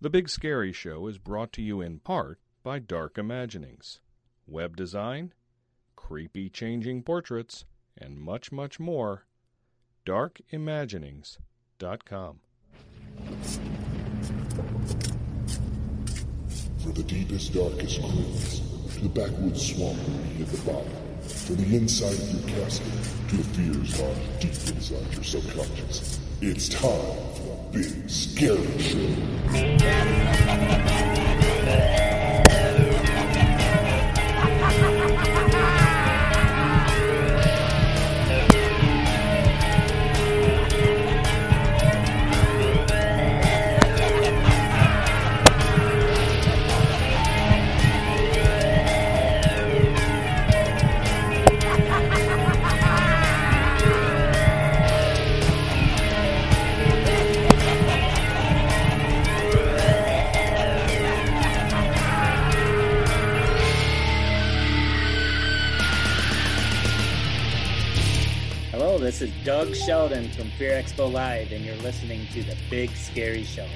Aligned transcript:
The 0.00 0.10
Big 0.10 0.28
Scary 0.28 0.72
Show 0.72 1.08
is 1.08 1.18
brought 1.18 1.52
to 1.54 1.60
you 1.60 1.80
in 1.80 1.98
part 1.98 2.38
by 2.62 2.78
Dark 2.78 3.18
Imaginings, 3.18 3.98
web 4.46 4.76
design, 4.76 5.32
creepy 5.96 6.48
changing 6.48 7.02
portraits, 7.02 7.64
and 7.96 8.16
much, 8.16 8.52
much 8.52 8.78
more. 8.78 9.26
darkimaginings.com. 10.06 12.38
For 16.78 16.92
the 16.92 17.02
deepest, 17.02 17.54
darkest 17.54 18.00
crypts, 18.00 18.60
to 18.94 19.00
the 19.00 19.08
backwoods 19.08 19.74
swamp 19.74 19.98
beneath 20.06 20.52
the 20.52 20.58
bottom, 20.70 20.92
from 21.22 21.56
the 21.56 21.76
inside 21.76 22.14
of 22.14 22.34
your 22.34 22.42
casket 22.56 22.86
to 23.30 23.36
the 23.36 23.42
fears 23.42 24.00
lodged 24.00 24.38
deep 24.38 24.52
inside 24.76 25.12
your 25.12 25.24
subconscious, 25.24 26.20
it's 26.40 26.68
time 26.68 27.16
for 27.34 27.57
Big 27.72 28.08
Scary 28.08 28.78
Show. 28.78 28.98
Sheldon 70.58 70.82
from 70.82 70.96
Fear 70.96 71.06
Expo 71.08 71.12
Live, 71.12 71.52
and 71.52 71.64
you're 71.64 71.76
listening 71.76 72.26
to 72.32 72.42
The 72.42 72.56
Big 72.70 72.90
Scary 72.96 73.44
Show. 73.44 73.66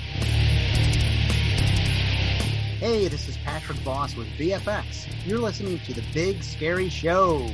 Hey, 2.78 3.08
this 3.08 3.28
is 3.28 3.36
Patrick 3.38 3.78
Voss 3.78 4.16
with 4.16 4.26
VFX. 4.38 5.06
You're 5.24 5.38
listening 5.38 5.78
to 5.80 5.94
The 5.94 6.02
Big 6.12 6.42
Scary 6.42 6.88
Show. 6.88 7.48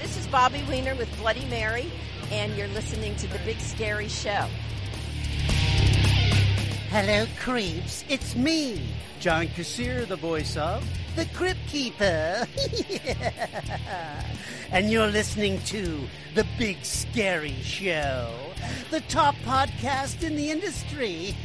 This 0.00 0.16
is 0.16 0.26
Bobby 0.28 0.62
Weiner 0.68 0.94
with 0.94 1.14
Bloody 1.18 1.44
Mary, 1.46 1.90
and 2.30 2.54
you're 2.56 2.68
listening 2.68 3.16
to 3.16 3.26
The 3.26 3.38
Big 3.44 3.58
Scary 3.60 4.08
Show. 4.08 4.46
Hello, 6.90 7.26
creeps. 7.38 8.04
It's 8.08 8.36
me, 8.36 8.80
John 9.20 9.48
Kassir, 9.48 10.06
the 10.06 10.16
voice 10.16 10.56
of 10.56 10.84
the 11.16 11.24
Crypt 11.32 11.58
Keeper. 11.68 12.46
and 14.70 14.90
you're 14.90 15.06
listening 15.06 15.58
to 15.62 16.06
The 16.34 16.46
Big 16.58 16.84
Scary 16.84 17.56
Show, 17.62 18.30
the 18.90 19.00
top 19.02 19.34
podcast 19.36 20.22
in 20.22 20.36
the 20.36 20.50
industry. 20.50 21.34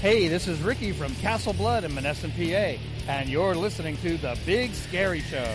Hey, 0.00 0.28
this 0.28 0.48
is 0.48 0.60
Ricky 0.60 0.92
from 0.92 1.14
Castle 1.14 1.54
Blood 1.54 1.84
in 1.84 1.92
Monessen, 1.92 2.30
PA, 2.36 2.78
and 3.10 3.26
you're 3.26 3.54
listening 3.54 3.96
to 4.02 4.18
The 4.18 4.38
Big 4.44 4.74
Scary 4.74 5.20
Show. 5.20 5.50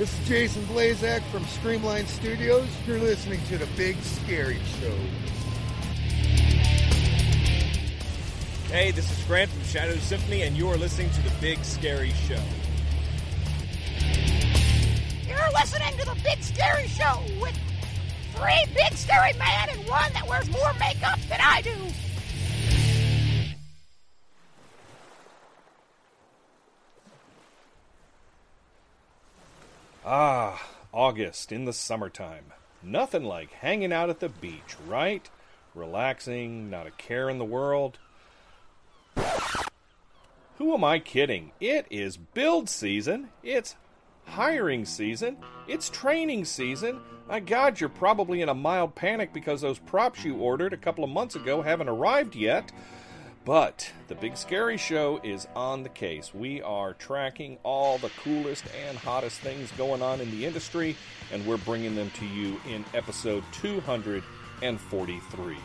This 0.00 0.18
is 0.18 0.28
Jason 0.28 0.62
Blazak 0.62 1.20
from 1.24 1.44
Screamline 1.44 2.06
Studios. 2.06 2.66
You're 2.86 2.98
listening 2.98 3.38
to 3.48 3.58
The 3.58 3.66
Big 3.76 4.00
Scary 4.00 4.58
Show. 4.80 4.96
Hey, 8.72 8.92
this 8.92 9.10
is 9.10 9.22
Grant 9.26 9.50
from 9.50 9.62
Shadow 9.64 9.96
Symphony, 9.96 10.40
and 10.40 10.56
you're 10.56 10.78
listening 10.78 11.10
to 11.10 11.20
The 11.20 11.34
Big 11.42 11.62
Scary 11.62 12.12
Show. 12.26 12.40
You're 15.28 15.52
listening 15.52 15.98
to 15.98 16.06
the 16.06 16.18
Big 16.24 16.42
Scary 16.42 16.88
Show 16.88 17.20
with 17.38 17.58
three 18.34 18.64
big 18.74 18.96
scary 18.96 19.34
men 19.34 19.68
and 19.68 19.86
one 19.86 20.10
that 20.14 20.26
wears 20.26 20.48
more 20.48 20.72
makeup 20.80 21.18
than 21.28 21.40
I 21.42 21.60
do. 21.60 21.76
Ah, 30.12 30.60
August 30.92 31.52
in 31.52 31.66
the 31.66 31.72
summertime. 31.72 32.46
Nothing 32.82 33.22
like 33.22 33.52
hanging 33.52 33.92
out 33.92 34.10
at 34.10 34.18
the 34.18 34.28
beach, 34.28 34.74
right? 34.88 35.30
Relaxing, 35.72 36.68
not 36.68 36.88
a 36.88 36.90
care 36.90 37.30
in 37.30 37.38
the 37.38 37.44
world. 37.44 37.96
Who 40.58 40.74
am 40.74 40.82
I 40.82 40.98
kidding? 40.98 41.52
It 41.60 41.86
is 41.90 42.16
build 42.16 42.68
season. 42.68 43.28
It's 43.44 43.76
hiring 44.24 44.84
season. 44.84 45.36
It's 45.68 45.88
training 45.88 46.44
season. 46.44 46.98
My 47.28 47.38
God, 47.38 47.78
you're 47.78 47.88
probably 47.88 48.42
in 48.42 48.48
a 48.48 48.54
mild 48.54 48.96
panic 48.96 49.32
because 49.32 49.60
those 49.60 49.78
props 49.78 50.24
you 50.24 50.34
ordered 50.34 50.72
a 50.72 50.76
couple 50.76 51.04
of 51.04 51.10
months 51.10 51.36
ago 51.36 51.62
haven't 51.62 51.88
arrived 51.88 52.34
yet. 52.34 52.72
But 53.50 53.90
the 54.06 54.14
Big 54.14 54.36
Scary 54.36 54.76
Show 54.76 55.18
is 55.24 55.48
on 55.56 55.82
the 55.82 55.88
case. 55.88 56.32
We 56.32 56.62
are 56.62 56.94
tracking 56.94 57.58
all 57.64 57.98
the 57.98 58.12
coolest 58.22 58.62
and 58.86 58.96
hottest 58.96 59.40
things 59.40 59.72
going 59.72 60.02
on 60.02 60.20
in 60.20 60.30
the 60.30 60.46
industry, 60.46 60.94
and 61.32 61.44
we're 61.44 61.56
bringing 61.56 61.96
them 61.96 62.10
to 62.10 62.26
you 62.26 62.60
in 62.68 62.84
episode 62.94 63.42
243. 63.50 65.56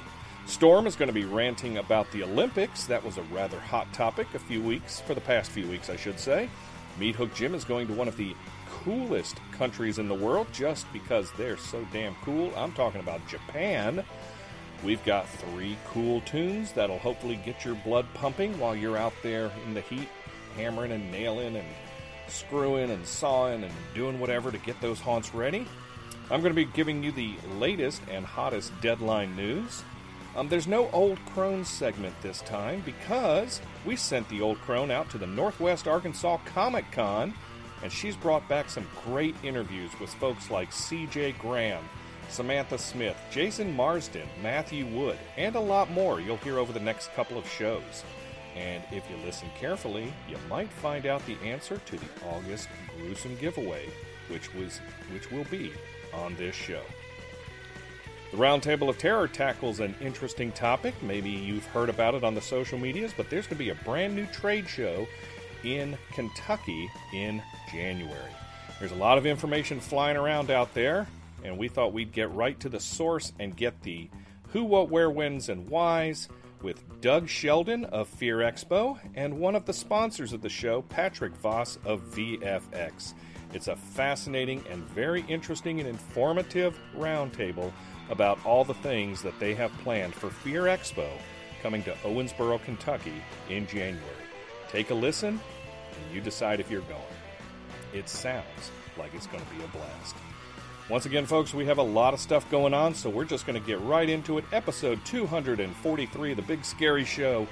Storm 0.48 0.88
is 0.88 0.96
going 0.96 1.10
to 1.10 1.14
be 1.14 1.26
ranting 1.26 1.78
about 1.78 2.12
the 2.12 2.24
Olympics. 2.24 2.86
That 2.86 3.06
was 3.06 3.20
a 3.20 3.24
rather 3.32 3.60
hot 3.60 3.94
topic 3.94 4.34
a 4.34 4.40
few 4.40 4.64
weeks, 4.64 5.02
for 5.02 5.14
the 5.14 5.22
past 5.22 5.52
few 5.52 5.68
weeks, 5.68 5.92
I 5.92 5.96
should 5.96 6.20
say. 6.20 6.50
Meat 6.98 7.16
Hook 7.16 7.36
Jim 7.36 7.54
is 7.54 7.66
going 7.66 7.86
to 7.86 7.94
one 7.94 8.08
of 8.08 8.18
the 8.18 8.36
coolest 8.84 9.40
countries 9.52 10.00
in 10.00 10.08
the 10.08 10.16
world 10.16 10.48
just 10.52 10.92
because 10.92 11.32
they're 11.34 11.56
so 11.56 11.88
damn 11.94 12.16
cool. 12.24 12.52
I'm 12.58 12.72
talking 12.72 13.02
about 13.02 13.28
Japan. 13.28 14.04
We've 14.84 15.04
got 15.04 15.28
three 15.28 15.78
cool 15.88 16.22
tunes 16.22 16.72
that'll 16.74 17.00
hopefully 17.00 17.40
get 17.44 17.66
your 17.66 17.76
blood 17.76 18.06
pumping 18.14 18.58
while 18.60 18.76
you're 18.76 18.98
out 18.98 19.14
there 19.24 19.52
in 19.66 19.74
the 19.74 19.82
heat, 19.82 20.10
hammering 20.56 20.92
and 20.92 21.12
nailing 21.12 21.56
and 21.56 21.68
screwing 22.28 22.92
and 22.92 23.06
sawing 23.06 23.64
and 23.64 23.74
doing 23.94 24.20
whatever 24.20 24.52
to 24.52 24.58
get 24.60 24.80
those 24.82 25.00
haunts 25.00 25.34
ready. 25.34 25.66
I'm 26.32 26.42
going 26.42 26.54
to 26.54 26.56
be 26.56 26.66
giving 26.66 27.04
you 27.04 27.12
the 27.12 27.36
latest 27.58 28.02
and 28.10 28.26
hottest 28.26 28.80
deadline 28.82 29.36
news. 29.36 29.84
Um, 30.36 30.50
there's 30.50 30.68
no 30.68 30.90
Old 30.92 31.18
Crone 31.28 31.64
segment 31.64 32.14
this 32.22 32.42
time 32.42 32.82
because 32.86 33.62
we 33.86 33.96
sent 33.96 34.28
the 34.28 34.42
Old 34.42 34.60
Crone 34.62 34.92
out 34.92 35.10
to 35.12 35.18
the 35.18 35.28
Northwest 35.28 35.88
Arkansas 35.88 36.38
Comic 36.46 36.92
Con, 36.92 37.34
and 37.84 37.92
she's 37.92 38.18
brought 38.18 38.48
back 38.50 38.70
some 38.70 38.88
great 39.06 39.36
interviews 39.44 39.92
with 40.00 40.14
folks 40.16 40.52
like 40.52 40.74
C.J. 40.74 41.34
Graham, 41.34 41.88
Samantha 42.30 42.78
Smith, 42.78 43.18
Jason 43.32 43.74
Marsden, 43.74 44.28
Matthew 44.42 44.86
Wood, 44.86 45.18
and 45.38 45.56
a 45.56 45.60
lot 45.60 45.90
more 45.92 46.20
you'll 46.20 46.38
hear 46.38 46.60
over 46.60 46.74
the 46.74 46.80
next 46.80 47.14
couple 47.14 47.38
of 47.38 47.50
shows. 47.50 48.04
And 48.56 48.84
if 48.92 49.10
you 49.10 49.18
listen 49.26 49.50
carefully, 49.60 50.14
you 50.30 50.38
might 50.50 50.70
find 50.70 51.06
out 51.06 51.26
the 51.26 51.38
answer 51.44 51.78
to 51.78 51.96
the 51.98 52.08
August 52.32 52.70
gruesome 52.98 53.36
giveaway, 53.38 53.90
which 54.30 54.54
was 54.54 54.80
which 55.12 55.32
will 55.32 55.44
be 55.46 55.74
on 56.14 56.36
this 56.36 56.56
show. 56.56 56.82
The 58.32 58.38
Roundtable 58.38 58.90
of 58.90 58.98
Terror 58.98 59.28
tackles 59.28 59.80
an 59.80 59.96
interesting 60.02 60.52
topic. 60.52 60.94
Maybe 61.02 61.30
you've 61.30 61.66
heard 61.68 61.90
about 61.90 62.16
it 62.16 62.24
on 62.24 62.36
the 62.36 62.42
social 62.42 62.78
medias, 62.78 63.14
but 63.16 63.30
there's 63.30 63.46
going 63.46 63.58
to 63.58 63.64
be 63.64 63.70
a 63.70 63.76
brand 63.76 64.16
new 64.16 64.26
trade 64.28 64.68
show 64.68 65.08
in 65.64 65.98
Kentucky 66.12 66.90
in 67.14 67.42
January. 67.72 68.32
There's 68.80 68.92
a 68.92 68.96
lot 68.96 69.18
of 69.18 69.26
information 69.26 69.80
flying 69.80 70.18
around 70.18 70.52
out 70.52 70.74
there, 70.74 71.08
and 71.46 71.58
we 71.58 71.68
thought 71.68 71.94
we'd 71.94 72.12
get 72.12 72.32
right 72.34 72.60
to 72.60 72.70
the 72.70 72.80
source 72.80 73.32
and 73.40 73.56
get 73.56 73.82
the 73.84 74.10
who, 74.50 74.64
what, 74.64 74.90
where, 74.90 75.10
whens, 75.10 75.50
and 75.50 75.70
whys 75.70 76.28
with 76.62 77.02
Doug 77.02 77.28
Sheldon 77.28 77.86
of 77.86 78.08
Fear 78.08 78.38
Expo 78.38 78.98
and 79.14 79.40
one 79.40 79.56
of 79.56 79.66
the 79.66 79.74
sponsors 79.74 80.34
of 80.34 80.42
the 80.42 80.50
show, 80.50 80.82
Patrick 80.84 81.36
Voss 81.36 81.78
of 81.86 82.02
VFX. 82.16 83.14
It's 83.54 83.68
a 83.68 83.76
fascinating 83.76 84.64
and 84.70 84.84
very 84.90 85.24
interesting 85.28 85.80
and 85.80 85.88
informative 85.88 86.80
roundtable 86.98 87.72
about 88.10 88.44
all 88.46 88.64
the 88.64 88.74
things 88.74 89.22
that 89.22 89.40
they 89.40 89.54
have 89.56 89.72
planned 89.80 90.14
for 90.14 90.30
Fear 90.30 90.64
Expo 90.64 91.08
coming 91.62 91.84
to 91.84 91.92
Owensboro, 92.04 92.62
Kentucky 92.64 93.22
in 93.50 93.68
January. 93.68 94.02
Take 94.70 94.90
a 94.90 94.96
listen 94.96 95.40
and 95.40 96.16
you 96.16 96.22
decide 96.22 96.60
if 96.60 96.70
you're 96.72 96.82
going. 96.82 97.02
It 97.94 98.10
sounds 98.10 98.72
like 98.98 99.14
it's 99.14 99.28
going 99.28 99.44
to 99.44 99.56
be 99.56 99.64
a 99.64 99.68
blast. 99.68 100.16
Once 100.88 101.08
again, 101.08 101.26
folks, 101.26 101.52
we 101.52 101.66
have 101.66 101.80
a 101.80 101.84
lot 101.84 102.14
of 102.14 102.20
stuff 102.20 102.48
going 102.52 102.72
on, 102.72 102.94
so 102.94 103.10
we're 103.10 103.26
just 103.26 103.48
going 103.48 103.60
to 103.60 103.68
get 103.68 103.82
right 103.82 104.08
into 104.08 104.38
it. 104.38 104.46
Episode 104.52 105.04
243 105.04 106.32
of 106.32 106.36
The 106.38 106.44
Big 106.44 106.64
Scary 106.64 107.04
Show 107.04 107.48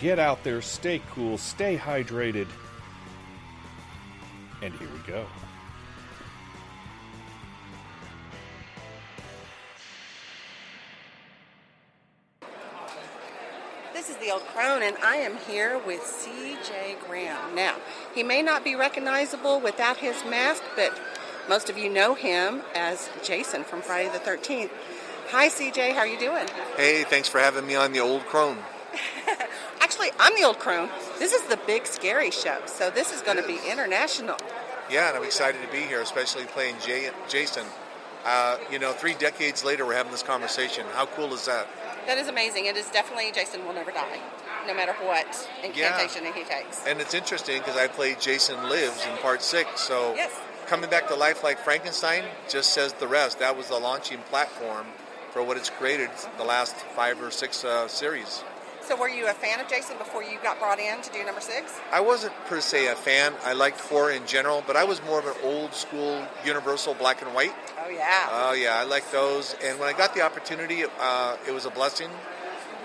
get 0.00 0.20
out 0.20 0.44
there, 0.44 0.62
stay 0.62 1.02
cool, 1.10 1.36
stay 1.36 1.76
hydrated. 1.76 2.46
And 4.62 4.72
here 4.74 4.88
we 4.92 5.00
go. 5.00 5.26
This 13.92 14.10
is 14.10 14.16
the 14.18 14.30
old 14.30 14.42
crone, 14.42 14.84
and 14.84 14.96
I 14.98 15.16
am 15.16 15.36
here 15.48 15.80
with 15.84 16.06
C.J. 16.06 16.98
Graham. 17.08 17.56
Now, 17.56 17.74
he 18.14 18.22
may 18.22 18.42
not 18.42 18.62
be 18.62 18.76
recognizable 18.76 19.58
without 19.60 19.96
his 19.96 20.14
mask, 20.26 20.62
but 20.76 20.96
most 21.48 21.70
of 21.70 21.78
you 21.78 21.88
know 21.90 22.14
him 22.14 22.62
as 22.74 23.08
Jason 23.22 23.64
from 23.64 23.82
Friday 23.82 24.08
the 24.10 24.18
13th. 24.18 24.70
Hi, 25.30 25.48
CJ, 25.48 25.92
how 25.92 26.00
are 26.00 26.06
you 26.06 26.18
doing? 26.18 26.46
Hey, 26.76 27.04
thanks 27.04 27.28
for 27.28 27.38
having 27.38 27.66
me 27.66 27.74
on 27.74 27.92
the 27.92 28.00
old 28.00 28.24
crone. 28.26 28.58
Actually, 29.80 30.10
I'm 30.18 30.34
the 30.36 30.44
old 30.44 30.58
crone. 30.58 30.88
This 31.18 31.32
is 31.32 31.42
the 31.48 31.56
big 31.66 31.86
scary 31.86 32.30
show, 32.30 32.58
so 32.66 32.90
this 32.90 33.12
is 33.12 33.22
going 33.22 33.36
to 33.36 33.46
be 33.46 33.58
international. 33.68 34.36
Yeah, 34.90 35.08
and 35.08 35.16
I'm 35.16 35.24
excited 35.24 35.60
to 35.62 35.68
be 35.72 35.80
here, 35.80 36.00
especially 36.00 36.44
playing 36.44 36.76
Jay- 36.84 37.10
Jason. 37.28 37.64
Uh, 38.24 38.58
you 38.70 38.78
know, 38.78 38.92
three 38.92 39.14
decades 39.14 39.64
later, 39.64 39.84
we're 39.86 39.94
having 39.94 40.12
this 40.12 40.22
conversation. 40.22 40.84
How 40.94 41.06
cool 41.06 41.32
is 41.32 41.46
that? 41.46 41.66
That 42.06 42.18
is 42.18 42.28
amazing. 42.28 42.66
It 42.66 42.76
is 42.76 42.88
definitely 42.90 43.32
Jason 43.32 43.64
will 43.64 43.72
never 43.74 43.90
die, 43.90 44.18
no 44.66 44.74
matter 44.74 44.92
what 44.94 45.48
incantation 45.64 46.24
he 46.26 46.44
takes. 46.44 46.84
And 46.86 47.00
it's 47.00 47.14
interesting 47.14 47.58
because 47.58 47.76
I 47.76 47.88
played 47.88 48.20
Jason 48.20 48.68
Lives 48.68 49.04
in 49.06 49.16
part 49.18 49.42
six, 49.42 49.80
so 49.80 50.14
Yes. 50.14 50.32
Coming 50.66 50.90
back 50.90 51.08
to 51.08 51.14
life 51.14 51.42
like 51.44 51.58
Frankenstein 51.58 52.24
just 52.48 52.72
says 52.72 52.92
the 52.94 53.08
rest. 53.08 53.38
That 53.38 53.56
was 53.56 53.68
the 53.68 53.78
launching 53.78 54.18
platform 54.30 54.86
for 55.30 55.42
what 55.42 55.56
it's 55.56 55.70
created 55.70 56.10
the 56.38 56.44
last 56.44 56.74
five 56.74 57.22
or 57.22 57.30
six 57.30 57.64
uh, 57.64 57.88
series. 57.88 58.42
So, 58.82 58.96
were 58.96 59.08
you 59.08 59.26
a 59.26 59.32
fan 59.32 59.58
of 59.58 59.68
Jason 59.68 59.98
before 59.98 60.22
you 60.22 60.38
got 60.44 60.60
brought 60.60 60.78
in 60.78 61.02
to 61.02 61.12
do 61.12 61.24
number 61.24 61.40
six? 61.40 61.80
I 61.90 62.00
wasn't 62.00 62.32
per 62.46 62.60
se 62.60 62.86
a 62.86 62.94
fan. 62.94 63.32
I 63.44 63.52
liked 63.52 63.80
horror 63.80 64.12
in 64.12 64.24
general, 64.26 64.62
but 64.64 64.76
I 64.76 64.84
was 64.84 65.02
more 65.02 65.18
of 65.18 65.26
an 65.26 65.34
old 65.42 65.74
school 65.74 66.24
Universal 66.44 66.94
black 66.94 67.20
and 67.20 67.34
white. 67.34 67.52
Oh 67.84 67.88
yeah. 67.88 68.28
Oh 68.30 68.52
yeah, 68.52 68.76
I 68.76 68.84
like 68.84 69.10
those. 69.10 69.56
And 69.64 69.80
when 69.80 69.92
I 69.92 69.98
got 69.98 70.14
the 70.14 70.22
opportunity, 70.22 70.84
uh, 71.00 71.36
it 71.48 71.50
was 71.50 71.66
a 71.66 71.70
blessing. 71.70 72.10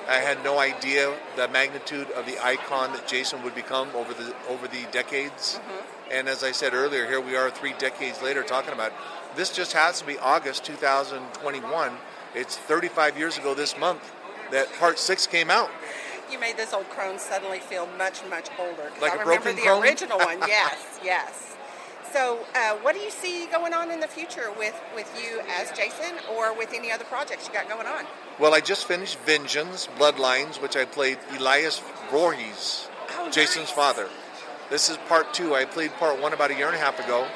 I 0.07 0.15
had 0.15 0.43
no 0.43 0.59
idea 0.59 1.15
the 1.35 1.47
magnitude 1.47 2.09
of 2.11 2.25
the 2.25 2.43
icon 2.43 2.91
that 2.93 3.07
Jason 3.07 3.43
would 3.43 3.55
become 3.55 3.89
over 3.95 4.13
the 4.13 4.33
over 4.49 4.67
the 4.67 4.85
decades. 4.91 5.59
Mm-hmm. 5.59 6.11
And 6.11 6.29
as 6.29 6.43
I 6.43 6.51
said 6.51 6.73
earlier, 6.73 7.05
here 7.05 7.21
we 7.21 7.35
are 7.35 7.49
three 7.49 7.73
decades 7.79 8.21
later 8.21 8.43
talking 8.43 8.73
about 8.73 8.91
it. 8.91 8.97
this. 9.35 9.51
Just 9.51 9.73
has 9.73 9.99
to 10.01 10.05
be 10.05 10.17
August 10.19 10.65
2021. 10.65 11.93
It's 12.33 12.57
35 12.57 13.17
years 13.17 13.37
ago 13.37 13.53
this 13.53 13.77
month 13.77 14.11
that 14.51 14.71
Part 14.79 14.99
Six 14.99 15.27
came 15.27 15.49
out. 15.49 15.69
You 16.31 16.39
made 16.39 16.57
this 16.57 16.73
old 16.73 16.89
crone 16.89 17.19
suddenly 17.19 17.59
feel 17.59 17.87
much, 17.97 18.25
much 18.29 18.47
older. 18.57 18.89
Like 19.01 19.13
I 19.13 19.21
remember 19.21 19.51
the 19.53 19.61
crone? 19.61 19.83
original 19.83 20.17
one. 20.17 20.39
Yes, 20.47 20.99
yes. 21.03 21.55
So, 22.11 22.39
uh, 22.55 22.75
what 22.77 22.93
do 22.95 23.01
you 23.01 23.11
see 23.11 23.47
going 23.47 23.73
on 23.73 23.91
in 23.91 23.99
the 23.99 24.07
future 24.07 24.51
with, 24.57 24.79
with 24.95 25.09
you 25.21 25.41
as 25.49 25.71
Jason 25.71 26.17
or 26.35 26.55
with 26.57 26.73
any 26.73 26.91
other 26.91 27.05
projects 27.05 27.47
you 27.47 27.53
got 27.53 27.69
going 27.69 27.87
on? 27.87 28.05
Well, 28.39 28.53
I 28.53 28.59
just 28.59 28.85
finished 28.85 29.17
Vengeance 29.19 29.87
Bloodlines, 29.97 30.61
which 30.61 30.75
I 30.75 30.85
played 30.85 31.19
Elias 31.37 31.81
Voorhees, 32.09 32.89
Jason's 33.31 33.69
father. 33.69 34.09
This 34.69 34.89
is 34.89 34.97
part 35.07 35.33
two. 35.33 35.53
I 35.53 35.65
played 35.65 35.91
part 35.93 36.21
one 36.21 36.33
about 36.33 36.51
a 36.51 36.55
year 36.55 36.67
and 36.67 36.75
a 36.75 36.79
half 36.79 36.99
ago. 36.99 37.27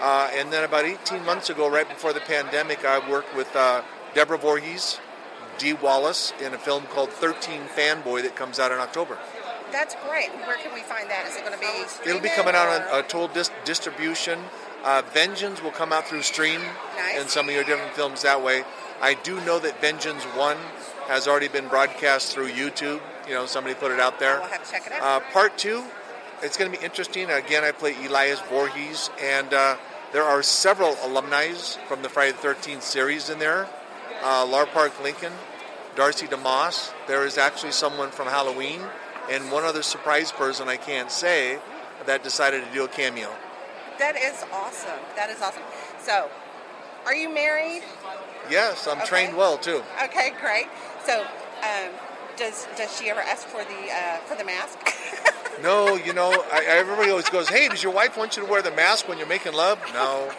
Uh, 0.00 0.28
and 0.34 0.52
then 0.52 0.64
about 0.64 0.84
18 0.84 1.24
months 1.24 1.48
ago, 1.48 1.70
right 1.70 1.88
before 1.88 2.12
the 2.12 2.20
pandemic, 2.20 2.84
I 2.84 3.08
worked 3.08 3.36
with 3.36 3.54
uh, 3.54 3.82
Deborah 4.14 4.38
Voorhees, 4.38 4.98
Dee 5.58 5.74
Wallace, 5.74 6.32
in 6.40 6.54
a 6.54 6.58
film 6.58 6.84
called 6.86 7.10
13 7.10 7.62
Fanboy 7.76 8.22
that 8.22 8.34
comes 8.34 8.58
out 8.58 8.72
in 8.72 8.78
October. 8.78 9.16
That's 9.72 9.96
great. 10.08 10.28
Where 10.46 10.56
can 10.58 10.72
we 10.74 10.80
find 10.80 11.08
that? 11.10 11.26
Is 11.26 11.36
it 11.36 11.44
going 11.44 11.54
to 11.54 11.58
be? 11.60 12.08
It'll 12.08 12.20
be 12.22 12.28
coming 12.30 12.54
out 12.54 12.68
or- 12.68 12.94
on 12.94 13.00
a 13.00 13.02
total 13.02 13.28
dis- 13.28 13.50
distribution. 13.64 14.38
Uh, 14.84 15.02
Vengeance 15.12 15.62
will 15.62 15.70
come 15.70 15.92
out 15.92 16.06
through 16.06 16.22
Stream 16.22 16.60
Nice. 16.96 17.20
and 17.20 17.30
some 17.30 17.48
of 17.48 17.54
your 17.54 17.64
different 17.64 17.92
films 17.94 18.22
that 18.22 18.42
way. 18.42 18.64
I 19.00 19.14
do 19.14 19.40
know 19.42 19.58
that 19.60 19.80
Vengeance 19.80 20.24
1 20.24 20.56
has 21.08 21.26
already 21.26 21.48
been 21.48 21.68
broadcast 21.68 22.32
through 22.32 22.48
YouTube. 22.50 23.00
You 23.28 23.34
know, 23.34 23.46
somebody 23.46 23.74
put 23.74 23.92
it 23.92 24.00
out 24.00 24.18
there. 24.18 24.40
We'll 24.40 24.48
have 24.48 24.64
to 24.64 24.70
check 24.70 24.86
it 24.86 24.92
out. 24.92 25.02
Uh, 25.02 25.20
part 25.32 25.56
2, 25.56 25.82
it's 26.42 26.56
going 26.56 26.70
to 26.70 26.76
be 26.78 26.84
interesting. 26.84 27.30
Again, 27.30 27.62
I 27.64 27.70
play 27.72 27.94
Elias 28.04 28.40
Voorhees, 28.48 29.10
and 29.20 29.54
uh, 29.54 29.76
there 30.12 30.24
are 30.24 30.42
several 30.42 30.96
alumni 31.02 31.52
from 31.86 32.02
the 32.02 32.08
Friday 32.08 32.32
the 32.32 32.48
13th 32.48 32.82
series 32.82 33.30
in 33.30 33.38
there. 33.38 33.68
Uh, 34.24 34.44
Lar 34.46 34.66
Park 34.66 35.00
Lincoln, 35.02 35.32
Darcy 35.94 36.26
DeMoss. 36.26 36.92
There 37.06 37.24
is 37.24 37.38
actually 37.38 37.72
someone 37.72 38.10
from 38.10 38.26
Halloween, 38.28 38.80
and 39.30 39.50
one 39.52 39.64
other 39.64 39.82
surprise 39.82 40.32
person 40.32 40.68
I 40.68 40.76
can't 40.76 41.10
say 41.10 41.58
that 42.06 42.22
decided 42.24 42.64
to 42.64 42.72
do 42.72 42.84
a 42.84 42.88
cameo. 42.88 43.30
that 43.98 44.16
is 44.16 44.42
awesome. 44.52 44.98
That 45.16 45.30
is 45.30 45.40
awesome. 45.40 45.62
So, 46.00 46.28
are 47.06 47.14
you 47.14 47.32
married? 47.32 47.82
Yes, 48.50 48.86
I'm 48.88 48.98
Okay. 48.98 49.06
trained 49.06 49.36
well 49.36 49.56
too. 49.58 49.82
Okay, 50.04 50.32
great. 50.40 50.66
So, 51.06 51.20
um, 51.22 51.90
does 52.36 52.66
does 52.76 52.96
she 52.98 53.08
ever 53.10 53.20
ask 53.20 53.46
for 53.46 53.62
the 53.64 53.92
uh, 53.92 54.16
for 54.26 54.34
the 54.36 54.44
mask? 54.44 54.78
No, 55.62 55.94
you 55.96 56.12
know, 56.14 56.30
I, 56.50 56.64
everybody 56.66 57.10
always 57.10 57.28
goes, 57.28 57.46
"Hey, 57.48 57.68
does 57.68 57.82
your 57.82 57.92
wife 57.92 58.16
want 58.16 58.36
you 58.36 58.42
to 58.44 58.50
wear 58.50 58.62
the 58.62 58.70
mask 58.72 59.06
when 59.06 59.18
you're 59.18 59.28
making 59.28 59.52
love?" 59.52 59.78
No, 59.92 60.32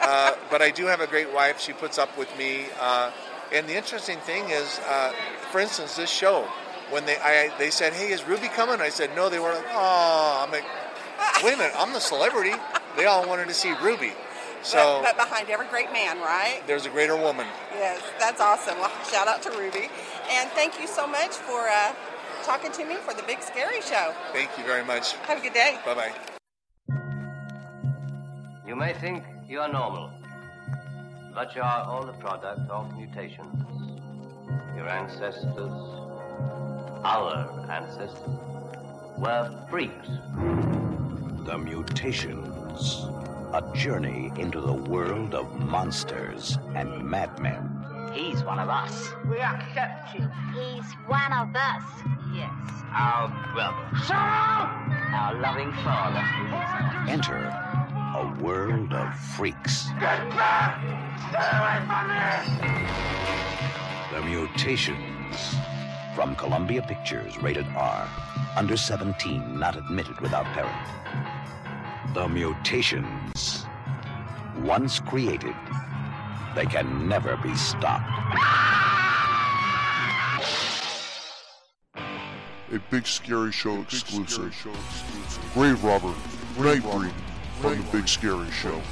uh, 0.00 0.34
but 0.50 0.60
I 0.62 0.70
do 0.70 0.84
have 0.86 1.00
a 1.00 1.06
great 1.06 1.32
wife. 1.32 1.58
She 1.58 1.72
puts 1.72 1.96
up 1.98 2.16
with 2.18 2.28
me. 2.38 2.66
Uh, 2.78 3.10
and 3.50 3.66
the 3.66 3.74
interesting 3.74 4.18
thing 4.20 4.50
is, 4.50 4.78
uh, 4.86 5.12
for 5.50 5.58
instance, 5.58 5.96
this 5.96 6.10
show, 6.10 6.46
when 6.90 7.06
they 7.06 7.16
I, 7.16 7.50
they 7.58 7.70
said, 7.70 7.92
"Hey, 7.92 8.12
is 8.12 8.24
Ruby 8.24 8.48
coming?" 8.48 8.80
I 8.80 8.88
said, 8.88 9.14
"No." 9.14 9.28
They 9.28 9.38
were 9.38 9.52
like, 9.52 9.66
"Oh," 9.70 10.44
I'm 10.44 10.50
like, 10.50 10.64
"Wait 11.42 11.54
a 11.54 11.56
minute, 11.56 11.74
I'm 11.76 11.92
the 11.92 12.00
celebrity." 12.00 12.54
They 12.96 13.04
all 13.06 13.26
wanted 13.28 13.48
to 13.48 13.54
see 13.54 13.72
Ruby, 13.82 14.12
so 14.62 15.00
but, 15.02 15.16
but 15.16 15.28
behind 15.28 15.50
every 15.50 15.66
great 15.68 15.92
man, 15.92 16.18
right? 16.18 16.62
there's 16.66 16.86
a 16.86 16.90
greater 16.90 17.16
woman. 17.16 17.46
Yes, 17.74 18.02
that's 18.18 18.40
awesome. 18.40 18.78
Well, 18.78 18.90
shout 19.10 19.28
out 19.28 19.42
to 19.42 19.50
Ruby, 19.50 19.88
and 20.30 20.50
thank 20.50 20.80
you 20.80 20.86
so 20.86 21.06
much 21.06 21.30
for 21.30 21.68
uh, 21.68 21.94
talking 22.42 22.72
to 22.72 22.84
me 22.84 22.96
for 22.96 23.14
the 23.14 23.22
Big 23.22 23.42
Scary 23.42 23.80
Show. 23.82 24.14
Thank 24.32 24.50
you 24.58 24.64
very 24.64 24.84
much. 24.84 25.12
Have 25.28 25.38
a 25.38 25.42
good 25.42 25.54
day. 25.54 25.78
Bye 25.84 25.94
bye. 25.94 26.12
You 28.66 28.76
may 28.76 28.92
think 28.94 29.24
you 29.48 29.60
are 29.60 29.72
normal, 29.72 30.10
but 31.34 31.54
you 31.54 31.62
are 31.62 31.84
all 31.84 32.04
the 32.04 32.12
product 32.14 32.68
of 32.68 32.94
mutations. 32.96 33.64
Your 34.76 34.88
ancestors, 34.88 35.72
our 37.04 37.48
ancestors, 37.70 38.28
were 39.16 39.50
freaks. 39.70 40.08
The 41.44 41.58
Mutations. 41.58 43.06
A 43.52 43.62
journey 43.74 44.30
into 44.36 44.60
the 44.60 44.74
world 44.74 45.34
of 45.34 45.58
monsters 45.58 46.58
and 46.74 47.02
madmen. 47.02 47.78
He's 48.12 48.44
one 48.44 48.58
of 48.58 48.68
us. 48.68 49.10
We 49.30 49.38
accept 49.38 50.14
you. 50.14 50.28
He's 50.52 50.84
one 51.06 51.32
of 51.32 51.54
us. 51.56 51.82
Yes. 52.34 52.52
Our 52.92 53.28
brother. 53.54 53.88
Our 54.12 55.40
loving 55.40 55.72
father. 55.84 57.10
Enter 57.10 57.68
a 58.14 58.42
world 58.42 58.92
of 58.92 59.14
freaks. 59.14 59.88
Get 60.00 60.28
back! 60.30 60.80
Stay 61.30 61.50
away 61.56 61.78
from 61.86 62.08
me! 62.10 62.82
The 64.12 64.20
Mutations. 64.26 65.54
From 66.18 66.34
Columbia 66.34 66.82
Pictures, 66.82 67.40
rated 67.40 67.64
R. 67.76 68.08
Under 68.56 68.76
17, 68.76 69.56
not 69.56 69.76
admitted 69.76 70.20
without 70.20 70.46
parent. 70.46 70.74
The 72.12 72.26
Mutations. 72.26 73.64
Once 74.56 74.98
created, 74.98 75.54
they 76.56 76.66
can 76.66 77.06
never 77.06 77.36
be 77.36 77.54
stopped. 77.54 78.10
A 81.96 82.80
big 82.90 83.06
scary 83.06 83.52
show 83.52 83.80
exclusive. 83.82 84.52
Grave 85.54 85.84
Robber, 85.84 86.14
Nightbreed, 86.56 87.12
from 87.60 87.76
the 87.76 87.92
Big 87.92 88.08
Scary 88.08 88.50
Show. 88.50 88.82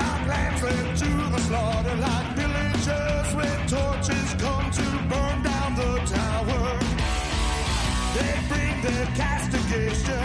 Like 0.00 0.26
lambs 0.28 0.62
led 0.62 0.96
to 0.96 1.10
the 1.34 1.40
slaughter, 1.48 1.96
like 1.96 2.28
villagers 2.36 3.34
with 3.38 3.60
torches 3.68 4.34
come 4.42 4.70
to 4.78 4.86
burn 5.10 5.42
down 5.42 5.70
the 5.80 5.92
tower. 6.16 6.78
They 8.14 8.34
bring 8.48 8.74
castigation, 9.14 10.21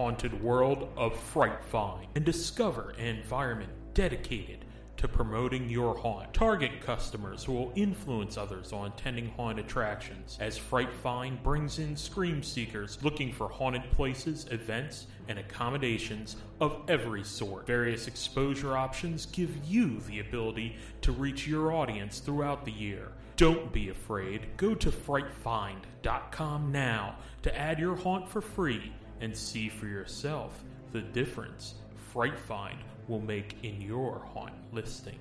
haunted 0.00 0.42
world 0.42 0.88
of 0.96 1.14
Fright 1.14 1.62
Find 1.62 2.06
and 2.14 2.24
discover 2.24 2.94
an 2.96 3.04
environment 3.04 3.68
dedicated 3.92 4.64
to 4.96 5.06
promoting 5.06 5.68
your 5.68 5.94
haunt. 5.94 6.32
Target 6.32 6.80
customers 6.80 7.44
who 7.44 7.52
will 7.52 7.70
influence 7.76 8.38
others 8.38 8.72
on 8.72 8.86
attending 8.86 9.28
haunt 9.36 9.58
attractions, 9.58 10.38
as 10.40 10.56
Fright 10.56 10.90
Find 10.90 11.42
brings 11.42 11.78
in 11.78 11.94
scream 11.94 12.42
seekers 12.42 12.96
looking 13.02 13.30
for 13.30 13.50
haunted 13.50 13.90
places, 13.90 14.46
events, 14.50 15.06
and 15.28 15.38
accommodations 15.38 16.36
of 16.62 16.80
every 16.88 17.22
sort. 17.22 17.66
Various 17.66 18.06
exposure 18.06 18.78
options 18.78 19.26
give 19.26 19.54
you 19.66 20.00
the 20.08 20.20
ability 20.20 20.76
to 21.02 21.12
reach 21.12 21.46
your 21.46 21.72
audience 21.72 22.20
throughout 22.20 22.64
the 22.64 22.72
year. 22.72 23.12
Don't 23.36 23.70
be 23.70 23.90
afraid. 23.90 24.46
Go 24.56 24.74
to 24.76 24.90
frightfind.com 24.90 26.72
now 26.72 27.16
to 27.42 27.54
add 27.54 27.78
your 27.78 27.96
haunt 27.96 28.30
for 28.30 28.40
free 28.40 28.94
and 29.20 29.36
see 29.36 29.68
for 29.68 29.86
yourself 29.86 30.64
the 30.92 31.00
difference 31.00 31.74
Fright 32.12 32.38
Find 32.38 32.78
will 33.06 33.20
make 33.20 33.56
in 33.62 33.80
your 33.80 34.26
haunt 34.34 34.52
listing. 34.72 35.18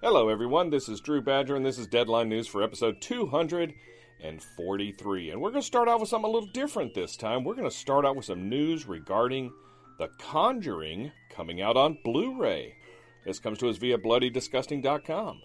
Hello, 0.00 0.28
everyone. 0.30 0.70
This 0.70 0.88
is 0.88 1.00
Drew 1.00 1.20
Badger, 1.20 1.56
and 1.56 1.66
this 1.66 1.76
is 1.76 1.86
Deadline 1.86 2.30
News 2.30 2.46
for 2.46 2.62
episode 2.62 3.02
243. 3.02 5.30
And 5.30 5.40
we're 5.40 5.50
going 5.50 5.60
to 5.60 5.66
start 5.66 5.88
out 5.88 6.00
with 6.00 6.08
something 6.08 6.30
a 6.30 6.32
little 6.32 6.48
different 6.48 6.94
this 6.94 7.16
time. 7.16 7.44
We're 7.44 7.56
going 7.56 7.68
to 7.68 7.76
start 7.76 8.06
out 8.06 8.16
with 8.16 8.24
some 8.24 8.48
news 8.48 8.86
regarding 8.86 9.52
The 9.98 10.10
Conjuring 10.20 11.10
coming 11.28 11.60
out 11.60 11.76
on 11.76 11.98
Blu 12.04 12.40
ray. 12.40 12.76
This 13.24 13.40
comes 13.40 13.58
to 13.58 13.68
us 13.68 13.78
via 13.78 13.98
BloodyDisgusting.com. 13.98 15.42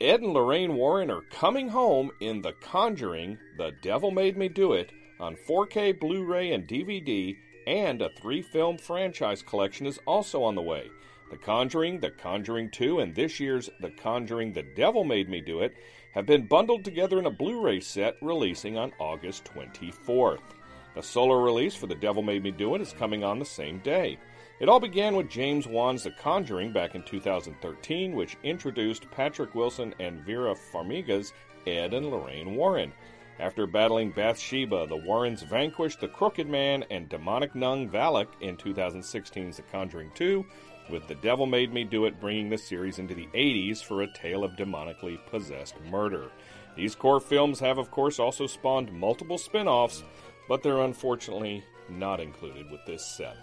Ed 0.00 0.22
and 0.22 0.32
Lorraine 0.32 0.76
Warren 0.76 1.10
are 1.10 1.20
coming 1.30 1.68
home 1.68 2.10
in 2.18 2.40
The 2.40 2.54
Conjuring 2.54 3.36
The 3.58 3.72
Devil 3.82 4.12
Made 4.12 4.38
Me 4.38 4.48
Do 4.48 4.72
It 4.72 4.92
on 5.20 5.36
4K 5.46 6.00
Blu 6.00 6.24
ray 6.24 6.52
and 6.52 6.66
DVD, 6.66 7.36
and 7.66 8.00
a 8.00 8.08
three 8.08 8.40
film 8.40 8.78
franchise 8.78 9.42
collection 9.42 9.84
is 9.84 9.98
also 10.06 10.42
on 10.42 10.54
the 10.54 10.62
way. 10.62 10.88
The 11.30 11.36
Conjuring, 11.36 12.00
The 12.00 12.12
Conjuring 12.12 12.70
2, 12.70 13.00
and 13.00 13.14
this 13.14 13.38
year's 13.38 13.68
The 13.80 13.90
Conjuring 13.90 14.54
The 14.54 14.64
Devil 14.74 15.04
Made 15.04 15.28
Me 15.28 15.42
Do 15.42 15.60
It 15.60 15.74
have 16.14 16.24
been 16.24 16.46
bundled 16.46 16.82
together 16.82 17.18
in 17.18 17.26
a 17.26 17.30
Blu 17.30 17.60
ray 17.60 17.80
set 17.80 18.16
releasing 18.22 18.78
on 18.78 18.94
August 18.98 19.44
24th. 19.44 20.55
The 20.96 21.02
solo 21.02 21.34
release 21.34 21.74
for 21.74 21.86
The 21.86 21.94
Devil 21.94 22.22
Made 22.22 22.42
Me 22.42 22.50
Do 22.50 22.74
It 22.74 22.80
is 22.80 22.94
coming 22.94 23.22
on 23.22 23.38
the 23.38 23.44
same 23.44 23.80
day. 23.80 24.18
It 24.60 24.68
all 24.70 24.80
began 24.80 25.14
with 25.14 25.28
James 25.28 25.66
Wan's 25.66 26.04
The 26.04 26.10
Conjuring 26.10 26.72
back 26.72 26.94
in 26.94 27.02
2013, 27.02 28.16
which 28.16 28.38
introduced 28.42 29.10
Patrick 29.10 29.54
Wilson 29.54 29.94
and 30.00 30.24
Vera 30.24 30.54
Farmiga's 30.54 31.34
Ed 31.66 31.92
and 31.92 32.06
Lorraine 32.06 32.56
Warren. 32.56 32.94
After 33.38 33.66
battling 33.66 34.10
Bathsheba, 34.12 34.86
the 34.86 34.96
Warrens 34.96 35.42
vanquished 35.42 36.00
the 36.00 36.08
Crooked 36.08 36.48
Man 36.48 36.82
and 36.90 37.10
demonic 37.10 37.54
nun 37.54 37.90
Valak 37.90 38.28
in 38.40 38.56
2016's 38.56 39.56
The 39.56 39.62
Conjuring 39.64 40.12
2, 40.14 40.46
with 40.90 41.06
The 41.08 41.16
Devil 41.16 41.44
Made 41.44 41.74
Me 41.74 41.84
Do 41.84 42.06
It 42.06 42.18
bringing 42.18 42.48
the 42.48 42.56
series 42.56 42.98
into 42.98 43.14
the 43.14 43.28
80s 43.34 43.84
for 43.84 44.00
a 44.00 44.12
tale 44.14 44.44
of 44.44 44.52
demonically 44.52 45.18
possessed 45.26 45.74
murder. 45.90 46.30
These 46.74 46.94
core 46.94 47.20
films 47.20 47.60
have, 47.60 47.78
of 47.78 47.90
course, 47.90 48.18
also 48.18 48.46
spawned 48.46 48.92
multiple 48.92 49.38
spin 49.38 49.66
offs, 49.66 50.04
but 50.48 50.62
they're 50.62 50.82
unfortunately 50.82 51.64
not 51.88 52.20
included 52.20 52.70
with 52.70 52.84
this 52.86 53.04
set. 53.04 53.36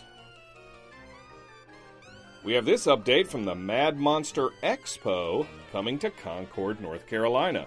We 2.43 2.53
have 2.53 2.65
this 2.65 2.87
update 2.87 3.27
from 3.27 3.45
the 3.45 3.55
Mad 3.55 3.97
Monster 3.97 4.49
Expo 4.63 5.47
coming 5.71 5.97
to 5.99 6.09
Concord, 6.09 6.81
North 6.81 7.07
Carolina. 7.07 7.65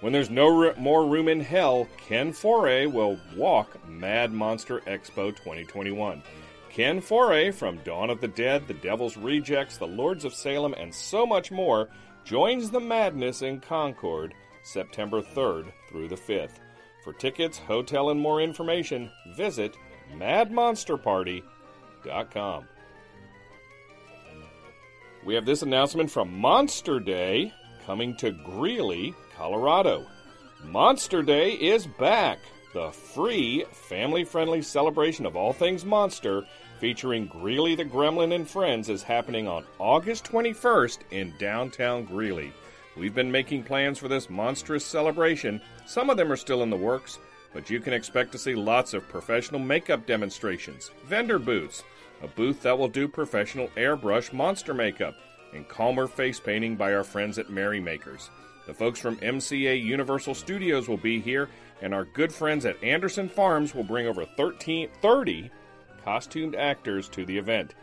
When 0.00 0.12
there's 0.12 0.30
no 0.30 0.74
more 0.74 1.06
room 1.06 1.28
in 1.28 1.40
hell, 1.40 1.88
Ken 1.96 2.32
Foree 2.32 2.92
will 2.92 3.18
walk 3.36 3.88
Mad 3.88 4.32
Monster 4.32 4.80
Expo 4.80 5.30
2021. 5.30 6.22
Ken 6.70 7.00
Foree 7.00 7.54
from 7.54 7.78
Dawn 7.78 8.10
of 8.10 8.20
the 8.20 8.28
Dead, 8.28 8.66
The 8.66 8.74
Devil's 8.74 9.16
Rejects, 9.16 9.78
The 9.78 9.86
Lords 9.86 10.24
of 10.24 10.34
Salem, 10.34 10.74
and 10.74 10.94
so 10.94 11.24
much 11.24 11.50
more 11.50 11.88
joins 12.24 12.70
the 12.70 12.80
madness 12.80 13.42
in 13.42 13.60
Concord 13.60 14.34
September 14.62 15.22
3rd 15.22 15.72
through 15.88 16.08
the 16.08 16.16
5th. 16.16 16.58
For 17.06 17.12
tickets, 17.12 17.56
hotel, 17.56 18.10
and 18.10 18.20
more 18.20 18.42
information, 18.42 19.10
visit 19.36 19.76
madmonsterparty.com. 20.16 22.64
We 25.24 25.34
have 25.36 25.46
this 25.46 25.62
announcement 25.62 26.10
from 26.10 26.36
Monster 26.36 26.98
Day 26.98 27.52
coming 27.86 28.16
to 28.16 28.32
Greeley, 28.32 29.14
Colorado. 29.36 30.04
Monster 30.64 31.22
Day 31.22 31.52
is 31.52 31.86
back! 31.86 32.40
The 32.74 32.90
free, 32.90 33.64
family 33.70 34.24
friendly 34.24 34.62
celebration 34.62 35.26
of 35.26 35.36
all 35.36 35.52
things 35.52 35.84
monster 35.84 36.42
featuring 36.80 37.28
Greeley 37.28 37.76
the 37.76 37.84
Gremlin 37.84 38.34
and 38.34 38.50
friends 38.50 38.88
is 38.88 39.04
happening 39.04 39.46
on 39.46 39.64
August 39.78 40.24
21st 40.24 40.98
in 41.12 41.32
downtown 41.38 42.04
Greeley. 42.04 42.52
We've 42.96 43.14
been 43.14 43.30
making 43.30 43.64
plans 43.64 43.98
for 43.98 44.08
this 44.08 44.30
monstrous 44.30 44.84
celebration. 44.84 45.60
Some 45.84 46.08
of 46.08 46.16
them 46.16 46.32
are 46.32 46.36
still 46.36 46.62
in 46.62 46.70
the 46.70 46.76
works, 46.76 47.18
but 47.52 47.68
you 47.68 47.80
can 47.80 47.92
expect 47.92 48.32
to 48.32 48.38
see 48.38 48.54
lots 48.54 48.94
of 48.94 49.08
professional 49.08 49.60
makeup 49.60 50.06
demonstrations, 50.06 50.90
vendor 51.04 51.38
booths, 51.38 51.84
a 52.22 52.28
booth 52.28 52.62
that 52.62 52.78
will 52.78 52.88
do 52.88 53.06
professional 53.06 53.68
airbrush 53.76 54.32
monster 54.32 54.72
makeup, 54.72 55.14
and 55.52 55.68
calmer 55.68 56.06
face 56.06 56.40
painting 56.40 56.76
by 56.76 56.94
our 56.94 57.04
friends 57.04 57.38
at 57.38 57.50
Merrymakers. 57.50 58.30
The 58.66 58.74
folks 58.74 58.98
from 58.98 59.16
MCA 59.18 59.82
Universal 59.82 60.34
Studios 60.34 60.88
will 60.88 60.96
be 60.96 61.20
here, 61.20 61.48
and 61.82 61.94
our 61.94 62.04
good 62.04 62.32
friends 62.32 62.64
at 62.64 62.82
Anderson 62.82 63.28
Farms 63.28 63.74
will 63.74 63.84
bring 63.84 64.06
over 64.06 64.24
13, 64.24 64.88
30 65.02 65.50
costumed 66.04 66.54
actors 66.54 67.08
to 67.10 67.26
the 67.26 67.36
event. 67.36 67.74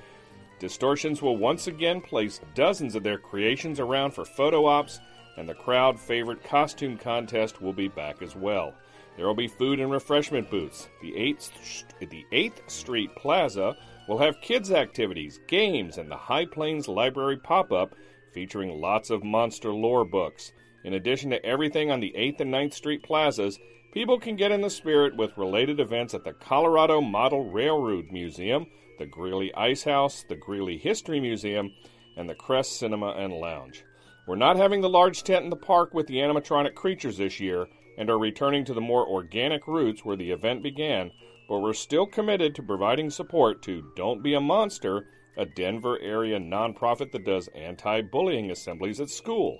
Distortions 0.63 1.21
will 1.21 1.35
once 1.35 1.67
again 1.67 1.99
place 1.99 2.39
dozens 2.55 2.95
of 2.95 3.03
their 3.03 3.17
creations 3.17 3.81
around 3.81 4.11
for 4.11 4.23
photo 4.23 4.65
ops, 4.65 5.01
and 5.35 5.49
the 5.49 5.53
crowd 5.53 5.99
favorite 5.99 6.41
costume 6.41 6.97
contest 6.97 7.61
will 7.61 7.73
be 7.73 7.89
back 7.89 8.21
as 8.21 8.33
well. 8.33 8.73
There 9.17 9.27
will 9.27 9.35
be 9.35 9.49
food 9.49 9.81
and 9.81 9.91
refreshment 9.91 10.49
booths. 10.49 10.87
The 11.01 11.11
8th, 11.11 11.83
the 12.09 12.25
8th 12.31 12.71
Street 12.71 13.13
Plaza 13.13 13.75
will 14.07 14.19
have 14.19 14.39
kids' 14.39 14.71
activities, 14.71 15.41
games, 15.47 15.97
and 15.97 16.09
the 16.09 16.15
High 16.15 16.45
Plains 16.45 16.87
Library 16.87 17.35
pop 17.35 17.73
up 17.73 17.93
featuring 18.31 18.79
lots 18.79 19.09
of 19.09 19.21
monster 19.21 19.73
lore 19.73 20.05
books. 20.05 20.53
In 20.85 20.93
addition 20.93 21.29
to 21.31 21.45
everything 21.45 21.91
on 21.91 21.99
the 21.99 22.13
8th 22.17 22.39
and 22.39 22.53
9th 22.53 22.73
Street 22.73 23.03
plazas, 23.03 23.59
people 23.91 24.17
can 24.17 24.37
get 24.37 24.53
in 24.53 24.61
the 24.61 24.69
spirit 24.69 25.17
with 25.17 25.37
related 25.37 25.81
events 25.81 26.13
at 26.13 26.23
the 26.23 26.31
Colorado 26.31 27.01
Model 27.01 27.51
Railroad 27.51 28.11
Museum, 28.13 28.65
the 28.97 29.05
Greeley 29.05 29.53
Ice 29.55 29.83
House, 29.83 30.25
the 30.27 30.35
Greeley 30.35 30.77
History 30.77 31.19
Museum, 31.19 31.71
and 32.15 32.29
the 32.29 32.35
Crest 32.35 32.79
Cinema 32.79 33.11
and 33.11 33.33
Lounge. 33.33 33.83
We're 34.27 34.35
not 34.35 34.57
having 34.57 34.81
the 34.81 34.89
large 34.89 35.23
tent 35.23 35.43
in 35.43 35.49
the 35.49 35.55
park 35.55 35.93
with 35.93 36.07
the 36.07 36.17
animatronic 36.17 36.75
creatures 36.75 37.17
this 37.17 37.39
year 37.39 37.67
and 37.97 38.09
are 38.09 38.17
returning 38.17 38.65
to 38.65 38.73
the 38.73 38.81
more 38.81 39.07
organic 39.07 39.67
roots 39.67 40.05
where 40.05 40.15
the 40.15 40.31
event 40.31 40.63
began, 40.63 41.11
but 41.49 41.59
we're 41.59 41.73
still 41.73 42.05
committed 42.05 42.55
to 42.55 42.63
providing 42.63 43.09
support 43.09 43.61
to 43.63 43.91
Don't 43.95 44.23
Be 44.23 44.33
a 44.33 44.39
Monster, 44.39 45.07
a 45.37 45.45
Denver 45.45 45.99
area 45.99 46.39
nonprofit 46.39 47.11
that 47.11 47.25
does 47.25 47.49
anti 47.49 47.99
bullying 48.01 48.49
assemblies 48.51 49.01
at 49.01 49.09
school. 49.09 49.59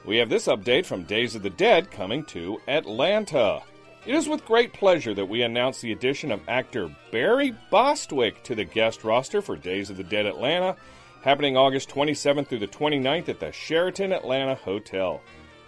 We 0.04 0.16
have 0.16 0.28
this 0.28 0.46
update 0.46 0.86
from 0.86 1.02
Days 1.04 1.34
of 1.34 1.42
the 1.42 1.50
Dead 1.50 1.90
coming 1.90 2.24
to 2.26 2.60
Atlanta. 2.66 3.62
It 4.08 4.14
is 4.14 4.26
with 4.26 4.46
great 4.46 4.72
pleasure 4.72 5.12
that 5.12 5.28
we 5.28 5.42
announce 5.42 5.82
the 5.82 5.92
addition 5.92 6.32
of 6.32 6.40
actor 6.48 6.90
Barry 7.12 7.54
Bostwick 7.70 8.42
to 8.44 8.54
the 8.54 8.64
guest 8.64 9.04
roster 9.04 9.42
for 9.42 9.54
Days 9.54 9.90
of 9.90 9.98
the 9.98 10.02
Dead 10.02 10.24
Atlanta, 10.24 10.76
happening 11.20 11.58
August 11.58 11.90
27th 11.90 12.46
through 12.46 12.60
the 12.60 12.66
29th 12.66 13.28
at 13.28 13.38
the 13.38 13.52
Sheraton 13.52 14.14
Atlanta 14.14 14.54
Hotel. 14.54 15.20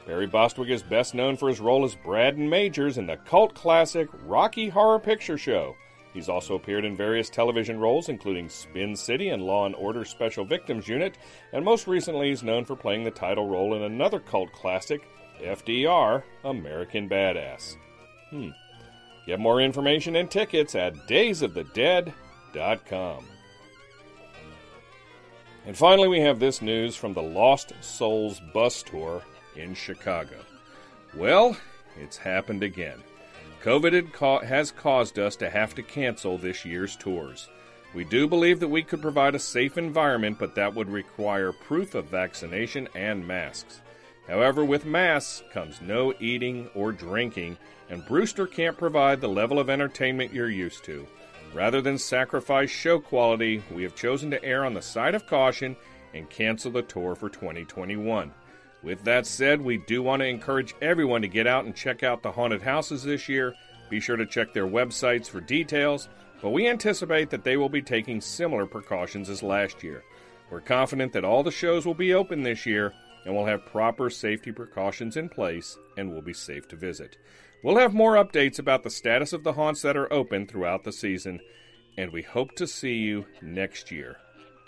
Barry 0.06 0.26
Bostwick 0.26 0.70
is 0.70 0.82
best 0.82 1.14
known 1.14 1.36
for 1.36 1.50
his 1.50 1.60
role 1.60 1.84
as 1.84 1.94
Brad 1.94 2.38
Majors 2.38 2.96
in 2.96 3.06
the 3.06 3.18
cult 3.18 3.52
classic 3.52 4.08
Rocky 4.24 4.70
Horror 4.70 5.00
Picture 5.00 5.36
Show. 5.36 5.76
He's 6.14 6.30
also 6.30 6.54
appeared 6.54 6.86
in 6.86 6.96
various 6.96 7.28
television 7.28 7.78
roles, 7.78 8.08
including 8.08 8.48
Spin 8.48 8.96
City 8.96 9.28
and 9.28 9.42
Law 9.42 9.66
and 9.66 9.74
Order 9.74 10.06
Special 10.06 10.46
Victims 10.46 10.88
Unit, 10.88 11.18
and 11.52 11.62
most 11.62 11.86
recently 11.86 12.30
he's 12.30 12.42
known 12.42 12.64
for 12.64 12.74
playing 12.74 13.04
the 13.04 13.10
title 13.10 13.46
role 13.46 13.74
in 13.74 13.82
another 13.82 14.18
cult 14.18 14.50
classic, 14.52 15.06
FDR 15.42 16.22
American 16.42 17.06
Badass. 17.06 17.76
Hmm. 18.30 18.50
Get 19.26 19.38
more 19.38 19.60
information 19.60 20.16
and 20.16 20.30
tickets 20.30 20.74
at 20.74 20.94
daysofthedead.com. 21.06 23.24
And 25.66 25.76
finally, 25.76 26.08
we 26.08 26.20
have 26.20 26.40
this 26.40 26.62
news 26.62 26.96
from 26.96 27.12
the 27.12 27.22
Lost 27.22 27.74
Souls 27.80 28.40
bus 28.54 28.82
tour 28.82 29.22
in 29.56 29.74
Chicago. 29.74 30.36
Well, 31.14 31.54
it's 31.98 32.16
happened 32.16 32.62
again. 32.62 33.02
COVID 33.62 34.44
has 34.44 34.70
caused 34.70 35.18
us 35.18 35.36
to 35.36 35.50
have 35.50 35.74
to 35.74 35.82
cancel 35.82 36.38
this 36.38 36.64
year's 36.64 36.96
tours. 36.96 37.50
We 37.92 38.04
do 38.04 38.26
believe 38.26 38.60
that 38.60 38.68
we 38.68 38.82
could 38.82 39.02
provide 39.02 39.34
a 39.34 39.40
safe 39.40 39.76
environment, 39.76 40.38
but 40.38 40.54
that 40.54 40.74
would 40.74 40.88
require 40.88 41.52
proof 41.52 41.94
of 41.94 42.06
vaccination 42.06 42.88
and 42.94 43.26
masks. 43.26 43.82
However, 44.26 44.64
with 44.64 44.86
masks 44.86 45.42
comes 45.52 45.82
no 45.82 46.14
eating 46.20 46.70
or 46.74 46.92
drinking, 46.92 47.58
and 47.90 48.06
Brewster 48.06 48.46
can't 48.46 48.78
provide 48.78 49.20
the 49.20 49.28
level 49.28 49.58
of 49.58 49.68
entertainment 49.68 50.32
you're 50.32 50.48
used 50.48 50.84
to. 50.84 51.06
Rather 51.52 51.82
than 51.82 51.98
sacrifice 51.98 52.70
show 52.70 53.00
quality, 53.00 53.62
we 53.72 53.82
have 53.82 53.96
chosen 53.96 54.30
to 54.30 54.42
err 54.44 54.64
on 54.64 54.72
the 54.72 54.80
side 54.80 55.16
of 55.16 55.26
caution 55.26 55.76
and 56.14 56.30
cancel 56.30 56.70
the 56.70 56.82
tour 56.82 57.16
for 57.16 57.28
2021. 57.28 58.32
With 58.82 59.02
that 59.04 59.26
said, 59.26 59.60
we 59.60 59.78
do 59.78 60.02
want 60.02 60.20
to 60.20 60.26
encourage 60.26 60.74
everyone 60.80 61.22
to 61.22 61.28
get 61.28 61.46
out 61.46 61.64
and 61.64 61.74
check 61.74 62.02
out 62.02 62.22
the 62.22 62.32
haunted 62.32 62.62
houses 62.62 63.02
this 63.02 63.28
year. 63.28 63.54
Be 63.90 64.00
sure 64.00 64.16
to 64.16 64.24
check 64.24 64.52
their 64.52 64.66
websites 64.66 65.28
for 65.28 65.40
details, 65.40 66.08
but 66.40 66.50
we 66.50 66.68
anticipate 66.68 67.30
that 67.30 67.44
they 67.44 67.56
will 67.56 67.68
be 67.68 67.82
taking 67.82 68.20
similar 68.20 68.64
precautions 68.64 69.28
as 69.28 69.42
last 69.42 69.82
year. 69.82 70.02
We're 70.50 70.60
confident 70.60 71.12
that 71.12 71.24
all 71.24 71.42
the 71.42 71.50
shows 71.50 71.84
will 71.84 71.94
be 71.94 72.14
open 72.14 72.42
this 72.42 72.64
year 72.64 72.92
and 73.24 73.34
will 73.34 73.46
have 73.46 73.66
proper 73.66 74.08
safety 74.08 74.52
precautions 74.52 75.16
in 75.16 75.28
place 75.28 75.76
and 75.96 76.10
will 76.10 76.22
be 76.22 76.32
safe 76.32 76.66
to 76.68 76.76
visit. 76.76 77.18
We'll 77.62 77.78
have 77.78 77.92
more 77.92 78.14
updates 78.14 78.58
about 78.58 78.84
the 78.84 78.90
status 78.90 79.32
of 79.32 79.44
the 79.44 79.52
haunts 79.52 79.82
that 79.82 79.96
are 79.96 80.10
open 80.12 80.46
throughout 80.46 80.84
the 80.84 80.92
season, 80.92 81.40
and 81.98 82.10
we 82.10 82.22
hope 82.22 82.54
to 82.56 82.66
see 82.66 82.94
you 82.94 83.26
next 83.42 83.90
year. 83.90 84.16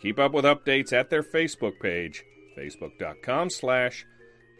Keep 0.02 0.18
up 0.18 0.32
with 0.32 0.44
updates 0.44 0.92
at 0.92 1.08
their 1.08 1.22
Facebook 1.22 1.80
page, 1.80 2.24
facebook.com 2.56 3.48
slash 3.48 4.04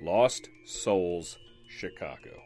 Lost 0.01 0.49
Souls 0.64 1.38
Chicago. 1.68 2.40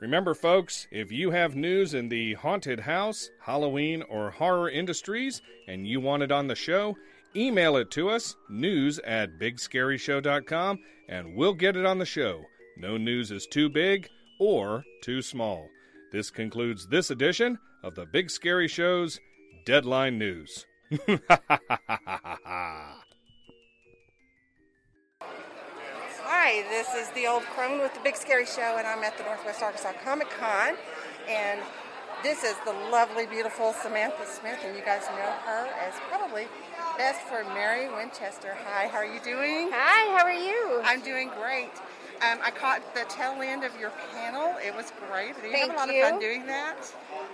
Remember, 0.00 0.34
folks, 0.34 0.86
if 0.92 1.10
you 1.10 1.30
have 1.30 1.56
news 1.56 1.94
in 1.94 2.10
the 2.10 2.34
haunted 2.34 2.80
house, 2.80 3.30
Halloween, 3.40 4.02
or 4.02 4.30
horror 4.30 4.68
industries 4.68 5.40
and 5.66 5.86
you 5.86 5.98
want 5.98 6.22
it 6.22 6.30
on 6.30 6.46
the 6.46 6.54
show, 6.54 6.96
email 7.34 7.76
it 7.76 7.90
to 7.92 8.10
us, 8.10 8.36
news 8.48 8.98
at 9.00 9.38
bigscaryshow.com, 9.38 10.78
and 11.08 11.34
we'll 11.34 11.54
get 11.54 11.76
it 11.76 11.86
on 11.86 11.98
the 11.98 12.06
show. 12.06 12.44
No 12.76 12.96
news 12.96 13.30
is 13.30 13.46
too 13.46 13.68
big 13.68 14.08
or 14.40 14.84
too 15.00 15.22
small. 15.22 15.68
This 16.10 16.30
concludes 16.30 16.88
this 16.88 17.10
edition 17.10 17.58
of 17.84 17.94
the 17.94 18.04
Big 18.04 18.30
Scary 18.30 18.66
Show's 18.66 19.20
Deadline 19.64 20.18
News. 20.18 20.66
Hi, 26.26 26.62
this 26.68 26.92
is 26.94 27.08
the 27.10 27.26
old 27.28 27.44
crone 27.44 27.80
with 27.80 27.94
the 27.94 28.00
Big 28.00 28.16
Scary 28.16 28.46
Show, 28.46 28.76
and 28.76 28.86
I'm 28.86 29.04
at 29.04 29.16
the 29.18 29.24
Northwest 29.24 29.62
Arkansas 29.62 29.92
Comic 30.04 30.30
Con. 30.30 30.74
And 31.28 31.60
this 32.24 32.42
is 32.42 32.56
the 32.64 32.72
lovely, 32.72 33.26
beautiful 33.26 33.72
Samantha 33.72 34.26
Smith, 34.26 34.58
and 34.64 34.76
you 34.76 34.82
guys 34.84 35.02
know 35.10 35.32
her 35.46 35.68
as 35.80 35.94
probably 36.10 36.48
best 36.98 37.20
for 37.22 37.44
Mary 37.54 37.88
Winchester. 37.88 38.56
Hi, 38.66 38.88
how 38.88 38.98
are 38.98 39.06
you 39.06 39.20
doing? 39.20 39.70
Hi, 39.72 40.16
how 40.18 40.24
are 40.24 40.32
you? 40.32 40.80
I'm 40.84 41.02
doing 41.02 41.30
great. 41.40 41.70
Um, 42.22 42.38
I 42.42 42.50
caught 42.50 42.94
the 42.94 43.04
tail 43.08 43.40
end 43.42 43.64
of 43.64 43.78
your 43.78 43.92
panel. 44.12 44.54
It 44.64 44.74
was 44.74 44.92
great. 45.08 45.34
Did 45.36 45.44
you 45.44 45.50
Thank 45.52 45.72
have 45.72 45.74
a 45.74 45.76
lot 45.76 45.94
you. 45.94 46.02
of 46.02 46.10
fun 46.10 46.20
doing 46.20 46.46
that? 46.46 46.76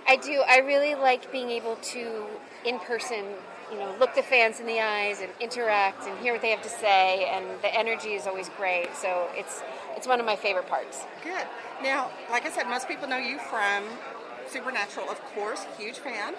I 0.07 0.15
do. 0.17 0.41
I 0.47 0.59
really 0.59 0.95
like 0.95 1.31
being 1.31 1.49
able 1.49 1.75
to, 1.75 2.25
in 2.65 2.79
person, 2.79 3.25
you 3.71 3.77
know, 3.77 3.95
look 3.99 4.15
the 4.15 4.23
fans 4.23 4.59
in 4.59 4.65
the 4.65 4.79
eyes 4.81 5.21
and 5.21 5.31
interact 5.39 6.05
and 6.07 6.17
hear 6.19 6.33
what 6.33 6.41
they 6.41 6.49
have 6.49 6.63
to 6.63 6.69
say. 6.69 7.29
And 7.31 7.45
the 7.61 7.73
energy 7.73 8.13
is 8.13 8.27
always 8.27 8.49
great. 8.57 8.95
So 8.95 9.29
it's 9.35 9.61
it's 9.95 10.07
one 10.07 10.19
of 10.19 10.25
my 10.25 10.35
favorite 10.35 10.67
parts. 10.67 11.05
Good. 11.23 11.45
Now, 11.83 12.09
like 12.29 12.45
I 12.45 12.51
said, 12.51 12.67
most 12.67 12.87
people 12.87 13.07
know 13.07 13.17
you 13.17 13.37
from 13.39 13.83
Supernatural, 14.47 15.09
of 15.09 15.21
course, 15.33 15.65
huge 15.77 15.99
fan. 15.99 16.33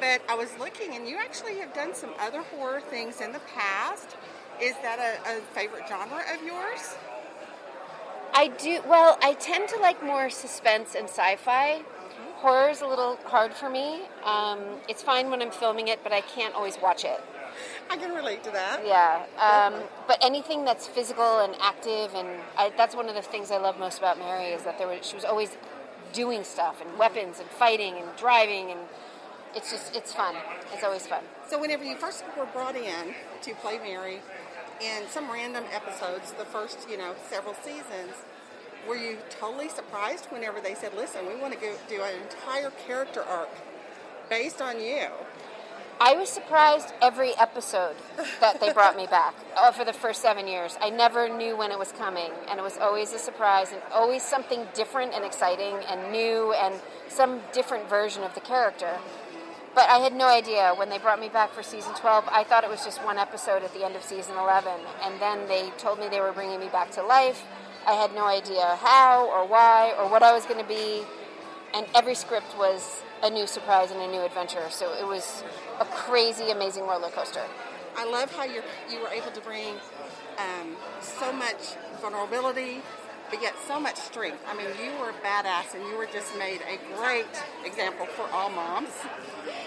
But 0.00 0.22
I 0.28 0.34
was 0.34 0.50
looking, 0.58 0.96
and 0.96 1.06
you 1.06 1.18
actually 1.18 1.58
have 1.58 1.72
done 1.72 1.94
some 1.94 2.10
other 2.18 2.42
horror 2.42 2.80
things 2.80 3.20
in 3.20 3.30
the 3.32 3.40
past. 3.54 4.16
Is 4.60 4.74
that 4.82 4.98
a, 4.98 5.38
a 5.38 5.40
favorite 5.54 5.84
genre 5.88 6.22
of 6.34 6.44
yours? 6.44 6.96
I 8.34 8.48
do. 8.48 8.80
Well, 8.86 9.16
I 9.22 9.34
tend 9.34 9.68
to 9.70 9.78
like 9.78 10.02
more 10.02 10.28
suspense 10.28 10.94
and 10.94 11.08
sci-fi. 11.08 11.82
Horror 12.36 12.68
is 12.68 12.80
a 12.80 12.86
little 12.86 13.16
hard 13.24 13.54
for 13.54 13.70
me. 13.70 14.02
Um, 14.24 14.60
it's 14.88 15.02
fine 15.02 15.30
when 15.30 15.40
I'm 15.40 15.52
filming 15.52 15.88
it, 15.88 16.00
but 16.02 16.12
I 16.12 16.20
can't 16.20 16.54
always 16.54 16.76
watch 16.82 17.04
it. 17.04 17.20
I 17.88 17.96
can 17.96 18.12
relate 18.12 18.42
to 18.44 18.50
that. 18.50 18.84
Yeah, 18.84 19.24
um, 19.38 19.84
but 20.08 20.18
anything 20.20 20.64
that's 20.64 20.86
physical 20.86 21.40
and 21.40 21.54
active, 21.60 22.12
and 22.14 22.28
I, 22.58 22.72
that's 22.76 22.96
one 22.96 23.08
of 23.08 23.14
the 23.14 23.22
things 23.22 23.52
I 23.52 23.58
love 23.58 23.78
most 23.78 23.98
about 23.98 24.18
Mary 24.18 24.46
is 24.46 24.64
that 24.64 24.78
there 24.78 24.88
was, 24.88 25.06
she 25.06 25.14
was 25.14 25.24
always 25.24 25.56
doing 26.12 26.42
stuff 26.42 26.80
and 26.84 26.98
weapons 26.98 27.38
and 27.38 27.48
fighting 27.48 27.94
and 27.94 28.08
driving, 28.16 28.72
and 28.72 28.80
it's 29.54 29.70
just 29.70 29.94
it's 29.94 30.12
fun. 30.12 30.34
It's 30.72 30.82
always 30.82 31.06
fun. 31.06 31.22
So, 31.46 31.60
whenever 31.60 31.84
you 31.84 31.96
first 31.96 32.24
were 32.36 32.46
brought 32.46 32.74
in 32.74 33.14
to 33.42 33.54
play 33.54 33.78
Mary 33.78 34.20
in 34.80 35.08
some 35.08 35.30
random 35.30 35.64
episodes, 35.72 36.32
the 36.32 36.44
first, 36.44 36.88
you 36.88 36.96
know, 36.98 37.14
several 37.28 37.54
seasons, 37.54 38.14
were 38.88 38.96
you 38.96 39.18
totally 39.30 39.68
surprised 39.68 40.26
whenever 40.26 40.60
they 40.60 40.74
said, 40.74 40.94
listen, 40.94 41.26
we 41.26 41.36
want 41.36 41.54
to 41.54 41.60
go 41.60 41.74
do 41.88 42.02
an 42.02 42.14
entire 42.20 42.70
character 42.86 43.22
arc 43.22 43.50
based 44.28 44.60
on 44.60 44.80
you? 44.80 45.08
I 46.00 46.14
was 46.16 46.28
surprised 46.28 46.92
every 47.00 47.36
episode 47.38 47.94
that 48.40 48.60
they 48.60 48.72
brought 48.72 48.96
me 48.96 49.06
back 49.06 49.34
uh, 49.56 49.70
for 49.70 49.84
the 49.84 49.92
first 49.92 50.20
seven 50.20 50.48
years. 50.48 50.76
I 50.80 50.90
never 50.90 51.28
knew 51.28 51.56
when 51.56 51.70
it 51.70 51.78
was 51.78 51.92
coming, 51.92 52.32
and 52.50 52.58
it 52.58 52.62
was 52.62 52.76
always 52.78 53.12
a 53.12 53.18
surprise 53.18 53.72
and 53.72 53.80
always 53.92 54.22
something 54.22 54.66
different 54.74 55.14
and 55.14 55.24
exciting 55.24 55.76
and 55.88 56.10
new 56.10 56.52
and 56.52 56.74
some 57.08 57.40
different 57.52 57.88
version 57.88 58.24
of 58.24 58.34
the 58.34 58.40
character. 58.40 58.98
But 59.74 59.88
I 59.90 59.98
had 59.98 60.14
no 60.14 60.28
idea 60.28 60.72
when 60.76 60.88
they 60.88 60.98
brought 60.98 61.18
me 61.18 61.28
back 61.28 61.52
for 61.52 61.62
season 61.62 61.94
12. 61.94 62.28
I 62.30 62.44
thought 62.44 62.62
it 62.62 62.70
was 62.70 62.84
just 62.84 63.02
one 63.04 63.18
episode 63.18 63.64
at 63.64 63.74
the 63.74 63.84
end 63.84 63.96
of 63.96 64.04
season 64.04 64.36
11, 64.36 64.72
and 65.02 65.20
then 65.20 65.48
they 65.48 65.70
told 65.78 65.98
me 65.98 66.08
they 66.08 66.20
were 66.20 66.32
bringing 66.32 66.60
me 66.60 66.68
back 66.68 66.92
to 66.92 67.02
life. 67.02 67.42
I 67.84 67.94
had 67.94 68.14
no 68.14 68.24
idea 68.24 68.76
how 68.80 69.28
or 69.28 69.46
why 69.46 69.92
or 69.98 70.08
what 70.08 70.22
I 70.22 70.32
was 70.32 70.46
going 70.46 70.60
to 70.60 70.68
be, 70.68 71.02
and 71.74 71.86
every 71.92 72.14
script 72.14 72.56
was 72.56 73.02
a 73.24 73.30
new 73.30 73.48
surprise 73.48 73.90
and 73.90 74.00
a 74.00 74.06
new 74.06 74.24
adventure. 74.24 74.64
So 74.70 74.94
it 74.94 75.06
was 75.06 75.42
a 75.80 75.84
crazy, 75.86 76.50
amazing 76.50 76.86
roller 76.86 77.10
coaster. 77.10 77.42
I 77.96 78.08
love 78.08 78.34
how 78.34 78.44
you 78.44 78.62
you 78.90 79.00
were 79.00 79.08
able 79.08 79.32
to 79.32 79.40
bring 79.40 79.74
um, 80.38 80.76
so 81.00 81.32
much 81.32 81.76
vulnerability 82.00 82.82
but 83.30 83.40
yet 83.42 83.54
so 83.66 83.80
much 83.80 83.96
strength. 83.96 84.42
I 84.48 84.56
mean, 84.56 84.66
you 84.82 84.92
were 85.00 85.12
badass, 85.24 85.74
and 85.74 85.82
you 85.88 85.96
were 85.96 86.06
just 86.06 86.36
made 86.38 86.60
a 86.68 86.78
great 86.96 87.26
example 87.64 88.06
for 88.06 88.28
all 88.32 88.50
moms. 88.50 88.90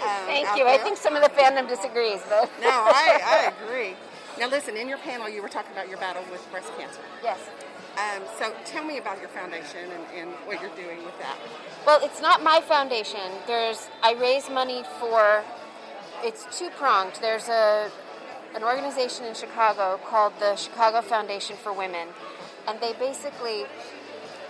um, 0.02 0.26
Thank 0.26 0.48
you. 0.58 0.66
I 0.68 0.78
think 0.78 0.98
some 0.98 1.16
of 1.16 1.24
the 1.24 1.30
fandom 1.30 1.68
disagrees, 1.68 2.22
but 2.30 2.50
No, 2.62 2.70
I, 2.70 3.20
I 3.24 3.54
agree. 3.66 3.96
Now, 4.40 4.48
listen, 4.50 4.78
in 4.78 4.88
your 4.88 5.00
panel, 5.00 5.28
you 5.28 5.42
were 5.42 5.50
talking 5.50 5.72
about 5.72 5.90
your 5.90 5.98
battle 5.98 6.24
with 6.32 6.46
breast 6.52 6.72
cancer. 6.78 7.02
Yes. 7.24 7.40
Um, 7.98 8.22
so, 8.38 8.54
tell 8.66 8.84
me 8.84 9.00
about 9.00 9.20
your 9.20 9.30
foundation 9.30 9.80
and, 9.92 10.04
and 10.16 10.30
what 10.46 10.62
you're 10.62 10.76
doing 10.76 11.04
with 11.04 11.18
that. 11.20 11.36
Well, 11.86 12.00
it's 12.04 12.22
not 12.22 12.44
my 12.44 12.62
foundation. 12.62 13.20
There's 13.48 13.88
I 14.04 14.14
raise 14.14 14.50
money 14.52 14.84
for 15.00 15.44
it's 16.24 16.46
two 16.58 16.70
pronged. 16.70 17.14
There's 17.22 17.48
a 17.50 17.90
an 18.56 18.64
organization 18.64 19.26
in 19.26 19.34
Chicago 19.34 20.00
called 20.08 20.34
the 20.40 20.56
Chicago 20.56 21.02
Foundation 21.02 21.56
for 21.58 21.74
Women, 21.74 22.08
and 22.68 22.80
they 22.80 22.94
basically 22.94 23.66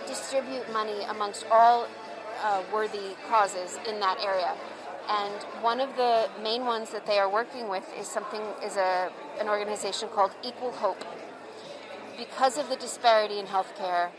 distribute 0.06 0.70
money 0.72 1.04
amongst 1.08 1.46
all 1.50 1.86
uh, 2.42 2.62
worthy 2.72 3.14
causes 3.28 3.78
in 3.88 4.00
that 4.00 4.18
area. 4.22 4.54
And 5.08 5.42
one 5.62 5.80
of 5.80 5.96
the 5.96 6.28
main 6.42 6.66
ones 6.66 6.90
that 6.90 7.06
they 7.06 7.18
are 7.18 7.30
working 7.30 7.68
with 7.68 7.84
is 7.98 8.06
something 8.06 8.42
is 8.64 8.76
a 8.76 9.10
an 9.40 9.48
organization 9.48 10.08
called 10.08 10.32
Equal 10.42 10.72
Hope. 10.72 11.02
Because 12.18 12.58
of 12.58 12.68
the 12.68 12.76
disparity 12.76 13.38
in 13.38 13.46
healthcare, 13.46 14.10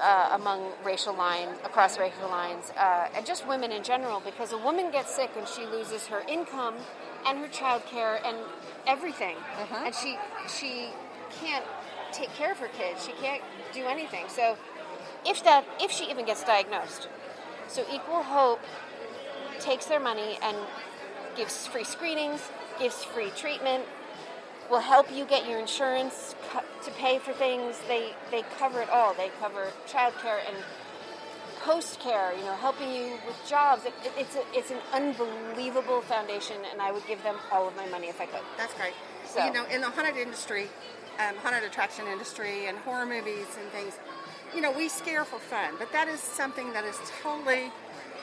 uh, 0.00 0.30
among 0.32 0.72
racial 0.84 1.14
lines, 1.14 1.58
across 1.64 1.98
racial 1.98 2.28
lines, 2.28 2.72
uh, 2.78 3.08
and 3.14 3.26
just 3.26 3.46
women 3.46 3.70
in 3.70 3.82
general, 3.82 4.20
because 4.24 4.52
a 4.52 4.58
woman 4.58 4.90
gets 4.90 5.14
sick 5.14 5.30
and 5.36 5.46
she 5.46 5.66
loses 5.66 6.06
her 6.06 6.22
income 6.28 6.74
and 7.26 7.38
her 7.38 7.48
child 7.48 7.84
care 7.86 8.18
and 8.24 8.36
everything, 8.86 9.36
and 9.84 9.94
she 9.94 10.16
she 10.48 10.88
can't 11.40 11.64
take 12.12 12.30
care 12.34 12.52
of 12.52 12.58
her 12.58 12.68
kids. 12.68 13.04
She 13.04 13.12
can't 13.12 13.42
do 13.72 13.86
anything. 13.86 14.26
So 14.28 14.56
if 15.26 15.42
that 15.44 15.64
if 15.80 15.90
she 15.90 16.10
even 16.10 16.24
gets 16.26 16.42
diagnosed, 16.44 17.08
so 17.68 17.84
Equal 17.92 18.22
Hope 18.22 18.60
takes 19.60 19.86
their 19.86 20.00
money 20.00 20.38
and 20.42 20.56
gives 21.36 21.66
free 21.66 21.84
screenings, 21.84 22.40
gives 22.78 23.04
free 23.04 23.30
treatment, 23.36 23.84
will 24.70 24.80
help 24.80 25.10
you 25.12 25.24
get 25.24 25.48
your 25.48 25.58
insurance 25.58 26.34
co- 26.50 26.62
to 26.84 26.90
pay 26.92 27.18
for 27.18 27.32
things. 27.32 27.76
They 27.88 28.12
they 28.30 28.42
cover 28.58 28.80
it 28.80 28.90
all. 28.90 29.14
They 29.14 29.30
cover 29.40 29.68
childcare 29.88 30.40
and 30.46 30.56
post 31.60 32.00
care. 32.00 32.32
You 32.36 32.44
know, 32.44 32.54
helping 32.54 32.90
you 32.92 33.18
with 33.26 33.36
jobs. 33.48 33.84
It, 33.84 33.92
it, 34.04 34.12
it's 34.16 34.36
a, 34.36 34.42
it's 34.54 34.70
an 34.70 34.78
unbelievable 34.92 36.00
foundation, 36.02 36.56
and 36.70 36.80
I 36.80 36.92
would 36.92 37.06
give 37.06 37.22
them 37.22 37.36
all 37.52 37.66
of 37.68 37.76
my 37.76 37.86
money 37.86 38.08
if 38.08 38.20
I 38.20 38.26
could. 38.26 38.40
That's 38.56 38.74
great. 38.74 38.94
So- 39.26 39.44
You 39.44 39.52
know, 39.52 39.64
in 39.66 39.80
the 39.82 39.90
haunted 39.90 40.16
industry, 40.16 40.68
um, 41.18 41.36
haunted 41.36 41.64
attraction 41.64 42.06
industry, 42.06 42.66
and 42.66 42.78
horror 42.78 43.06
movies 43.06 43.46
and 43.60 43.70
things, 43.70 43.98
you 44.54 44.60
know, 44.60 44.72
we 44.72 44.88
scare 44.88 45.24
for 45.24 45.38
fun, 45.38 45.74
but 45.78 45.92
that 45.92 46.08
is 46.08 46.20
something 46.20 46.72
that 46.72 46.84
is 46.84 46.98
totally 47.22 47.70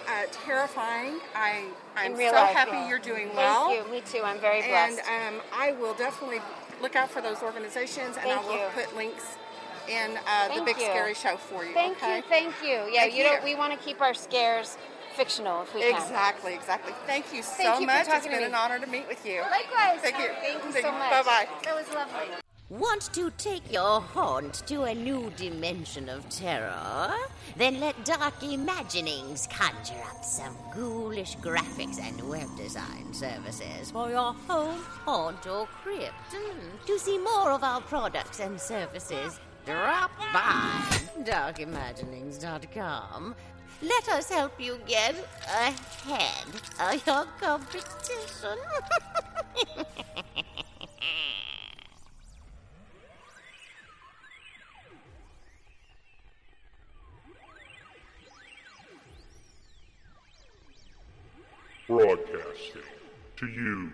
uh, 0.07 0.23
terrifying. 0.31 1.19
I 1.35 1.67
I'm 1.95 2.15
so 2.15 2.31
life, 2.31 2.55
happy 2.55 2.71
yeah. 2.71 2.89
you're 2.89 2.99
doing 2.99 3.27
Thank 3.27 3.37
well. 3.37 3.69
Thank 3.69 3.85
you. 3.85 3.91
Me 3.91 4.01
too. 4.01 4.21
I'm 4.23 4.39
very 4.39 4.61
and 4.61 4.95
blessed. 4.95 5.09
um, 5.09 5.41
I 5.53 5.73
will 5.73 5.93
definitely 5.93 6.39
look 6.81 6.95
out 6.95 7.09
for 7.09 7.21
those 7.21 7.41
organizations, 7.41 8.17
and 8.17 8.31
I 8.31 8.43
will 8.43 8.53
you. 8.53 8.67
put 8.73 8.95
links 8.95 9.37
in 9.87 10.17
uh, 10.27 10.55
the 10.55 10.63
Big 10.63 10.77
you. 10.77 10.83
Scary 10.83 11.13
Show 11.13 11.37
for 11.37 11.63
you. 11.63 11.73
Thank 11.73 11.97
okay? 11.97 12.17
you. 12.17 12.23
Thank 12.23 12.53
you. 12.63 12.91
Yeah, 12.91 13.01
Thank 13.01 13.15
you 13.15 13.23
don't. 13.23 13.43
We 13.43 13.55
want 13.55 13.77
to 13.77 13.85
keep 13.85 14.01
our 14.01 14.13
scares 14.13 14.77
fictional 15.15 15.61
if 15.63 15.73
we 15.73 15.81
can. 15.81 15.95
Exactly, 15.95 16.53
exactly. 16.53 16.93
Thank 17.05 17.33
you 17.33 17.41
so 17.41 17.55
Thank 17.57 17.81
you 17.81 17.87
much. 17.87 18.07
It's 18.09 18.27
been 18.27 18.43
an 18.43 18.55
honor 18.55 18.79
to 18.79 18.87
meet 18.87 19.07
with 19.07 19.25
you. 19.25 19.41
Likewise. 19.41 20.01
Thank 20.01 20.17
you. 20.17 20.29
Thank 20.41 20.63
you 20.65 20.81
so 20.81 20.91
much. 20.91 21.11
Bye-bye. 21.11 21.47
That 21.63 21.75
was 21.75 21.87
lovely. 21.93 22.35
Want 22.79 23.13
to 23.13 23.31
take 23.37 23.71
your 23.71 24.01
haunt 24.01 24.63
to 24.67 24.83
a 24.83 24.93
new 24.93 25.31
dimension 25.37 26.09
of 26.09 26.27
terror? 26.27 27.13
Then 27.55 27.79
let 27.79 28.03
Dark 28.03 28.43
Imaginings 28.43 29.47
conjure 29.47 30.03
up 30.09 30.25
some 30.25 30.53
ghoulish 30.73 31.37
graphics 31.37 32.01
and 32.01 32.21
web 32.27 32.53
design 32.57 33.13
services 33.13 33.91
for 33.91 34.09
your 34.09 34.33
home, 34.33 34.81
haunt, 35.05 35.47
or 35.47 35.67
crypt. 35.83 36.11
Hmm. 36.33 36.75
To 36.85 36.99
see 36.99 37.17
more 37.17 37.51
of 37.51 37.63
our 37.63 37.79
products 37.79 38.41
and 38.41 38.59
services, 38.59 39.39
drop 39.65 40.11
by 40.33 40.81
darkimaginings.com. 41.23 43.35
Let 43.83 44.09
us 44.09 44.29
help 44.29 44.59
you 44.59 44.79
get 44.85 45.15
ahead 45.47 46.45
of 46.81 47.07
your 47.07 47.25
competition. 47.39 48.57
Broadcasting 61.87 62.81
to 63.37 63.47
you 63.47 63.91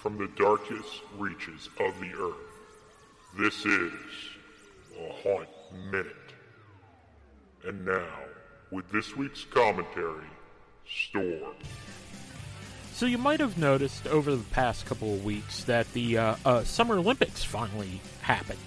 from 0.00 0.16
the 0.16 0.28
darkest 0.36 1.02
reaches 1.18 1.68
of 1.78 1.98
the 2.00 2.10
earth. 2.18 2.34
This 3.38 3.66
is 3.66 3.92
a 4.98 5.12
Haunt 5.22 5.48
Minute. 5.90 6.16
And 7.66 7.84
now, 7.84 8.06
with 8.70 8.90
this 8.90 9.16
week's 9.16 9.44
commentary, 9.44 10.24
Storm. 10.88 11.54
So 12.92 13.06
you 13.06 13.18
might 13.18 13.40
have 13.40 13.58
noticed 13.58 14.06
over 14.06 14.34
the 14.34 14.44
past 14.44 14.86
couple 14.86 15.14
of 15.14 15.24
weeks 15.24 15.64
that 15.64 15.92
the 15.92 16.16
uh, 16.16 16.36
uh, 16.44 16.64
Summer 16.64 16.96
Olympics 16.96 17.42
finally 17.42 18.00
happened. 18.22 18.58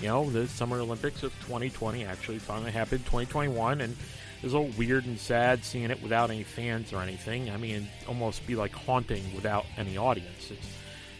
You 0.00 0.08
know, 0.08 0.30
the 0.30 0.48
Summer 0.48 0.78
Olympics 0.78 1.22
of 1.22 1.32
2020 1.40 2.04
actually 2.04 2.38
finally 2.38 2.70
happened 2.70 3.00
2021, 3.00 3.80
and 3.80 3.96
it 4.38 4.44
was 4.44 4.54
all 4.54 4.70
weird 4.78 5.04
and 5.04 5.18
sad 5.18 5.64
seeing 5.64 5.90
it 5.90 6.00
without 6.02 6.30
any 6.30 6.44
fans 6.44 6.92
or 6.92 7.02
anything. 7.02 7.50
I 7.50 7.56
mean, 7.56 7.88
almost 8.06 8.46
be 8.46 8.54
like 8.54 8.72
haunting 8.72 9.24
without 9.34 9.66
any 9.76 9.96
audience. 9.96 10.50
It's, 10.50 10.68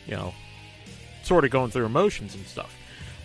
you 0.07 0.15
know, 0.15 0.33
sort 1.25 1.45
of 1.45 1.51
going 1.51 1.71
through 1.71 1.87
emotions 1.87 2.35
and 2.35 2.47
stuff. 2.47 2.75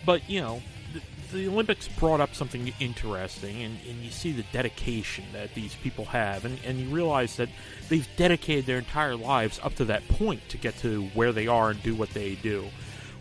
But, 0.05 0.27
you 0.29 0.41
know, 0.41 0.61
the, 0.93 1.01
the 1.31 1.47
Olympics 1.47 1.87
brought 1.87 2.21
up 2.21 2.35
something 2.35 2.73
interesting, 2.79 3.61
and, 3.61 3.77
and 3.87 3.99
you 4.03 4.11
see 4.11 4.31
the 4.31 4.43
dedication 4.51 5.25
that 5.31 5.53
these 5.53 5.75
people 5.75 6.05
have, 6.05 6.43
and, 6.43 6.57
and 6.65 6.79
you 6.79 6.89
realize 6.89 7.37
that 7.37 7.49
they've 7.89 8.07
dedicated 8.17 8.65
their 8.65 8.79
entire 8.79 9.15
lives 9.15 9.59
up 9.63 9.75
to 9.75 9.85
that 9.85 10.07
point 10.07 10.47
to 10.49 10.57
get 10.57 10.75
to 10.79 11.03
where 11.13 11.31
they 11.31 11.47
are 11.47 11.69
and 11.69 11.81
do 11.83 11.95
what 11.95 12.09
they 12.09 12.35
do. 12.35 12.65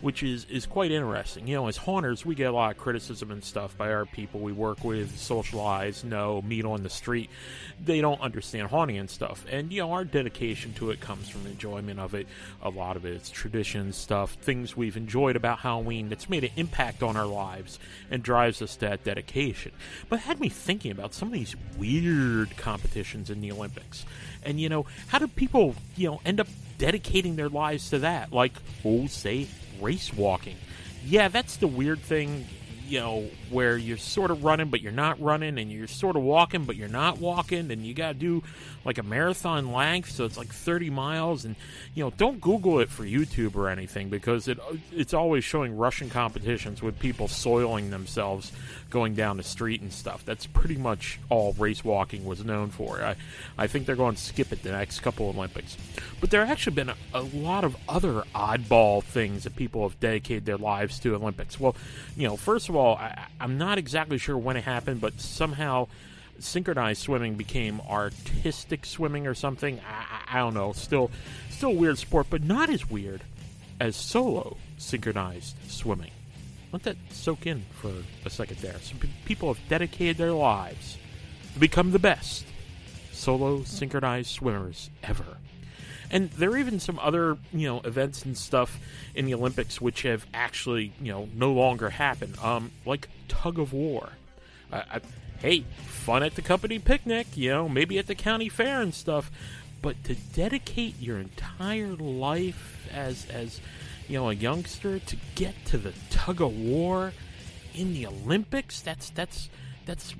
Which 0.03 0.21
is, 0.21 0.45
is 0.49 0.65
quite 0.65 0.91
interesting. 0.91 1.47
You 1.47 1.55
know, 1.55 1.67
as 1.67 1.77
haunters, 1.77 2.25
we 2.25 2.35
get 2.35 2.47
a 2.47 2.51
lot 2.51 2.71
of 2.71 2.77
criticism 2.77 3.31
and 3.31 3.41
stuff 3.41 3.77
by 3.77 3.93
our 3.93 4.05
people 4.05 4.41
we 4.41 4.51
work 4.51 4.83
with, 4.83 5.17
socialize, 5.17 6.03
know, 6.03 6.41
meet 6.41 6.65
on 6.65 6.83
the 6.83 6.89
street. 6.89 7.29
They 7.81 8.01
don't 8.01 8.19
understand 8.19 8.67
haunting 8.67 8.97
and 8.97 9.09
stuff. 9.09 9.45
And, 9.49 9.71
you 9.71 9.81
know, 9.81 9.93
our 9.93 10.03
dedication 10.03 10.73
to 10.73 10.91
it 10.91 10.99
comes 10.99 11.29
from 11.29 11.45
enjoyment 11.45 12.01
of 12.01 12.15
it. 12.15 12.27
A 12.61 12.69
lot 12.69 12.97
of 12.97 13.05
it, 13.05 13.13
it's 13.13 13.29
tradition 13.29 13.93
stuff, 13.93 14.33
things 14.33 14.75
we've 14.75 14.97
enjoyed 14.97 15.37
about 15.37 15.59
Halloween 15.59 16.09
that's 16.09 16.29
made 16.29 16.43
an 16.43 16.51
impact 16.57 17.01
on 17.01 17.15
our 17.15 17.25
lives 17.25 17.79
and 18.11 18.21
drives 18.21 18.61
us 18.61 18.75
to 18.75 18.89
that 18.89 19.05
dedication. 19.05 19.71
But 20.09 20.19
had 20.19 20.41
me 20.41 20.49
thinking 20.49 20.91
about 20.91 21.13
some 21.13 21.29
of 21.29 21.33
these 21.33 21.55
weird 21.77 22.57
competitions 22.57 23.29
in 23.29 23.39
the 23.39 23.53
Olympics. 23.53 24.05
And, 24.43 24.59
you 24.59 24.67
know, 24.67 24.85
how 25.07 25.19
do 25.19 25.29
people, 25.29 25.75
you 25.95 26.09
know, 26.11 26.19
end 26.25 26.41
up 26.41 26.47
dedicating 26.77 27.37
their 27.37 27.47
lives 27.47 27.91
to 27.91 27.99
that? 27.99 28.33
Like, 28.33 28.51
oh, 28.83 29.07
say, 29.07 29.47
race 29.81 30.13
walking. 30.13 30.57
Yeah, 31.05 31.27
that's 31.27 31.57
the 31.57 31.67
weird 31.67 31.99
thing, 31.99 32.47
you 32.87 32.99
know, 32.99 33.29
where 33.53 33.77
you're 33.77 33.97
sort 33.97 34.31
of 34.31 34.43
running, 34.43 34.69
but 34.69 34.81
you're 34.81 34.91
not 34.91 35.21
running, 35.21 35.59
and 35.59 35.71
you're 35.71 35.87
sort 35.87 36.15
of 36.15 36.23
walking, 36.23 36.65
but 36.65 36.75
you're 36.75 36.87
not 36.87 37.19
walking, 37.19 37.71
and 37.71 37.85
you 37.85 37.93
got 37.93 38.09
to 38.09 38.13
do 38.15 38.43
like 38.85 38.97
a 38.97 39.03
marathon 39.03 39.71
length, 39.71 40.11
so 40.11 40.25
it's 40.25 40.37
like 40.37 40.49
30 40.49 40.89
miles. 40.89 41.45
And, 41.45 41.55
you 41.95 42.03
know, 42.03 42.11
don't 42.17 42.41
Google 42.41 42.79
it 42.79 42.89
for 42.89 43.03
YouTube 43.03 43.55
or 43.55 43.69
anything 43.69 44.09
because 44.09 44.47
it 44.47 44.59
it's 44.91 45.13
always 45.13 45.43
showing 45.43 45.77
Russian 45.77 46.09
competitions 46.09 46.81
with 46.81 46.99
people 46.99 47.27
soiling 47.27 47.91
themselves 47.91 48.51
going 48.93 49.15
down 49.15 49.37
the 49.37 49.43
street 49.43 49.81
and 49.81 49.91
stuff. 49.91 50.23
That's 50.23 50.45
pretty 50.45 50.77
much 50.77 51.19
all 51.29 51.53
race 51.53 51.83
walking 51.83 52.25
was 52.25 52.45
known 52.45 52.69
for. 52.69 53.01
I, 53.01 53.15
I 53.57 53.67
think 53.67 53.85
they're 53.87 53.95
going 53.95 54.15
to 54.15 54.21
skip 54.21 54.51
it 54.51 54.61
the 54.61 54.71
next 54.71 54.99
couple 54.99 55.29
Olympics. 55.29 55.75
But 56.21 56.29
there 56.29 56.41
have 56.41 56.51
actually 56.51 56.75
been 56.75 56.89
a, 56.89 56.95
a 57.13 57.21
lot 57.21 57.63
of 57.63 57.75
other 57.89 58.23
oddball 58.35 59.03
things 59.03 59.45
that 59.45 59.55
people 59.55 59.81
have 59.87 59.99
dedicated 59.99 60.45
their 60.45 60.57
lives 60.57 60.99
to 60.99 61.15
Olympics. 61.15 61.59
Well, 61.59 61.75
you 62.15 62.27
know, 62.27 62.37
first 62.37 62.69
of 62.69 62.75
all, 62.75 62.97
I, 62.97 63.25
I'm 63.43 63.57
not 63.57 63.77
exactly 63.77 64.17
sure 64.17 64.37
when 64.37 64.55
it 64.55 64.63
happened, 64.63 65.01
but 65.01 65.19
somehow 65.19 65.87
synchronized 66.39 67.01
swimming 67.01 67.35
became 67.35 67.81
artistic 67.81 68.85
swimming 68.85 69.27
or 69.27 69.33
something. 69.33 69.81
I, 69.81 70.37
I, 70.37 70.39
don't 70.39 70.53
know. 70.53 70.71
Still, 70.71 71.11
still 71.49 71.71
a 71.71 71.75
weird 71.75 71.97
sport, 71.97 72.27
but 72.29 72.41
not 72.41 72.69
as 72.69 72.89
weird 72.89 73.21
as 73.81 73.97
solo 73.97 74.55
synchronized 74.77 75.57
swimming. 75.67 76.11
Let 76.71 76.83
that 76.83 76.95
soak 77.11 77.45
in 77.45 77.65
for 77.81 77.91
a 78.23 78.29
second 78.29 78.59
there. 78.59 78.79
Some 78.79 78.99
pe- 78.99 79.09
people 79.25 79.53
have 79.53 79.67
dedicated 79.67 80.15
their 80.15 80.31
lives 80.31 80.97
to 81.53 81.59
become 81.59 81.91
the 81.91 81.99
best 81.99 82.45
solo 83.11 83.63
synchronized 83.63 84.29
swimmers 84.29 84.89
ever. 85.03 85.37
And 86.13 86.29
there 86.29 86.51
are 86.51 86.57
even 86.57 86.79
some 86.79 86.99
other, 86.99 87.39
you 87.51 87.67
know, 87.67 87.81
events 87.81 88.23
and 88.23 88.37
stuff 88.37 88.79
in 89.15 89.25
the 89.25 89.33
Olympics 89.33 89.81
which 89.81 90.03
have 90.03 90.27
actually, 90.31 90.93
you 91.01 91.11
know, 91.11 91.27
no 91.33 91.51
longer 91.51 91.89
happened. 91.89 92.37
Um, 92.37 92.69
like 92.85 93.09
tug 93.27 93.57
of 93.57 93.73
war. 93.73 94.09
I, 94.71 94.77
I, 94.77 95.01
hey, 95.39 95.65
fun 95.87 96.21
at 96.21 96.35
the 96.35 96.43
company 96.43 96.77
picnic, 96.77 97.35
you 97.35 97.49
know, 97.49 97.67
maybe 97.67 97.97
at 97.97 98.05
the 98.05 98.13
county 98.13 98.47
fair 98.47 98.79
and 98.79 98.93
stuff. 98.93 99.31
But 99.81 100.03
to 100.03 100.13
dedicate 100.13 101.01
your 101.01 101.17
entire 101.17 101.95
life 101.95 102.87
as 102.93 103.25
as 103.25 103.59
you 104.07 104.19
know 104.19 104.29
a 104.29 104.33
youngster 104.33 104.99
to 104.99 105.17
get 105.33 105.55
to 105.65 105.79
the 105.79 105.93
tug 106.11 106.41
of 106.41 106.55
war 106.55 107.11
in 107.73 107.95
the 107.95 108.05
Olympics, 108.05 108.81
that's 108.81 109.09
that's 109.09 109.49
that's 109.87 110.13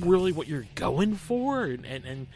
really 0.00 0.32
what 0.32 0.48
you're 0.48 0.66
going 0.74 1.16
for, 1.16 1.64
and 1.64 1.84
and, 1.84 2.06
and 2.06 2.26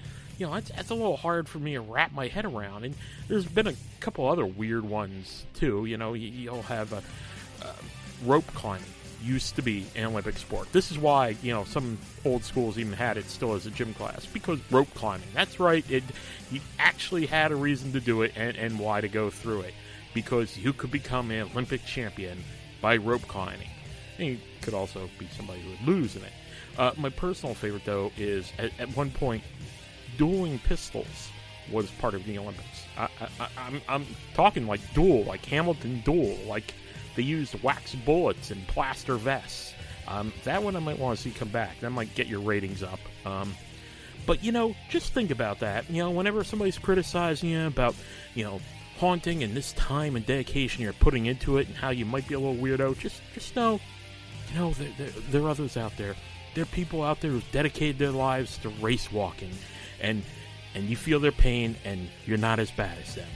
you 0.43 0.49
know 0.49 0.55
that's, 0.55 0.71
that's 0.71 0.91
a 0.91 0.95
little 0.95 1.17
hard 1.17 1.49
for 1.49 1.61
me 1.61 1.75
to 1.75 1.81
wrap 1.81 2.13
my 2.13 2.27
head 2.27 2.45
around. 2.45 2.85
And 2.85 2.97
there's 3.29 3.47
been 3.47 3.69
a 3.69 3.75
couple 4.01 4.29
other 4.29 4.45
weird 4.45 4.85
ones 4.85 5.47
too. 5.55 5.85
You 5.85 5.97
know, 5.97 6.15
you, 6.15 6.29
you'll 6.29 6.63
have 6.63 6.93
a, 6.93 7.03
rope 8.25 8.47
climbing 8.55 8.87
used 9.23 9.55
to 9.55 9.63
be 9.63 9.87
an 9.95 10.07
Olympic 10.07 10.37
sport. 10.37 10.73
This 10.73 10.91
is 10.91 10.99
why 10.99 11.37
you 11.43 11.53
know 11.53 11.63
some 11.63 11.97
old 12.25 12.43
schools 12.43 12.77
even 12.77 12.93
had 12.93 13.17
it 13.17 13.27
still 13.27 13.55
as 13.55 13.67
a 13.67 13.71
gym 13.71 13.95
class 13.95 14.27
because 14.27 14.59
rope 14.71 14.93
climbing. 14.95 15.29
That's 15.33 15.61
right. 15.61 15.89
It 15.89 16.03
you 16.51 16.61
actually 16.81 17.27
had 17.27 17.53
a 17.53 17.57
reason 17.57 17.93
to 17.93 18.01
do 18.01 18.23
it 18.23 18.33
and, 18.35 18.57
and 18.57 18.81
why 18.81 19.01
to 19.01 19.09
go 19.09 19.31
through 19.31 19.61
it 19.61 19.75
because 20.13 20.59
you 20.59 20.73
could 20.73 20.91
become 20.91 21.31
an 21.31 21.49
Olympic 21.53 21.85
champion 21.85 22.43
by 22.81 22.97
rope 22.97 23.23
climbing. 23.29 23.69
And 24.19 24.27
you 24.27 24.39
could 24.61 24.75
also 24.75 25.09
be 25.19 25.29
somebody 25.37 25.61
who 25.61 25.71
would 25.71 25.87
lose 25.87 26.17
in 26.17 26.23
it. 26.23 26.33
Uh, 26.77 26.91
my 26.97 27.11
personal 27.11 27.55
favorite 27.55 27.85
though 27.85 28.11
is 28.17 28.53
at, 28.59 28.73
at 28.81 28.97
one 28.97 29.11
point 29.11 29.45
dueling 30.17 30.59
pistols 30.61 31.31
was 31.71 31.91
part 31.93 32.15
of 32.15 32.25
the 32.25 32.39
Olympics. 32.39 32.85
I, 32.97 33.09
I'm 33.89 34.07
talking 34.35 34.67
like 34.67 34.81
duel, 34.95 35.25
like 35.25 35.45
Hamilton 35.47 36.03
duel, 36.05 36.37
like 36.47 36.75
they 37.15 37.23
used 37.23 37.61
wax 37.63 37.95
bullets 37.95 38.51
and 38.51 38.67
plaster 38.69 39.17
vests. 39.17 39.75
Um, 40.09 40.33
that 40.45 40.63
one 40.63 40.77
I 40.77 40.81
might 40.81 40.99
want 40.99 41.17
to 41.17 41.23
see 41.23 41.31
come 41.31 41.49
back. 41.49 41.81
That 41.81 41.91
might 41.91 42.15
get 42.15 42.27
your 42.27 42.41
ratings 42.41 42.83
up. 42.83 42.99
Um, 43.25 43.55
but 44.27 44.43
you 44.43 44.53
know, 44.53 44.75
just 44.89 45.13
think 45.13 45.31
about 45.31 45.61
that. 45.61 45.89
You 45.91 46.03
know, 46.03 46.11
whenever 46.11 46.45
somebody's 46.45 46.79
criticizing 46.79 47.51
you 47.51 47.67
about, 47.67 47.95
you 48.35 48.45
know, 48.45 48.61
haunting 48.99 49.43
and 49.43 49.55
this 49.55 49.73
time 49.73 50.17
and 50.17 50.25
dedication 50.25 50.83
you're 50.83 50.93
putting 50.93 51.27
into 51.27 51.59
it 51.59 51.67
and 51.67 51.77
how 51.77 51.91
you 51.91 52.05
might 52.05 52.29
be 52.29 52.35
a 52.35 52.41
little 52.41 52.55
weirdo, 52.63 52.99
just 52.99 53.21
just 53.35 53.57
know, 53.57 53.81
you 54.53 54.59
know, 54.59 54.73
there, 54.73 54.91
there, 54.99 55.11
there 55.31 55.43
are 55.43 55.49
others 55.49 55.77
out 55.77 55.97
there. 55.97 56.15
There 56.55 56.63
are 56.63 56.67
people 56.67 57.03
out 57.03 57.21
there 57.21 57.31
who've 57.31 57.53
dedicated 57.53 57.99
their 57.99 58.11
lives 58.11 58.59
to 58.59 58.69
race 58.69 59.11
walking, 59.11 59.51
and 60.03 60.23
and 60.75 60.85
you 60.85 60.97
feel 60.97 61.21
their 61.21 61.33
pain, 61.33 61.77
and 61.85 62.09
you're 62.27 62.39
not 62.39 62.59
as 62.59 62.71
bad 62.71 62.99
as 62.99 63.15
them. 63.15 63.29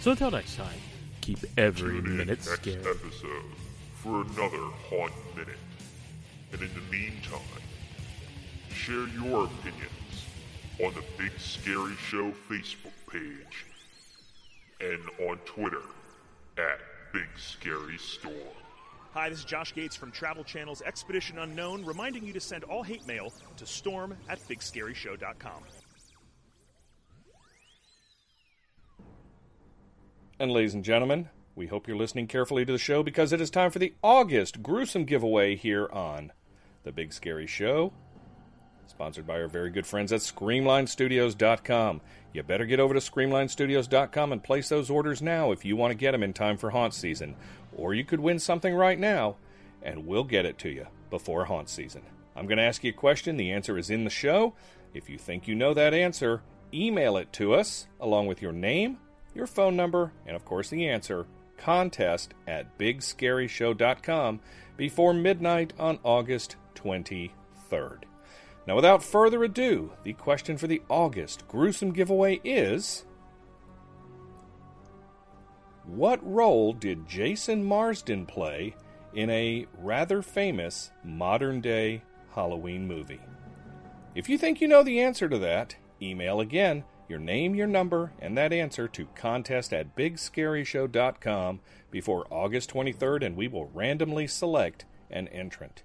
So 0.00 0.10
until 0.10 0.30
next 0.30 0.56
time, 0.56 0.78
keep 1.20 1.38
every 1.56 2.00
Tune 2.00 2.06
in 2.06 2.16
minute 2.18 2.28
next 2.28 2.54
scared. 2.54 2.86
episode 2.86 3.44
for 3.94 4.20
another 4.22 4.64
Haunt 4.90 5.12
Minute. 5.34 5.56
And 6.52 6.60
in 6.60 6.68
the 6.74 6.96
meantime, 6.96 7.40
share 8.70 9.08
your 9.08 9.44
opinions 9.44 10.26
on 10.82 10.92
the 10.94 11.02
Big 11.16 11.32
Scary 11.38 11.94
Show 11.96 12.32
Facebook 12.50 12.92
page 13.10 13.64
and 14.80 15.28
on 15.28 15.38
Twitter 15.46 15.82
at 16.58 16.80
Big 17.12 17.28
Scary 17.36 17.96
Storm. 17.96 18.34
Hi, 19.14 19.28
this 19.28 19.38
is 19.38 19.44
Josh 19.44 19.72
Gates 19.72 19.96
from 19.96 20.10
Travel 20.10 20.44
Channel's 20.44 20.82
Expedition 20.82 21.38
Unknown, 21.38 21.84
reminding 21.84 22.24
you 22.24 22.32
to 22.32 22.40
send 22.40 22.64
all 22.64 22.82
hate 22.82 23.06
mail 23.06 23.32
to 23.56 23.64
storm 23.64 24.16
at 24.28 24.40
bigscaryshow.com. 24.48 25.62
And 30.38 30.50
ladies 30.50 30.74
and 30.74 30.84
gentlemen, 30.84 31.28
we 31.54 31.68
hope 31.68 31.86
you're 31.86 31.96
listening 31.96 32.26
carefully 32.26 32.64
to 32.64 32.72
the 32.72 32.78
show 32.78 33.04
because 33.04 33.32
it 33.32 33.40
is 33.40 33.50
time 33.50 33.70
for 33.70 33.78
the 33.78 33.94
August 34.02 34.64
gruesome 34.64 35.04
giveaway 35.04 35.54
here 35.54 35.88
on 35.92 36.32
The 36.82 36.90
Big 36.90 37.12
Scary 37.12 37.46
Show, 37.46 37.92
sponsored 38.88 39.28
by 39.28 39.40
our 39.40 39.46
very 39.46 39.70
good 39.70 39.86
friends 39.86 40.12
at 40.12 40.22
ScreamlineStudios.com. 40.22 42.00
You 42.32 42.42
better 42.42 42.66
get 42.66 42.80
over 42.80 42.94
to 42.94 43.00
ScreamlineStudios.com 43.00 44.32
and 44.32 44.42
place 44.42 44.68
those 44.68 44.90
orders 44.90 45.22
now 45.22 45.52
if 45.52 45.64
you 45.64 45.76
want 45.76 45.92
to 45.92 45.96
get 45.96 46.10
them 46.10 46.24
in 46.24 46.32
time 46.32 46.56
for 46.56 46.70
haunt 46.70 46.94
season. 46.94 47.36
Or 47.76 47.94
you 47.94 48.04
could 48.04 48.18
win 48.18 48.40
something 48.40 48.74
right 48.74 48.98
now, 48.98 49.36
and 49.84 50.04
we'll 50.04 50.24
get 50.24 50.46
it 50.46 50.58
to 50.58 50.68
you 50.68 50.88
before 51.10 51.44
haunt 51.44 51.68
season. 51.68 52.02
I'm 52.34 52.48
going 52.48 52.58
to 52.58 52.64
ask 52.64 52.82
you 52.82 52.90
a 52.90 52.92
question. 52.92 53.36
The 53.36 53.52
answer 53.52 53.78
is 53.78 53.88
in 53.88 54.02
the 54.02 54.10
show. 54.10 54.54
If 54.94 55.08
you 55.08 55.16
think 55.16 55.46
you 55.46 55.54
know 55.54 55.74
that 55.74 55.94
answer, 55.94 56.42
email 56.72 57.16
it 57.16 57.32
to 57.34 57.54
us 57.54 57.86
along 58.00 58.26
with 58.26 58.42
your 58.42 58.52
name, 58.52 58.98
your 59.34 59.46
phone 59.46 59.76
number, 59.76 60.12
and 60.26 60.36
of 60.36 60.44
course 60.44 60.68
the 60.68 60.88
answer 60.88 61.26
contest 61.56 62.34
at 62.46 62.78
bigscaryshow.com 62.78 64.40
before 64.76 65.14
midnight 65.14 65.72
on 65.78 65.98
August 66.02 66.56
23rd. 66.74 68.02
Now, 68.66 68.76
without 68.76 69.02
further 69.02 69.44
ado, 69.44 69.92
the 70.02 70.14
question 70.14 70.56
for 70.56 70.66
the 70.66 70.82
August 70.88 71.46
gruesome 71.48 71.92
giveaway 71.92 72.40
is 72.44 73.04
What 75.84 76.20
role 76.24 76.72
did 76.72 77.08
Jason 77.08 77.62
Marsden 77.64 78.26
play 78.26 78.74
in 79.14 79.30
a 79.30 79.66
rather 79.78 80.22
famous 80.22 80.90
modern 81.04 81.60
day 81.60 82.02
Halloween 82.34 82.86
movie? 82.86 83.20
If 84.14 84.28
you 84.28 84.38
think 84.38 84.60
you 84.60 84.68
know 84.68 84.82
the 84.82 85.00
answer 85.00 85.28
to 85.28 85.38
that, 85.38 85.76
email 86.00 86.40
again 86.40 86.84
your 87.14 87.20
name, 87.20 87.54
your 87.54 87.68
number, 87.68 88.10
and 88.18 88.36
that 88.36 88.52
answer 88.52 88.88
to 88.88 89.06
contest 89.14 89.72
at 89.72 89.94
bigscaryshow.com 89.94 91.60
before 91.92 92.26
August 92.28 92.74
23rd, 92.74 93.24
and 93.24 93.36
we 93.36 93.46
will 93.46 93.70
randomly 93.72 94.26
select 94.26 94.84
an 95.12 95.28
entrant. 95.28 95.84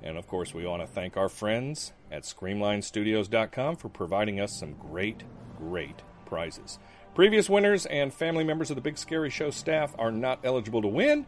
And 0.00 0.16
of 0.16 0.28
course, 0.28 0.54
we 0.54 0.64
want 0.64 0.80
to 0.80 0.86
thank 0.86 1.16
our 1.16 1.28
friends 1.28 1.92
at 2.12 2.22
ScreamlineStudios.com 2.22 3.76
for 3.78 3.88
providing 3.88 4.38
us 4.38 4.56
some 4.56 4.74
great, 4.74 5.24
great 5.58 6.02
prizes. 6.24 6.78
Previous 7.16 7.50
winners 7.50 7.84
and 7.86 8.14
family 8.14 8.44
members 8.44 8.70
of 8.70 8.76
the 8.76 8.80
Big 8.80 8.96
Scary 8.96 9.30
Show 9.30 9.50
staff 9.50 9.92
are 9.98 10.12
not 10.12 10.38
eligible 10.44 10.82
to 10.82 10.88
win. 10.88 11.26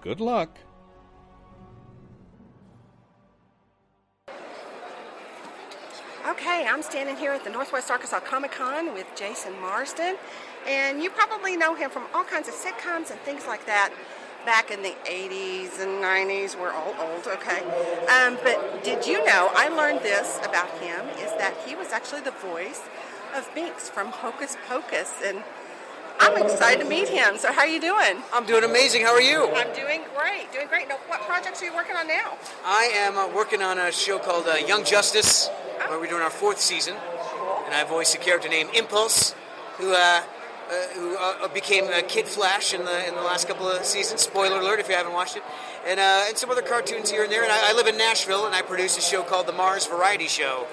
Good 0.00 0.20
luck. 0.22 0.56
Okay, 6.28 6.66
I'm 6.68 6.82
standing 6.82 7.16
here 7.16 7.32
at 7.32 7.42
the 7.42 7.48
Northwest 7.48 7.90
Arkansas 7.90 8.20
Comic 8.20 8.52
Con 8.52 8.92
with 8.92 9.06
Jason 9.16 9.58
Marsden, 9.62 10.16
and 10.66 11.02
you 11.02 11.08
probably 11.08 11.56
know 11.56 11.74
him 11.74 11.88
from 11.88 12.04
all 12.12 12.22
kinds 12.22 12.48
of 12.48 12.54
sitcoms 12.54 13.10
and 13.10 13.18
things 13.20 13.46
like 13.46 13.64
that 13.64 13.94
back 14.44 14.70
in 14.70 14.82
the 14.82 14.94
80s 15.06 15.80
and 15.80 16.04
90s. 16.04 16.54
We're 16.60 16.72
all 16.72 16.94
old, 17.00 17.26
okay? 17.28 17.62
Um, 18.08 18.36
but 18.44 18.84
did 18.84 19.06
you 19.06 19.24
know, 19.24 19.50
I 19.54 19.68
learned 19.68 20.00
this 20.00 20.38
about 20.44 20.68
him, 20.80 21.06
is 21.16 21.32
that 21.38 21.54
he 21.66 21.74
was 21.74 21.92
actually 21.92 22.20
the 22.20 22.32
voice 22.32 22.82
of 23.34 23.48
Binx 23.54 23.88
from 23.88 24.08
Hocus 24.08 24.58
Pocus, 24.68 25.10
and 25.24 25.42
I'm 26.20 26.42
excited 26.42 26.82
to 26.82 26.88
meet 26.90 27.08
him. 27.08 27.38
So 27.38 27.52
how 27.52 27.62
are 27.62 27.66
you 27.66 27.80
doing? 27.80 28.22
I'm 28.34 28.44
doing 28.44 28.64
amazing. 28.64 29.00
How 29.00 29.14
are 29.14 29.22
you? 29.22 29.48
I'm 29.54 29.74
doing 29.74 30.02
great, 30.14 30.52
doing 30.52 30.66
great. 30.68 30.88
Now, 30.88 30.98
what 31.06 31.22
projects 31.22 31.62
are 31.62 31.64
you 31.64 31.74
working 31.74 31.96
on 31.96 32.06
now? 32.06 32.36
I 32.66 32.90
am 32.92 33.16
uh, 33.16 33.34
working 33.34 33.62
on 33.62 33.78
a 33.78 33.90
show 33.90 34.18
called 34.18 34.46
uh, 34.46 34.56
Young 34.56 34.84
Justice, 34.84 35.48
where 35.88 35.98
we're 35.98 36.06
doing 36.06 36.22
our 36.22 36.30
fourth 36.30 36.60
season, 36.60 36.94
and 37.64 37.74
I 37.74 37.84
voiced 37.84 38.14
a 38.14 38.18
character 38.18 38.48
named 38.48 38.70
Impulse, 38.74 39.34
who 39.78 39.92
uh, 39.92 40.22
uh, 40.70 40.72
who 40.94 41.16
uh, 41.16 41.48
became 41.48 41.84
uh, 41.84 42.02
Kid 42.06 42.26
Flash 42.26 42.74
in 42.74 42.84
the 42.84 43.08
in 43.08 43.14
the 43.14 43.22
last 43.22 43.48
couple 43.48 43.66
of 43.68 43.84
seasons. 43.84 44.20
Spoiler 44.20 44.60
alert 44.60 44.80
if 44.80 44.88
you 44.88 44.94
haven't 44.94 45.14
watched 45.14 45.36
it, 45.36 45.42
and 45.86 45.98
uh, 45.98 46.24
and 46.28 46.36
some 46.36 46.50
other 46.50 46.62
cartoons 46.62 47.10
here 47.10 47.22
and 47.22 47.32
there. 47.32 47.42
And 47.42 47.50
I, 47.50 47.70
I 47.70 47.72
live 47.72 47.86
in 47.86 47.96
Nashville, 47.96 48.46
and 48.46 48.54
I 48.54 48.62
produce 48.62 48.98
a 48.98 49.00
show 49.00 49.22
called 49.22 49.46
the 49.46 49.52
Mars 49.52 49.86
Variety 49.86 50.28
Show, 50.28 50.66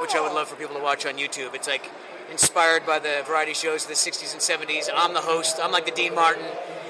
which 0.00 0.14
I 0.14 0.20
would 0.20 0.32
love 0.32 0.48
for 0.48 0.56
people 0.56 0.76
to 0.76 0.82
watch 0.82 1.04
on 1.04 1.14
YouTube. 1.14 1.54
It's 1.54 1.68
like 1.68 1.90
inspired 2.30 2.86
by 2.86 2.98
the 2.98 3.22
variety 3.26 3.54
shows 3.54 3.82
of 3.82 3.88
the 3.88 3.94
60s 3.94 4.32
and 4.32 4.40
70s. 4.40 4.88
I'm 4.94 5.14
the 5.14 5.20
host. 5.20 5.58
I'm 5.62 5.72
like 5.72 5.84
the 5.84 5.92
Dean 5.92 6.14
Martin, 6.14 6.44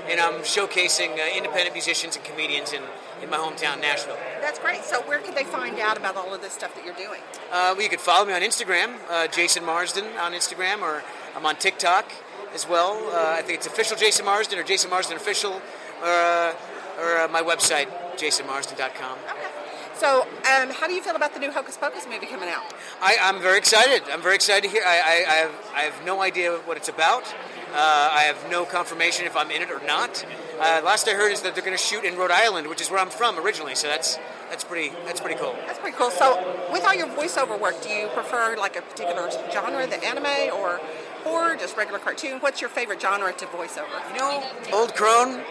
and 0.09 0.21
I'm 0.21 0.41
showcasing 0.43 1.19
uh, 1.19 1.37
independent 1.37 1.73
musicians 1.73 2.17
and 2.17 2.25
comedians 2.25 2.73
in, 2.73 2.83
in 3.23 3.31
my 3.31 3.37
hometown, 3.37 3.81
Nashville. 3.81 4.17
That's 4.41 4.59
great. 4.59 4.85
So 4.85 5.01
where 5.03 5.19
can 5.19 5.35
they 5.35 5.45
find 5.45 5.79
out 5.79 5.97
about 5.97 6.17
all 6.17 6.35
of 6.35 6.41
this 6.41 6.53
stuff 6.53 6.75
that 6.75 6.85
you're 6.85 6.95
doing? 6.95 7.21
Uh, 7.51 7.73
well, 7.75 7.83
you 7.83 7.89
can 7.89 7.99
follow 7.99 8.27
me 8.27 8.33
on 8.33 8.43
Instagram, 8.43 8.97
uh, 9.11 9.27
Jason 9.29 9.65
Marsden 9.65 10.05
on 10.19 10.33
Instagram, 10.33 10.83
or 10.83 11.03
I'm 11.37 11.47
on 11.47 11.57
TikTok 11.57 12.11
as 12.55 12.69
well. 12.69 12.97
Uh, 13.13 13.37
I 13.39 13.43
think 13.43 13.59
it's 13.59 13.67
official 13.67 13.97
Jason 13.97 14.25
Marsden 14.25 14.59
or 14.59 14.63
Jason 14.63 14.91
Marsden 14.91 15.17
official, 15.17 15.55
or, 16.03 16.09
uh, 16.09 16.55
or 17.01 17.19
uh, 17.19 17.29
my 17.29 17.43
website, 17.43 17.89
jasonmarsden.com. 18.17 19.19
So, 19.97 20.23
um, 20.23 20.71
how 20.71 20.89
do 20.89 20.93
you 20.93 21.03
feel 21.03 21.15
about 21.15 21.35
the 21.35 21.41
new 21.41 21.53
Hocus 21.53 21.77
Pocus 21.77 22.07
movie 22.11 22.27
coming 22.27 22.49
out? 22.49 22.65
I, 23.01 23.17
I'm 23.23 23.41
very 23.41 23.59
excited. 23.59 24.03
I'm 24.13 24.21
very 24.21 24.35
excited 24.35 24.65
to 24.65 24.69
hear. 24.69 24.83
I, 24.85 24.99
I, 24.99 25.33
I, 25.33 25.35
have, 25.37 25.71
I 25.75 25.81
have 25.83 26.05
no 26.05 26.21
idea 26.21 26.53
what 26.67 26.77
it's 26.77 26.89
about. 26.89 27.23
Uh, 27.75 28.11
I 28.13 28.23
have 28.23 28.49
no 28.49 28.65
confirmation 28.65 29.27
if 29.27 29.37
I'm 29.37 29.51
in 29.51 29.61
it 29.61 29.69
or 29.69 29.85
not. 29.85 30.25
Uh, 30.61 30.81
last 30.85 31.09
I 31.09 31.15
heard 31.15 31.33
is 31.33 31.43
that 31.43 31.57
they're 31.57 31.65
going 31.65 31.77
to 31.77 31.83
shoot 31.83 32.05
in 32.05 32.17
Rhode 32.17 32.31
Island, 32.31 32.69
which 32.69 32.81
is 32.81 32.89
where 32.89 33.01
I'm 33.01 33.11
from 33.11 33.37
originally. 33.37 33.75
So 33.75 33.89
that's 33.89 34.17
that's 34.49 34.63
pretty 34.63 34.95
that's 35.05 35.21
pretty 35.21 35.41
cool. 35.41 35.57
That's 35.67 35.81
pretty 35.81 35.97
cool. 35.97 36.13
So, 36.13 36.69
with 36.71 36.85
all 36.85 36.95
your 36.95 37.09
voiceover 37.09 37.59
work, 37.59 37.83
do 37.83 37.89
you 37.89 38.07
prefer 38.15 38.55
like 38.57 38.77
a 38.77 38.83
particular 38.83 39.29
genre, 39.53 39.89
the 39.89 40.05
anime, 40.05 40.55
or 40.55 40.81
horror, 41.25 41.57
just 41.57 41.77
regular 41.77 41.99
cartoon? 41.99 42.39
What's 42.39 42.61
your 42.61 42.71
favorite 42.71 43.03
genre 43.03 43.33
to 43.33 43.47
voiceover? 43.47 44.13
You 44.13 44.19
know, 44.21 44.45
old 44.73 44.95
crone. 44.95 45.43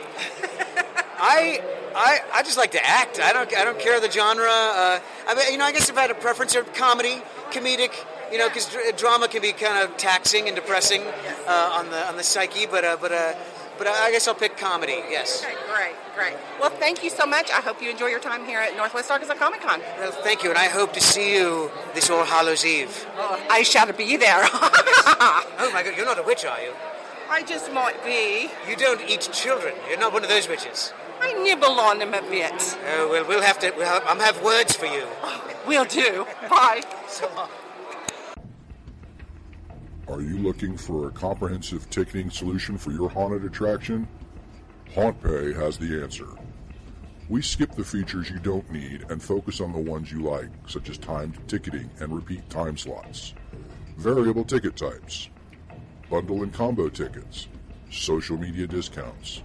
I 1.20 1.62
I, 1.94 2.20
I 2.34 2.44
just 2.44 2.58
like 2.58 2.72
to 2.72 2.86
act. 2.86 3.20
I 3.20 3.34
don't 3.34 3.54
I 3.54 3.66
don't 3.66 3.80
care 3.80 4.00
the 4.00 4.10
genre. 4.10 4.48
Uh, 4.48 5.00
I 5.28 5.36
mean, 5.36 5.52
you 5.52 5.58
know, 5.58 5.66
I 5.66 5.74
guess 5.74 5.90
if 5.90 5.98
I 5.98 6.02
had 6.04 6.12
a 6.12 6.16
preference, 6.16 6.56
of 6.56 6.74
comedy, 6.74 7.22
comedic. 7.52 7.92
You 8.32 8.38
know, 8.38 8.48
because 8.48 8.68
dr- 8.68 8.96
drama 8.98 9.28
can 9.28 9.42
be 9.42 9.54
kind 9.54 9.84
of 9.84 9.96
taxing 9.98 10.48
and 10.48 10.56
depressing 10.56 11.04
uh, 11.48 11.80
on 11.80 11.90
the 11.90 12.08
on 12.08 12.18
the 12.18 12.24
psyche. 12.24 12.66
But 12.66 12.84
uh, 12.84 12.98
but 13.00 13.12
uh, 13.12 13.34
but 13.78 13.88
I 13.88 14.12
guess 14.12 14.28
I'll 14.28 14.36
pick 14.36 14.58
comedy. 14.58 15.00
Yes. 15.10 15.44
Okay, 15.44 15.54
great, 15.74 15.96
great. 16.16 16.34
Well, 16.60 16.70
thank 16.70 17.04
you 17.04 17.10
so 17.10 17.26
much. 17.26 17.50
I 17.52 17.62
hope 17.62 17.82
you 17.82 17.90
enjoy 17.90 18.08
your 18.08 18.20
time 18.20 18.46
here 18.46 18.60
at 18.60 18.76
Northwest 18.76 19.10
Arkansas 19.10 19.36
Comic 19.36 19.62
Con. 19.62 19.80
Well, 19.98 20.12
thank 20.12 20.44
you, 20.44 20.50
and 20.50 20.58
I 20.58 20.68
hope 20.68 20.94
to 20.94 21.02
see 21.02 21.36
you 21.36 21.72
this 21.94 22.10
All 22.10 22.24
Hallows 22.24 22.66
Eve. 22.66 23.06
Oh, 23.18 23.46
I 23.50 23.64
shall 23.64 23.92
be 23.92 24.18
there. 24.18 24.44
oh 24.54 25.70
my 25.74 25.84
God, 25.84 25.98
you're 25.98 26.06
not 26.06 26.20
a 26.20 26.24
witch, 26.24 26.46
are 26.46 26.62
you? 26.62 26.74
I 27.30 27.42
just 27.42 27.72
might 27.74 28.04
be. 28.06 28.50
You 28.70 28.76
don't 28.76 29.02
eat 29.10 29.30
children. 29.34 29.74
You're 29.90 30.00
not 30.00 30.14
one 30.14 30.24
of 30.24 30.30
those 30.30 30.48
witches. 30.48 30.94
I 31.20 31.34
nibble 31.34 31.80
on 31.80 32.00
them 32.00 32.14
a 32.14 32.22
bit. 32.22 32.78
Oh 32.96 33.10
well, 33.10 33.26
we'll 33.28 33.42
have 33.42 33.58
to. 33.60 33.72
We'll 33.76 33.86
have, 33.86 34.04
I'm 34.06 34.20
have 34.20 34.42
words 34.44 34.76
for 34.76 34.86
you. 34.86 35.08
We'll 35.66 35.86
do. 35.86 36.28
Bye. 36.50 36.82
So 37.08 37.32
long. 37.36 37.50
Are 40.10 40.22
you 40.22 40.38
looking 40.38 40.76
for 40.76 41.08
a 41.08 41.12
comprehensive 41.12 41.90
ticketing 41.90 42.30
solution 42.30 42.78
for 42.78 42.92
your 42.92 43.10
haunted 43.10 43.46
attraction? 43.46 44.06
HauntPay 44.94 45.56
has 45.56 45.78
the 45.78 46.04
answer. 46.04 46.28
We 47.30 47.42
skip 47.42 47.74
the 47.74 47.86
features 47.86 48.30
you 48.30 48.38
don't 48.38 48.70
need 48.70 49.06
and 49.10 49.24
focus 49.24 49.62
on 49.62 49.72
the 49.72 49.80
ones 49.80 50.12
you 50.12 50.22
like, 50.22 50.50
such 50.68 50.90
as 50.90 50.98
timed 50.98 51.40
ticketing 51.48 51.90
and 52.02 52.14
repeat 52.14 52.50
time 52.50 52.76
slots, 52.76 53.34
variable 53.96 54.44
ticket 54.44 54.76
types, 54.76 55.30
bundle 56.10 56.44
and 56.44 56.54
combo 56.54 56.90
tickets, 56.90 57.48
social 57.90 58.38
media 58.38 58.68
discounts, 58.68 59.42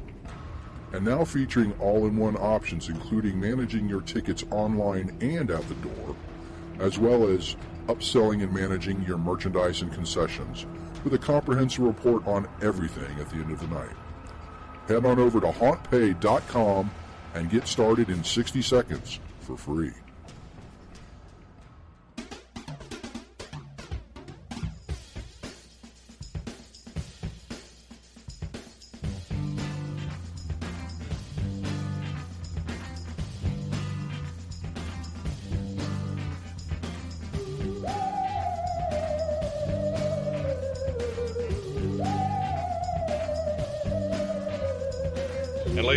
and 0.92 1.04
now 1.04 1.24
featuring 1.24 1.72
all-in-one 1.78 2.36
options 2.36 2.88
including 2.88 3.38
managing 3.38 3.88
your 3.88 4.00
tickets 4.00 4.44
online 4.50 5.16
and 5.20 5.52
at 5.52 5.66
the 5.68 5.74
door, 5.76 6.16
as 6.80 6.98
well 6.98 7.28
as 7.28 7.54
upselling 7.88 8.42
and 8.42 8.52
managing 8.52 9.02
your 9.02 9.18
merchandise 9.18 9.82
and 9.82 9.92
concessions 9.92 10.66
with 11.04 11.14
a 11.14 11.18
comprehensive 11.18 11.84
report 11.84 12.26
on 12.26 12.48
everything 12.62 13.18
at 13.18 13.28
the 13.30 13.36
end 13.36 13.50
of 13.50 13.60
the 13.60 13.66
night. 13.68 13.96
Head 14.86 15.04
on 15.04 15.18
over 15.18 15.40
to 15.40 15.48
hauntpay.com 15.48 16.90
and 17.34 17.50
get 17.50 17.66
started 17.66 18.08
in 18.08 18.24
60 18.24 18.62
seconds 18.62 19.20
for 19.40 19.56
free. 19.56 19.92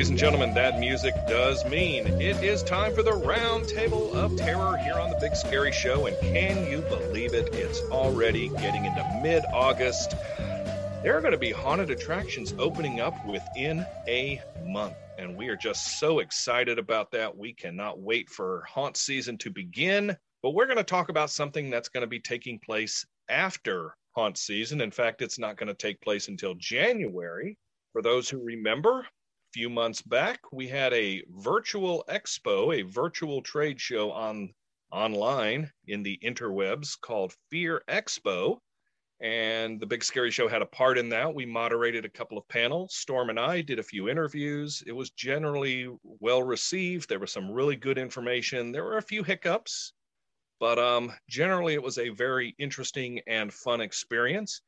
Ladies 0.02 0.10
and 0.10 0.18
gentlemen, 0.18 0.52
that 0.52 0.80
music 0.80 1.14
does 1.28 1.64
mean 1.66 2.08
it 2.20 2.44
is 2.44 2.64
time 2.64 2.92
for 2.92 3.04
the 3.04 3.14
round 3.14 3.68
table 3.68 4.12
of 4.16 4.36
terror 4.36 4.76
here 4.78 4.96
on 4.96 5.12
the 5.12 5.18
Big 5.18 5.36
Scary 5.36 5.72
Show. 5.72 6.08
And 6.08 6.18
can 6.22 6.66
you 6.66 6.80
believe 6.90 7.36
it? 7.36 7.54
It's 7.54 7.82
already 7.92 8.50
getting 8.50 8.86
into 8.86 9.20
mid 9.22 9.44
August. 9.54 10.16
There 11.04 11.16
are 11.16 11.22
going 11.22 11.34
to 11.34 11.38
be 11.38 11.52
haunted 11.52 11.92
attractions 11.92 12.56
opening 12.58 13.00
up 13.00 13.14
within 13.28 13.86
a 14.08 14.42
month. 14.66 14.96
And 15.20 15.38
we 15.38 15.50
are 15.50 15.56
just 15.56 16.00
so 16.00 16.18
excited 16.18 16.80
about 16.80 17.12
that. 17.12 17.38
We 17.38 17.54
cannot 17.54 18.00
wait 18.00 18.28
for 18.28 18.64
haunt 18.68 18.98
season 18.98 19.38
to 19.38 19.52
begin. 19.52 20.18
But 20.42 20.56
we're 20.56 20.66
going 20.66 20.78
to 20.78 20.84
talk 20.84 21.10
about 21.10 21.30
something 21.30 21.70
that's 21.70 21.90
going 21.90 22.02
to 22.02 22.08
be 22.08 22.20
taking 22.20 22.58
place 22.58 23.06
after 23.30 23.96
haunt 24.16 24.40
season. 24.40 24.82
In 24.82 24.90
fact, 24.90 25.22
it's 25.22 25.38
not 25.38 25.58
going 25.58 25.68
to 25.68 25.76
take 25.76 26.02
place 26.02 26.28
until 26.28 26.56
January. 26.56 27.56
For 27.94 28.02
those 28.02 28.28
who 28.28 28.44
remember, 28.44 29.06
few 29.54 29.70
months 29.70 30.02
back 30.02 30.40
we 30.52 30.68
had 30.68 30.94
a 30.94 31.24
virtual 31.30 32.04
expo 32.10 32.78
a 32.78 32.82
virtual 32.84 33.42
trade 33.42 33.80
show 33.80 34.12
on 34.12 34.54
online 34.92 35.72
in 35.88 36.04
the 36.04 36.20
interwebs 36.24 37.00
called 37.00 37.34
fear 37.50 37.82
expo. 37.88 38.58
And 39.22 39.80
the 39.80 39.86
big 39.86 40.04
scary 40.04 40.32
show 40.32 40.48
had 40.48 40.64
a 40.64 40.66
part 40.66 40.98
in 40.98 41.10
that. 41.10 41.34
We 41.34 41.46
moderated 41.46 42.06
a 42.06 42.10
couple 42.10 42.40
of 42.40 42.48
panels. 42.48 42.96
Storm 42.96 43.30
and 43.30 43.40
i 43.40 43.62
did 43.62 43.78
a 43.78 43.84
few 43.84 44.10
interviews. 44.10 44.84
It 44.88 44.94
was 44.94 45.12
generally 45.12 45.88
well 46.04 46.42
received. 46.42 47.08
There 47.08 47.20
was 47.20 47.32
some 47.32 47.52
really 47.52 47.76
good 47.76 48.00
information. 48.00 48.72
There 48.72 48.84
were 48.84 48.98
a 48.98 49.04
few 49.04 49.24
hiccups 49.24 49.94
but 50.60 50.78
um, 50.78 51.12
generally 51.28 51.74
it 51.74 51.82
was 51.82 51.98
a 51.98 52.10
very 52.10 52.54
interesting 52.60 53.20
and 53.26 53.52
fun 53.52 53.82
experience. 53.82 54.62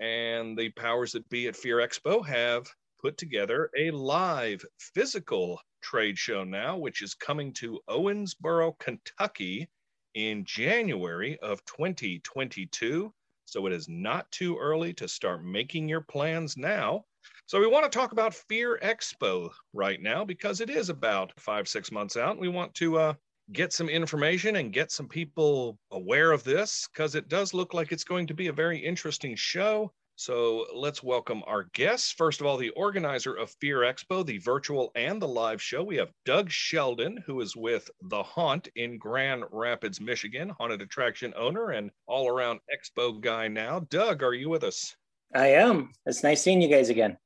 And 0.00 0.56
the 0.56 0.70
powers 0.70 1.12
that 1.12 1.28
be 1.28 1.46
at 1.46 1.54
fear 1.54 1.76
expo 1.76 2.24
have 2.26 2.66
put 3.00 3.16
together 3.18 3.70
a 3.76 3.90
live 3.90 4.64
physical 4.78 5.60
trade 5.82 6.18
show 6.18 6.44
now, 6.44 6.76
which 6.76 7.02
is 7.02 7.14
coming 7.14 7.52
to 7.54 7.80
Owensboro, 7.88 8.78
Kentucky 8.78 9.68
in 10.14 10.44
January 10.44 11.38
of 11.40 11.64
2022. 11.66 13.12
So 13.44 13.66
it 13.66 13.72
is 13.72 13.88
not 13.88 14.30
too 14.32 14.58
early 14.58 14.92
to 14.94 15.06
start 15.06 15.44
making 15.44 15.88
your 15.88 16.00
plans 16.00 16.56
now. 16.56 17.04
So 17.46 17.60
we 17.60 17.68
want 17.68 17.90
to 17.90 17.96
talk 17.96 18.12
about 18.12 18.34
Fear 18.34 18.80
Expo 18.82 19.50
right 19.72 20.00
now 20.00 20.24
because 20.24 20.60
it 20.60 20.70
is 20.70 20.88
about 20.88 21.32
five, 21.38 21.68
six 21.68 21.92
months 21.92 22.16
out. 22.16 22.38
We 22.38 22.48
want 22.48 22.74
to 22.74 22.98
uh, 22.98 23.14
get 23.52 23.72
some 23.72 23.88
information 23.88 24.56
and 24.56 24.72
get 24.72 24.90
some 24.90 25.08
people 25.08 25.78
aware 25.92 26.32
of 26.32 26.42
this 26.42 26.88
because 26.92 27.14
it 27.14 27.28
does 27.28 27.54
look 27.54 27.74
like 27.74 27.92
it's 27.92 28.04
going 28.04 28.26
to 28.26 28.34
be 28.34 28.48
a 28.48 28.52
very 28.52 28.78
interesting 28.78 29.36
show. 29.36 29.92
So 30.18 30.64
let's 30.74 31.02
welcome 31.02 31.42
our 31.46 31.64
guests. 31.74 32.10
First 32.10 32.40
of 32.40 32.46
all, 32.46 32.56
the 32.56 32.70
organizer 32.70 33.34
of 33.34 33.50
Fear 33.60 33.80
Expo, 33.80 34.24
the 34.24 34.38
virtual 34.38 34.90
and 34.94 35.20
the 35.20 35.28
live 35.28 35.60
show. 35.60 35.84
We 35.84 35.96
have 35.96 36.10
Doug 36.24 36.50
Sheldon, 36.50 37.22
who 37.26 37.42
is 37.42 37.54
with 37.54 37.90
The 38.00 38.22
Haunt 38.22 38.66
in 38.76 38.96
Grand 38.96 39.44
Rapids, 39.52 40.00
Michigan, 40.00 40.48
haunted 40.58 40.80
attraction 40.80 41.34
owner 41.36 41.72
and 41.72 41.90
all 42.06 42.28
around 42.28 42.60
expo 42.74 43.20
guy 43.20 43.48
now. 43.48 43.80
Doug, 43.90 44.22
are 44.22 44.32
you 44.32 44.48
with 44.48 44.64
us? 44.64 44.96
I 45.34 45.48
am. 45.48 45.92
It's 46.06 46.22
nice 46.22 46.40
seeing 46.40 46.62
you 46.62 46.68
guys 46.68 46.88
again. 46.88 47.18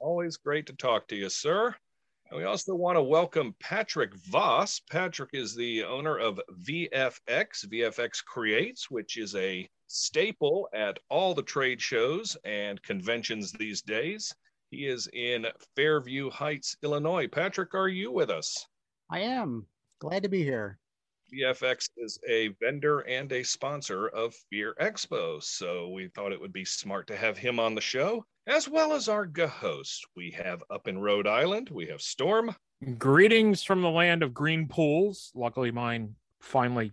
Always 0.00 0.38
great 0.38 0.64
to 0.68 0.72
talk 0.72 1.06
to 1.08 1.16
you, 1.16 1.28
sir. 1.28 1.74
And 2.30 2.38
we 2.38 2.44
also 2.44 2.74
want 2.74 2.96
to 2.96 3.02
welcome 3.02 3.54
Patrick 3.58 4.14
Voss. 4.14 4.80
Patrick 4.90 5.30
is 5.32 5.54
the 5.54 5.82
owner 5.84 6.18
of 6.18 6.38
VFX, 6.62 7.66
VFX 7.66 8.22
Creates, 8.22 8.90
which 8.90 9.16
is 9.16 9.34
a 9.34 9.66
staple 9.86 10.68
at 10.74 10.98
all 11.08 11.34
the 11.34 11.42
trade 11.42 11.80
shows 11.80 12.36
and 12.44 12.82
conventions 12.82 13.52
these 13.52 13.80
days. 13.80 14.34
He 14.70 14.86
is 14.86 15.08
in 15.14 15.46
Fairview 15.74 16.28
Heights, 16.28 16.76
Illinois. 16.82 17.28
Patrick, 17.28 17.72
are 17.74 17.88
you 17.88 18.12
with 18.12 18.28
us? 18.28 18.66
I 19.10 19.20
am. 19.20 19.64
Glad 19.98 20.22
to 20.24 20.28
be 20.28 20.42
here. 20.42 20.78
VFX 21.32 21.90
is 21.96 22.18
a 22.28 22.48
vendor 22.60 23.00
and 23.00 23.30
a 23.32 23.42
sponsor 23.42 24.08
of 24.08 24.34
Fear 24.50 24.74
Expo, 24.80 25.42
so 25.42 25.88
we 25.88 26.08
thought 26.08 26.32
it 26.32 26.40
would 26.40 26.52
be 26.52 26.64
smart 26.64 27.06
to 27.08 27.16
have 27.16 27.36
him 27.36 27.60
on 27.60 27.74
the 27.74 27.80
show, 27.80 28.24
as 28.46 28.68
well 28.68 28.92
as 28.92 29.08
our 29.08 29.28
host. 29.46 30.06
We 30.16 30.30
have 30.32 30.62
up 30.70 30.88
in 30.88 30.98
Rhode 30.98 31.26
Island, 31.26 31.70
we 31.70 31.86
have 31.86 32.00
Storm. 32.00 32.54
Greetings 32.96 33.62
from 33.62 33.82
the 33.82 33.90
land 33.90 34.22
of 34.22 34.32
green 34.32 34.68
pools. 34.68 35.30
Luckily, 35.34 35.70
mine 35.70 36.14
finally 36.40 36.92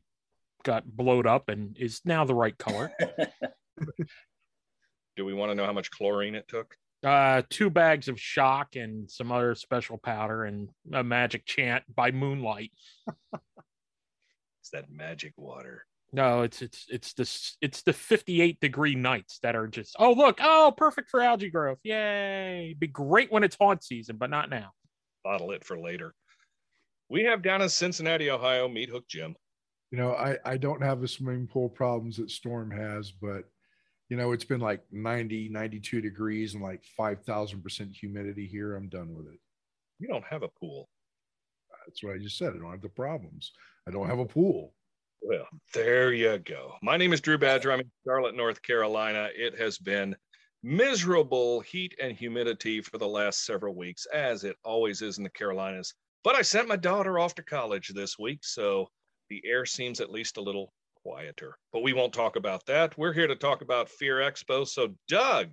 got 0.64 0.86
blowed 0.86 1.28
up 1.28 1.50
and 1.50 1.78
is 1.78 2.02
now 2.06 2.26
the 2.26 2.36
right 2.36 2.58
color. 2.58 2.92
Do 5.16 5.24
we 5.24 5.34
want 5.34 5.52
to 5.52 5.56
know 5.56 5.66
how 5.66 5.74
much 5.74 5.92
chlorine 5.92 6.36
it 6.36 6.48
took? 6.48 6.76
uh, 7.06 7.44
two 7.50 7.70
bags 7.70 8.08
of 8.08 8.20
shock 8.20 8.76
and 8.76 9.10
some 9.10 9.32
other 9.32 9.56
special 9.56 9.98
powder 9.98 10.44
and 10.44 10.70
a 10.92 11.04
magic 11.04 11.46
chant 11.46 11.84
by 11.94 12.12
moonlight. 12.12 12.72
It's 14.66 14.72
that 14.72 14.90
magic 14.90 15.34
water. 15.38 15.86
No, 16.12 16.42
it's 16.42 16.64
it's 16.64 16.88
it's 16.90 17.14
this 17.14 17.56
it's 17.62 17.84
the 17.84 17.94
58 17.94 18.60
degree 18.60 18.96
nights 18.96 19.38
that 19.44 19.56
are 19.56 19.68
just 19.68 19.96
oh 20.00 20.14
look 20.14 20.40
oh 20.42 20.74
perfect 20.76 21.12
for 21.12 21.22
algae 21.22 21.52
growth 21.52 21.78
yay 21.84 22.76
be 22.80 22.88
great 22.88 23.32
when 23.32 23.44
it's 23.44 23.56
haunt 23.60 23.84
season 23.84 24.18
but 24.18 24.32
not 24.32 24.50
now. 24.50 24.72
Bottle 25.24 25.52
it 25.52 25.64
for 25.64 25.78
later. 25.78 26.16
We 27.10 27.26
have 27.26 27.44
down 27.44 27.62
in 27.62 27.70
Cincinnati, 27.70 28.32
Ohio, 28.32 28.68
Meat 28.68 28.90
Hook 28.90 29.08
Jim. 29.08 29.36
You 29.92 30.00
know, 30.00 30.14
I, 30.14 30.38
I 30.44 30.58
don't 30.58 30.82
have 30.82 31.00
the 31.00 31.08
swimming 31.08 31.46
pool 31.46 31.70
problems 31.70 32.18
that 32.18 32.32
Storm 32.32 32.72
has, 32.72 33.12
but 33.12 33.44
you 34.10 34.18
know, 34.18 34.32
it's 34.32 34.46
been 34.46 34.62
like 34.62 34.82
90, 34.92 35.50
92 35.50 36.02
degrees 36.02 36.56
and 36.56 36.64
like 36.64 36.84
5,000% 37.00 37.96
humidity 37.96 38.48
here. 38.48 38.76
I'm 38.76 38.90
done 38.90 39.14
with 39.14 39.28
it. 39.28 39.40
You 40.00 40.08
don't 40.08 40.26
have 40.26 40.42
a 40.42 40.50
pool. 40.60 40.90
That's 41.86 42.04
what 42.04 42.16
I 42.16 42.18
just 42.18 42.38
said. 42.38 42.54
I 42.56 42.60
don't 42.60 42.72
have 42.72 42.82
the 42.82 42.90
problems. 42.90 43.52
I 43.88 43.92
don't 43.92 44.10
have 44.10 44.20
a 44.20 44.26
pool. 44.26 44.74
Well, 45.22 45.48
there 45.74 46.14
you 46.14 46.38
go. 46.40 46.74
My 46.82 46.98
name 46.98 47.14
is 47.14 47.22
Drew 47.22 47.38
Badger. 47.38 47.72
I'm 47.72 47.80
in 47.80 47.92
Charlotte, 48.06 48.36
North 48.36 48.62
Carolina. 48.62 49.30
It 49.36 49.58
has 49.58 49.78
been 49.78 50.16
miserable 50.62 51.62
heat 51.62 51.96
and 52.02 52.16
humidity 52.16 52.82
for 52.82 52.98
the 52.98 53.08
last 53.08 53.46
several 53.46 53.76
weeks, 53.76 54.06
as 54.14 54.44
it 54.44 54.56
always 54.64 55.02
is 55.02 55.18
in 55.18 55.24
the 55.24 55.30
Carolinas. 55.30 55.94
But 56.24 56.36
I 56.36 56.42
sent 56.42 56.68
my 56.68 56.76
daughter 56.76 57.20
off 57.20 57.36
to 57.36 57.44
college 57.44 57.90
this 57.90 58.18
week, 58.18 58.40
so 58.44 58.88
the 59.30 59.42
air 59.46 59.66
seems 59.66 60.02
at 60.02 60.12
least 60.12 60.38
a 60.38 60.42
little 60.42 60.74
quieter. 61.04 61.58
But 61.72 61.84
we 61.84 61.94
won't 61.94 62.14
talk 62.14 62.36
about 62.36 62.66
that. 62.66 62.98
We're 62.98 63.14
here 63.14 63.28
to 63.28 63.36
talk 63.36 63.62
about 63.62 63.90
Fear 63.90 64.18
Expo. 64.18 64.68
So, 64.68 64.96
Doug, 65.08 65.50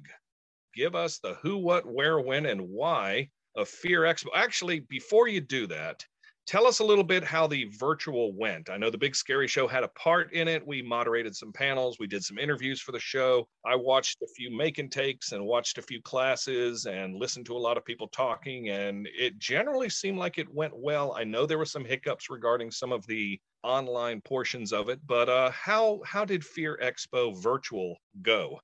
give 0.74 0.94
us 0.94 1.18
the 1.18 1.34
who, 1.42 1.58
what, 1.58 1.86
where, 1.86 2.20
when, 2.20 2.46
and 2.46 2.60
why 2.60 3.28
of 3.54 3.68
Fear 3.68 4.02
Expo. 4.02 4.28
Actually, 4.34 4.80
before 4.80 5.28
you 5.28 5.40
do 5.40 5.66
that, 5.66 6.04
tell 6.46 6.66
us 6.66 6.80
a 6.80 6.84
little 6.84 7.04
bit 7.04 7.24
how 7.24 7.46
the 7.46 7.64
virtual 7.78 8.32
went. 8.34 8.68
I 8.68 8.76
know 8.76 8.90
the 8.90 8.98
Big 8.98 9.14
Scary 9.14 9.46
Show 9.46 9.68
had 9.68 9.84
a 9.84 9.88
part 9.88 10.32
in 10.32 10.48
it. 10.48 10.66
We 10.66 10.82
moderated 10.82 11.36
some 11.36 11.52
panels, 11.52 11.98
we 11.98 12.06
did 12.06 12.24
some 12.24 12.38
interviews 12.38 12.80
for 12.80 12.92
the 12.92 13.00
show. 13.00 13.46
I 13.64 13.76
watched 13.76 14.22
a 14.22 14.26
few 14.36 14.54
make 14.54 14.78
and 14.78 14.90
takes 14.90 15.32
and 15.32 15.44
watched 15.44 15.78
a 15.78 15.82
few 15.82 16.02
classes 16.02 16.86
and 16.86 17.14
listened 17.14 17.46
to 17.46 17.56
a 17.56 17.58
lot 17.58 17.76
of 17.76 17.84
people 17.84 18.08
talking, 18.08 18.70
and 18.70 19.08
it 19.16 19.38
generally 19.38 19.88
seemed 19.88 20.18
like 20.18 20.38
it 20.38 20.52
went 20.52 20.76
well. 20.76 21.14
I 21.16 21.24
know 21.24 21.46
there 21.46 21.58
were 21.58 21.64
some 21.64 21.84
hiccups 21.84 22.28
regarding 22.30 22.70
some 22.70 22.92
of 22.92 23.06
the 23.06 23.40
online 23.62 24.20
portions 24.20 24.72
of 24.72 24.88
it, 24.88 25.00
but 25.06 25.28
uh, 25.28 25.50
how 25.50 26.00
how 26.04 26.24
did 26.24 26.44
Fear 26.44 26.80
Expo 26.82 27.40
virtual 27.40 27.96
go 28.22 28.58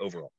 overall? 0.00 0.32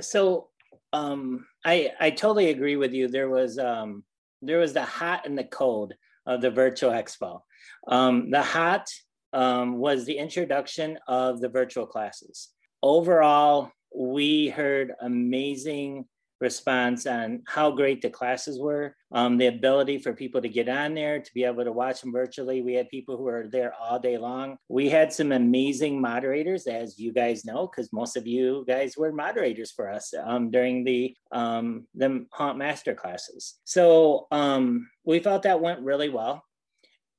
So 0.00 0.48
um, 0.92 1.46
I 1.64 1.92
I 1.98 2.10
totally 2.10 2.50
agree 2.50 2.76
with 2.76 2.92
you. 2.92 3.08
There 3.08 3.30
was 3.30 3.58
um, 3.58 4.04
there 4.42 4.58
was 4.58 4.72
the 4.72 4.84
hot 4.84 5.26
and 5.26 5.36
the 5.36 5.44
cold 5.44 5.94
of 6.30 6.40
the 6.40 6.50
virtual 6.50 6.92
expo. 6.92 7.40
Um, 7.88 8.30
the 8.30 8.42
hot 8.42 8.86
um, 9.32 9.78
was 9.78 10.04
the 10.04 10.16
introduction 10.16 10.98
of 11.08 11.40
the 11.40 11.48
virtual 11.48 11.86
classes. 11.86 12.50
Overall, 12.82 13.72
we 13.94 14.48
heard 14.48 14.94
amazing 15.00 16.06
response 16.40 17.06
on 17.06 17.42
how 17.46 17.70
great 17.70 18.00
the 18.00 18.10
classes 18.10 18.58
were, 18.58 18.96
um, 19.12 19.36
the 19.36 19.46
ability 19.46 19.98
for 19.98 20.12
people 20.12 20.40
to 20.40 20.48
get 20.48 20.68
on 20.68 20.94
there, 20.94 21.20
to 21.20 21.34
be 21.34 21.44
able 21.44 21.64
to 21.64 21.72
watch 21.72 22.00
them 22.00 22.12
virtually. 22.12 22.62
We 22.62 22.74
had 22.74 22.88
people 22.88 23.16
who 23.16 23.24
were 23.24 23.48
there 23.50 23.74
all 23.74 23.98
day 23.98 24.18
long. 24.18 24.56
We 24.68 24.88
had 24.88 25.12
some 25.12 25.32
amazing 25.32 26.00
moderators, 26.00 26.66
as 26.66 26.98
you 26.98 27.12
guys 27.12 27.44
know, 27.44 27.66
because 27.66 27.92
most 27.92 28.16
of 28.16 28.26
you 28.26 28.64
guys 28.66 28.96
were 28.96 29.12
moderators 29.12 29.70
for 29.70 29.90
us 29.90 30.12
um, 30.24 30.50
during 30.50 30.84
the 30.84 31.14
um, 31.32 31.86
the 31.94 32.26
Haunt 32.32 32.58
Master 32.58 32.94
classes. 32.94 33.58
So 33.64 34.26
um, 34.30 34.88
we 35.04 35.20
felt 35.20 35.42
that 35.42 35.60
went 35.60 35.80
really 35.80 36.08
well. 36.08 36.42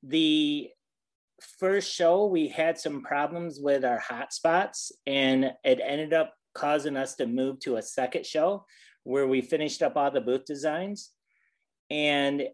The 0.02 0.68
first 1.58 1.92
show, 1.92 2.26
we 2.26 2.48
had 2.48 2.78
some 2.78 3.02
problems 3.02 3.58
with 3.60 3.84
our 3.84 4.00
hotspots, 4.00 4.92
and 5.06 5.52
it 5.64 5.80
ended 5.82 6.12
up 6.12 6.34
causing 6.54 6.96
us 6.96 7.14
to 7.16 7.26
move 7.26 7.58
to 7.60 7.76
a 7.76 7.82
second 7.82 8.26
show 8.26 8.64
where 9.04 9.26
we 9.26 9.40
finished 9.40 9.82
up 9.82 9.96
all 9.96 10.10
the 10.10 10.20
booth 10.20 10.44
designs. 10.44 11.10
And 11.90 12.44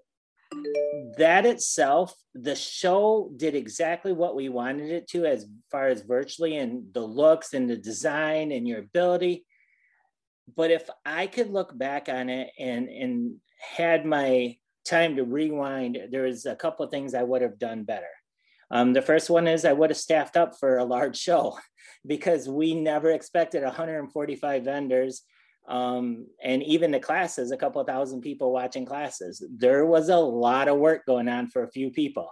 that 1.19 1.47
itself, 1.47 2.15
the 2.35 2.57
show 2.57 3.31
did 3.37 3.55
exactly 3.55 4.13
what 4.13 4.35
we 4.35 4.49
wanted 4.49 4.91
it 4.91 5.09
to 5.09 5.27
as 5.27 5.47
far 5.71 5.89
as 5.89 6.03
virtually 6.03 6.57
and 6.57 6.93
the 6.93 7.01
looks 7.01 7.53
and 7.53 7.69
the 7.69 7.77
design 7.77 8.53
and 8.53 8.67
your 8.67 8.79
ability. 8.79 9.45
But 10.57 10.71
if 10.71 10.89
I 11.05 11.27
could 11.27 11.51
look 11.51 11.77
back 11.77 12.09
on 12.09 12.31
it 12.31 12.51
and 12.59 12.89
and 12.89 13.37
had 13.61 14.07
my 14.07 14.57
time 14.87 15.17
to 15.17 15.25
rewind, 15.25 15.99
there 16.11 16.23
was 16.23 16.47
a 16.47 16.57
couple 16.57 16.85
of 16.85 16.91
things 16.91 17.13
I 17.13 17.23
would 17.23 17.43
have 17.43 17.59
done 17.59 17.85
better. 17.85 18.07
Um, 18.71 18.93
the 18.93 19.03
first 19.03 19.29
one 19.31 19.47
is 19.47 19.65
I 19.65 19.73
would 19.73 19.91
have 19.91 19.99
staffed 19.99 20.37
up 20.37 20.59
for 20.59 20.79
a 20.79 20.85
large 20.85 21.19
show 21.19 21.59
because 22.07 22.49
we 22.49 22.75
never 22.75 23.11
expected 23.11 23.63
145 23.63 24.65
vendors 24.65 25.23
um, 25.69 26.27
and 26.43 26.63
even 26.63 26.91
the 26.91 26.99
classes, 26.99 27.51
a 27.51 27.57
couple 27.57 27.83
thousand 27.85 28.23
people 28.23 28.53
watching 28.53 28.87
classes. 28.87 29.45
There 29.55 29.85
was 29.85 30.09
a 30.09 30.17
lot 30.17 30.67
of 30.67 30.79
work 30.79 31.05
going 31.07 31.29
on 31.29 31.49
for 31.49 31.63
a 31.63 31.71
few 31.71 31.91
people. 31.91 32.29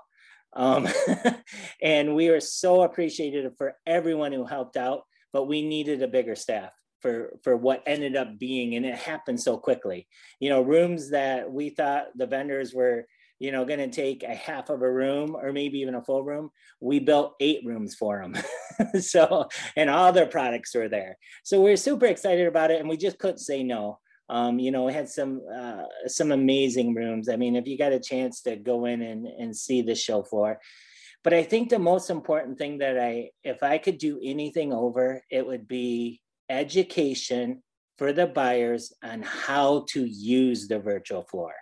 Um, 0.54 0.88
and 1.82 2.14
we 2.14 2.30
were 2.30 2.40
so 2.40 2.82
appreciative 2.82 3.52
for 3.58 3.74
everyone 3.86 4.32
who 4.32 4.46
helped 4.46 4.76
out, 4.76 5.02
but 5.32 5.44
we 5.44 5.60
needed 5.60 6.02
a 6.02 6.08
bigger 6.08 6.34
staff 6.34 6.72
for 7.02 7.38
for 7.42 7.56
what 7.56 7.82
ended 7.86 8.16
up 8.16 8.38
being 8.38 8.74
and 8.74 8.86
it 8.86 8.94
happened 8.94 9.38
so 9.38 9.58
quickly 9.58 10.08
you 10.40 10.48
know 10.48 10.62
rooms 10.62 11.10
that 11.10 11.52
we 11.52 11.68
thought 11.68 12.06
the 12.14 12.26
vendors 12.26 12.72
were 12.72 13.06
you 13.38 13.52
know 13.52 13.64
going 13.64 13.78
to 13.78 13.90
take 13.90 14.22
a 14.22 14.34
half 14.34 14.70
of 14.70 14.82
a 14.82 14.90
room 14.92 15.36
or 15.36 15.52
maybe 15.52 15.78
even 15.78 15.94
a 15.94 16.02
full 16.02 16.24
room. 16.24 16.50
We 16.80 16.98
built 17.00 17.34
eight 17.40 17.62
rooms 17.64 17.94
for 17.94 18.20
them 18.20 18.36
so 19.00 19.48
and 19.76 19.90
all 19.90 20.12
their 20.12 20.26
products 20.26 20.74
were 20.74 20.88
there. 20.88 21.16
So 21.44 21.60
we 21.60 21.72
are 21.72 21.76
super 21.76 22.06
excited 22.06 22.46
about 22.46 22.70
it 22.70 22.80
and 22.80 22.88
we 22.88 22.96
just 22.96 23.18
couldn't 23.18 23.38
say 23.38 23.62
no. 23.62 23.98
Um, 24.28 24.58
you 24.58 24.70
know 24.72 24.84
we 24.84 24.92
had 24.92 25.08
some 25.08 25.42
uh, 25.54 25.84
some 26.06 26.32
amazing 26.32 26.94
rooms. 26.94 27.28
I 27.28 27.36
mean 27.36 27.56
if 27.56 27.66
you 27.66 27.78
got 27.78 27.92
a 27.92 28.00
chance 28.00 28.42
to 28.42 28.56
go 28.56 28.86
in 28.86 29.02
and, 29.02 29.26
and 29.26 29.56
see 29.56 29.82
the 29.82 29.94
show 29.94 30.22
floor. 30.22 30.58
But 31.22 31.34
i 31.34 31.42
think 31.42 31.70
the 31.70 31.78
most 31.80 32.08
important 32.08 32.56
thing 32.56 32.78
that 32.78 32.96
i 33.00 33.30
if 33.42 33.64
i 33.64 33.78
could 33.78 33.98
do 33.98 34.20
anything 34.22 34.72
over 34.72 35.22
it 35.28 35.44
would 35.44 35.66
be 35.66 36.20
education 36.48 37.64
for 37.98 38.12
the 38.12 38.26
buyers 38.26 38.92
on 39.02 39.22
how 39.22 39.86
to 39.88 40.04
use 40.04 40.68
the 40.68 40.78
virtual 40.78 41.24
floor 41.24 41.52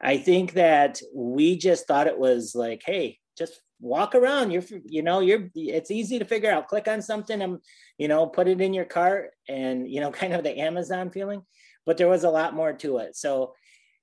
I 0.00 0.18
think 0.18 0.52
that 0.54 1.00
we 1.14 1.56
just 1.56 1.86
thought 1.86 2.06
it 2.06 2.18
was 2.18 2.54
like, 2.54 2.82
hey, 2.84 3.18
just 3.36 3.60
walk 3.80 4.14
around. 4.14 4.50
You're, 4.50 4.64
you 4.84 5.02
know, 5.02 5.20
you're. 5.20 5.48
It's 5.54 5.90
easy 5.90 6.18
to 6.18 6.24
figure 6.24 6.50
out. 6.50 6.68
Click 6.68 6.88
on 6.88 7.02
something 7.02 7.40
and, 7.40 7.58
you 7.98 8.08
know, 8.08 8.26
put 8.26 8.48
it 8.48 8.60
in 8.60 8.74
your 8.74 8.84
cart, 8.84 9.30
and 9.48 9.88
you 9.90 10.00
know, 10.00 10.10
kind 10.12 10.32
of 10.32 10.42
the 10.42 10.58
Amazon 10.58 11.10
feeling. 11.10 11.42
But 11.84 11.96
there 11.96 12.08
was 12.08 12.24
a 12.24 12.30
lot 12.30 12.54
more 12.54 12.72
to 12.74 12.98
it. 12.98 13.16
So, 13.16 13.54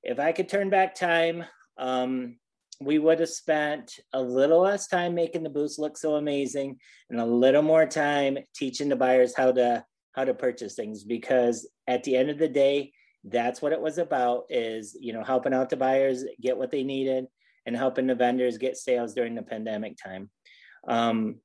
if 0.03 0.19
I 0.19 0.31
could 0.31 0.49
turn 0.49 0.69
back 0.69 0.95
time, 0.95 1.45
um, 1.77 2.37
we 2.81 2.99
would 2.99 3.19
have 3.19 3.29
spent 3.29 3.99
a 4.11 4.21
little 4.21 4.61
less 4.61 4.87
time 4.87 5.15
making 5.15 5.43
the 5.43 5.49
booths 5.49 5.79
look 5.79 5.97
so 5.97 6.15
amazing, 6.15 6.77
and 7.09 7.19
a 7.19 7.25
little 7.25 7.61
more 7.61 7.85
time 7.85 8.37
teaching 8.55 8.89
the 8.89 8.95
buyers 8.95 9.33
how 9.35 9.51
to 9.51 9.85
how 10.13 10.25
to 10.25 10.33
purchase 10.33 10.75
things. 10.75 11.03
Because 11.03 11.67
at 11.87 12.03
the 12.03 12.15
end 12.15 12.29
of 12.29 12.37
the 12.37 12.49
day, 12.49 12.93
that's 13.23 13.61
what 13.61 13.71
it 13.71 13.81
was 13.81 13.97
about 13.97 14.45
is 14.49 14.97
you 14.99 15.13
know 15.13 15.23
helping 15.23 15.53
out 15.53 15.69
the 15.69 15.77
buyers 15.77 16.25
get 16.41 16.57
what 16.57 16.71
they 16.71 16.83
needed 16.83 17.25
and 17.65 17.75
helping 17.75 18.07
the 18.07 18.15
vendors 18.15 18.57
get 18.57 18.77
sales 18.77 19.13
during 19.13 19.35
the 19.35 19.41
pandemic 19.41 19.97
time. 19.97 20.29
Um, 20.87 21.37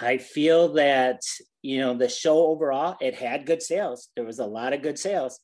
i 0.00 0.16
feel 0.16 0.72
that 0.72 1.20
you 1.60 1.78
know 1.78 1.92
the 1.94 2.08
show 2.08 2.46
overall 2.46 2.96
it 3.00 3.14
had 3.14 3.46
good 3.46 3.62
sales. 3.62 4.08
There 4.16 4.24
was 4.24 4.38
a 4.38 4.46
lot 4.46 4.72
of 4.72 4.82
good 4.82 4.98
sales 4.98 5.38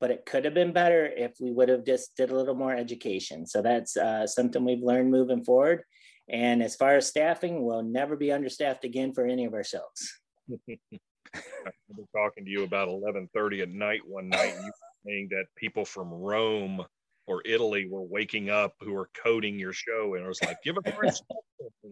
but 0.00 0.10
it 0.10 0.26
could 0.26 0.44
have 0.44 0.54
been 0.54 0.72
better 0.72 1.06
if 1.06 1.32
we 1.40 1.50
would 1.50 1.68
have 1.68 1.84
just 1.84 2.14
did 2.16 2.30
a 2.30 2.36
little 2.36 2.54
more 2.54 2.72
education. 2.72 3.44
So 3.44 3.62
that's 3.62 3.96
uh, 3.96 4.28
something 4.28 4.64
we've 4.64 4.82
learned 4.82 5.10
moving 5.10 5.44
forward. 5.44 5.82
And 6.28 6.62
as 6.62 6.76
far 6.76 6.96
as 6.96 7.08
staffing 7.08 7.64
we'll 7.64 7.82
never 7.82 8.14
be 8.16 8.30
understaffed 8.30 8.84
again 8.84 9.12
for 9.12 9.26
any 9.26 9.44
of 9.44 9.54
our 9.54 9.64
shows 9.64 10.20
I 11.34 11.70
remember 11.88 12.08
talking 12.14 12.44
to 12.44 12.50
you 12.50 12.64
about 12.64 12.88
11:30 12.88 13.62
at 13.62 13.68
night 13.68 14.00
one 14.06 14.28
night. 14.28 14.54
You 14.62 14.72
saying 15.06 15.28
that 15.30 15.46
people 15.56 15.84
from 15.84 16.12
Rome 16.12 16.84
or 17.26 17.42
Italy 17.44 17.88
were 17.88 18.02
waking 18.02 18.50
up 18.50 18.74
who 18.80 18.92
were 18.92 19.10
coding 19.22 19.58
your 19.58 19.72
show, 19.72 20.14
and 20.14 20.24
I 20.24 20.28
was 20.28 20.42
like, 20.42 20.62
"Give 20.62 20.76
more 20.84 21.04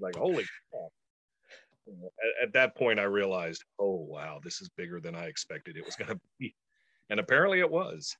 like, 0.00 0.16
"Holy 0.16 0.44
crap!" 0.70 0.90
At, 1.88 2.48
at 2.48 2.52
that 2.54 2.76
point, 2.76 2.98
I 2.98 3.04
realized, 3.04 3.64
"Oh 3.78 3.96
wow, 3.96 4.40
this 4.42 4.60
is 4.60 4.68
bigger 4.70 5.00
than 5.00 5.14
I 5.14 5.26
expected 5.26 5.76
it 5.76 5.84
was 5.84 5.96
going 5.96 6.08
to 6.14 6.20
be," 6.38 6.54
and 7.10 7.20
apparently, 7.20 7.60
it 7.60 7.70
was. 7.70 8.16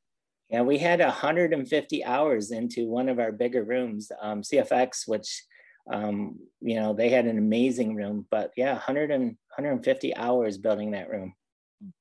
Yeah, 0.51 0.63
we 0.63 0.79
had 0.79 1.01
150 1.01 2.05
hours 2.05 2.53
into 2.53 2.87
one 2.87 3.09
of 3.09 3.19
our 3.19 3.33
bigger 3.33 3.65
rooms, 3.65 4.13
um, 4.21 4.43
CFX, 4.43 5.09
which 5.09 5.43
um, 5.91 6.39
you 6.61 6.77
know 6.77 6.93
they 6.93 7.11
had 7.11 7.27
an 7.27 7.39
amazing 7.39 7.95
room. 7.95 8.27
But 8.31 8.53
yeah, 8.57 8.73
100 8.73 9.11
and 9.11 9.25
150 9.57 10.17
hours 10.17 10.59
building 10.59 10.93
that 10.93 11.11
room 11.11 11.35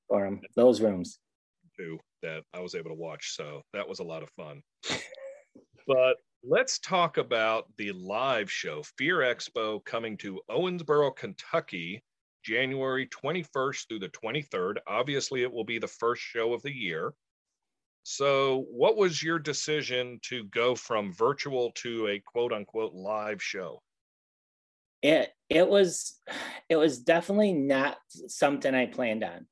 for 0.07 0.25
them, 0.25 0.41
those 0.55 0.81
rooms. 0.81 1.19
That 2.21 2.43
I 2.53 2.59
was 2.59 2.75
able 2.75 2.89
to 2.89 2.95
watch. 2.95 3.35
So 3.35 3.61
that 3.73 3.87
was 3.87 3.99
a 3.99 4.03
lot 4.03 4.23
of 4.23 4.29
fun. 4.31 4.61
but 5.87 6.17
let's 6.43 6.79
talk 6.79 7.17
about 7.17 7.65
the 7.77 7.91
live 7.91 8.51
show, 8.51 8.83
Fear 8.97 9.17
Expo, 9.19 9.83
coming 9.85 10.17
to 10.17 10.41
Owensboro, 10.49 11.15
Kentucky, 11.15 12.03
January 12.43 13.07
21st 13.07 13.87
through 13.87 13.99
the 13.99 14.09
23rd. 14.09 14.77
Obviously, 14.87 15.41
it 15.41 15.51
will 15.51 15.63
be 15.63 15.79
the 15.79 15.87
first 15.87 16.21
show 16.21 16.53
of 16.53 16.61
the 16.61 16.73
year. 16.73 17.13
So, 18.07 18.65
what 18.69 18.97
was 18.97 19.21
your 19.21 19.39
decision 19.39 20.19
to 20.23 20.45
go 20.45 20.75
from 20.75 21.13
virtual 21.13 21.71
to 21.77 22.07
a 22.07 22.19
quote 22.19 22.53
unquote 22.53 22.93
live 22.93 23.41
show? 23.41 23.81
It 25.01 25.31
it 25.49 25.67
was 25.67 26.19
it 26.69 26.77
was 26.77 26.99
definitely 26.99 27.53
not 27.53 27.97
something 28.27 28.73
I 28.73 28.85
planned 28.85 29.23
on 29.23 29.47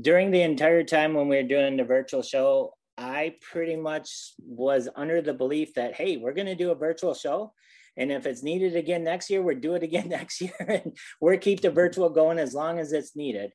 during 0.00 0.30
the 0.30 0.42
entire 0.42 0.84
time 0.84 1.14
when 1.14 1.28
we 1.28 1.36
were 1.36 1.42
doing 1.42 1.76
the 1.76 1.84
virtual 1.84 2.22
show, 2.22 2.74
I 2.96 3.36
pretty 3.40 3.76
much 3.76 4.34
was 4.38 4.88
under 4.96 5.22
the 5.22 5.32
belief 5.32 5.74
that, 5.74 5.94
hey, 5.94 6.16
we're 6.16 6.34
going 6.34 6.46
to 6.46 6.54
do 6.54 6.70
a 6.70 6.76
virtual 6.76 7.14
show. 7.14 7.52
And 7.96 8.12
if 8.12 8.26
it's 8.26 8.42
needed 8.42 8.76
again 8.76 9.04
next 9.04 9.30
year, 9.30 9.42
we'll 9.42 9.58
do 9.58 9.74
it 9.74 9.82
again 9.82 10.08
next 10.10 10.40
year. 10.40 10.52
and 10.68 10.96
we'll 11.20 11.38
keep 11.38 11.60
the 11.60 11.70
virtual 11.70 12.10
going 12.10 12.38
as 12.38 12.54
long 12.54 12.78
as 12.78 12.92
it's 12.92 13.16
needed. 13.16 13.52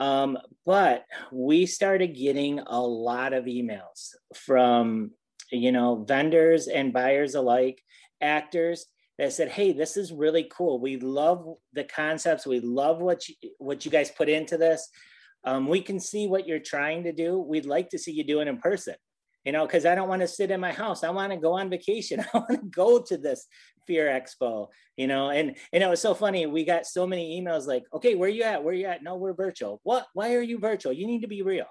Um, 0.00 0.38
but 0.66 1.04
we 1.30 1.66
started 1.66 2.16
getting 2.16 2.58
a 2.58 2.80
lot 2.80 3.32
of 3.32 3.44
emails 3.44 4.14
from 4.34 5.12
you 5.50 5.72
know, 5.72 6.04
vendors 6.06 6.68
and 6.68 6.92
buyers 6.92 7.34
alike, 7.34 7.82
actors 8.20 8.86
that 9.18 9.32
said, 9.32 9.48
"Hey, 9.48 9.72
this 9.72 9.96
is 9.96 10.12
really 10.12 10.44
cool. 10.44 10.80
We 10.80 10.96
love 10.96 11.56
the 11.72 11.84
concepts. 11.84 12.46
We 12.46 12.60
love 12.60 13.00
what 13.00 13.28
you, 13.28 13.34
what 13.58 13.84
you 13.84 13.90
guys 13.90 14.10
put 14.10 14.28
into 14.28 14.56
this. 14.56 14.88
Um, 15.44 15.68
we 15.68 15.80
can 15.80 15.98
see 15.98 16.26
what 16.26 16.46
you're 16.46 16.58
trying 16.58 17.04
to 17.04 17.12
do. 17.12 17.38
We'd 17.38 17.66
like 17.66 17.90
to 17.90 17.98
see 17.98 18.12
you 18.12 18.24
do 18.24 18.40
it 18.40 18.48
in 18.48 18.58
person." 18.58 18.94
You 19.44 19.52
know, 19.52 19.66
because 19.66 19.86
I 19.86 19.94
don't 19.94 20.08
want 20.08 20.20
to 20.20 20.28
sit 20.28 20.50
in 20.50 20.60
my 20.60 20.72
house. 20.72 21.02
I 21.02 21.10
want 21.10 21.32
to 21.32 21.38
go 21.38 21.54
on 21.54 21.70
vacation. 21.70 22.20
I 22.34 22.38
want 22.38 22.50
to 22.50 22.68
go 22.68 23.00
to 23.00 23.16
this 23.16 23.46
Fear 23.86 24.06
Expo. 24.06 24.68
You 24.96 25.06
know, 25.06 25.30
and 25.30 25.56
and 25.72 25.82
it 25.82 25.88
was 25.88 26.00
so 26.00 26.14
funny. 26.14 26.46
We 26.46 26.64
got 26.64 26.86
so 26.86 27.06
many 27.06 27.40
emails 27.40 27.66
like, 27.66 27.84
"Okay, 27.94 28.14
where 28.14 28.28
you 28.28 28.42
at? 28.42 28.62
Where 28.62 28.74
you 28.74 28.86
at? 28.86 29.02
No, 29.02 29.16
we're 29.16 29.34
virtual. 29.34 29.80
What? 29.82 30.06
Why 30.14 30.34
are 30.34 30.42
you 30.42 30.58
virtual? 30.58 30.92
You 30.92 31.06
need 31.06 31.22
to 31.22 31.28
be 31.28 31.42
real." 31.42 31.66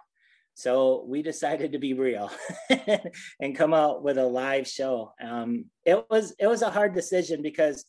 So 0.59 1.05
we 1.07 1.21
decided 1.21 1.71
to 1.71 1.79
be 1.79 1.93
real 1.93 2.29
and 3.39 3.55
come 3.55 3.73
out 3.73 4.03
with 4.03 4.17
a 4.17 4.25
live 4.25 4.67
show. 4.67 5.13
Um, 5.23 5.67
it 5.85 6.05
was 6.09 6.35
it 6.37 6.47
was 6.47 6.63
a 6.63 6.69
hard 6.69 6.93
decision 6.93 7.41
because 7.41 7.85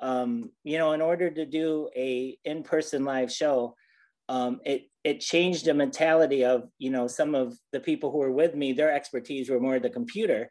um, 0.00 0.50
you 0.64 0.78
know 0.78 0.92
in 0.94 1.00
order 1.00 1.30
to 1.30 1.46
do 1.46 1.88
a 1.94 2.36
in 2.44 2.64
person 2.64 3.04
live 3.04 3.30
show, 3.30 3.76
um, 4.28 4.60
it 4.64 4.87
it 5.04 5.20
changed 5.20 5.64
the 5.64 5.74
mentality 5.74 6.44
of 6.44 6.68
you 6.78 6.90
know 6.90 7.06
some 7.06 7.34
of 7.34 7.56
the 7.72 7.80
people 7.80 8.10
who 8.10 8.18
were 8.18 8.32
with 8.32 8.54
me. 8.54 8.72
Their 8.72 8.92
expertise 8.92 9.48
were 9.48 9.60
more 9.60 9.78
the 9.78 9.90
computer, 9.90 10.50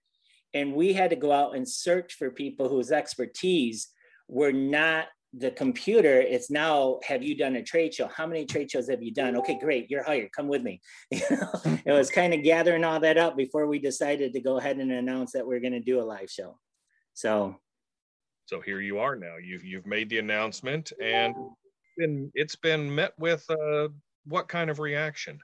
and 0.54 0.74
we 0.74 0.94
had 0.94 1.10
to 1.10 1.16
go 1.16 1.32
out 1.32 1.56
and 1.56 1.68
search 1.68 2.14
for 2.14 2.32
people 2.32 2.70
whose 2.70 2.92
expertise 2.92 3.90
were 4.28 4.54
not 4.54 5.08
the 5.34 5.52
computer. 5.52 6.22
It's 6.22 6.50
now 6.50 7.00
have 7.04 7.22
you 7.22 7.36
done 7.36 7.58
a 7.58 7.64
trade 7.64 7.94
show? 7.94 8.08
How 8.08 8.26
many 8.26 8.46
trade 8.46 8.72
shows 8.72 8.90
have 8.90 9.04
you 9.04 9.14
done? 9.14 9.36
Okay 9.38 9.60
great 9.60 9.90
you're 9.90 10.04
hired 10.04 10.32
come 10.32 10.48
with 10.48 10.64
me. 10.64 10.82
You 11.12 11.22
know 11.30 11.52
it 11.86 11.92
was 11.92 12.10
kind 12.10 12.34
of 12.34 12.44
gathering 12.44 12.84
all 12.84 13.00
that 13.02 13.18
up 13.18 13.36
before 13.36 13.68
we 13.68 13.80
decided 13.80 14.34
to 14.34 14.42
go 14.42 14.58
ahead 14.58 14.78
and 14.78 14.92
announce 14.92 15.34
that 15.34 15.46
we're 15.46 15.60
going 15.60 15.74
to 15.74 15.80
do 15.80 16.02
a 16.02 16.04
live 16.04 16.30
show. 16.30 16.58
So. 17.14 17.58
So 18.46 18.62
here 18.62 18.80
you 18.80 19.00
are 19.00 19.18
now. 19.18 19.36
You've 19.44 19.66
you've 19.66 19.86
made 19.86 20.10
the 20.10 20.20
announcement 20.20 20.94
and 21.02 21.36
been 21.98 22.32
it's 22.34 22.56
been 22.56 22.94
met 22.94 23.14
with 23.20 23.44
uh, 23.50 23.90
what 24.28 24.48
kind 24.48 24.70
of 24.70 24.80
reaction? 24.80 25.40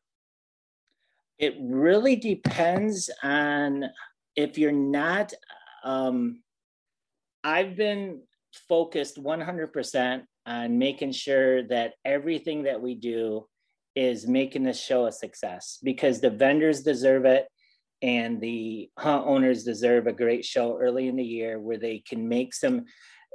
It 1.40 1.56
really 1.60 2.16
depends 2.16 3.10
on 3.24 3.86
if 4.36 4.58
you're 4.58 4.72
not 4.72 5.34
um 5.84 6.42
i've 7.44 7.76
been 7.76 8.22
focused 8.70 9.22
100% 9.22 10.22
on 10.46 10.78
making 10.78 11.12
sure 11.12 11.64
that 11.64 11.94
everything 12.06 12.64
that 12.64 12.80
we 12.80 12.94
do 12.94 13.46
is 13.96 14.28
making 14.28 14.64
this 14.64 14.80
show 14.80 15.08
a 15.08 15.12
success 15.12 15.80
because 15.84 16.22
the 16.22 16.30
vendors 16.30 16.84
deserve 16.84 17.26
it 17.26 17.48
and 18.04 18.40
the 18.42 18.90
haunt 19.00 19.26
owners 19.26 19.64
deserve 19.64 20.08
a 20.08 20.14
great 20.14 20.46
show 20.46 20.78
early 20.78 21.08
in 21.08 21.16
the 21.16 21.24
year 21.24 21.60
where 21.60 21.80
they 21.80 22.04
can 22.08 22.28
make 22.28 22.54
some 22.54 22.86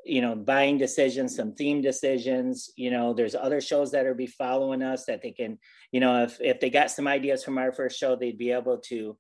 you 0.09 0.23
know 0.23 0.35
buying 0.35 0.79
decisions 0.79 1.37
some 1.37 1.55
theme 1.55 1.83
decisions 1.83 2.71
you 2.77 2.91
know 2.91 3.13
there's 3.13 3.35
other 3.35 3.61
shows 3.61 3.91
that 3.91 4.07
are 4.07 4.15
be 4.15 4.27
following 4.27 4.83
us 4.83 5.05
that 5.05 5.23
they 5.23 5.31
can 5.31 5.59
you 5.93 6.01
know 6.01 6.25
if 6.25 6.41
if 6.41 6.61
they 6.61 6.71
got 6.71 6.91
some 6.91 7.07
ideas 7.07 7.45
from 7.45 7.59
our 7.59 7.73
first 7.73 7.99
show 7.99 8.17
they'd 8.17 8.39
be 8.39 8.51
able 8.51 8.79
to 8.79 9.17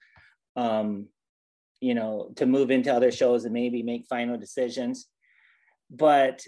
um 0.56 1.06
you 1.80 1.94
know 1.94 2.30
to 2.36 2.46
move 2.46 2.70
into 2.70 2.92
other 2.92 3.12
shows 3.12 3.44
and 3.44 3.54
maybe 3.54 3.82
make 3.82 4.06
final 4.08 4.36
decisions. 4.36 5.06
But 5.90 6.42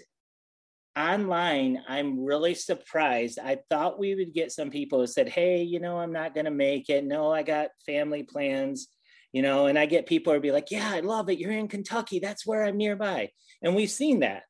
online 0.97 1.81
i'm 1.87 2.25
really 2.25 2.53
surprised. 2.53 3.39
I 3.39 3.59
thought 3.69 3.97
we 3.97 4.13
would 4.13 4.33
get 4.33 4.51
some 4.51 4.69
people 4.69 4.99
who 4.99 5.07
said 5.07 5.29
hey 5.29 5.63
you 5.63 5.79
know 5.79 5.97
i'm 5.97 6.11
not 6.11 6.33
going 6.33 6.45
to 6.45 6.51
make 6.51 6.89
it. 6.89 7.05
No 7.05 7.31
i 7.31 7.43
got 7.43 7.69
family 7.85 8.23
plans 8.23 8.89
you 9.31 9.41
know 9.41 9.67
and 9.67 9.77
i 9.77 9.85
get 9.85 10.05
people 10.05 10.33
who 10.33 10.39
be 10.39 10.51
like 10.51 10.71
yeah 10.71 10.89
i 10.91 10.99
love 10.99 11.29
it. 11.29 11.39
You're 11.39 11.51
in 11.51 11.67
kentucky. 11.67 12.19
That's 12.19 12.45
where 12.45 12.63
i'm 12.63 12.77
nearby. 12.77 13.29
And 13.61 13.75
we've 13.75 13.91
seen 13.91 14.21
that. 14.21 14.43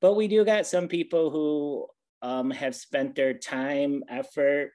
But 0.00 0.14
we 0.14 0.28
do 0.28 0.44
got 0.44 0.66
some 0.66 0.88
people 0.88 1.30
who 1.30 1.86
um, 2.22 2.50
have 2.50 2.74
spent 2.74 3.14
their 3.14 3.34
time 3.34 4.02
effort 4.08 4.72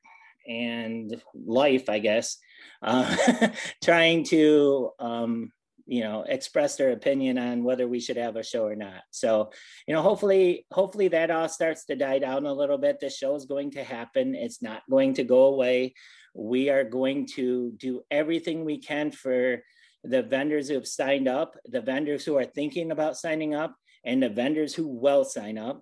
and 0.47 1.21
life 1.33 1.89
i 1.89 1.99
guess 1.99 2.37
uh, 2.81 3.47
trying 3.83 4.23
to 4.25 4.91
um, 4.99 5.51
you 5.85 6.01
know 6.01 6.23
express 6.27 6.75
their 6.75 6.91
opinion 6.91 7.37
on 7.37 7.63
whether 7.63 7.87
we 7.87 7.99
should 7.99 8.17
have 8.17 8.35
a 8.35 8.43
show 8.43 8.65
or 8.65 8.75
not. 8.75 9.01
So 9.11 9.51
you 9.87 9.93
know 9.93 10.01
hopefully 10.01 10.65
hopefully 10.71 11.09
that 11.09 11.31
all 11.31 11.49
starts 11.49 11.85
to 11.85 11.95
die 11.95 12.19
down 12.19 12.45
a 12.45 12.53
little 12.53 12.77
bit. 12.77 12.99
The 12.99 13.09
show 13.09 13.35
is 13.35 13.45
going 13.45 13.71
to 13.71 13.83
happen. 13.83 14.35
It's 14.35 14.61
not 14.61 14.83
going 14.89 15.15
to 15.15 15.23
go 15.23 15.45
away 15.45 15.93
we 16.33 16.69
are 16.69 16.83
going 16.83 17.27
to 17.35 17.71
do 17.77 18.01
everything 18.09 18.65
we 18.65 18.79
can 18.79 19.11
for 19.11 19.63
the 20.03 20.23
vendors 20.23 20.67
who 20.67 20.75
have 20.75 20.87
signed 20.87 21.27
up 21.27 21.55
the 21.65 21.81
vendors 21.81 22.25
who 22.25 22.37
are 22.37 22.45
thinking 22.45 22.91
about 22.91 23.17
signing 23.17 23.55
up 23.55 23.75
and 24.05 24.21
the 24.21 24.29
vendors 24.29 24.73
who 24.73 24.87
will 24.87 25.23
sign 25.23 25.57
up 25.57 25.81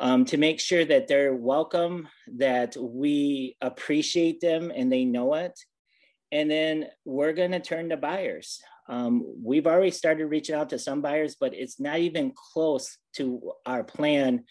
um, 0.00 0.24
to 0.26 0.36
make 0.36 0.60
sure 0.60 0.84
that 0.84 1.08
they're 1.08 1.34
welcome 1.34 2.08
that 2.36 2.76
we 2.76 3.56
appreciate 3.60 4.40
them 4.40 4.72
and 4.74 4.92
they 4.92 5.04
know 5.04 5.34
it. 5.34 5.58
And 6.30 6.50
then 6.50 6.86
we're 7.04 7.32
going 7.34 7.52
to 7.52 7.60
turn 7.60 7.90
to 7.90 7.96
buyers. 7.96 8.60
Um, 8.88 9.24
we've 9.42 9.66
already 9.66 9.90
started 9.90 10.26
reaching 10.26 10.54
out 10.54 10.70
to 10.70 10.78
some 10.78 11.02
buyers, 11.02 11.36
but 11.38 11.54
it's 11.54 11.78
not 11.78 11.98
even 11.98 12.32
close 12.34 12.98
to 13.16 13.52
our 13.64 13.84
plan 13.84 14.44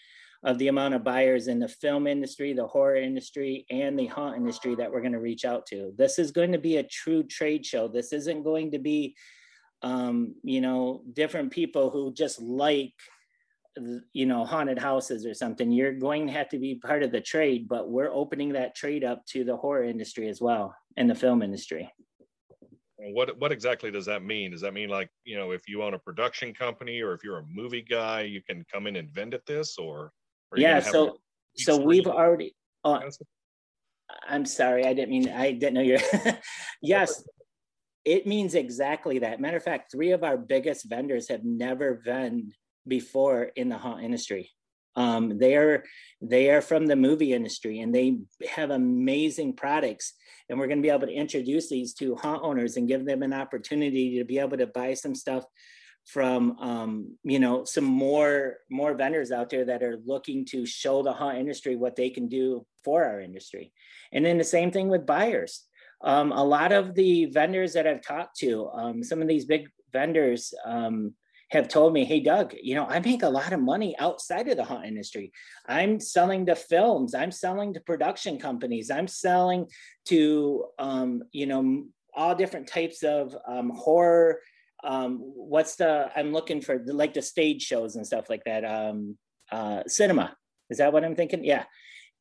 of 0.44 0.58
the 0.58 0.68
amount 0.68 0.94
of 0.94 1.04
buyers 1.04 1.46
in 1.46 1.60
the 1.60 1.68
film 1.68 2.06
industry, 2.06 2.52
the 2.52 2.66
horror 2.66 2.96
industry, 2.96 3.64
and 3.70 3.98
the 3.98 4.06
haunt 4.06 4.36
industry 4.36 4.74
that 4.74 4.90
we're 4.90 5.00
going 5.00 5.12
to 5.12 5.20
reach 5.20 5.44
out 5.44 5.66
to. 5.66 5.92
This 5.96 6.18
is 6.18 6.32
going 6.32 6.52
to 6.52 6.58
be 6.58 6.76
a 6.76 6.82
true 6.82 7.22
trade 7.22 7.64
show. 7.64 7.86
This 7.86 8.12
isn't 8.12 8.42
going 8.42 8.72
to 8.72 8.78
be, 8.78 9.14
um, 9.82 10.34
you 10.42 10.60
know, 10.60 11.02
different 11.12 11.52
people 11.52 11.90
who 11.90 12.12
just 12.12 12.40
like, 12.40 12.92
you 14.12 14.26
know, 14.26 14.44
haunted 14.44 14.78
houses 14.78 15.24
or 15.24 15.32
something. 15.32 15.70
You're 15.70 15.94
going 15.94 16.26
to 16.26 16.32
have 16.32 16.48
to 16.50 16.58
be 16.58 16.74
part 16.74 17.04
of 17.04 17.12
the 17.12 17.20
trade, 17.20 17.68
but 17.68 17.88
we're 17.88 18.12
opening 18.12 18.52
that 18.54 18.74
trade 18.74 19.04
up 19.04 19.24
to 19.26 19.44
the 19.44 19.56
horror 19.56 19.84
industry 19.84 20.28
as 20.28 20.40
well 20.40 20.74
and 20.96 21.08
the 21.08 21.14
film 21.14 21.42
industry 21.42 21.90
what 23.10 23.36
what 23.40 23.52
exactly 23.52 23.90
does 23.90 24.06
that 24.06 24.22
mean? 24.22 24.52
Does 24.52 24.60
that 24.60 24.74
mean 24.74 24.88
like 24.88 25.10
you 25.24 25.36
know 25.36 25.50
if 25.50 25.68
you 25.68 25.82
own 25.82 25.94
a 25.94 25.98
production 25.98 26.54
company 26.54 27.00
or 27.00 27.12
if 27.12 27.24
you're 27.24 27.38
a 27.38 27.46
movie 27.46 27.82
guy, 27.82 28.22
you 28.22 28.42
can 28.42 28.64
come 28.72 28.86
in 28.86 28.96
and 28.96 29.10
vend 29.10 29.34
at 29.34 29.44
this, 29.46 29.76
or, 29.78 29.98
or 29.98 30.12
yeah? 30.56 30.80
So 30.80 31.18
so 31.56 31.76
we've 31.76 32.06
already. 32.06 32.54
Oh, 32.84 33.00
I'm 34.28 34.44
sorry, 34.44 34.84
I 34.84 34.92
didn't 34.94 35.10
mean 35.10 35.28
I 35.28 35.52
didn't 35.52 35.74
know 35.74 35.80
you're. 35.80 35.98
yes, 36.82 37.22
it 38.04 38.26
means 38.26 38.54
exactly 38.54 39.20
that. 39.20 39.40
Matter 39.40 39.56
of 39.56 39.62
fact, 39.62 39.92
three 39.92 40.12
of 40.12 40.24
our 40.24 40.36
biggest 40.36 40.88
vendors 40.88 41.28
have 41.28 41.44
never 41.44 42.00
vended 42.04 42.52
before 42.86 43.44
in 43.56 43.68
the 43.68 43.78
haunt 43.78 44.02
industry. 44.02 44.50
Um, 44.94 45.38
they 45.38 45.56
are 45.56 45.84
they 46.20 46.50
are 46.50 46.60
from 46.60 46.86
the 46.86 46.96
movie 46.96 47.32
industry 47.32 47.80
and 47.80 47.94
they 47.94 48.18
have 48.50 48.70
amazing 48.70 49.54
products. 49.54 50.14
And 50.48 50.58
we're 50.58 50.66
going 50.66 50.78
to 50.78 50.82
be 50.82 50.90
able 50.90 51.06
to 51.06 51.12
introduce 51.12 51.70
these 51.70 51.94
to 51.94 52.14
haunt 52.16 52.42
owners 52.42 52.76
and 52.76 52.88
give 52.88 53.06
them 53.06 53.22
an 53.22 53.32
opportunity 53.32 54.18
to 54.18 54.24
be 54.24 54.38
able 54.38 54.58
to 54.58 54.66
buy 54.66 54.94
some 54.94 55.14
stuff 55.14 55.44
from 56.04 56.58
um, 56.58 57.16
you 57.22 57.38
know 57.38 57.64
some 57.64 57.84
more 57.84 58.56
more 58.70 58.94
vendors 58.94 59.30
out 59.30 59.50
there 59.50 59.64
that 59.64 59.82
are 59.82 59.98
looking 60.04 60.44
to 60.46 60.66
show 60.66 61.02
the 61.02 61.12
haunt 61.12 61.38
industry 61.38 61.76
what 61.76 61.96
they 61.96 62.10
can 62.10 62.28
do 62.28 62.66
for 62.84 63.04
our 63.04 63.20
industry. 63.20 63.72
And 64.12 64.24
then 64.24 64.38
the 64.38 64.44
same 64.44 64.70
thing 64.70 64.88
with 64.88 65.06
buyers. 65.06 65.66
Um, 66.04 66.32
a 66.32 66.44
lot 66.44 66.72
of 66.72 66.94
the 66.94 67.26
vendors 67.26 67.74
that 67.74 67.86
I've 67.86 68.02
talked 68.02 68.36
to, 68.38 68.68
um, 68.70 69.04
some 69.04 69.22
of 69.22 69.28
these 69.28 69.44
big 69.44 69.68
vendors, 69.92 70.52
um, 70.64 71.14
have 71.52 71.68
told 71.68 71.92
me, 71.92 72.04
hey, 72.04 72.18
Doug, 72.18 72.54
you 72.60 72.74
know, 72.74 72.86
I 72.86 72.98
make 72.98 73.22
a 73.22 73.28
lot 73.28 73.52
of 73.52 73.60
money 73.60 73.94
outside 73.98 74.48
of 74.48 74.56
the 74.56 74.64
haunt 74.64 74.86
industry. 74.86 75.32
I'm 75.68 76.00
selling 76.00 76.46
to 76.46 76.56
films, 76.56 77.14
I'm 77.14 77.30
selling 77.30 77.74
to 77.74 77.80
production 77.80 78.38
companies, 78.38 78.90
I'm 78.90 79.06
selling 79.06 79.66
to, 80.06 80.64
um, 80.78 81.22
you 81.30 81.46
know, 81.46 81.84
all 82.14 82.34
different 82.34 82.68
types 82.68 83.02
of 83.02 83.36
um, 83.46 83.70
horror. 83.70 84.40
Um, 84.84 85.18
what's 85.18 85.76
the, 85.76 86.10
I'm 86.16 86.32
looking 86.32 86.60
for 86.60 86.78
the, 86.78 86.92
like 86.92 87.14
the 87.14 87.22
stage 87.22 87.62
shows 87.62 87.96
and 87.96 88.06
stuff 88.06 88.28
like 88.28 88.44
that. 88.44 88.64
Um, 88.64 89.16
uh, 89.50 89.82
cinema. 89.86 90.36
Is 90.70 90.78
that 90.78 90.92
what 90.92 91.04
I'm 91.04 91.14
thinking? 91.14 91.44
Yeah. 91.44 91.64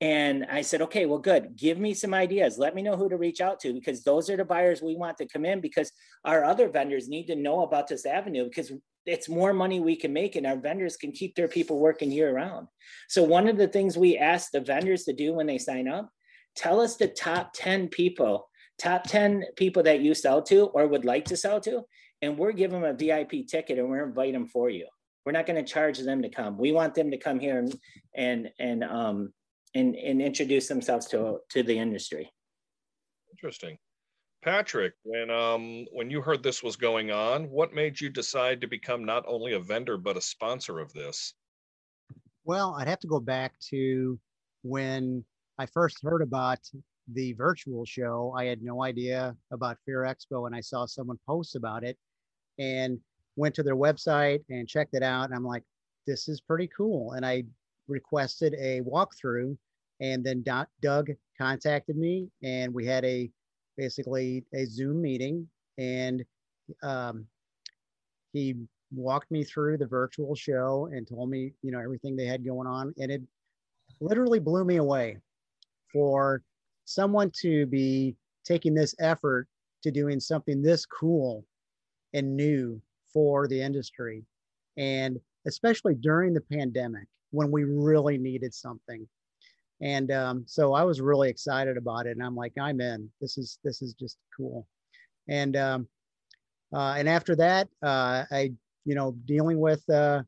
And 0.02 0.48
I 0.50 0.62
said, 0.62 0.82
okay, 0.82 1.06
well, 1.06 1.20
good. 1.20 1.56
Give 1.56 1.78
me 1.78 1.94
some 1.94 2.14
ideas. 2.14 2.58
Let 2.58 2.74
me 2.74 2.82
know 2.82 2.98
who 2.98 3.08
to 3.08 3.18
reach 3.18 3.40
out 3.40 3.60
to 3.62 3.74
because 3.74 4.04
those 4.04 4.32
are 4.32 4.38
the 4.38 4.44
buyers 4.44 4.82
we 4.82 4.96
want 4.96 5.18
to 5.20 5.28
come 5.28 5.46
in 5.46 5.62
because 5.62 5.92
our 6.26 6.44
other 6.44 6.70
vendors 6.70 7.08
need 7.08 7.28
to 7.28 7.36
know 7.36 7.62
about 7.62 7.88
this 7.88 8.08
avenue 8.08 8.46
because 8.46 8.72
it's 9.06 9.30
more 9.30 9.54
money 9.54 9.80
we 9.80 9.96
can 9.96 10.12
make 10.12 10.36
and 10.36 10.48
our 10.48 10.58
vendors 10.58 10.98
can 10.98 11.12
keep 11.12 11.36
their 11.36 11.48
people 11.48 11.80
working 11.80 12.12
year 12.12 12.34
round. 12.34 12.68
So 13.10 13.24
one 13.24 13.48
of 13.48 13.58
the 13.58 13.68
things 13.68 13.96
we 13.96 14.18
ask 14.18 14.52
the 14.52 14.60
vendors 14.60 15.04
to 15.04 15.14
do 15.14 15.34
when 15.34 15.46
they 15.46 15.60
sign 15.60 15.88
up, 15.88 16.10
tell 16.56 16.82
us 16.82 16.98
the 16.98 17.08
top 17.08 17.52
10 17.54 17.90
people, 17.90 18.50
top 18.82 19.04
10 19.04 19.46
people 19.56 19.84
that 19.84 20.02
you 20.02 20.14
sell 20.14 20.42
to 20.42 20.66
or 20.68 20.88
would 20.88 21.06
like 21.06 21.26
to 21.26 21.38
sell 21.38 21.62
to, 21.62 21.84
and 22.22 22.38
we're 22.38 22.52
giving 22.52 22.82
them 22.82 22.90
a 22.90 22.94
VIP 22.94 23.48
ticket 23.48 23.78
and 23.78 23.90
we're 23.90 24.08
inviting 24.08 24.34
them 24.34 24.48
for 24.48 24.70
you. 24.70 24.88
We're 25.26 25.32
not 25.34 25.46
going 25.46 25.64
to 25.64 25.72
charge 25.72 26.00
them 26.00 26.22
to 26.24 26.30
come. 26.30 26.58
We 26.58 26.72
want 26.72 26.96
them 26.96 27.12
to 27.12 27.18
come 27.18 27.40
here 27.40 27.60
and 27.60 27.76
and 28.16 28.50
and 28.60 28.84
um 28.84 29.32
and, 29.76 29.96
and 29.96 30.22
introduce 30.22 30.68
themselves 30.68 31.06
to 31.08 31.38
to 31.52 31.62
the 31.62 31.78
industry. 31.78 32.32
Interesting. 33.32 33.78
Patrick, 34.44 34.94
when 35.04 35.30
um 35.30 35.86
when 35.92 36.10
you 36.10 36.22
heard 36.22 36.42
this 36.42 36.64
was 36.64 36.76
going 36.76 37.12
on, 37.12 37.50
what 37.52 37.74
made 37.74 38.02
you 38.02 38.10
decide 38.10 38.62
to 38.62 38.68
become 38.68 39.06
not 39.06 39.24
only 39.28 39.54
a 39.54 39.60
vendor 39.60 39.98
but 39.98 40.18
a 40.18 40.22
sponsor 40.22 40.80
of 40.80 40.92
this? 40.94 41.36
Well, 42.44 42.76
I'd 42.80 42.88
have 42.88 43.00
to 43.02 43.08
go 43.08 43.20
back 43.20 43.54
to 43.70 44.20
when 44.64 45.24
I 45.60 45.68
first 45.68 46.00
heard 46.02 46.24
about 46.24 46.60
the 47.08 47.34
virtual 47.34 47.86
show. 47.86 48.34
I 48.38 48.46
had 48.46 48.62
no 48.62 48.84
idea 48.84 49.36
about 49.52 49.78
Fear 49.86 50.02
Expo, 50.02 50.48
and 50.48 50.56
I 50.56 50.62
saw 50.62 50.86
someone 50.86 51.20
post 51.28 51.56
about 51.56 51.84
it, 51.84 51.98
and 52.60 53.00
went 53.36 53.56
to 53.56 53.64
their 53.64 53.76
website 53.76 54.44
and 54.50 54.68
checked 54.68 54.94
it 54.94 55.04
out. 55.04 55.26
And 55.26 55.36
I'm 55.36 55.46
like, 55.46 55.64
this 56.08 56.28
is 56.28 56.42
pretty 56.42 56.68
cool. 56.76 57.14
And 57.14 57.26
I 57.26 57.44
requested 57.88 58.56
a 58.60 58.82
walkthrough, 58.82 59.58
and 60.00 60.24
then 60.24 60.44
Doug 60.82 61.10
contacted 61.40 61.98
me, 61.98 62.30
and 62.44 62.74
we 62.74 62.86
had 62.86 63.06
a 63.06 63.30
basically 63.78 64.44
a 64.54 64.66
Zoom 64.66 65.02
meeting, 65.02 65.48
and 65.78 66.24
um, 66.84 67.26
he 68.34 68.56
walked 68.94 69.32
me 69.32 69.44
through 69.44 69.78
the 69.78 69.88
virtual 69.88 70.36
show 70.36 70.90
and 70.92 71.08
told 71.08 71.30
me, 71.30 71.54
you 71.62 71.72
know, 71.72 71.80
everything 71.80 72.16
they 72.16 72.26
had 72.26 72.46
going 72.46 72.68
on, 72.68 72.94
and 73.00 73.12
it 73.12 73.22
literally 74.00 74.40
blew 74.40 74.66
me 74.66 74.78
away 74.78 75.18
for 75.92 76.44
someone 76.94 77.32
to 77.42 77.66
be 77.68 78.16
taking 78.46 78.74
this 78.74 78.96
effort 79.00 79.48
to 79.84 79.92
doing 79.92 80.20
something 80.20 80.62
this 80.62 80.86
cool 80.86 81.46
and 82.14 82.36
new 82.36 82.82
for 83.14 83.48
the 83.48 83.62
industry. 83.62 84.24
And 84.78 85.20
especially 85.46 85.96
during 85.96 86.34
the 86.34 86.42
pandemic 86.42 87.08
when 87.32 87.52
we 87.52 87.64
really 87.64 88.18
needed 88.18 88.54
something. 88.54 89.08
And 89.82 90.12
um, 90.12 90.44
so 90.46 90.74
i 90.74 90.84
was 90.84 91.02
really 91.02 91.30
excited 91.30 91.76
about 91.76 92.06
it 92.06 92.12
and 92.12 92.24
i'm 92.24 92.36
like 92.36 92.54
i'm 92.60 92.82
in. 92.82 93.10
This 93.20 93.38
is 93.38 93.58
this 93.64 93.82
is 93.82 93.94
just 93.94 94.18
cool. 94.36 94.68
And 95.28 95.56
um, 95.58 95.88
uh, 96.74 96.96
and 96.98 97.10
after 97.10 97.36
that 97.36 97.68
uh, 97.82 98.24
i 98.32 98.52
you 98.86 98.96
know 98.96 99.16
dealing 99.26 99.60
with 99.60 99.88
uh, 99.90 100.22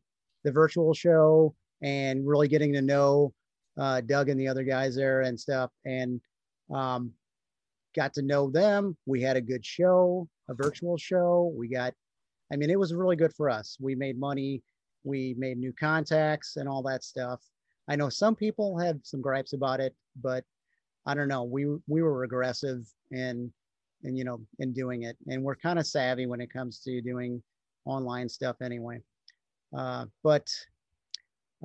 the 0.44 0.52
virtual 0.52 0.94
show 0.94 1.56
and 1.82 2.28
really 2.28 2.48
getting 2.48 2.74
to 2.74 2.82
know 2.82 3.34
uh, 3.78 4.02
doug 4.02 4.30
and 4.30 4.40
the 4.40 4.48
other 4.48 4.64
guys 4.64 4.96
there 4.96 5.22
and 5.22 5.40
stuff 5.40 5.72
and 5.86 6.20
um, 6.72 7.12
got 7.96 8.14
to 8.14 8.22
know 8.22 8.50
them. 8.50 8.96
We 9.06 9.22
had 9.22 9.38
a 9.38 9.42
good 9.42 9.66
show 9.66 10.28
a 10.50 10.54
virtual 10.54 10.98
show. 10.98 11.54
We 11.56 11.68
got 11.68 11.94
i 12.52 12.56
mean 12.56 12.70
it 12.70 12.80
was 12.80 12.94
really 12.94 13.16
good 13.16 13.34
for 13.34 13.50
us. 13.50 13.78
We 13.80 13.96
made 13.96 14.20
money. 14.20 14.62
We 15.04 15.36
made 15.38 15.58
new 15.58 15.74
contacts 15.74 16.56
and 16.58 16.68
all 16.68 16.84
that 16.84 17.04
stuff. 17.04 17.42
I 17.90 17.96
know 17.96 18.10
some 18.10 18.36
people 18.36 18.78
have 18.78 19.00
some 19.04 19.22
gripes 19.22 19.54
about 19.54 19.80
it, 19.80 19.94
but 20.22 20.44
I 21.06 21.14
don't 21.14 21.28
know. 21.28 21.44
We 21.44 21.66
we 21.88 22.02
were 22.02 22.24
aggressive 22.24 22.86
and 23.12 23.52
and 24.04 24.18
you 24.18 24.24
know 24.24 24.40
in 24.60 24.74
doing 24.74 25.04
it, 25.04 25.18
and 25.28 25.44
we're 25.44 25.56
kind 25.56 25.80
of 25.80 25.88
savvy 25.88 26.26
when 26.26 26.42
it 26.42 26.52
comes 26.52 26.80
to 26.80 27.02
doing 27.02 27.42
online 27.86 28.30
stuff 28.30 28.58
anyway. 28.62 29.02
Uh, 29.76 30.06
but 30.24 30.48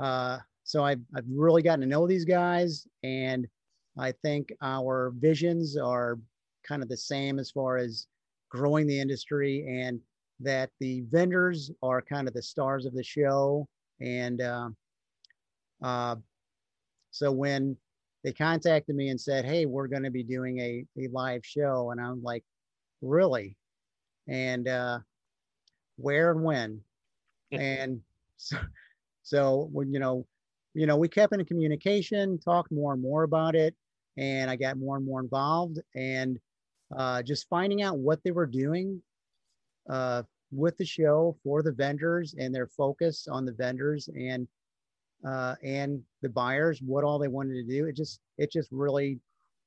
uh, 0.03 0.39
so 0.65 0.85
I've 0.85 1.01
I've 1.17 1.27
really 1.31 1.63
gotten 1.63 1.81
to 1.81 1.87
know 1.87 2.07
these 2.07 2.25
guys, 2.25 2.87
and 3.03 3.47
I 3.99 4.13
think 4.13 4.53
our 4.63 5.13
visions 5.17 5.77
are 5.77 6.19
kind 6.67 6.83
of 6.83 6.89
the 6.89 6.97
same 6.97 7.39
as 7.39 7.51
far 7.51 7.77
as 7.77 8.07
growing 8.51 8.87
the 8.87 8.99
industry 8.99 9.67
and 9.69 10.01
that 10.41 10.71
the 10.81 11.03
vendors 11.11 11.71
are 11.83 12.01
kind 12.01 12.29
of 12.29 12.35
the 12.35 12.43
stars 12.43 12.87
of 12.87 12.95
the 12.95 13.03
show 13.03 13.67
and 14.01 14.41
uh, 14.41 14.69
uh, 15.83 16.17
so 17.11 17.33
when 17.33 17.77
they 18.25 18.33
contacted 18.33 18.95
me 18.95 19.09
and 19.09 19.21
said, 19.21 19.45
"Hey, 19.45 19.67
we're 19.67 19.89
going 19.89 20.03
to 20.03 20.11
be 20.11 20.23
doing 20.23 20.59
a, 20.61 20.85
a 20.99 21.09
live 21.09 21.45
show," 21.45 21.91
and 21.91 22.01
I'm 22.01 22.23
like, 22.23 22.45
"Really?" 23.01 23.57
And 24.27 24.69
uh, 24.69 25.01
where 25.97 26.31
and 26.33 26.43
when? 26.43 26.81
and 27.53 28.01
so, 28.37 28.59
so 29.23 29.69
when 29.73 29.93
you 29.93 29.99
know, 30.01 30.27
you 30.75 30.87
know, 30.87 30.97
we 30.97 31.09
kept 31.09 31.33
in 31.33 31.45
communication, 31.45 32.39
talked 32.39 32.71
more 32.71 32.93
and 32.93 33.03
more 33.03 33.23
about 33.23 33.55
it, 33.55 33.75
and 34.19 34.51
I 34.51 34.57
got 34.57 34.77
more 34.77 34.97
and 34.97 35.07
more 35.07 35.21
involved, 35.21 35.79
and 35.95 36.39
uh, 36.97 37.23
just 37.23 37.49
finding 37.49 37.83
out 37.83 37.99
what 37.99 38.23
they 38.25 38.33
were 38.33 38.47
doing 38.47 39.01
uh, 39.89 40.25
with 40.51 40.77
the 40.77 40.85
show 40.85 41.37
for 41.45 41.63
the 41.63 41.73
vendors 41.73 42.35
and 42.39 42.55
their 42.55 42.67
focus 42.67 43.29
on 43.31 43.45
the 43.45 43.53
vendors 43.53 44.09
and 44.09 44.49
uh, 45.27 45.55
and 45.63 46.03
the 46.23 46.29
buyers 46.29 46.81
what 46.81 47.05
all 47.05 47.19
they 47.19 47.29
wanted 47.29 47.55
to 47.55 47.65
do. 47.65 47.87
It 47.87 47.97
just 47.97 48.21
it 48.39 48.51
just 48.51 48.71
really 48.73 49.21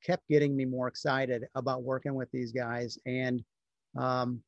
kept 0.04 0.28
getting 0.28 0.56
me 0.56 0.64
more 0.64 0.88
excited 0.88 1.44
about 1.54 1.82
working 1.82 2.14
with 2.14 2.30
these 2.30 2.52
guys 2.52 2.98
and 3.06 3.42
um, 3.96 4.42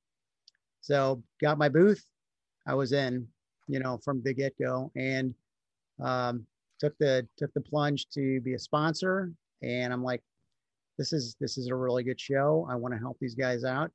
so 0.80 1.22
got 1.40 1.58
my 1.58 1.68
booth. 1.68 2.04
I 2.66 2.74
was 2.74 2.92
in 2.92 3.26
you 3.68 3.78
know 3.78 3.98
from 4.04 4.22
the 4.22 4.34
get-go 4.34 4.90
and 4.96 5.34
um, 6.02 6.46
took 6.78 6.96
the 6.98 7.26
took 7.38 7.54
the 7.54 7.60
plunge 7.60 8.08
to 8.10 8.40
be 8.40 8.54
a 8.54 8.58
sponsor 8.58 9.32
and 9.62 9.92
i'm 9.92 10.02
like 10.02 10.22
this 10.98 11.12
is 11.12 11.36
this 11.40 11.58
is 11.58 11.66
a 11.66 11.74
really 11.74 12.04
good 12.04 12.20
show. 12.20 12.68
I 12.70 12.76
want 12.76 12.94
to 12.94 13.00
help 13.00 13.16
these 13.20 13.34
guys 13.34 13.64
out. 13.64 13.90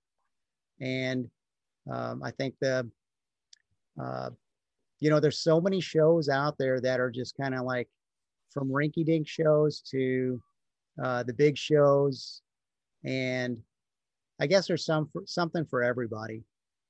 And 0.81 1.29
um, 1.89 2.21
i 2.21 2.31
think 2.31 2.55
the 2.59 2.89
uh, 4.01 4.29
you 4.99 5.09
know, 5.09 5.19
there's 5.19 5.39
so 5.39 5.61
many 5.61 5.79
shows 5.79 6.29
out 6.29 6.57
there 6.57 6.79
that 6.81 6.99
are 6.99 7.11
just 7.11 7.37
kind 7.37 7.55
of 7.55 7.63
like 7.63 7.87
from 8.51 8.69
rinky 8.69 9.05
dink 9.05 9.27
shows 9.27 9.81
to 9.91 10.41
uh, 11.01 11.23
the 11.23 11.33
big 11.33 11.57
shows. 11.57 12.41
And 13.05 13.61
I 14.39 14.47
guess 14.47 14.67
there's 14.67 14.85
some 14.85 15.07
for, 15.11 15.23
something 15.25 15.65
for 15.65 15.83
everybody, 15.83 16.43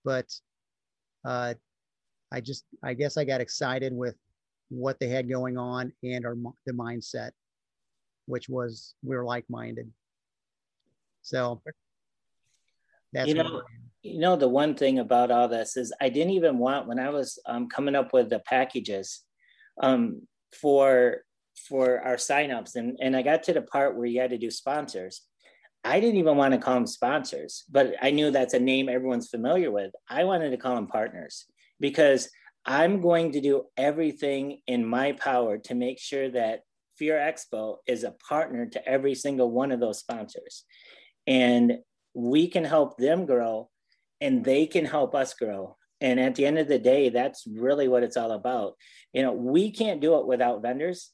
but 0.03 0.25
uh, 1.25 1.53
I 2.31 2.41
just, 2.41 2.65
I 2.83 2.93
guess 2.93 3.17
I 3.17 3.25
got 3.25 3.41
excited 3.41 3.93
with 3.93 4.15
what 4.69 4.99
they 4.99 5.07
had 5.07 5.29
going 5.29 5.57
on 5.57 5.91
and 6.03 6.25
our 6.25 6.35
the 6.65 6.73
mindset, 6.73 7.31
which 8.29 8.47
was 8.47 8.93
we 9.03 9.15
were 9.15 9.25
like 9.25 9.45
minded. 9.49 9.91
So 11.21 11.61
that's 13.11 13.27
you 13.27 13.33
know, 13.33 13.61
you 14.03 14.19
know 14.19 14.35
the 14.35 14.47
one 14.47 14.75
thing 14.75 14.99
about 14.99 15.31
all 15.31 15.47
this 15.47 15.75
is 15.75 15.91
i 15.99 16.09
didn't 16.09 16.33
even 16.33 16.57
want 16.57 16.87
when 16.87 16.99
i 16.99 17.09
was 17.09 17.39
um, 17.45 17.67
coming 17.67 17.95
up 17.95 18.13
with 18.13 18.29
the 18.29 18.39
packages 18.39 19.23
um, 19.81 20.21
for 20.53 21.23
for 21.67 21.99
our 22.01 22.15
signups 22.15 22.75
and 22.75 22.97
and 23.01 23.15
i 23.15 23.21
got 23.21 23.43
to 23.43 23.53
the 23.53 23.61
part 23.61 23.95
where 23.95 24.05
you 24.05 24.21
had 24.21 24.29
to 24.29 24.37
do 24.37 24.51
sponsors. 24.51 25.21
I 25.81 26.01
didn't 26.01 26.19
even 26.19 26.35
want 26.35 26.53
to 26.53 26.59
call 26.59 26.75
them 26.75 26.87
sponsors 26.87 27.63
but 27.69 27.93
i 28.01 28.11
knew 28.11 28.31
that's 28.31 28.53
a 28.53 28.59
name 28.59 28.89
everyone's 28.89 29.29
familiar 29.29 29.71
with. 29.71 29.91
I 30.09 30.23
wanted 30.23 30.51
to 30.51 30.57
call 30.57 30.75
them 30.75 30.87
partners 30.87 31.45
because 31.79 32.29
i'm 32.65 33.01
going 33.01 33.31
to 33.33 33.41
do 33.41 33.63
everything 33.77 34.59
in 34.67 34.85
my 34.85 35.13
power 35.13 35.57
to 35.57 35.75
make 35.75 35.99
sure 35.99 36.29
that 36.29 36.61
fear 36.99 37.15
expo 37.15 37.77
is 37.87 38.03
a 38.03 38.15
partner 38.27 38.65
to 38.67 38.87
every 38.87 39.15
single 39.15 39.49
one 39.49 39.71
of 39.71 39.79
those 39.79 39.99
sponsors. 39.99 40.65
And 41.25 41.79
we 42.13 42.49
can 42.49 42.65
help 42.65 42.97
them 42.97 43.25
grow 43.25 43.69
and 44.19 44.43
they 44.43 44.67
can 44.67 44.85
help 44.85 45.15
us 45.15 45.33
grow. 45.33 45.77
And 46.01 46.19
at 46.19 46.35
the 46.35 46.45
end 46.45 46.59
of 46.59 46.67
the 46.67 46.79
day 46.79 47.09
that's 47.09 47.47
really 47.47 47.87
what 47.87 48.03
it's 48.03 48.17
all 48.17 48.31
about. 48.31 48.73
You 49.13 49.23
know 49.23 49.33
we 49.33 49.71
can't 49.71 50.01
do 50.01 50.19
it 50.19 50.27
without 50.27 50.61
vendors. 50.61 51.11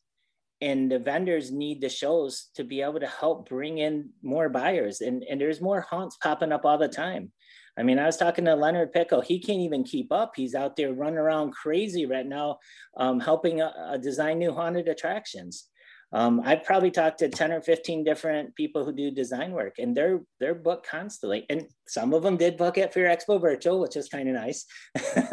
And 0.62 0.92
the 0.92 1.00
vendors 1.00 1.52
need 1.52 1.82
the 1.82 1.90
shows 1.90 2.50
to 2.56 2.64
be 2.64 2.82
able 2.82 3.02
to 3.02 3.08
help 3.08 3.50
bring 3.50 3.78
in 3.78 4.10
more 4.24 4.48
buyers. 4.48 5.02
And, 5.02 5.24
and 5.30 5.40
there's 5.40 5.60
more 5.60 5.82
haunts 5.82 6.18
popping 6.24 6.54
up 6.54 6.66
all 6.66 6.78
the 6.78 6.88
time. 6.88 7.32
I 7.78 7.84
mean 7.84 8.00
i 8.00 8.06
was 8.06 8.16
talking 8.16 8.46
to 8.46 8.56
Leonard 8.56 8.94
Pickel 8.94 9.22
he 9.22 9.40
can't 9.40 9.60
even 9.60 9.84
keep 9.84 10.12
up. 10.12 10.34
He's 10.36 10.56
out 10.56 10.76
there 10.76 10.94
running 10.94 11.20
around 11.20 11.52
crazy 11.52 12.06
right 12.06 12.26
now 12.26 12.60
um, 12.98 13.20
helping 13.20 13.62
uh, 13.62 13.98
design 14.02 14.40
new 14.40 14.54
haunted 14.54 14.88
attractions 14.88 15.68
um, 16.16 16.42
I've 16.46 16.64
probably 16.64 16.92
talked 16.92 17.20
to 17.20 17.28
10 17.28 17.52
or 17.52 17.62
15 17.62 18.06
different 18.06 18.56
people 18.56 18.86
who 18.86 18.94
do 18.94 19.12
design 19.12 19.52
work 19.52 19.76
and 19.80 19.96
they're 19.96 20.22
they're 20.40 20.56
booked 20.56 20.88
constantly. 20.88 21.46
And 21.50 21.68
some 21.88 22.14
of 22.14 22.24
them 22.24 22.38
did 22.38 22.56
book 22.56 22.78
at 22.78 22.94
Fear 22.94 23.10
Expo 23.10 23.40
Virtual, 23.42 23.82
which 23.82 23.98
is 23.98 24.08
kind 24.08 24.30
of 24.30 24.36
nice. 24.36 24.66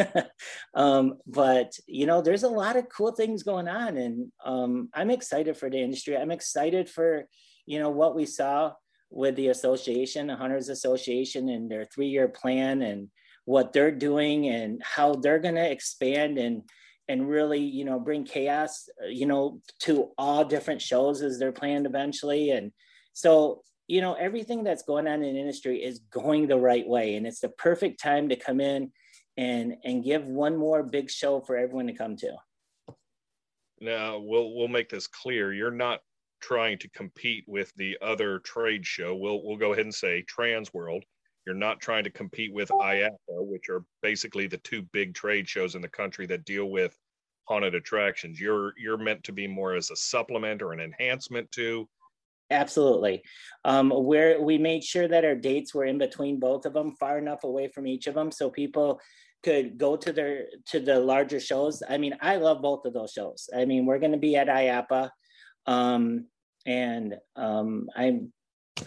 um, 0.74 1.18
but 1.24 1.70
you 1.86 2.06
know, 2.06 2.20
there's 2.20 2.42
a 2.42 2.48
lot 2.48 2.74
of 2.74 2.88
cool 2.88 3.12
things 3.12 3.44
going 3.44 3.68
on. 3.68 3.96
And 3.96 4.32
um, 4.44 4.88
I'm 4.92 5.10
excited 5.10 5.56
for 5.56 5.70
the 5.70 5.78
industry. 5.80 6.16
I'm 6.16 6.32
excited 6.32 6.90
for, 6.90 7.28
you 7.64 7.78
know, 7.78 7.90
what 7.90 8.16
we 8.16 8.26
saw 8.26 8.72
with 9.08 9.36
the 9.36 9.48
association, 9.48 10.26
the 10.26 10.34
Hunters 10.34 10.68
Association 10.68 11.48
and 11.48 11.70
their 11.70 11.84
three-year 11.84 12.26
plan 12.26 12.82
and 12.82 13.06
what 13.44 13.72
they're 13.72 13.92
doing 13.92 14.48
and 14.48 14.82
how 14.82 15.14
they're 15.14 15.38
going 15.38 15.54
to 15.54 15.70
expand 15.70 16.38
and 16.38 16.62
and 17.08 17.28
really 17.28 17.60
you 17.60 17.84
know 17.84 17.98
bring 17.98 18.24
chaos 18.24 18.88
uh, 19.02 19.08
you 19.08 19.26
know 19.26 19.60
to 19.80 20.10
all 20.18 20.44
different 20.44 20.80
shows 20.80 21.22
as 21.22 21.38
they're 21.38 21.52
planned 21.52 21.86
eventually 21.86 22.50
and 22.50 22.72
so 23.12 23.62
you 23.88 24.00
know 24.00 24.14
everything 24.14 24.62
that's 24.62 24.82
going 24.82 25.06
on 25.06 25.22
in 25.22 25.36
industry 25.36 25.82
is 25.82 26.00
going 26.10 26.46
the 26.46 26.58
right 26.58 26.86
way 26.86 27.16
and 27.16 27.26
it's 27.26 27.40
the 27.40 27.48
perfect 27.48 28.00
time 28.00 28.28
to 28.28 28.36
come 28.36 28.60
in 28.60 28.90
and 29.36 29.74
and 29.84 30.04
give 30.04 30.26
one 30.26 30.56
more 30.56 30.82
big 30.82 31.10
show 31.10 31.40
for 31.40 31.56
everyone 31.56 31.86
to 31.86 31.92
come 31.92 32.16
to 32.16 32.32
now 33.80 34.18
we'll 34.18 34.54
we'll 34.54 34.68
make 34.68 34.88
this 34.88 35.06
clear 35.06 35.52
you're 35.52 35.70
not 35.70 36.00
trying 36.42 36.76
to 36.78 36.88
compete 36.90 37.44
with 37.46 37.72
the 37.76 37.96
other 38.02 38.40
trade 38.40 38.84
show. 38.84 39.14
We'll 39.14 39.42
we'll 39.42 39.56
go 39.56 39.72
ahead 39.72 39.86
and 39.86 39.94
say 39.94 40.24
Transworld. 40.24 41.02
You're 41.46 41.54
not 41.54 41.80
trying 41.80 42.04
to 42.04 42.10
compete 42.10 42.52
with 42.52 42.68
IAAPA, 42.68 43.10
which 43.28 43.68
are 43.68 43.84
basically 44.00 44.46
the 44.46 44.58
two 44.58 44.82
big 44.92 45.14
trade 45.14 45.48
shows 45.48 45.74
in 45.74 45.82
the 45.82 45.88
country 45.88 46.26
that 46.26 46.44
deal 46.44 46.66
with 46.66 46.96
haunted 47.44 47.74
attractions. 47.74 48.40
You're 48.40 48.74
you're 48.78 48.98
meant 48.98 49.24
to 49.24 49.32
be 49.32 49.46
more 49.46 49.74
as 49.74 49.90
a 49.90 49.96
supplement 49.96 50.62
or 50.62 50.72
an 50.72 50.80
enhancement 50.80 51.50
to. 51.52 51.88
Absolutely. 52.50 53.22
Um, 53.64 53.90
where 53.90 54.40
we 54.40 54.58
made 54.58 54.84
sure 54.84 55.08
that 55.08 55.24
our 55.24 55.34
dates 55.34 55.74
were 55.74 55.86
in 55.86 55.98
between 55.98 56.38
both 56.38 56.66
of 56.66 56.74
them, 56.74 56.94
far 57.00 57.18
enough 57.18 57.44
away 57.44 57.68
from 57.68 57.86
each 57.86 58.06
of 58.06 58.14
them, 58.14 58.30
so 58.30 58.50
people 58.50 59.00
could 59.42 59.76
go 59.78 59.96
to 59.96 60.12
their 60.12 60.46
to 60.66 60.78
the 60.78 61.00
larger 61.00 61.40
shows. 61.40 61.82
I 61.88 61.98
mean, 61.98 62.14
I 62.20 62.36
love 62.36 62.62
both 62.62 62.84
of 62.84 62.92
those 62.92 63.12
shows. 63.12 63.48
I 63.56 63.64
mean, 63.64 63.86
we're 63.86 63.98
going 63.98 64.12
to 64.12 64.18
be 64.18 64.36
at 64.36 64.48
IAAPA, 64.48 65.10
um, 65.66 66.26
and 66.66 67.16
um, 67.36 67.88
I'm 67.96 68.32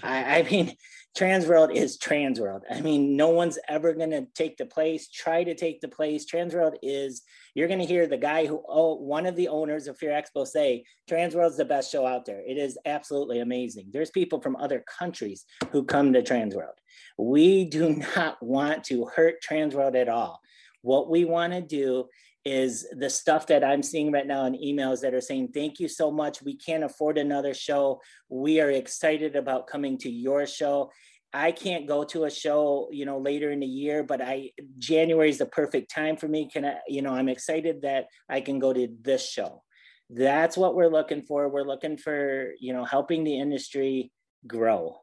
I, 0.04 0.40
I 0.40 0.44
mean, 0.44 0.76
Transworld 1.18 1.74
is 1.74 1.98
Transworld. 1.98 2.62
I 2.70 2.82
mean, 2.82 3.16
no 3.16 3.30
one's 3.30 3.58
ever 3.70 3.94
going 3.94 4.10
to 4.10 4.28
take 4.36 4.58
the 4.58 4.66
place, 4.66 5.08
try 5.08 5.46
to 5.46 5.56
take 5.56 5.80
the 5.80 5.88
place. 5.88 6.26
Transworld 6.30 6.76
is, 6.84 7.22
you're 7.54 7.70
going 7.70 7.80
to 7.80 7.86
hear 7.86 8.06
the 8.06 8.18
guy 8.18 8.46
who, 8.46 8.62
oh, 8.68 8.96
one 8.96 9.26
of 9.26 9.38
the 9.38 9.48
owners 9.48 9.88
of 9.88 9.98
Fear 9.98 10.12
Expo 10.12 10.46
say, 10.46 10.84
Transworld's 11.10 11.56
the 11.56 11.64
best 11.64 11.90
show 11.90 12.06
out 12.06 12.26
there. 12.26 12.42
It 12.46 12.58
is 12.58 12.78
absolutely 12.86 13.40
amazing. 13.40 13.92
There's 13.94 14.10
people 14.10 14.42
from 14.42 14.58
other 14.58 14.84
countries 15.00 15.46
who 15.72 15.86
come 15.86 16.12
to 16.12 16.22
Transworld. 16.22 16.76
We 17.18 17.64
do 17.64 17.96
not 18.16 18.36
want 18.44 18.84
to 18.86 19.06
hurt 19.06 19.36
Transworld 19.42 19.96
at 19.96 20.10
all. 20.10 20.42
What 20.82 21.10
we 21.10 21.24
want 21.24 21.54
to 21.54 21.62
do 21.62 22.10
is 22.46 22.88
the 22.92 23.10
stuff 23.10 23.48
that 23.48 23.64
I'm 23.64 23.82
seeing 23.82 24.12
right 24.12 24.28
now 24.28 24.46
in 24.46 24.54
emails 24.54 25.02
that 25.02 25.16
are 25.16 25.22
saying, 25.22 25.50
Thank 25.54 25.80
you 25.80 25.88
so 25.88 26.12
much. 26.12 26.44
We 26.44 26.56
can't 26.56 26.84
afford 26.84 27.18
another 27.18 27.54
show. 27.54 28.02
We 28.30 28.62
are 28.62 28.70
excited 28.70 29.36
about 29.36 29.68
coming 29.68 29.98
to 30.00 30.10
your 30.10 30.46
show. 30.46 30.92
I 31.34 31.52
can't 31.52 31.88
go 31.88 32.06
to 32.06 32.26
a 32.26 32.32
show, 32.32 32.88
you 32.92 33.06
know, 33.06 33.18
later 33.18 33.52
in 33.52 33.60
the 33.60 33.66
year, 33.66 34.04
but 34.04 34.22
I 34.22 34.52
January 34.78 35.30
is 35.30 35.40
the 35.40 35.48
perfect 35.48 35.92
time 35.94 36.16
for 36.16 36.28
me. 36.28 36.48
Can 36.52 36.66
I, 36.66 36.78
you 36.88 37.02
know, 37.02 37.14
I'm 37.14 37.28
excited 37.28 37.82
that 37.82 38.06
I 38.30 38.42
can 38.42 38.60
go 38.60 38.72
to 38.72 38.88
this 39.02 39.28
show. 39.28 39.64
That's 40.10 40.56
what 40.56 40.76
we're 40.76 40.88
looking 40.88 41.24
for. 41.24 41.50
We're 41.50 41.64
looking 41.64 41.98
for, 41.98 42.54
you 42.60 42.74
know, 42.74 42.86
helping 42.86 43.24
the 43.24 43.38
industry 43.38 44.12
grow 44.48 44.98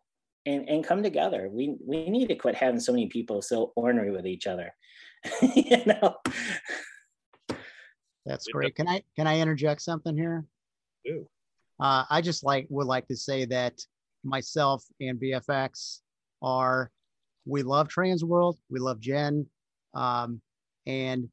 and, 0.47 0.69
and 0.69 0.85
come 0.85 1.03
together. 1.03 1.51
We 1.51 1.77
we 1.85 2.09
need 2.09 2.29
to 2.29 2.37
quit 2.37 2.55
having 2.55 2.81
so 2.81 2.93
many 2.93 3.09
people 3.09 3.43
so 3.43 3.73
ornery 3.75 4.13
with 4.13 4.27
each 4.27 4.47
other. 4.47 4.73
you 5.55 5.85
know. 5.85 6.17
That's 8.27 8.47
great. 8.47 8.77
Can 8.77 8.89
I 8.89 9.03
can 9.17 9.27
I 9.27 9.41
interject 9.41 9.83
something 9.83 10.17
here? 10.17 10.45
Do. 11.05 11.27
Uh, 11.81 12.05
I 12.09 12.21
just 12.21 12.45
like 12.45 12.67
would 12.71 12.87
like 12.87 13.09
to 13.09 13.17
say 13.17 13.45
that 13.47 13.81
myself 14.25 14.85
and 15.01 15.21
VFX 15.21 16.01
are 16.41 16.91
we 17.45 17.63
love 17.63 17.89
Transworld, 17.89 18.57
we 18.71 18.79
love 18.79 19.01
Jen, 19.01 19.47
um, 19.95 20.41
and 20.87 21.29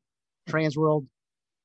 Transworld. 0.50 1.06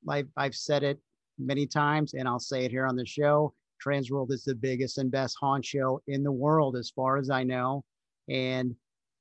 I've, 0.09 0.29
I've 0.37 0.55
said 0.55 0.83
it 0.83 0.99
many 1.39 1.67
times, 1.67 2.13
and 2.15 2.29
I'll 2.29 2.39
say 2.39 2.65
it 2.65 2.71
here 2.71 2.87
on 2.87 2.97
the 2.97 3.07
show. 3.07 3.55
Transworld 3.85 4.31
is 4.33 4.45
the 4.45 4.55
biggest 4.55 4.99
and 4.99 5.11
best 5.11 5.37
haunt 5.41 5.65
show 5.65 6.03
in 6.07 6.23
the 6.23 6.33
world, 6.33 6.77
as 6.77 6.91
far 6.91 7.17
as 7.17 7.31
I 7.31 7.43
know, 7.43 7.85
and 8.29 8.75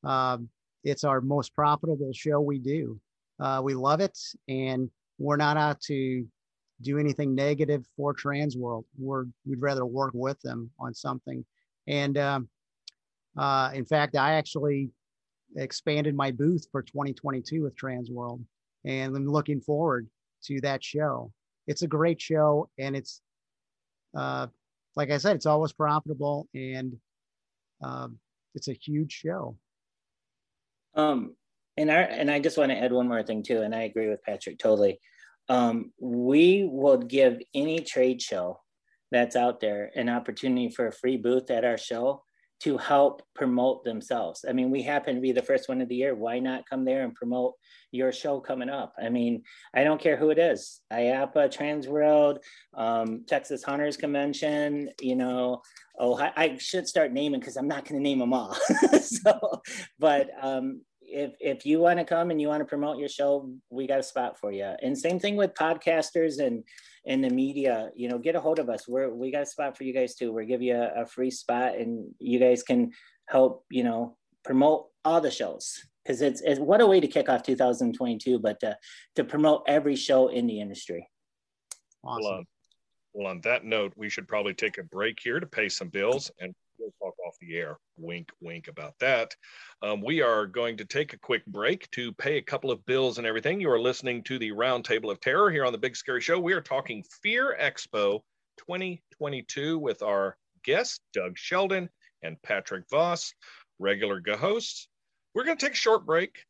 um, 0.03 0.49
it's 0.83 1.03
our 1.03 1.21
most 1.21 1.53
profitable 1.53 2.11
show 2.13 2.41
we 2.41 2.59
do. 2.59 2.99
Uh, 3.39 3.61
we 3.63 3.73
love 3.73 4.01
it, 4.01 4.17
and 4.47 4.89
we're 5.18 5.38
not 5.38 5.57
out 5.57 5.80
to 5.82 6.26
do 6.82 6.99
anything 6.99 7.34
negative 7.36 7.86
for 7.95 8.14
Transworld. 8.14 8.84
We're 8.97 9.26
we'd 9.45 9.61
rather 9.61 9.86
work 9.86 10.11
with 10.14 10.39
them 10.41 10.72
on 10.80 10.93
something. 10.93 11.45
And 11.88 12.18
um, 12.18 12.49
uh, 13.38 13.72
in 13.74 13.86
fact 13.86 14.16
i 14.16 14.34
actually 14.34 14.91
expanded 15.55 16.16
my 16.16 16.32
booth 16.32 16.68
for 16.72 16.82
2022 16.82 17.64
with 17.64 17.76
Transworld 17.76 18.43
and 18.86 19.16
i'm 19.16 19.28
looking 19.28 19.61
forward 19.61 20.07
to 20.43 20.59
that 20.61 20.84
show. 20.84 21.32
It's 21.68 21.84
a 21.84 21.88
great 21.88 22.22
show 22.22 22.70
and 22.78 22.95
it's 22.95 23.22
uh, 24.16 24.47
like 24.95 25.09
i 25.11 25.18
said 25.18 25.36
it's 25.36 25.45
always 25.45 25.74
profitable 25.74 26.47
and 26.53 26.95
um, 27.82 28.18
it's 28.55 28.68
a 28.68 28.74
huge 28.74 29.11
show. 29.11 29.57
Um, 30.95 31.36
and 31.78 31.91
I 31.91 32.01
and 32.01 32.30
I 32.30 32.39
just 32.39 32.57
want 32.57 32.71
to 32.71 32.78
add 32.78 32.91
one 32.91 33.07
more 33.07 33.24
thing 33.24 33.43
too, 33.43 33.61
and 33.61 33.74
I 33.74 33.84
agree 33.84 34.09
with 34.09 34.24
Patrick 34.24 34.59
totally. 34.59 34.99
Um, 35.49 35.91
we 35.99 36.67
would 36.69 37.07
give 37.07 37.41
any 37.53 37.80
trade 37.80 38.21
show 38.21 38.61
that's 39.11 39.36
out 39.36 39.59
there 39.59 39.91
an 39.95 40.09
opportunity 40.09 40.69
for 40.69 40.88
a 40.88 40.91
free 40.91 41.17
booth 41.17 41.51
at 41.51 41.65
our 41.65 41.78
show 41.78 42.24
to 42.63 42.78
help 42.78 43.21
promote 43.36 43.84
themselves. 43.84 44.45
I 44.47 44.53
mean, 44.53 44.71
we 44.71 44.82
happen 44.82 45.15
to 45.15 45.21
be 45.21 45.34
the 45.34 45.41
first 45.41 45.67
one 45.67 45.82
of 45.82 45.89
the 45.89 45.95
year. 45.95 46.15
Why 46.15 46.39
not 46.39 46.67
come 46.69 46.86
there 46.86 47.03
and 47.03 47.13
promote 47.13 47.55
your 47.91 48.13
show 48.13 48.39
coming 48.39 48.69
up? 48.69 48.93
I 48.97 49.09
mean, 49.09 49.43
I 49.74 49.84
don't 49.84 49.99
care 49.99 50.15
who 50.15 50.30
it 50.30 50.39
is 50.39 50.80
IAAPA, 50.91 51.53
Transworld, 51.53 52.38
um, 52.74 53.26
Texas 53.28 53.63
Haunters 53.63 53.97
Convention, 53.97 54.89
you 55.01 55.17
know. 55.17 55.61
Oh, 55.99 56.17
I, 56.17 56.32
I 56.38 56.57
should 56.57 56.88
start 56.88 57.11
naming 57.11 57.41
because 57.41 57.57
I'm 57.57 57.67
not 57.67 57.84
going 57.84 58.01
to 58.01 58.09
name 58.09 58.19
them 58.19 58.34
all. 58.34 58.53
so, 59.01 59.61
but 59.99 60.30
um, 60.41 60.84
if 61.14 61.34
if 61.39 61.66
you 61.66 61.80
want 61.80 61.99
to 61.99 62.05
come 62.05 62.32
and 62.32 62.41
you 62.41 62.47
want 62.47 62.61
to 62.61 62.66
promote 62.66 62.97
your 62.97 63.09
show, 63.09 63.49
we 63.70 63.88
got 63.88 63.99
a 63.99 64.03
spot 64.03 64.39
for 64.39 64.51
you. 64.51 64.74
And 64.82 64.97
same 64.97 65.20
thing 65.20 65.36
with 65.36 65.53
podcasters 65.53 66.39
and 66.39 66.64
and 67.05 67.24
the 67.24 67.30
media. 67.30 67.91
You 67.95 68.09
know, 68.09 68.18
get 68.18 68.36
a 68.36 68.39
hold 68.39 68.59
of 68.59 68.70
us. 68.70 68.88
We're 68.88 69.14
we 69.14 69.32
got 69.32 69.43
a 69.43 69.45
spot 69.45 69.78
for 69.78 69.84
you 69.84 69.93
guys 69.93 70.16
too. 70.16 70.34
We'll 70.34 70.47
give 70.47 70.61
you 70.61 70.76
a, 70.76 71.03
a 71.03 71.05
free 71.05 71.32
spot, 71.32 71.76
and 71.76 72.14
you 72.20 72.39
guys 72.39 72.64
can 72.64 72.91
help. 73.28 73.66
You 73.70 73.84
know, 73.84 74.18
promote 74.43 74.88
all 75.05 75.22
the 75.22 75.32
shows 75.32 75.86
because 76.03 76.22
it's, 76.22 76.41
it's 76.41 76.59
what 76.59 76.82
a 76.82 76.86
way 76.86 76.99
to 76.99 77.07
kick 77.07 77.30
off 77.30 77.43
2022, 77.43 78.39
but 78.39 78.59
to, 78.59 78.78
to 79.16 79.24
promote 79.24 79.64
every 79.68 79.95
show 79.95 80.28
in 80.28 80.47
the 80.47 80.59
industry. 80.59 81.07
Awesome. 82.03 82.24
Well, 82.24 82.34
uh, 82.34 82.43
well, 83.14 83.28
on 83.28 83.41
that 83.41 83.64
note, 83.64 83.93
we 83.95 84.09
should 84.09 84.28
probably 84.28 84.53
take 84.53 84.78
a 84.78 84.84
break 84.84 85.20
here 85.24 85.39
to 85.39 85.45
pay 85.45 85.70
some 85.70 85.89
bills 85.89 86.32
and 86.39 86.53
we'll 86.78 86.93
talk 87.01 87.15
off 87.26 87.36
the 87.41 87.55
air. 87.55 87.78
Wink, 87.97 88.30
wink 88.41 88.67
about 88.67 88.93
that. 88.99 89.36
Um, 89.82 90.01
we 90.01 90.21
are 90.21 90.45
going 90.45 90.78
to 90.78 90.86
take 90.86 91.13
a 91.13 91.19
quick 91.19 91.45
break 91.45 91.89
to 91.91 92.11
pay 92.13 92.38
a 92.38 92.41
couple 92.41 92.71
of 92.71 92.86
bills 92.86 93.17
and 93.17 93.28
everything. 93.28 93.59
You 93.59 93.71
are 93.71 93.80
listening 93.80 94.24
to 94.24 94.39
the 94.39 94.51
Roundtable 94.51 95.11
of 95.11 95.19
Terror 95.19 95.51
here 95.51 95.65
on 95.65 95.71
the 95.71 95.78
Big 95.78 95.95
Scary 95.95 96.21
Show. 96.21 96.39
We 96.39 96.53
are 96.53 96.61
talking 96.61 97.03
Fear 97.21 97.57
Expo 97.59 98.21
2022 98.57 99.80
with 99.80 100.01
our 100.03 100.38
guests, 100.63 100.99
Doug 101.13 101.38
Sheldon 101.38 101.89
and 102.21 102.41
Patrick 102.41 102.86
Voss, 102.89 103.34
regular 103.80 104.21
hosts. 104.38 104.88
We're 105.34 105.45
going 105.45 105.57
to 105.57 105.65
take 105.65 105.74
a 105.74 105.78
short 105.78 106.05
break 106.05 106.45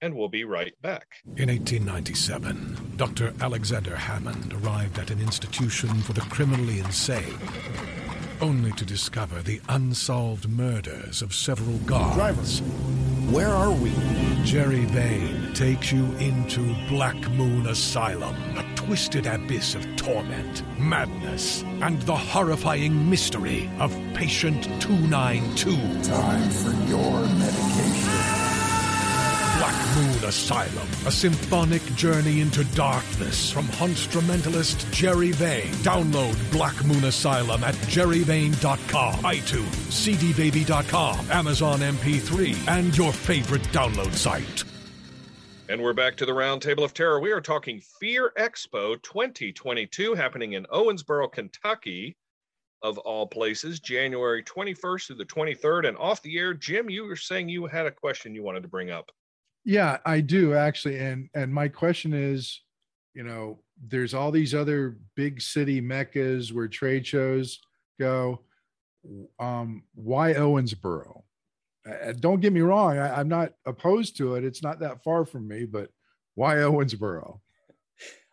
and 0.00 0.14
we'll 0.14 0.28
be 0.28 0.44
right 0.44 0.74
back. 0.80 1.06
In 1.36 1.48
1897, 1.48 2.94
Dr. 2.96 3.34
Alexander 3.40 3.96
Hammond 3.96 4.54
arrived 4.54 4.98
at 4.98 5.10
an 5.10 5.20
institution 5.20 5.88
for 6.02 6.12
the 6.12 6.20
criminally 6.22 6.78
insane 6.78 7.36
only 8.40 8.72
to 8.72 8.84
discover 8.84 9.42
the 9.42 9.60
unsolved 9.68 10.48
murders 10.48 11.22
of 11.22 11.34
several 11.34 11.76
guards. 11.78 12.16
Drivers, 12.16 12.60
where 13.30 13.48
are 13.48 13.72
we? 13.72 13.92
Jerry 14.44 14.84
Vane 14.86 15.52
takes 15.54 15.92
you 15.92 16.04
into 16.16 16.74
Black 16.88 17.16
Moon 17.32 17.66
Asylum, 17.66 18.34
a 18.56 18.64
twisted 18.74 19.26
abyss 19.26 19.74
of 19.74 19.84
torment, 19.96 20.62
madness, 20.78 21.62
and 21.82 22.00
the 22.02 22.16
horrifying 22.16 23.10
mystery 23.10 23.70
of 23.78 23.92
Patient 24.14 24.64
292. 24.80 26.02
Time 26.02 26.50
for 26.50 26.70
your 26.88 27.20
medication. 27.20 28.07
Black 29.58 29.96
Moon 29.96 30.24
Asylum, 30.24 30.86
a 31.04 31.10
symphonic 31.10 31.84
journey 31.96 32.40
into 32.40 32.62
darkness 32.76 33.50
from 33.50 33.68
instrumentalist 33.82 34.88
Jerry 34.92 35.32
Vane. 35.32 35.72
Download 35.82 36.52
Black 36.52 36.84
Moon 36.84 37.02
Asylum 37.02 37.64
at 37.64 37.74
jerryvane.com, 37.90 39.14
iTunes, 39.14 39.74
cdbaby.com, 39.90 41.30
Amazon 41.32 41.80
MP3, 41.80 42.68
and 42.68 42.96
your 42.96 43.12
favorite 43.12 43.64
download 43.72 44.14
site. 44.14 44.62
And 45.68 45.82
we're 45.82 45.92
back 45.92 46.14
to 46.18 46.26
the 46.26 46.30
Roundtable 46.30 46.84
of 46.84 46.94
Terror. 46.94 47.18
We 47.18 47.32
are 47.32 47.40
talking 47.40 47.82
Fear 47.98 48.34
Expo 48.38 49.02
2022 49.02 50.14
happening 50.14 50.52
in 50.52 50.66
Owensboro, 50.66 51.32
Kentucky, 51.32 52.16
of 52.82 52.96
all 52.98 53.26
places, 53.26 53.80
January 53.80 54.44
21st 54.44 55.06
through 55.08 55.16
the 55.16 55.24
23rd. 55.24 55.88
And 55.88 55.96
off 55.96 56.22
the 56.22 56.38
air, 56.38 56.54
Jim, 56.54 56.88
you 56.88 57.06
were 57.06 57.16
saying 57.16 57.48
you 57.48 57.66
had 57.66 57.86
a 57.86 57.90
question 57.90 58.36
you 58.36 58.44
wanted 58.44 58.62
to 58.62 58.68
bring 58.68 58.92
up. 58.92 59.10
Yeah, 59.64 59.98
I 60.04 60.20
do 60.20 60.54
actually. 60.54 60.98
And 60.98 61.28
and 61.34 61.52
my 61.52 61.68
question 61.68 62.12
is, 62.14 62.60
you 63.14 63.22
know, 63.22 63.60
there's 63.86 64.14
all 64.14 64.30
these 64.30 64.54
other 64.54 64.98
big 65.14 65.40
city 65.40 65.80
meccas 65.80 66.52
where 66.52 66.68
trade 66.68 67.06
shows 67.06 67.60
go. 67.98 68.40
Um, 69.38 69.84
why 69.94 70.34
Owensboro? 70.34 71.22
Uh, 71.88 72.12
don't 72.18 72.40
get 72.40 72.52
me 72.52 72.60
wrong, 72.60 72.98
I, 72.98 73.18
I'm 73.18 73.28
not 73.28 73.52
opposed 73.64 74.16
to 74.18 74.34
it. 74.34 74.44
It's 74.44 74.62
not 74.62 74.80
that 74.80 75.02
far 75.02 75.24
from 75.24 75.48
me, 75.48 75.64
but 75.64 75.90
why 76.34 76.56
Owensboro? 76.56 77.40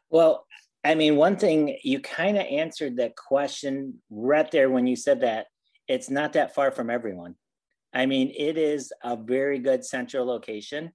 Well, 0.09 0.45
I 0.83 0.93
mean, 0.95 1.15
one 1.15 1.37
thing 1.37 1.77
you 1.83 1.99
kind 1.99 2.37
of 2.37 2.45
answered 2.45 2.97
that 2.97 3.15
question 3.15 4.01
right 4.09 4.49
there 4.51 4.69
when 4.69 4.85
you 4.85 4.95
said 4.95 5.21
that 5.21 5.47
it's 5.87 6.09
not 6.09 6.33
that 6.33 6.53
far 6.53 6.71
from 6.71 6.89
everyone. 6.89 7.35
I 7.93 8.05
mean, 8.05 8.31
it 8.37 8.57
is 8.57 8.91
a 9.03 9.15
very 9.15 9.59
good 9.59 9.85
central 9.85 10.25
location. 10.25 10.91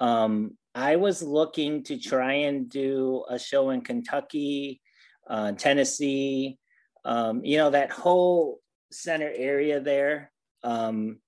Um, 0.00 0.56
I 0.74 0.96
was 0.96 1.22
looking 1.22 1.84
to 1.84 1.98
try 1.98 2.32
and 2.32 2.68
do 2.68 3.24
a 3.28 3.38
show 3.38 3.70
in 3.70 3.82
Kentucky, 3.82 4.80
uh, 5.28 5.52
Tennessee, 5.52 6.58
um, 7.04 7.44
you 7.44 7.58
know, 7.58 7.70
that 7.70 7.90
whole 7.90 8.60
center 8.90 9.30
area 9.34 9.80
there. 9.80 10.32
Um, 10.62 11.18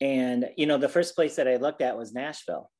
and, 0.00 0.50
you 0.56 0.66
know, 0.66 0.78
the 0.78 0.88
first 0.88 1.14
place 1.14 1.36
that 1.36 1.48
I 1.48 1.56
looked 1.56 1.82
at 1.82 1.96
was 1.96 2.12
Nashville. 2.12 2.70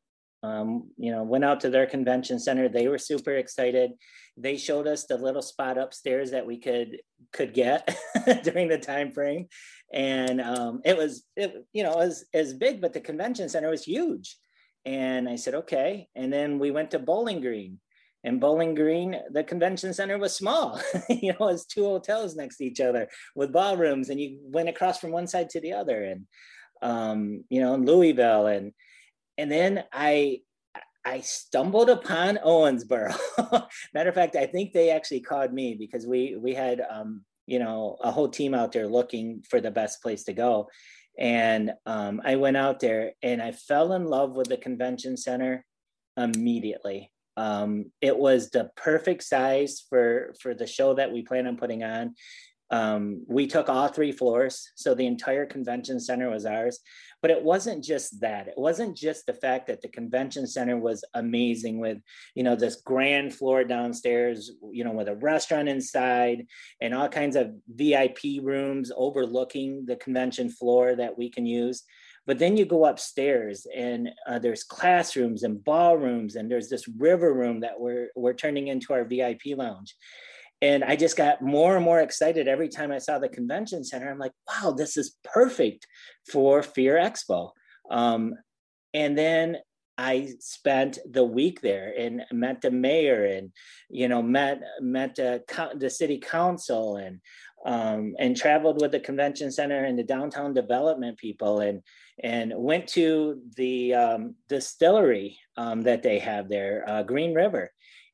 Um, 0.43 0.91
you 0.97 1.13
know, 1.13 1.23
went 1.23 1.45
out 1.45 1.61
to 1.61 1.71
their 1.71 1.87
convention 1.87 2.39
center. 2.39 2.69
They 2.69 2.89
were 2.89 2.97
super 2.97 3.33
excited. 3.33 3.93
They 4.39 4.57
showed 4.57 4.87
us 4.87 5.05
the 5.05 5.19
little 5.19 5.43
spot 5.43 5.77
upstairs 5.77 6.31
that 6.31 6.47
we 6.47 6.59
could 6.59 6.97
could 7.31 7.53
get 7.53 7.95
during 8.43 8.69
the 8.69 8.79
time 8.79 9.13
frame, 9.13 9.49
and 9.93 10.41
um, 10.41 10.81
it 10.83 10.97
was 10.97 11.27
it, 11.37 11.67
you 11.75 11.83
know 11.83 11.99
as 11.99 12.25
as 12.33 12.55
big, 12.55 12.81
but 12.81 12.95
the 12.95 13.03
convention 13.03 13.51
center 13.51 13.69
was 13.69 13.85
huge. 13.85 14.39
And 14.85 15.29
I 15.29 15.37
said, 15.37 15.55
okay. 15.55 16.09
And 16.15 16.33
then 16.33 16.59
we 16.59 16.71
went 16.71 16.91
to 16.93 16.99
Bowling 16.99 17.41
Green, 17.41 17.79
and 18.23 18.41
Bowling 18.41 18.75
Green, 18.75 19.17
the 19.31 19.43
convention 19.43 19.95
center 19.95 20.19
was 20.19 20.35
small. 20.35 20.81
you 21.09 21.33
know, 21.33 21.49
it 21.49 21.53
was 21.53 21.67
two 21.67 21.85
hotels 21.85 22.37
next 22.37 22.59
to 22.59 22.65
each 22.65 22.81
other 22.81 23.09
with 23.35 23.53
ballrooms, 23.53 24.11
and 24.11 24.21
you 24.21 24.39
went 24.43 24.69
across 24.69 24.99
from 24.99 25.11
one 25.11 25.27
side 25.27 25.49
to 25.51 25.61
the 25.61 25.73
other. 25.73 26.05
And 26.05 26.27
um, 26.83 27.45
you 27.49 27.61
know, 27.61 27.75
in 27.75 27.87
Louisville, 27.87 28.47
and 28.47 28.73
and 29.39 29.51
then 29.51 29.85
I 29.93 30.41
I 31.05 31.21
stumbled 31.21 31.89
upon 31.89 32.39
Owensboro. 32.45 33.17
Matter 33.95 34.11
of 34.11 34.15
fact, 34.15 34.37
I 34.37 34.47
think 34.47 34.73
they 34.73 34.91
actually 34.91 35.21
called 35.21 35.53
me 35.53 35.75
because 35.79 36.07
we 36.07 36.37
we 36.37 36.55
had 36.55 36.83
um, 36.91 37.25
you 37.47 37.59
know 37.59 37.97
a 38.03 38.11
whole 38.11 38.29
team 38.29 38.55
out 38.55 38.73
there 38.73 38.87
looking 38.87 39.43
for 39.49 39.61
the 39.63 39.71
best 39.71 40.03
place 40.03 40.25
to 40.25 40.35
go, 40.35 40.69
and 41.21 41.73
um, 41.85 42.23
I 42.25 42.37
went 42.37 42.57
out 42.57 42.81
there 42.81 43.13
and 43.23 43.43
I 43.43 43.53
fell 43.53 43.93
in 43.93 44.07
love 44.07 44.35
with 44.37 44.49
the 44.49 44.57
convention 44.57 45.19
center 45.19 45.67
immediately. 46.17 47.13
Um, 47.37 47.93
it 48.01 48.17
was 48.17 48.51
the 48.51 48.71
perfect 48.77 49.23
size 49.23 49.85
for 49.89 50.35
for 50.41 50.55
the 50.55 50.67
show 50.67 50.95
that 50.95 51.13
we 51.13 51.23
plan 51.23 51.47
on 51.47 51.57
putting 51.57 51.85
on. 51.85 52.15
Um, 52.71 53.25
we 53.29 53.47
took 53.47 53.69
all 53.69 53.89
three 53.89 54.13
floors, 54.13 54.71
so 54.77 54.95
the 54.95 55.07
entire 55.07 55.45
convention 55.45 56.01
center 56.01 56.31
was 56.31 56.47
ours. 56.47 56.79
But 57.23 57.31
it 57.31 57.43
wasn't 57.43 57.85
just 57.85 58.21
that. 58.21 58.49
It 58.49 58.55
wasn't 58.57 58.97
just 58.97 59.27
the 59.27 59.35
fact 59.35 59.67
that 59.67 59.83
the 59.83 59.89
convention 59.89 60.47
center 60.47 60.79
was 60.79 61.05
amazing 61.15 61.79
with, 61.79 61.99
you 62.35 62.43
know, 62.43 62.57
this 62.57 62.77
grand 62.77 63.35
floor 63.35 63.65
downstairs, 63.65 64.53
you 64.73 64.85
know, 64.85 64.93
with 64.93 65.09
a 65.09 65.17
restaurant 65.17 65.69
inside 65.69 66.47
and 66.81 66.95
all 66.95 67.09
kinds 67.09 67.37
of 67.37 67.53
VIP 67.69 68.43
rooms 68.43 68.91
overlooking 68.97 69.85
the 69.87 69.97
convention 69.97 70.49
floor 70.49 70.97
that 70.97 71.17
we 71.17 71.31
can 71.31 71.45
use. 71.45 71.85
But 72.27 72.39
then 72.39 72.57
you 72.57 72.65
go 72.65 72.85
upstairs 72.85 73.67
and 73.75 74.11
uh, 74.27 74.39
there's 74.39 74.63
classrooms 74.63 75.43
and 75.43 75.63
ballrooms 75.65 76.37
and 76.37 76.51
there's 76.51 76.69
this 76.69 76.87
river 76.87 77.35
room 77.35 77.61
that 77.61 77.79
we're 77.81 78.09
we're 78.15 78.35
turning 78.35 78.69
into 78.69 78.93
our 78.93 79.05
VIP 79.05 79.57
lounge 79.57 79.97
and 80.63 80.85
I 80.85 80.97
just 80.97 81.17
got 81.17 81.43
more 81.43 81.77
and 81.77 81.85
more 81.85 82.01
excited 82.01 82.49
every 82.49 82.69
time 82.69 82.93
I 82.93 82.99
saw 82.99 83.19
the 83.19 83.29
convention 83.29 83.83
center. 83.85 84.11
I'm 84.11 84.19
like, 84.19 84.33
wow, 84.47 84.73
this 84.73 84.97
is 84.97 85.17
perfect 85.25 85.87
for 86.31 86.63
Fear 86.63 86.97
Expo. 86.97 87.51
Um, 87.91 88.35
and 88.93 89.17
then 89.17 89.57
I 89.97 90.31
spent 90.39 90.99
the 91.11 91.25
week 91.25 91.61
there 91.61 91.93
and 91.99 92.23
met 92.33 92.63
the 92.63 92.71
mayor 92.71 93.25
and 93.25 93.53
you 93.91 94.09
know 94.09 94.23
met 94.23 94.63
met 94.81 95.17
the, 95.17 95.43
the 95.77 95.91
city 95.91 96.19
council 96.19 96.97
and 96.97 97.21
um, 97.67 98.15
and 98.19 98.35
traveled 98.35 98.81
with 98.81 98.93
the 98.93 99.01
convention 99.01 99.53
center 99.53 99.85
and 99.85 99.99
the 99.99 100.03
downtown 100.03 100.55
development 100.55 101.19
people 101.19 101.61
and 101.61 101.83
and 102.23 102.53
went 102.57 102.87
to 102.89 103.43
the 103.57 103.95
um, 103.95 104.35
distillery 104.49 105.39
um, 105.57 105.83
that 105.83 106.03
they 106.03 106.19
have 106.19 106.49
there, 106.49 106.85
uh, 106.87 107.03
Green 107.03 107.35
River, 107.35 107.71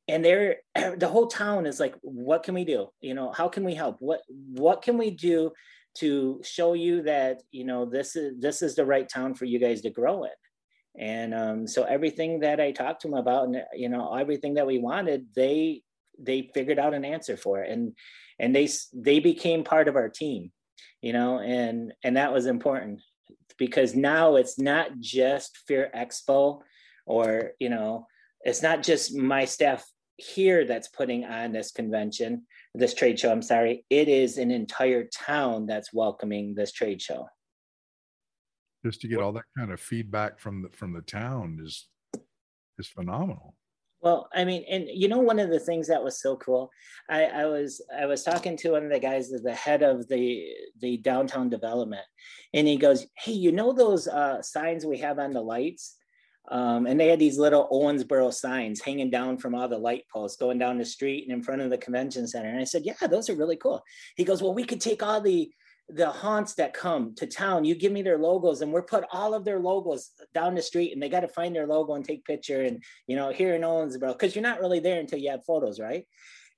and 0.08 0.24
they're 0.24 0.56
the 0.96 1.08
whole 1.08 1.26
town 1.26 1.66
is 1.66 1.80
like 1.80 1.94
what 2.02 2.42
can 2.42 2.54
we 2.54 2.64
do? 2.64 2.88
You 3.00 3.14
know 3.14 3.32
how 3.32 3.48
can 3.48 3.64
we 3.64 3.74
help? 3.74 3.96
What 4.00 4.20
what 4.28 4.82
can 4.82 4.98
we 4.98 5.10
do 5.10 5.52
to 5.96 6.40
show 6.44 6.74
you 6.74 7.02
that 7.02 7.42
you 7.50 7.64
know 7.64 7.84
this 7.84 8.16
is 8.16 8.40
this 8.40 8.62
is 8.62 8.74
the 8.74 8.84
right 8.84 9.08
town 9.08 9.34
for 9.34 9.44
you 9.44 9.58
guys 9.58 9.82
to 9.82 9.90
grow 9.90 10.24
in? 10.24 10.30
And 10.98 11.34
um, 11.34 11.66
so 11.66 11.84
everything 11.84 12.40
that 12.40 12.58
i 12.58 12.70
talked 12.70 13.02
to 13.02 13.08
them 13.08 13.18
about 13.18 13.44
and 13.44 13.62
you 13.74 13.88
know 13.88 14.14
everything 14.14 14.54
that 14.54 14.66
we 14.66 14.78
wanted 14.78 15.26
they 15.34 15.82
they 16.18 16.50
figured 16.54 16.78
out 16.78 16.94
an 16.94 17.04
answer 17.04 17.36
for 17.36 17.62
it. 17.62 17.70
And 17.70 17.92
and 18.38 18.54
they 18.54 18.68
they 18.94 19.18
became 19.20 19.64
part 19.64 19.88
of 19.88 19.96
our 19.96 20.08
team 20.08 20.52
you 21.02 21.12
know 21.12 21.38
and 21.38 21.92
and 22.02 22.16
that 22.16 22.32
was 22.32 22.46
important 22.46 23.00
because 23.58 23.94
now 23.94 24.36
it's 24.36 24.58
not 24.58 24.98
just 24.98 25.58
fear 25.66 25.90
expo 25.94 26.60
or 27.06 27.52
you 27.58 27.68
know 27.68 28.06
it's 28.42 28.62
not 28.62 28.82
just 28.82 29.14
my 29.14 29.44
staff 29.44 29.84
here 30.16 30.64
that's 30.64 30.88
putting 30.88 31.24
on 31.24 31.52
this 31.52 31.70
convention, 31.70 32.46
this 32.74 32.94
trade 32.94 33.18
show, 33.18 33.30
I'm 33.30 33.42
sorry, 33.42 33.84
it 33.90 34.08
is 34.08 34.38
an 34.38 34.50
entire 34.50 35.04
town 35.04 35.66
that's 35.66 35.92
welcoming 35.92 36.54
this 36.54 36.72
trade 36.72 37.02
show. 37.02 37.28
Just 38.84 39.00
to 39.02 39.08
get 39.08 39.20
all 39.20 39.32
that 39.32 39.44
kind 39.56 39.72
of 39.72 39.80
feedback 39.80 40.38
from 40.38 40.62
the 40.62 40.68
from 40.70 40.92
the 40.92 41.02
town 41.02 41.58
is 41.62 41.88
is 42.78 42.86
phenomenal. 42.86 43.54
Well, 44.00 44.28
I 44.32 44.44
mean, 44.44 44.64
and 44.70 44.86
you 44.88 45.08
know, 45.08 45.18
one 45.18 45.40
of 45.40 45.50
the 45.50 45.58
things 45.58 45.88
that 45.88 46.04
was 46.04 46.20
so 46.20 46.36
cool, 46.36 46.70
I, 47.10 47.24
I 47.24 47.46
was 47.46 47.84
I 47.98 48.06
was 48.06 48.22
talking 48.22 48.56
to 48.58 48.72
one 48.72 48.84
of 48.84 48.92
the 48.92 49.00
guys, 49.00 49.30
the 49.30 49.54
head 49.54 49.82
of 49.82 50.06
the 50.08 50.44
the 50.80 50.98
downtown 50.98 51.48
development, 51.48 52.04
and 52.54 52.68
he 52.68 52.76
goes, 52.76 53.06
"Hey, 53.16 53.32
you 53.32 53.50
know 53.50 53.72
those 53.72 54.06
uh, 54.06 54.40
signs 54.42 54.86
we 54.86 54.98
have 54.98 55.18
on 55.18 55.32
the 55.32 55.40
lights? 55.40 55.96
Um, 56.48 56.86
and 56.86 56.98
they 56.98 57.08
had 57.08 57.18
these 57.18 57.38
little 57.38 57.68
Owensboro 57.72 58.32
signs 58.32 58.80
hanging 58.80 59.10
down 59.10 59.38
from 59.38 59.54
all 59.54 59.68
the 59.68 59.78
light 59.78 60.04
posts 60.12 60.36
going 60.36 60.58
down 60.58 60.78
the 60.78 60.84
street 60.84 61.24
and 61.24 61.32
in 61.32 61.42
front 61.42 61.60
of 61.60 61.70
the 61.70 61.78
convention 61.78 62.26
center. 62.26 62.48
And 62.48 62.60
I 62.60 62.64
said, 62.64 62.82
Yeah, 62.84 63.06
those 63.08 63.28
are 63.28 63.34
really 63.34 63.56
cool. 63.56 63.82
He 64.16 64.24
goes, 64.24 64.42
Well, 64.42 64.54
we 64.54 64.64
could 64.64 64.80
take 64.80 65.02
all 65.02 65.20
the 65.20 65.50
the 65.88 66.10
haunts 66.10 66.54
that 66.54 66.74
come 66.74 67.14
to 67.14 67.26
town, 67.28 67.64
you 67.64 67.74
give 67.74 67.92
me 67.92 68.02
their 68.02 68.18
logos 68.18 68.60
and 68.60 68.72
we're 68.72 68.82
put 68.82 69.04
all 69.12 69.34
of 69.34 69.44
their 69.44 69.60
logos 69.60 70.10
down 70.34 70.56
the 70.56 70.62
street 70.62 70.92
and 70.92 71.00
they 71.00 71.08
got 71.08 71.20
to 71.20 71.28
find 71.28 71.54
their 71.54 71.68
logo 71.68 71.94
and 71.94 72.04
take 72.04 72.24
picture 72.24 72.62
and 72.62 72.82
you 73.06 73.14
know 73.14 73.30
here 73.30 73.54
in 73.54 73.62
Owensboro 73.62 74.12
because 74.12 74.34
you're 74.34 74.42
not 74.42 74.58
really 74.58 74.80
there 74.80 74.98
until 74.98 75.20
you 75.20 75.30
have 75.30 75.44
photos, 75.44 75.78
right? 75.78 76.04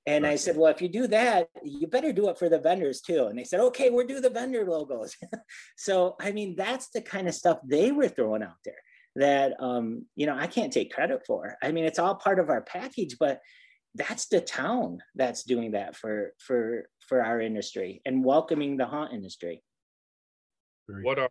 And. 0.07 0.25
I 0.25 0.37
said, 0.37 0.57
well, 0.57 0.71
if 0.71 0.81
you 0.81 0.89
do 0.89 1.05
that, 1.07 1.49
you 1.63 1.85
better 1.85 2.11
do 2.11 2.29
it 2.29 2.39
for 2.39 2.49
the 2.49 2.57
vendors 2.57 3.01
too. 3.01 3.25
And 3.25 3.37
they 3.37 3.43
said, 3.43 3.59
okay, 3.59 3.91
we'll 3.91 4.07
do 4.07 4.21
the 4.21 4.29
vendor 4.29 4.65
logos. 4.65 5.15
so, 5.77 6.15
I 6.19 6.31
mean, 6.31 6.55
that's 6.55 6.89
the 6.89 7.01
kind 7.01 7.27
of 7.27 7.35
stuff 7.35 7.59
they 7.63 7.91
were 7.91 8.07
throwing 8.07 8.41
out 8.41 8.57
there 8.65 8.81
that 9.19 9.53
um, 9.59 10.05
you 10.15 10.25
know 10.25 10.35
I 10.37 10.47
can't 10.47 10.73
take 10.73 10.93
credit 10.93 11.21
for. 11.25 11.55
I 11.61 11.71
mean, 11.71 11.85
it's 11.85 11.99
all 11.99 12.15
part 12.15 12.39
of 12.39 12.49
our 12.49 12.61
package, 12.61 13.17
but 13.19 13.39
that's 13.95 14.27
the 14.27 14.41
town 14.41 14.99
that's 15.15 15.43
doing 15.43 15.71
that 15.71 15.95
for 15.95 16.33
for 16.39 16.89
for 17.07 17.23
our 17.23 17.41
industry 17.41 18.01
and 18.05 18.23
welcoming 18.23 18.77
the 18.77 18.85
haunt 18.85 19.13
industry. 19.13 19.61
What 21.03 21.19
are 21.19 21.29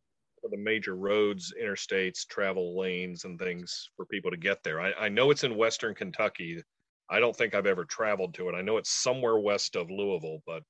the 0.51 0.57
major 0.57 0.97
roads, 0.97 1.53
interstates, 1.61 2.27
travel 2.27 2.79
lanes, 2.79 3.25
and 3.25 3.39
things 3.39 3.91
for 3.97 4.07
people 4.07 4.31
to 4.31 4.37
get 4.37 4.63
there? 4.63 4.81
I, 4.81 4.93
I 4.93 5.09
know 5.09 5.31
it's 5.31 5.45
in 5.45 5.57
Western 5.57 5.95
Kentucky. 5.95 6.63
I 7.11 7.19
don't 7.21 7.35
think 7.35 7.55
I've 7.55 7.67
ever 7.67 7.85
traveled 7.85 8.35
to 8.35 8.49
it. 8.49 8.55
I 8.55 8.63
know 8.63 8.77
it's 8.77 9.03
somewhere 9.03 9.39
west 9.39 9.77
of 9.77 9.91
Louisville, 9.91 10.43
but 10.47 10.63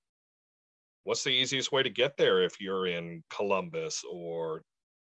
what's 1.04 1.24
the 1.24 1.30
easiest 1.30 1.72
way 1.72 1.82
to 1.82 1.90
get 1.90 2.16
there 2.16 2.42
if 2.42 2.60
you're 2.60 2.86
in 2.86 3.22
Columbus 3.30 4.04
or 4.10 4.62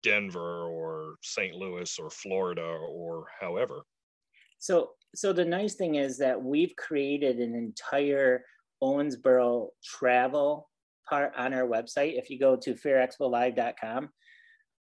Denver 0.03 0.67
or 0.69 1.17
St. 1.23 1.55
Louis 1.55 1.99
or 1.99 2.11
Florida 2.11 2.63
or 2.63 3.27
however. 3.41 3.85
So, 4.59 4.91
so 5.15 5.33
the 5.33 5.45
nice 5.45 5.75
thing 5.75 5.97
is 5.97 6.19
that 6.19 6.41
we've 6.41 6.75
created 6.77 7.39
an 7.39 7.55
entire 7.55 8.45
Owensboro 8.83 9.69
travel 9.85 10.69
part 11.09 11.33
on 11.37 11.53
our 11.53 11.67
website. 11.67 12.19
If 12.19 12.31
you 12.31 12.39
go 12.39 12.57
to 12.57 12.75
fearexpolive.com, 12.75 14.09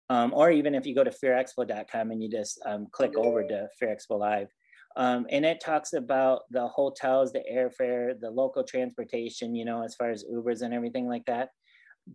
um, 0.09 0.33
or 0.33 0.51
even 0.51 0.73
if 0.73 0.85
you 0.85 0.95
go 0.95 1.03
to 1.03 1.11
fearexpo.com 1.11 2.11
and 2.11 2.23
you 2.23 2.29
just 2.29 2.61
um, 2.65 2.87
click 2.91 3.17
over 3.17 3.43
to 3.43 3.67
Fear 3.79 3.95
Expo 3.95 4.17
Live, 4.19 4.47
um, 4.95 5.27
and 5.29 5.45
it 5.45 5.61
talks 5.63 5.93
about 5.93 6.41
the 6.49 6.67
hotels, 6.67 7.31
the 7.31 7.43
airfare, 7.51 8.19
the 8.19 8.31
local 8.31 8.63
transportation, 8.63 9.53
you 9.53 9.65
know, 9.65 9.83
as 9.83 9.95
far 9.95 10.09
as 10.09 10.23
Ubers 10.23 10.61
and 10.61 10.73
everything 10.73 11.07
like 11.07 11.25
that. 11.25 11.49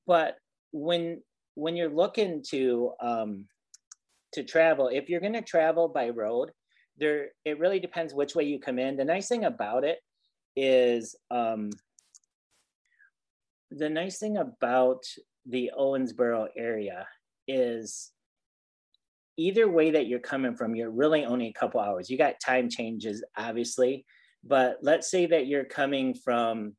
But 0.06 0.36
when 0.72 1.22
when 1.54 1.76
you're 1.76 1.90
looking 1.90 2.42
to 2.50 2.92
um, 3.00 3.46
to 4.32 4.42
travel, 4.42 4.88
if 4.88 5.08
you're 5.08 5.20
going 5.20 5.32
to 5.34 5.42
travel 5.42 5.88
by 5.88 6.08
road, 6.08 6.50
there 6.98 7.28
it 7.44 7.58
really 7.58 7.80
depends 7.80 8.14
which 8.14 8.34
way 8.34 8.44
you 8.44 8.58
come 8.58 8.78
in. 8.78 8.96
The 8.96 9.04
nice 9.04 9.28
thing 9.28 9.44
about 9.44 9.84
it 9.84 9.98
is 10.56 11.14
um, 11.30 11.70
the 13.70 13.88
nice 13.88 14.18
thing 14.18 14.36
about 14.36 15.02
the 15.46 15.70
Owensboro 15.78 16.48
area 16.56 17.06
is 17.48 18.12
either 19.36 19.68
way 19.68 19.90
that 19.90 20.06
you're 20.06 20.20
coming 20.20 20.54
from, 20.54 20.74
you're 20.74 20.90
really 20.90 21.24
only 21.24 21.48
a 21.48 21.52
couple 21.52 21.80
hours. 21.80 22.10
You 22.10 22.18
got 22.18 22.34
time 22.44 22.68
changes, 22.68 23.24
obviously, 23.36 24.04
But 24.44 24.78
let's 24.82 25.10
say 25.10 25.26
that 25.26 25.46
you're 25.46 25.64
coming 25.64 26.14
from 26.14 26.74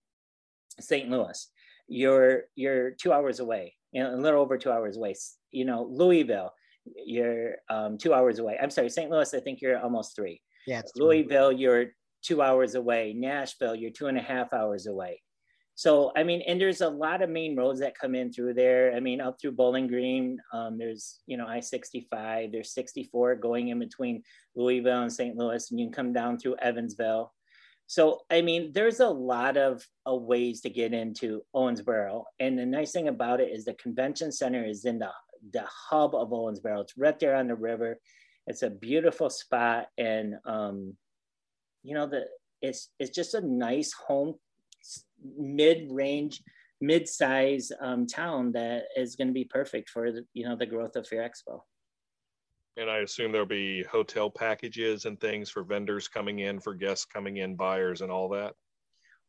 St. 0.80 1.10
Louis, 1.10 1.50
you're 1.88 2.44
you're 2.56 2.92
two 2.92 3.12
hours 3.14 3.40
away, 3.40 3.76
you 3.94 4.04
know, 4.04 4.14
a 4.14 4.18
little 4.18 4.42
over 4.42 4.58
two 4.58 4.72
hours 4.72 4.98
away. 4.98 5.16
You 5.52 5.66
know, 5.66 5.88
Louisville, 5.90 6.54
you're 7.06 7.56
um, 7.70 7.98
two 7.98 8.14
hours 8.14 8.40
away. 8.40 8.58
I'm 8.62 8.70
sorry, 8.70 8.90
St. 8.90 9.10
Louis, 9.10 9.34
I 9.34 9.40
think 9.40 9.62
you're 9.62 9.80
almost 9.80 10.16
three. 10.16 10.42
Yeah, 10.68 10.82
Louisville, 10.96 11.52
you're 11.52 11.88
two 12.24 12.42
hours 12.42 12.76
away. 12.76 13.14
Nashville, 13.16 13.76
you're 13.76 13.92
two 13.92 14.08
and 14.08 14.18
a 14.18 14.22
half 14.22 14.52
hours 14.54 14.88
away. 14.88 15.22
So, 15.76 16.12
I 16.16 16.24
mean, 16.24 16.42
and 16.48 16.62
there's 16.62 16.82
a 16.82 16.90
lot 16.90 17.24
of 17.24 17.30
main 17.30 17.56
roads 17.56 17.80
that 17.80 17.98
come 17.98 18.14
in 18.14 18.32
through 18.32 18.54
there. 18.54 18.94
I 18.96 19.00
mean, 19.00 19.20
up 19.20 19.38
through 19.42 19.54
Bowling 19.54 19.88
Green, 19.88 20.38
um, 20.54 20.78
there's, 20.78 21.22
you 21.26 21.36
know, 21.36 21.48
I 21.48 21.62
65, 21.62 22.52
there's 22.52 22.74
64 22.74 23.36
going 23.38 23.70
in 23.70 23.80
between 23.80 24.22
Louisville 24.56 25.02
and 25.02 25.12
St. 25.12 25.36
Louis, 25.36 25.72
and 25.72 25.80
you 25.80 25.88
can 25.88 25.94
come 25.94 26.14
down 26.14 26.38
through 26.38 26.58
Evansville. 26.62 27.34
So, 27.94 28.22
I 28.32 28.42
mean, 28.42 28.72
there's 28.74 29.02
a 29.02 29.08
lot 29.08 29.56
of 29.56 29.88
uh, 30.10 30.16
ways 30.16 30.62
to 30.62 30.70
get 30.72 30.96
into 30.96 31.44
Owensboro. 31.56 32.24
And 32.40 32.58
the 32.58 32.66
nice 32.66 32.92
thing 32.92 33.08
about 33.08 33.40
it 33.40 33.52
is 33.52 33.66
the 33.66 33.76
convention 33.76 34.32
center 34.32 34.66
is 34.66 34.86
in 34.86 34.98
the, 34.98 35.12
the 35.52 35.66
hub 35.68 36.16
of 36.16 36.30
Owensboro. 36.30 36.82
It's 36.82 36.98
right 36.98 37.20
there 37.20 37.36
on 37.36 37.50
the 37.50 37.56
river. 37.56 38.00
It's 38.48 38.64
a 38.64 38.72
beautiful 38.72 39.30
spot. 39.30 39.90
And, 40.00 40.38
um, 40.44 40.98
you 41.84 41.94
know, 41.94 42.08
the, 42.08 42.26
it's, 42.64 42.90
it's 42.98 43.16
just 43.16 43.36
a 43.36 43.42
nice 43.42 43.94
home 43.94 44.40
mid-range, 45.38 46.42
mid-size 46.82 47.72
um, 47.80 48.08
town 48.08 48.54
that 48.54 48.86
is 48.98 49.16
going 49.16 49.28
to 49.28 49.36
be 49.36 49.46
perfect 49.46 49.92
for 49.92 50.12
the, 50.12 50.26
you 50.34 50.50
know 50.50 50.56
the 50.56 50.66
growth 50.66 50.96
of 50.96 51.08
Fear 51.08 51.30
Expo. 51.30 51.60
And 52.78 52.90
I 52.90 53.00
assume 53.00 53.32
there'll 53.32 53.46
be 53.46 53.84
hotel 53.84 54.30
packages 54.30 55.06
and 55.06 55.20
things 55.20 55.50
for 55.50 55.64
vendors 55.64 56.08
coming 56.08 56.40
in, 56.40 56.60
for 56.60 56.74
guests 56.74 57.06
coming 57.06 57.38
in, 57.38 57.56
buyers, 57.56 58.02
and 58.02 58.12
all 58.12 58.30
that. 58.30 58.56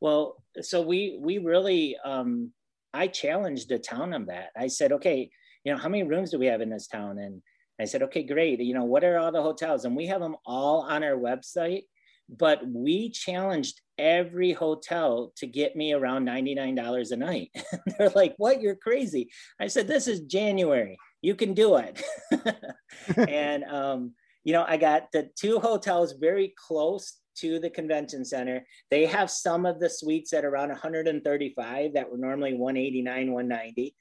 Well, 0.00 0.42
so 0.60 0.80
we 0.80 1.18
we 1.20 1.38
really 1.38 1.96
um, 2.04 2.52
I 2.92 3.06
challenged 3.06 3.68
the 3.68 3.78
town 3.78 4.14
on 4.14 4.26
that. 4.26 4.50
I 4.56 4.68
said, 4.68 4.92
okay, 4.92 5.30
you 5.64 5.72
know, 5.72 5.78
how 5.78 5.88
many 5.88 6.04
rooms 6.04 6.30
do 6.30 6.38
we 6.38 6.46
have 6.46 6.60
in 6.60 6.70
this 6.70 6.86
town? 6.86 7.18
And 7.18 7.42
I 7.80 7.84
said, 7.84 8.02
okay, 8.04 8.22
great. 8.22 8.60
You 8.60 8.74
know, 8.74 8.84
what 8.84 9.04
are 9.04 9.18
all 9.18 9.32
the 9.32 9.42
hotels? 9.42 9.84
And 9.84 9.96
we 9.96 10.06
have 10.06 10.20
them 10.20 10.36
all 10.46 10.82
on 10.82 11.02
our 11.02 11.16
website 11.16 11.82
but 12.28 12.66
we 12.66 13.10
challenged 13.10 13.80
every 13.98 14.52
hotel 14.52 15.32
to 15.36 15.46
get 15.46 15.76
me 15.76 15.92
around 15.92 16.26
$99 16.26 17.10
a 17.10 17.16
night. 17.16 17.50
They're 17.98 18.10
like, 18.10 18.34
what? 18.38 18.60
You're 18.60 18.76
crazy. 18.76 19.30
I 19.60 19.68
said, 19.68 19.86
this 19.86 20.08
is 20.08 20.20
January. 20.20 20.98
You 21.24 21.34
can 21.34 21.54
do 21.54 21.76
it. 21.76 22.02
and, 23.16 23.64
um, 23.64 24.12
you 24.44 24.52
know, 24.52 24.66
I 24.68 24.76
got 24.76 25.10
the 25.10 25.30
two 25.34 25.58
hotels 25.58 26.12
very 26.20 26.52
close 26.68 27.14
to 27.36 27.58
the 27.58 27.70
convention 27.70 28.26
center. 28.26 28.66
They 28.90 29.06
have 29.06 29.30
some 29.30 29.64
of 29.64 29.80
the 29.80 29.88
suites 29.88 30.34
at 30.34 30.44
around 30.44 30.68
135 30.68 31.94
that 31.94 32.10
were 32.10 32.18
normally 32.18 32.52
189, 32.52 33.32
190 33.32 33.94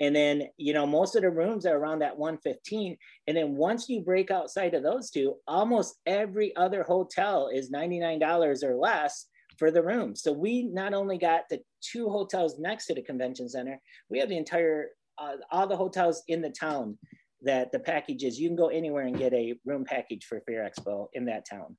and 0.00 0.16
then 0.16 0.44
you 0.56 0.72
know 0.72 0.86
most 0.86 1.14
of 1.14 1.20
the 1.20 1.30
rooms 1.30 1.66
are 1.66 1.76
around 1.76 1.98
that 1.98 2.16
115 2.16 2.96
and 3.26 3.36
then 3.36 3.54
once 3.54 3.86
you 3.88 4.00
break 4.00 4.30
outside 4.30 4.72
of 4.72 4.82
those 4.82 5.10
two 5.10 5.34
almost 5.46 5.96
every 6.06 6.56
other 6.56 6.82
hotel 6.82 7.50
is 7.52 7.70
$99 7.70 8.62
or 8.62 8.76
less 8.76 9.26
for 9.58 9.70
the 9.70 9.82
room 9.82 10.16
so 10.16 10.32
we 10.32 10.62
not 10.62 10.94
only 10.94 11.18
got 11.18 11.42
the 11.50 11.60
two 11.82 12.08
hotels 12.08 12.58
next 12.58 12.86
to 12.86 12.94
the 12.94 13.02
convention 13.02 13.46
center 13.46 13.78
we 14.08 14.18
have 14.18 14.30
the 14.30 14.38
entire 14.38 14.88
uh, 15.20 15.36
all 15.50 15.66
the 15.66 15.76
hotels 15.76 16.22
in 16.28 16.40
the 16.40 16.50
town 16.50 16.98
that 17.42 17.72
the 17.72 17.78
packages 17.78 18.38
you 18.38 18.48
can 18.48 18.56
go 18.56 18.68
anywhere 18.68 19.06
and 19.06 19.18
get 19.18 19.32
a 19.32 19.54
room 19.64 19.84
package 19.84 20.24
for 20.24 20.40
Fear 20.46 20.68
Expo 20.68 21.06
in 21.14 21.24
that 21.26 21.44
town 21.48 21.76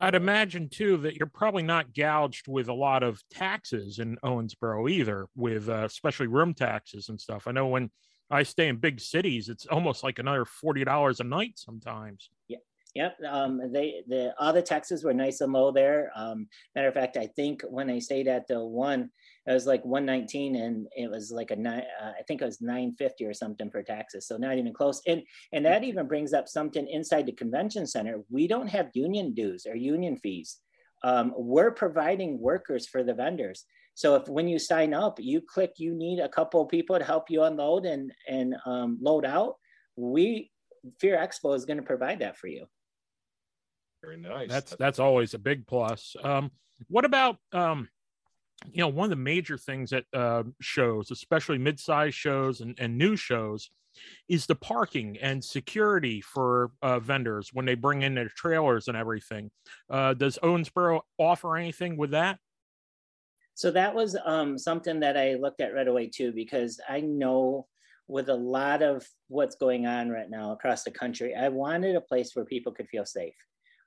I'd 0.00 0.14
imagine 0.14 0.68
too 0.68 0.96
that 0.98 1.16
you're 1.16 1.26
probably 1.26 1.62
not 1.62 1.94
gouged 1.94 2.48
with 2.48 2.68
a 2.68 2.74
lot 2.74 3.02
of 3.02 3.22
taxes 3.30 3.98
in 3.98 4.16
Owensboro 4.24 4.90
either, 4.90 5.26
with 5.34 5.68
uh, 5.68 5.84
especially 5.84 6.26
room 6.26 6.54
taxes 6.54 7.08
and 7.08 7.20
stuff. 7.20 7.46
I 7.46 7.52
know 7.52 7.68
when 7.68 7.90
I 8.30 8.42
stay 8.42 8.68
in 8.68 8.76
big 8.76 9.00
cities, 9.00 9.48
it's 9.48 9.66
almost 9.66 10.02
like 10.02 10.18
another 10.18 10.44
forty 10.44 10.84
dollars 10.84 11.20
a 11.20 11.24
night 11.24 11.52
sometimes. 11.56 12.30
Yeah, 12.48 12.58
Yep. 12.96 13.18
Um, 13.28 13.72
they 13.72 14.02
the 14.08 14.34
all 14.38 14.54
the 14.54 14.62
taxes 14.62 15.04
were 15.04 15.12
nice 15.12 15.42
and 15.42 15.52
low 15.52 15.70
there. 15.70 16.10
Um, 16.16 16.48
matter 16.74 16.88
of 16.88 16.94
fact, 16.94 17.18
I 17.18 17.26
think 17.26 17.62
when 17.68 17.90
I 17.90 17.98
stayed 17.98 18.26
at 18.26 18.48
the 18.48 18.64
one, 18.64 19.10
it 19.46 19.52
was 19.52 19.66
like 19.66 19.84
119 19.84 20.56
and 20.56 20.88
it 20.96 21.10
was 21.10 21.30
like 21.30 21.52
a 21.52 21.56
nine, 21.56 21.84
uh, 22.02 22.12
I 22.18 22.22
think 22.26 22.42
it 22.42 22.46
was 22.46 22.60
950 22.60 23.24
or 23.24 23.34
something 23.34 23.70
for 23.70 23.82
taxes. 23.82 24.26
So 24.26 24.36
not 24.36 24.58
even 24.58 24.74
close. 24.74 25.00
And 25.06 25.22
and 25.52 25.64
that 25.64 25.84
even 25.84 26.08
brings 26.08 26.32
up 26.32 26.48
something 26.48 26.86
inside 26.88 27.26
the 27.26 27.32
convention 27.32 27.86
center. 27.86 28.22
We 28.28 28.48
don't 28.48 28.68
have 28.68 28.90
union 28.94 29.34
dues 29.34 29.66
or 29.66 29.76
union 29.76 30.16
fees. 30.16 30.58
Um, 31.04 31.32
we're 31.36 31.70
providing 31.70 32.40
workers 32.40 32.86
for 32.86 33.04
the 33.04 33.14
vendors. 33.14 33.64
So 33.94 34.16
if 34.16 34.28
when 34.28 34.48
you 34.48 34.58
sign 34.58 34.92
up, 34.92 35.18
you 35.20 35.40
click 35.40 35.74
you 35.76 35.94
need 35.94 36.18
a 36.18 36.28
couple 36.28 36.60
of 36.60 36.68
people 36.68 36.98
to 36.98 37.04
help 37.04 37.30
you 37.30 37.44
unload 37.44 37.86
and 37.86 38.12
and 38.28 38.56
um, 38.66 38.98
load 39.00 39.24
out. 39.24 39.54
We 39.94 40.50
Fear 41.00 41.18
Expo 41.18 41.54
is 41.54 41.64
going 41.64 41.78
to 41.78 41.82
provide 41.82 42.20
that 42.20 42.36
for 42.36 42.48
you. 42.48 42.66
Very 44.02 44.16
nice. 44.16 44.48
That's 44.48 44.74
that's 44.76 44.98
always 44.98 45.34
a 45.34 45.38
big 45.38 45.66
plus. 45.66 46.16
Um, 46.22 46.50
what 46.88 47.04
about 47.04 47.38
um, 47.52 47.88
you 48.72 48.80
know 48.80 48.88
one 48.88 49.06
of 49.06 49.10
the 49.10 49.16
major 49.16 49.58
things 49.58 49.90
that 49.90 50.04
uh, 50.12 50.42
shows, 50.60 51.10
especially 51.10 51.58
mid-sized 51.58 52.16
shows 52.16 52.60
and, 52.60 52.78
and 52.78 52.96
new 52.96 53.16
shows, 53.16 53.70
is 54.28 54.46
the 54.46 54.54
parking 54.54 55.16
and 55.20 55.42
security 55.42 56.20
for 56.20 56.70
uh, 56.82 56.98
vendors 56.98 57.50
when 57.52 57.64
they 57.64 57.74
bring 57.74 58.02
in 58.02 58.14
their 58.14 58.28
trailers 58.28 58.88
and 58.88 58.96
everything. 58.96 59.50
Uh, 59.90 60.14
does 60.14 60.38
Owensboro 60.42 61.00
offer 61.18 61.56
anything 61.56 61.96
with 61.96 62.10
that? 62.10 62.38
So 63.54 63.70
that 63.70 63.94
was 63.94 64.16
um, 64.24 64.58
something 64.58 65.00
that 65.00 65.16
I 65.16 65.34
looked 65.34 65.62
at 65.62 65.74
right 65.74 65.88
away 65.88 66.08
too, 66.08 66.32
because 66.32 66.78
I 66.86 67.00
know 67.00 67.66
with 68.06 68.28
a 68.28 68.34
lot 68.34 68.82
of 68.82 69.06
what's 69.28 69.56
going 69.56 69.86
on 69.86 70.10
right 70.10 70.28
now 70.28 70.52
across 70.52 70.84
the 70.84 70.90
country, 70.90 71.34
I 71.34 71.48
wanted 71.48 71.96
a 71.96 72.00
place 72.00 72.32
where 72.34 72.44
people 72.44 72.72
could 72.72 72.88
feel 72.88 73.06
safe. 73.06 73.34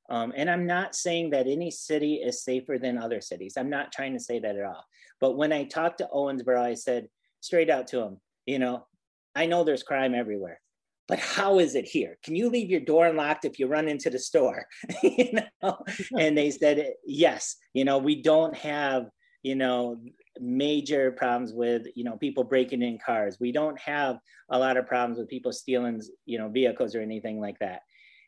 Um, 0.10 0.34
and 0.36 0.50
I'm 0.50 0.66
not 0.66 0.96
saying 0.96 1.30
that 1.32 1.48
any 1.48 1.70
city 1.70 2.16
is 2.16 2.44
safer 2.44 2.78
than 2.80 2.98
other 2.98 3.22
cities. 3.22 3.54
I'm 3.58 3.70
not 3.70 3.92
trying 3.92 4.14
to 4.14 4.20
say 4.20 4.40
that 4.40 4.56
at 4.56 4.66
all. 4.66 4.84
But 5.22 5.38
when 5.38 5.54
I 5.54 5.66
talked 5.66 6.00
to 6.00 6.10
Owensboro, 6.14 6.60
I 6.60 6.74
said 6.74 7.08
straight 7.42 7.70
out 7.70 7.88
to 7.88 8.00
him, 8.02 8.18
you 8.46 8.60
know, 8.60 8.88
I 9.36 9.46
know 9.46 9.64
there's 9.64 9.84
crime 9.84 10.16
everywhere, 10.16 10.60
but 11.08 11.20
how 11.20 11.60
is 11.60 11.76
it 11.76 11.86
here? 11.86 12.18
Can 12.24 12.36
you 12.36 12.50
leave 12.50 12.72
your 12.72 12.80
door 12.80 13.06
unlocked 13.06 13.46
if 13.46 13.60
you 13.60 13.68
run 13.68 13.88
into 13.88 14.10
the 14.10 14.18
store? 14.18 14.66
you 15.04 15.34
know? 15.62 15.78
And 16.18 16.38
they 16.38 16.50
said, 16.50 16.94
yes, 17.06 17.58
you 17.74 17.86
know, 17.86 18.00
we 18.00 18.22
don't 18.22 18.56
have, 18.56 19.10
you 19.44 19.56
know, 19.56 19.98
major 20.40 21.12
problems 21.12 21.54
with, 21.54 21.84
you 21.96 22.04
know, 22.04 22.18
people 22.18 22.44
breaking 22.44 22.82
in 22.82 22.98
cars. 22.98 23.38
We 23.40 23.52
don't 23.52 23.80
have 23.80 24.18
a 24.50 24.58
lot 24.58 24.78
of 24.78 24.88
problems 24.88 25.20
with 25.20 25.30
people 25.30 25.52
stealing, 25.52 26.02
you 26.26 26.40
know, 26.40 26.50
vehicles 26.50 26.96
or 26.96 27.02
anything 27.02 27.40
like 27.40 27.60
that 27.60 27.82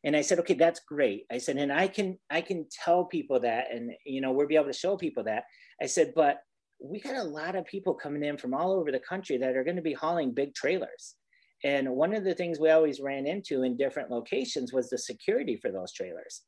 and 0.03 0.15
i 0.15 0.21
said 0.21 0.39
okay 0.39 0.53
that's 0.53 0.81
great. 0.81 1.25
I 1.31 1.37
said 1.37 1.57
and 1.57 1.71
i 1.71 1.87
can 1.87 2.17
i 2.29 2.41
can 2.41 2.65
tell 2.71 3.05
people 3.05 3.39
that 3.41 3.73
and 3.73 3.91
you 4.05 4.21
know 4.21 4.31
we'll 4.31 4.47
be 4.47 4.55
able 4.55 4.67
to 4.67 4.73
show 4.73 4.97
people 4.97 5.23
that. 5.25 5.43
I 5.81 5.85
said 5.87 6.13
but 6.15 6.39
we 6.83 6.99
got 6.99 7.15
a 7.15 7.23
lot 7.23 7.55
of 7.55 7.65
people 7.65 7.93
coming 7.93 8.23
in 8.23 8.37
from 8.37 8.53
all 8.53 8.71
over 8.73 8.91
the 8.91 8.99
country 8.99 9.37
that 9.37 9.55
are 9.55 9.63
going 9.63 9.75
to 9.75 9.83
be 9.83 9.93
hauling 9.93 10.33
big 10.33 10.55
trailers. 10.55 11.13
And 11.63 11.91
one 11.91 12.15
of 12.15 12.23
the 12.23 12.33
things 12.33 12.59
we 12.59 12.71
always 12.71 12.99
ran 12.99 13.27
into 13.27 13.61
in 13.61 13.77
different 13.77 14.09
locations 14.09 14.73
was 14.73 14.89
the 14.89 14.97
security 14.97 15.57
for 15.57 15.71
those 15.71 15.93
trailers 15.93 16.41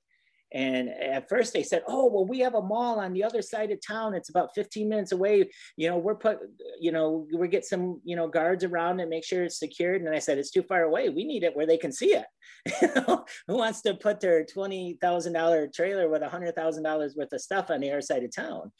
and 0.54 0.90
at 0.90 1.28
first 1.28 1.52
they 1.52 1.64
said, 1.64 1.84
oh, 1.88 2.06
well, 2.06 2.26
we 2.26 2.40
have 2.40 2.54
a 2.54 2.62
mall 2.62 3.00
on 3.00 3.12
the 3.14 3.24
other 3.24 3.42
side 3.42 3.72
of 3.72 3.80
town. 3.86 4.14
It's 4.14 4.30
about 4.30 4.50
15 4.54 4.88
minutes 4.88 5.12
away. 5.12 5.50
You 5.78 5.90
know, 5.90 5.98
we're 5.98 6.16
put, 6.16 6.40
you 6.80 6.92
know, 6.92 7.28
we 7.34 7.48
get 7.48 7.66
some, 7.66 8.00
you 8.04 8.16
know, 8.16 8.28
guards 8.28 8.64
around 8.64 9.00
and 9.00 9.10
make 9.10 9.26
sure 9.26 9.44
it's 9.44 9.58
secured. 9.58 10.04
And 10.04 10.14
I 10.14 10.20
said, 10.20 10.38
it's 10.38 10.52
too 10.52 10.62
far 10.62 10.84
away. 10.84 11.10
We 11.10 11.26
need 11.26 11.44
it 11.44 11.56
where 11.56 11.66
they 11.66 11.78
can 11.78 11.92
see 11.92 12.16
it. 12.16 12.26
Who 13.48 13.58
wants 13.58 13.82
to 13.82 13.96
put 13.96 14.20
their 14.20 14.46
$20,000 14.46 15.74
trailer 15.74 16.08
with 16.08 16.22
a 16.22 16.28
$100,000 16.28 17.18
worth 17.18 17.34
of 17.34 17.42
stuff 17.42 17.72
on 17.72 17.82
the 17.82 17.90
other 17.90 18.02
side 18.02 18.24
of 18.24 18.36
town? 18.36 18.72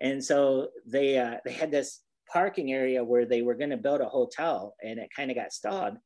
And 0.00 0.22
so 0.22 0.68
they, 0.86 1.18
uh, 1.18 1.38
they 1.44 1.52
had 1.52 1.72
this 1.72 2.02
parking 2.32 2.72
area 2.72 3.02
where 3.02 3.24
they 3.24 3.42
were 3.42 3.54
going 3.54 3.70
to 3.70 3.76
build 3.76 4.00
a 4.00 4.08
hotel 4.08 4.74
and 4.82 4.98
it 4.98 5.08
kind 5.14 5.30
of 5.30 5.36
got 5.36 5.52
stalled 5.52 5.96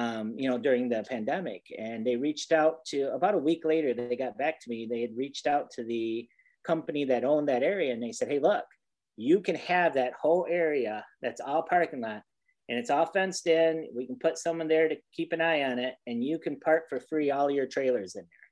um, 0.00 0.34
you 0.38 0.48
know, 0.48 0.56
during 0.56 0.88
the 0.88 1.04
pandemic. 1.08 1.62
And 1.78 2.06
they 2.06 2.16
reached 2.16 2.52
out 2.52 2.84
to 2.86 3.12
about 3.12 3.34
a 3.34 3.38
week 3.38 3.64
later, 3.64 3.92
they 3.92 4.16
got 4.16 4.38
back 4.38 4.58
to 4.60 4.70
me. 4.70 4.88
They 4.90 5.02
had 5.02 5.16
reached 5.16 5.46
out 5.46 5.70
to 5.72 5.84
the 5.84 6.26
company 6.64 7.04
that 7.04 7.24
owned 7.24 7.48
that 7.48 7.62
area 7.62 7.92
and 7.92 8.02
they 8.02 8.12
said, 8.12 8.28
Hey, 8.28 8.38
look, 8.38 8.64
you 9.16 9.40
can 9.40 9.56
have 9.56 9.94
that 9.94 10.14
whole 10.14 10.46
area 10.48 11.04
that's 11.20 11.40
all 11.40 11.62
parking 11.62 12.00
lot 12.00 12.22
and 12.70 12.78
it's 12.78 12.88
all 12.88 13.04
fenced 13.04 13.46
in. 13.46 13.88
We 13.94 14.06
can 14.06 14.16
put 14.16 14.38
someone 14.38 14.68
there 14.68 14.88
to 14.88 14.96
keep 15.14 15.32
an 15.32 15.42
eye 15.42 15.64
on 15.64 15.78
it 15.78 15.94
and 16.06 16.24
you 16.24 16.38
can 16.38 16.58
park 16.60 16.84
for 16.88 17.00
free 17.00 17.30
all 17.30 17.50
your 17.50 17.66
trailers 17.66 18.14
in 18.14 18.22
there. 18.22 18.48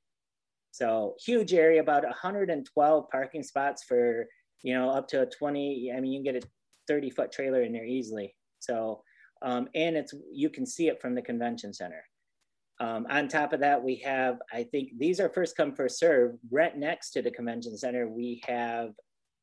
So 0.72 1.14
huge 1.24 1.54
area, 1.54 1.80
about 1.80 2.04
112 2.04 3.10
parking 3.10 3.42
spots 3.42 3.84
for, 3.84 4.26
you 4.62 4.74
know, 4.74 4.90
up 4.90 5.08
to 5.08 5.22
a 5.22 5.26
20. 5.26 5.92
I 5.96 6.00
mean, 6.00 6.12
you 6.12 6.18
can 6.18 6.34
get 6.34 6.44
a 6.44 6.48
30 6.88 7.10
foot 7.10 7.32
trailer 7.32 7.62
in 7.62 7.72
there 7.72 7.86
easily. 7.86 8.34
So 8.58 9.02
um, 9.42 9.68
and 9.74 9.96
it's 9.96 10.14
you 10.32 10.50
can 10.50 10.66
see 10.66 10.88
it 10.88 11.00
from 11.00 11.14
the 11.14 11.22
convention 11.22 11.72
center. 11.72 12.02
Um, 12.80 13.06
on 13.10 13.26
top 13.26 13.52
of 13.52 13.60
that, 13.60 13.82
we 13.82 13.96
have, 14.04 14.38
I 14.52 14.62
think 14.62 14.90
these 14.98 15.18
are 15.18 15.28
first 15.28 15.56
come, 15.56 15.74
first 15.74 15.98
serve. 15.98 16.36
Right 16.50 16.76
next 16.76 17.10
to 17.10 17.22
the 17.22 17.30
convention 17.30 17.76
center, 17.76 18.08
we 18.08 18.40
have 18.46 18.90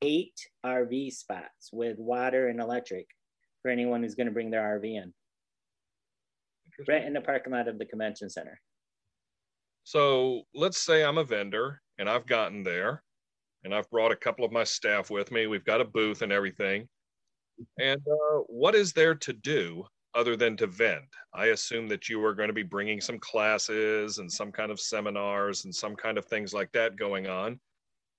eight 0.01 0.39
RV 0.65 1.11
spots 1.11 1.69
with 1.73 1.97
water 1.99 2.47
and 2.47 2.61
electric 2.61 3.07
for 3.61 3.71
anyone 3.71 4.03
who's 4.03 4.15
going 4.15 4.27
to 4.27 4.33
bring 4.33 4.51
their 4.51 4.79
RV 4.79 4.85
in. 4.85 5.13
Right 6.87 7.03
in 7.03 7.13
the 7.13 7.21
parking 7.21 7.53
lot 7.53 7.67
of 7.67 7.77
the 7.77 7.85
convention 7.85 8.29
center. 8.29 8.59
So 9.83 10.43
let's 10.53 10.81
say 10.81 11.03
I'm 11.03 11.17
a 11.17 11.23
vendor 11.23 11.81
and 11.97 12.09
I've 12.09 12.25
gotten 12.25 12.63
there 12.63 13.03
and 13.63 13.73
I've 13.73 13.89
brought 13.89 14.11
a 14.11 14.15
couple 14.15 14.45
of 14.45 14.51
my 14.51 14.63
staff 14.63 15.09
with 15.09 15.31
me. 15.31 15.47
We've 15.47 15.65
got 15.65 15.81
a 15.81 15.85
booth 15.85 16.21
and 16.21 16.31
everything. 16.31 16.87
And 17.79 18.01
uh, 18.07 18.39
what 18.47 18.75
is 18.75 18.93
there 18.93 19.15
to 19.15 19.33
do 19.33 19.85
other 20.13 20.35
than 20.35 20.57
to 20.57 20.67
vend? 20.67 21.07
I 21.33 21.47
assume 21.47 21.87
that 21.89 22.09
you 22.09 22.23
are 22.25 22.33
going 22.33 22.49
to 22.49 22.53
be 22.53 22.63
bringing 22.63 23.01
some 23.01 23.19
classes 23.19 24.17
and 24.17 24.31
some 24.31 24.51
kind 24.51 24.71
of 24.71 24.79
seminars 24.79 25.65
and 25.65 25.73
some 25.73 25.95
kind 25.95 26.17
of 26.17 26.25
things 26.25 26.53
like 26.53 26.71
that 26.73 26.95
going 26.95 27.27
on. 27.27 27.59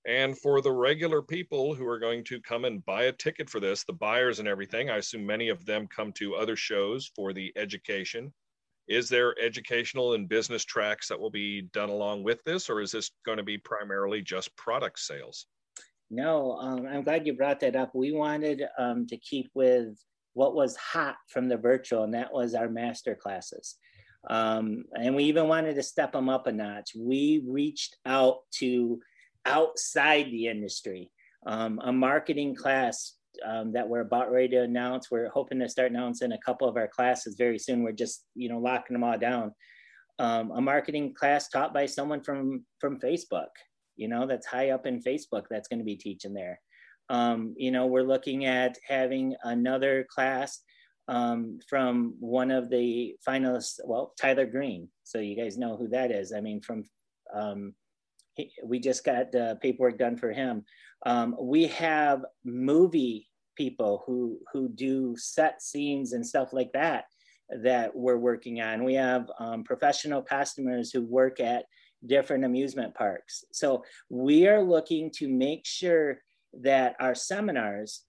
And 0.07 0.37
for 0.37 0.61
the 0.61 0.71
regular 0.71 1.21
people 1.21 1.75
who 1.75 1.85
are 1.85 1.99
going 1.99 2.23
to 2.25 2.39
come 2.39 2.63
and 2.63 2.85
buy 2.85 3.03
a 3.03 3.11
ticket 3.11 3.49
for 3.49 3.59
this, 3.59 3.83
the 3.83 3.93
buyers 3.93 4.39
and 4.39 4.47
everything, 4.47 4.89
I 4.89 4.97
assume 4.97 5.25
many 5.25 5.49
of 5.49 5.65
them 5.65 5.87
come 5.87 6.13
to 6.13 6.35
other 6.35 6.55
shows 6.55 7.11
for 7.13 7.33
the 7.33 7.51
education. 7.57 8.33
Is 8.87 9.09
there 9.09 9.37
educational 9.37 10.13
and 10.13 10.29
business 10.29 10.63
tracks 10.63 11.09
that 11.09 11.19
will 11.19 11.29
be 11.29 11.63
done 11.73 11.89
along 11.89 12.23
with 12.23 12.41
this, 12.45 12.69
or 12.69 12.79
is 12.79 12.91
this 12.91 13.11
going 13.25 13.37
to 13.37 13.43
be 13.43 13.57
primarily 13.57 14.21
just 14.21 14.55
product 14.55 14.99
sales? 14.99 15.45
No, 16.09 16.53
um, 16.53 16.87
I'm 16.87 17.03
glad 17.03 17.27
you 17.27 17.33
brought 17.33 17.59
that 17.61 17.75
up. 17.75 17.91
We 17.93 18.11
wanted 18.11 18.63
um, 18.77 19.07
to 19.07 19.17
keep 19.17 19.49
with 19.53 19.97
what 20.33 20.55
was 20.55 20.75
hot 20.77 21.15
from 21.29 21.49
the 21.49 21.57
virtual, 21.57 22.03
and 22.03 22.13
that 22.13 22.31
was 22.31 22.53
our 22.53 22.69
master 22.69 23.15
classes. 23.15 23.75
Um, 24.29 24.83
and 24.93 25.15
we 25.15 25.23
even 25.25 25.47
wanted 25.47 25.75
to 25.75 25.83
step 25.83 26.11
them 26.11 26.29
up 26.29 26.47
a 26.47 26.51
notch. 26.51 26.91
We 26.97 27.43
reached 27.47 27.97
out 28.05 28.39
to 28.59 28.99
outside 29.45 30.25
the 30.27 30.47
industry. 30.47 31.11
Um, 31.45 31.79
a 31.83 31.91
marketing 31.91 32.55
class 32.55 33.13
um, 33.45 33.71
that 33.73 33.87
we're 33.87 34.01
about 34.01 34.31
ready 34.31 34.49
to 34.49 34.63
announce. 34.63 35.09
We're 35.09 35.29
hoping 35.29 35.59
to 35.59 35.69
start 35.69 35.91
announcing 35.91 36.31
a 36.31 36.39
couple 36.45 36.67
of 36.67 36.75
our 36.77 36.87
classes 36.87 37.35
very 37.37 37.59
soon. 37.59 37.83
We're 37.83 37.91
just, 37.91 38.25
you 38.35 38.49
know, 38.49 38.59
locking 38.59 38.93
them 38.93 39.03
all 39.03 39.17
down. 39.17 39.53
Um, 40.19 40.51
a 40.51 40.61
marketing 40.61 41.13
class 41.13 41.47
taught 41.47 41.73
by 41.73 41.85
someone 41.85 42.23
from 42.23 42.65
from 42.79 42.99
Facebook, 42.99 43.49
you 43.97 44.07
know, 44.07 44.25
that's 44.25 44.45
high 44.47 44.69
up 44.69 44.85
in 44.85 45.01
Facebook 45.01 45.43
that's 45.49 45.67
going 45.67 45.79
to 45.79 45.85
be 45.85 45.95
teaching 45.95 46.33
there. 46.33 46.59
Um, 47.09 47.53
you 47.57 47.71
know, 47.71 47.85
we're 47.85 48.03
looking 48.03 48.45
at 48.45 48.77
having 48.87 49.35
another 49.43 50.05
class 50.09 50.61
um, 51.07 51.59
from 51.69 52.15
one 52.19 52.51
of 52.51 52.69
the 52.69 53.15
finalists, 53.27 53.79
well, 53.85 54.13
Tyler 54.19 54.45
Green. 54.45 54.89
So 55.03 55.19
you 55.19 55.35
guys 55.35 55.57
know 55.57 55.77
who 55.77 55.87
that 55.89 56.11
is. 56.11 56.33
I 56.33 56.41
mean, 56.41 56.61
from 56.61 56.83
um, 57.33 57.73
he, 58.35 58.51
we 58.63 58.79
just 58.79 59.05
got 59.05 59.31
the 59.31 59.57
paperwork 59.61 59.97
done 59.97 60.17
for 60.17 60.31
him. 60.31 60.65
Um, 61.05 61.35
we 61.39 61.67
have 61.67 62.25
movie 62.43 63.27
people 63.55 64.03
who 64.05 64.39
who 64.53 64.69
do 64.69 65.15
set 65.17 65.61
scenes 65.61 66.13
and 66.13 66.25
stuff 66.25 66.53
like 66.53 66.71
that 66.73 67.05
that 67.63 67.95
we're 67.95 68.17
working 68.17 68.61
on. 68.61 68.83
We 68.83 68.95
have 68.95 69.29
um, 69.39 69.63
professional 69.63 70.21
customers 70.21 70.91
who 70.91 71.03
work 71.03 71.39
at 71.39 71.65
different 72.05 72.45
amusement 72.45 72.93
parks. 72.95 73.43
So 73.51 73.83
we 74.09 74.47
are 74.47 74.61
looking 74.61 75.11
to 75.15 75.27
make 75.27 75.65
sure 75.65 76.19
that 76.61 76.95
our 76.99 77.15
seminars 77.15 78.03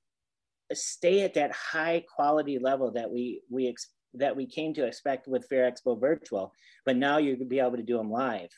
stay 0.73 1.23
at 1.23 1.35
that 1.35 1.53
high 1.53 2.05
quality 2.15 2.59
level 2.59 2.91
that 2.93 3.11
we 3.11 3.43
we 3.51 3.69
ex- 3.69 3.93
that 4.15 4.37
we 4.37 4.47
came 4.47 4.75
to 4.75 4.87
expect 4.87 5.29
with 5.29 5.47
Fear 5.47 5.71
Expo 5.71 6.01
Virtual, 6.01 6.53
but 6.85 6.97
now 6.97 7.19
you'll 7.19 7.45
be 7.47 7.61
able 7.61 7.77
to 7.77 7.83
do 7.83 7.97
them 7.97 8.11
live. 8.11 8.51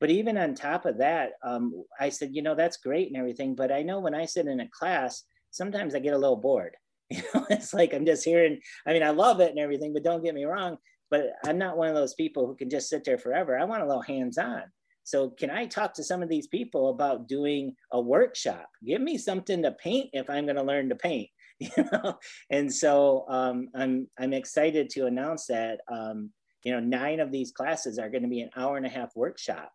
But 0.00 0.10
even 0.10 0.38
on 0.38 0.54
top 0.54 0.86
of 0.86 0.98
that, 0.98 1.32
um, 1.42 1.84
I 1.98 2.08
said, 2.08 2.30
you 2.34 2.42
know, 2.42 2.54
that's 2.54 2.78
great 2.78 3.08
and 3.08 3.16
everything. 3.16 3.54
But 3.54 3.70
I 3.70 3.82
know 3.82 4.00
when 4.00 4.14
I 4.14 4.24
sit 4.24 4.46
in 4.46 4.60
a 4.60 4.68
class, 4.68 5.24
sometimes 5.50 5.94
I 5.94 5.98
get 5.98 6.14
a 6.14 6.18
little 6.18 6.36
bored. 6.36 6.76
You 7.12 7.22
know, 7.34 7.44
it's 7.50 7.74
like 7.74 7.92
I'm 7.92 8.06
just 8.06 8.24
hearing, 8.24 8.60
I 8.86 8.92
mean, 8.92 9.02
I 9.02 9.10
love 9.10 9.40
it 9.40 9.50
and 9.50 9.58
everything, 9.58 9.92
but 9.92 10.04
don't 10.04 10.22
get 10.22 10.32
me 10.32 10.44
wrong. 10.44 10.76
But 11.10 11.32
I'm 11.44 11.58
not 11.58 11.76
one 11.76 11.88
of 11.88 11.94
those 11.94 12.14
people 12.14 12.46
who 12.46 12.54
can 12.54 12.70
just 12.70 12.88
sit 12.88 13.04
there 13.04 13.18
forever. 13.18 13.58
I 13.58 13.64
want 13.64 13.82
a 13.82 13.86
little 13.86 14.02
hands 14.02 14.38
on. 14.38 14.62
So, 15.02 15.30
can 15.30 15.50
I 15.50 15.66
talk 15.66 15.94
to 15.94 16.04
some 16.04 16.22
of 16.22 16.28
these 16.28 16.46
people 16.46 16.90
about 16.90 17.26
doing 17.26 17.74
a 17.92 18.00
workshop? 18.00 18.68
Give 18.84 19.00
me 19.00 19.18
something 19.18 19.62
to 19.62 19.72
paint 19.72 20.10
if 20.12 20.30
I'm 20.30 20.44
going 20.44 20.56
to 20.56 20.62
learn 20.62 20.88
to 20.88 20.96
paint. 20.96 21.28
You 21.76 21.84
know, 21.92 22.18
and 22.48 22.72
so 22.72 23.26
um, 23.28 23.68
I'm 23.74 24.08
I'm 24.18 24.32
excited 24.32 24.88
to 24.90 25.04
announce 25.04 25.44
that 25.48 25.80
um, 25.92 26.30
you 26.64 26.72
know 26.72 26.80
nine 26.80 27.20
of 27.20 27.30
these 27.30 27.52
classes 27.52 27.98
are 27.98 28.08
going 28.08 28.22
to 28.22 28.30
be 28.30 28.40
an 28.40 28.48
hour 28.56 28.78
and 28.78 28.86
a 28.86 28.88
half 28.88 29.10
workshop 29.14 29.70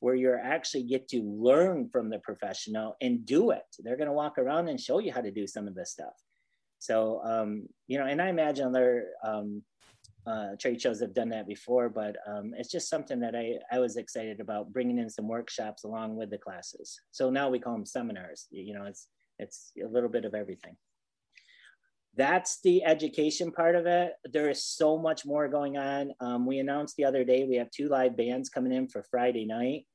where 0.00 0.14
you 0.14 0.36
actually 0.42 0.84
get 0.84 1.08
to 1.08 1.22
learn 1.22 1.88
from 1.90 2.08
the 2.08 2.18
professional 2.20 2.96
and 3.00 3.26
do 3.26 3.50
it. 3.50 3.64
They're 3.78 3.96
going 3.96 4.08
to 4.08 4.14
walk 4.14 4.38
around 4.38 4.68
and 4.68 4.80
show 4.80 4.98
you 4.98 5.12
how 5.12 5.20
to 5.20 5.30
do 5.30 5.46
some 5.46 5.66
of 5.66 5.74
this 5.74 5.90
stuff. 5.90 6.14
So, 6.78 7.20
um, 7.24 7.68
you 7.88 7.98
know, 7.98 8.06
and 8.06 8.22
I 8.22 8.28
imagine 8.28 8.68
other 8.68 9.08
um, 9.24 9.62
uh, 10.26 10.56
trade 10.60 10.80
shows 10.80 11.00
have 11.00 11.14
done 11.14 11.30
that 11.30 11.46
before, 11.46 11.88
but 11.88 12.16
um, 12.26 12.52
it's 12.56 12.70
just 12.70 12.90
something 12.90 13.20
that 13.20 13.34
I, 13.34 13.54
I 13.72 13.78
was 13.78 13.96
excited 13.96 14.40
about 14.40 14.72
bringing 14.72 14.98
in 14.98 15.08
some 15.08 15.26
workshops 15.26 15.84
along 15.84 16.16
with 16.16 16.30
the 16.30 16.38
classes. 16.38 17.00
So 17.10 17.30
now 17.30 17.48
we 17.48 17.58
call 17.58 17.74
them 17.74 17.86
seminars. 17.86 18.46
You 18.50 18.74
know, 18.74 18.84
it's 18.84 19.08
it's 19.38 19.72
a 19.82 19.86
little 19.86 20.08
bit 20.08 20.24
of 20.24 20.34
everything. 20.34 20.76
That's 22.16 22.60
the 22.62 22.84
education 22.84 23.52
part 23.52 23.76
of 23.76 23.86
it. 23.86 24.14
There 24.24 24.50
is 24.50 24.64
so 24.64 24.98
much 24.98 25.24
more 25.24 25.46
going 25.48 25.76
on. 25.76 26.12
Um, 26.20 26.46
we 26.46 26.58
announced 26.58 26.96
the 26.96 27.04
other 27.04 27.24
day 27.24 27.44
we 27.44 27.56
have 27.56 27.70
two 27.70 27.88
live 27.88 28.16
bands 28.16 28.48
coming 28.48 28.72
in 28.72 28.88
for 28.88 29.04
Friday 29.10 29.44
night. 29.44 29.86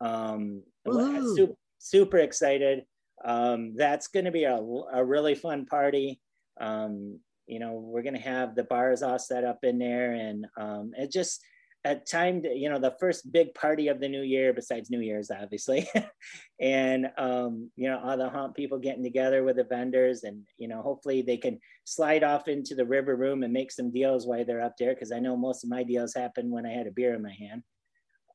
Um, 0.00 0.62
super, 0.86 1.54
super 1.78 2.18
excited. 2.18 2.84
Um, 3.22 3.74
that's 3.76 4.08
going 4.08 4.24
to 4.24 4.30
be 4.30 4.44
a, 4.44 4.56
a 4.56 5.04
really 5.04 5.34
fun 5.34 5.66
party. 5.66 6.20
Um, 6.58 7.20
you 7.48 7.58
know, 7.58 7.72
we're 7.72 8.02
going 8.02 8.14
to 8.14 8.20
have 8.20 8.54
the 8.54 8.64
bars 8.64 9.02
all 9.02 9.18
set 9.18 9.44
up 9.44 9.60
in 9.62 9.78
there, 9.78 10.12
and 10.12 10.46
um, 10.56 10.92
it 10.96 11.10
just 11.10 11.42
at 11.84 12.06
time 12.06 12.42
to, 12.42 12.54
you 12.54 12.68
know, 12.68 12.78
the 12.78 12.96
first 12.98 13.30
big 13.32 13.54
party 13.54 13.88
of 13.88 14.00
the 14.00 14.08
new 14.08 14.22
year, 14.22 14.52
besides 14.52 14.90
New 14.90 15.00
Year's, 15.00 15.30
obviously. 15.30 15.88
and, 16.60 17.08
um, 17.16 17.70
you 17.76 17.88
know, 17.88 18.00
all 18.02 18.16
the 18.16 18.28
haunt 18.28 18.54
people 18.54 18.78
getting 18.78 19.04
together 19.04 19.44
with 19.44 19.56
the 19.56 19.64
vendors 19.64 20.24
and, 20.24 20.44
you 20.58 20.66
know, 20.66 20.82
hopefully 20.82 21.22
they 21.22 21.36
can 21.36 21.58
slide 21.84 22.24
off 22.24 22.48
into 22.48 22.74
the 22.74 22.84
river 22.84 23.14
room 23.14 23.42
and 23.42 23.52
make 23.52 23.70
some 23.70 23.92
deals 23.92 24.26
while 24.26 24.44
they're 24.44 24.60
up 24.60 24.74
there. 24.76 24.94
Cause 24.94 25.12
I 25.12 25.20
know 25.20 25.36
most 25.36 25.62
of 25.62 25.70
my 25.70 25.84
deals 25.84 26.14
happen 26.14 26.50
when 26.50 26.66
I 26.66 26.72
had 26.72 26.88
a 26.88 26.92
beer 26.92 27.14
in 27.14 27.22
my 27.22 27.32
hand. 27.32 27.62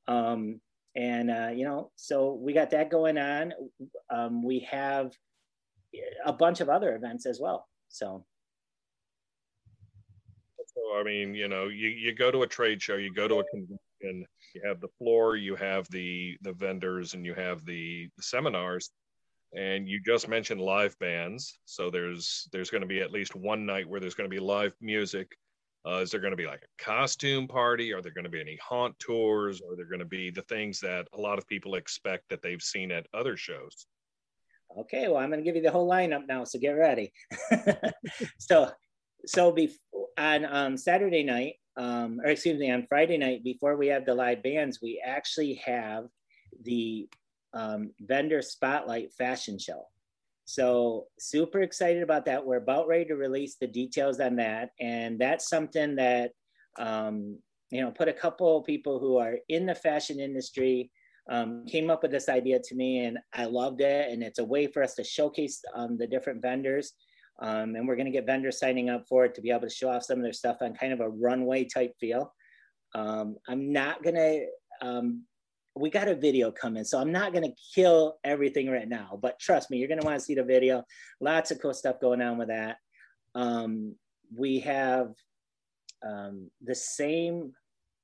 Um, 0.08 0.62
and, 0.96 1.30
uh, 1.30 1.50
you 1.54 1.66
know, 1.66 1.92
so 1.96 2.34
we 2.34 2.54
got 2.54 2.70
that 2.72 2.90
going 2.90 3.18
on. 3.18 3.54
Um, 4.10 4.44
we 4.44 4.68
have 4.72 5.12
a 6.26 6.34
bunch 6.34 6.62
of 6.62 6.70
other 6.70 6.96
events 6.96 7.26
as 7.26 7.40
well. 7.42 7.68
So, 7.90 8.26
so, 10.76 11.00
I 11.00 11.04
mean, 11.04 11.34
you 11.34 11.48
know, 11.48 11.68
you, 11.68 11.90
you 11.90 12.14
go 12.14 12.32
to 12.32 12.44
a 12.44 12.48
trade 12.48 12.82
show, 12.82 12.96
you 12.96 13.14
go 13.14 13.28
to 13.28 13.40
a 13.40 13.44
convention, 13.50 14.26
you 14.56 14.62
have 14.66 14.80
the 14.80 14.90
floor, 14.98 15.36
you 15.36 15.56
have 15.56 15.88
the 15.90 16.38
the 16.42 16.54
vendors, 16.54 17.14
and 17.14 17.26
you 17.26 17.34
have 17.34 17.66
the, 17.66 18.10
the 18.18 18.24
seminars. 18.24 18.92
And 19.56 19.88
you 19.88 20.02
just 20.04 20.28
mentioned 20.28 20.60
live 20.62 20.98
bands, 20.98 21.60
so 21.66 21.92
there's 21.92 22.48
there's 22.52 22.72
going 22.72 22.82
to 22.82 22.88
be 22.88 23.02
at 23.02 23.12
least 23.12 23.36
one 23.36 23.68
night 23.68 23.88
where 23.88 24.00
there's 24.00 24.16
going 24.16 24.30
to 24.30 24.36
be 24.36 24.40
live 24.40 24.74
music. 24.82 25.38
Uh, 25.86 25.98
is 25.98 26.10
there 26.10 26.22
going 26.22 26.32
to 26.32 26.38
be 26.38 26.48
like 26.48 26.64
a 26.64 26.84
costume 26.84 27.48
party? 27.48 27.94
Are 27.94 28.02
there 28.02 28.14
going 28.14 28.24
to 28.24 28.32
be 28.32 28.42
any 28.42 28.58
haunt 28.68 28.98
tours? 29.00 29.62
Are 29.62 29.76
there 29.76 29.86
going 29.86 30.00
to 30.00 30.06
be 30.06 30.32
the 30.32 30.42
things 30.44 30.80
that 30.80 31.08
a 31.14 31.20
lot 31.20 31.38
of 31.38 31.48
people 31.48 31.76
expect 31.76 32.30
that 32.30 32.42
they've 32.42 32.62
seen 32.62 32.92
at 32.92 33.06
other 33.14 33.36
shows? 33.38 33.86
Okay, 34.80 35.08
well, 35.08 35.18
I'm 35.18 35.30
going 35.30 35.40
to 35.40 35.44
give 35.44 35.56
you 35.56 35.62
the 35.62 35.72
whole 35.72 35.88
lineup 35.88 36.26
now, 36.28 36.46
so 36.46 36.58
get 36.58 36.72
ready. 36.72 37.12
so 38.40 38.72
so 39.26 39.52
before 39.52 39.80
on 40.18 40.46
um, 40.46 40.78
Saturday 40.78 41.24
night, 41.24 41.56
um, 41.78 42.20
or 42.24 42.30
excuse 42.30 42.60
me, 42.60 42.72
on 42.72 42.86
Friday 42.88 43.18
night, 43.18 43.44
before 43.44 43.76
we 43.78 43.88
have 43.88 44.06
the 44.06 44.14
live 44.14 44.44
bands, 44.44 44.80
we 44.82 45.02
actually 45.04 45.56
have 45.66 46.06
the 46.64 47.08
um, 47.54 47.92
vendor 48.02 48.42
spotlight 48.42 49.12
fashion 49.14 49.58
show. 49.58 49.88
So 50.46 51.08
super 51.20 51.62
excited 51.62 52.04
about 52.04 52.26
that. 52.26 52.46
We're 52.46 52.58
about 52.58 52.88
ready 52.88 53.06
to 53.06 53.16
release 53.16 53.56
the 53.60 53.68
details 53.68 54.20
on 54.20 54.36
that, 54.38 54.72
and 54.80 55.18
that's 55.18 55.50
something 55.50 55.96
that 55.96 56.32
um, 56.78 57.38
you 57.70 57.82
know 57.82 57.92
put 57.92 58.08
a 58.08 58.14
couple 58.14 58.58
of 58.58 58.66
people 58.66 59.00
who 59.00 59.18
are 59.18 59.38
in 59.50 59.66
the 59.66 59.76
fashion 59.76 60.20
industry 60.20 60.92
um, 61.30 61.66
came 61.66 61.90
up 61.90 62.04
with 62.04 62.12
this 62.12 62.28
idea 62.28 62.60
to 62.60 62.76
me, 62.76 63.06
and 63.06 63.18
I 63.34 63.46
loved 63.46 63.82
it. 63.82 64.12
And 64.12 64.22
it's 64.22 64.40
a 64.40 64.44
way 64.44 64.68
for 64.68 64.84
us 64.84 64.96
to 64.96 65.04
showcase 65.04 65.62
um, 65.74 65.98
the 65.98 66.08
different 66.08 66.42
vendors 66.42 66.94
um, 67.42 67.76
and 67.76 67.88
we're 67.88 67.96
going 67.96 68.06
to 68.06 68.12
get 68.12 68.26
vendors 68.26 68.60
signing 68.60 68.90
up 68.90 69.06
for 69.08 69.26
it 69.26 69.36
to 69.36 69.42
be 69.42 69.50
able 69.50 69.62
to 69.62 69.70
show 69.70 69.90
off 69.90 70.04
some 70.04 70.18
of 70.18 70.24
their 70.24 70.34
stuff 70.34 70.58
on 70.62 70.76
kind 70.76 70.94
of 70.94 71.00
a 71.00 71.10
runway 71.10 71.66
type 71.66 71.94
feel. 72.00 72.34
Um, 72.96 73.38
I'm 73.48 73.72
not 73.72 74.04
going 74.04 74.16
to, 74.16 74.46
um, 74.82 75.24
we 75.76 75.90
got 75.90 76.08
a 76.08 76.16
video 76.16 76.52
coming, 76.52 76.84
so 76.84 77.00
I'm 77.00 77.12
not 77.12 77.34
going 77.34 77.46
to 77.46 77.56
kill 77.74 78.18
everything 78.24 78.70
right 78.70 78.88
now, 78.88 79.18
but 79.22 79.40
trust 79.40 79.72
me, 79.72 79.78
you're 79.78 79.88
going 79.88 80.00
to 80.00 80.06
want 80.06 80.20
to 80.20 80.26
see 80.26 80.36
the 80.36 80.44
video. 80.44 80.84
Lots 81.20 81.50
of 81.52 81.60
cool 81.60 81.74
stuff 81.74 82.00
going 82.00 82.22
on 82.22 82.38
with 82.38 82.50
that. 82.50 82.78
Um, 83.34 83.96
we 84.36 84.60
have 84.60 85.14
um, 86.06 86.52
the 86.62 86.76
same 86.76 87.54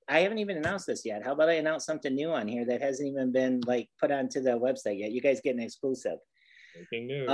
I 0.10 0.22
haven't 0.22 0.40
even 0.40 0.58
announced 0.58 0.88
this 0.88 1.06
yet. 1.06 1.24
How 1.24 1.34
about 1.34 1.50
I 1.50 1.54
announce 1.54 1.86
something 1.86 2.16
new 2.16 2.32
on 2.32 2.48
here 2.48 2.66
that 2.66 2.82
hasn't 2.82 3.08
even 3.08 3.32
been 3.32 3.62
like 3.68 3.90
put 4.02 4.12
onto 4.12 4.42
the 4.42 4.52
website 4.52 5.00
yet? 5.00 5.12
You 5.12 5.22
guys 5.22 5.40
get 5.40 5.56
an 5.56 5.62
exclusive. 5.62 6.18
Breaking 6.74 7.08
news. 7.08 7.30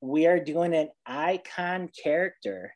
We 0.00 0.26
are 0.26 0.38
doing 0.38 0.74
an 0.74 0.88
icon 1.06 1.88
character 2.02 2.72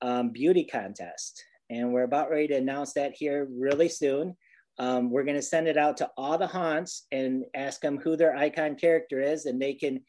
um, 0.00 0.30
beauty 0.30 0.64
contest, 0.64 1.44
and 1.70 1.92
we're 1.92 2.04
about 2.04 2.30
ready 2.30 2.48
to 2.48 2.56
announce 2.56 2.94
that 2.94 3.12
here 3.14 3.48
really 3.50 3.88
soon. 3.88 4.36
Um, 4.78 5.10
we're 5.10 5.24
going 5.24 5.36
to 5.36 5.42
send 5.42 5.68
it 5.68 5.76
out 5.76 5.96
to 5.98 6.10
all 6.16 6.38
the 6.38 6.46
haunts 6.46 7.06
and 7.10 7.44
ask 7.54 7.80
them 7.80 7.98
who 7.98 8.16
their 8.16 8.36
icon 8.36 8.76
character 8.76 9.20
is, 9.20 9.46
and 9.46 9.60
they 9.60 9.74
can 9.74 10.00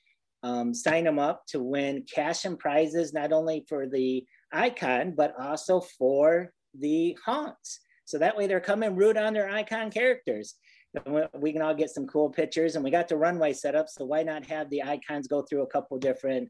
um, 0.44 0.74
sign 0.74 1.04
them 1.04 1.20
up 1.20 1.44
to 1.50 1.62
win 1.62 2.04
cash 2.12 2.46
and 2.46 2.58
prizes, 2.58 3.14
not 3.14 3.32
only 3.32 3.66
for 3.68 3.88
the 3.88 4.26
icon, 4.52 5.14
but 5.16 5.34
also 5.40 5.82
for 5.82 6.52
the 6.78 7.18
haunts. 7.24 7.80
So 8.06 8.18
that 8.18 8.36
way 8.36 8.48
they're 8.48 8.60
coming 8.60 8.96
root 8.96 9.18
on 9.18 9.34
their 9.34 9.50
icon 9.50 9.92
characters. 9.92 10.56
And 10.96 11.16
we- 11.16 11.40
we 11.40 11.54
can 11.54 11.62
all 11.62 11.76
get 11.76 11.90
some 11.90 12.08
cool 12.08 12.30
pictures 12.30 12.76
and 12.76 12.84
we 12.84 12.92
got 12.92 13.08
the 13.08 13.18
runway 13.18 13.54
set 13.54 13.76
up. 13.76 13.90
So 13.90 14.06
why 14.06 14.24
not 14.24 14.46
have 14.48 14.70
the 14.70 14.84
icons 14.84 15.28
go 15.28 15.42
through 15.42 15.62
a 15.62 15.68
couple 15.68 15.98
different 15.98 16.50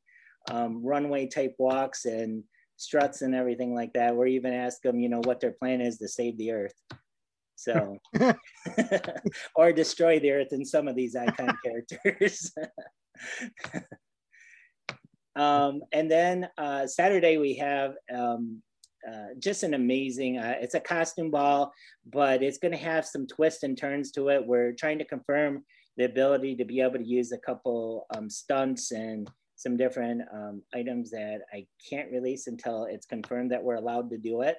um, 0.50 0.84
runway 0.86 1.28
type 1.28 1.56
walks 1.60 2.06
and 2.06 2.44
struts 2.78 3.22
and 3.22 3.36
everything 3.36 3.76
like 3.76 3.94
that. 3.94 4.14
Or 4.14 4.26
even 4.26 4.54
ask 4.54 4.82
them, 4.82 5.00
you 5.00 5.10
know, 5.10 5.22
what 5.24 5.40
their 5.40 5.52
plan 5.52 5.82
is 5.82 5.98
to 5.98 6.08
save 6.08 6.38
the 6.38 6.52
earth. 6.52 6.74
So, 7.56 7.98
or 9.56 9.74
destroy 9.74 10.20
the 10.20 10.32
earth 10.32 10.54
in 10.54 10.64
some 10.64 10.88
of 10.88 10.96
these 10.96 11.16
icon 11.16 11.58
characters. 11.66 12.54
um, 15.36 15.82
and 15.92 16.10
then 16.10 16.48
uh, 16.58 16.88
Saturday 16.88 17.38
we 17.38 17.56
have 17.56 17.96
um, 18.14 18.62
uh, 19.08 19.34
just 19.40 19.64
an 19.64 19.74
amazing. 19.74 20.38
Uh, 20.38 20.56
it's 20.60 20.76
a 20.76 20.80
costume 20.80 21.32
ball, 21.32 21.72
but 22.06 22.44
it's 22.44 22.58
going 22.58 22.72
to 22.72 22.78
have 22.78 23.06
some 23.06 23.28
twists 23.28 23.64
and 23.64 23.78
turns 23.78 24.12
to 24.12 24.30
it. 24.30 24.46
We're 24.46 24.74
trying 24.74 25.00
to 25.00 25.06
confirm 25.06 25.64
the 25.98 26.06
ability 26.06 26.56
to 26.56 26.66
be 26.66 26.82
able 26.82 26.98
to 26.98 27.06
use 27.06 27.32
a 27.32 27.38
couple 27.38 28.06
um, 28.16 28.30
stunts 28.30 28.92
and 28.92 29.30
some 29.56 29.76
different 29.76 30.22
um, 30.34 30.62
items 30.74 31.12
that 31.12 31.42
I 31.54 31.66
can't 31.90 32.12
release 32.12 32.48
until 32.48 32.86
it's 32.86 33.06
confirmed 33.06 33.52
that 33.52 33.64
we're 33.64 33.76
allowed 33.76 34.10
to 34.12 34.18
do 34.18 34.42
it. 34.42 34.58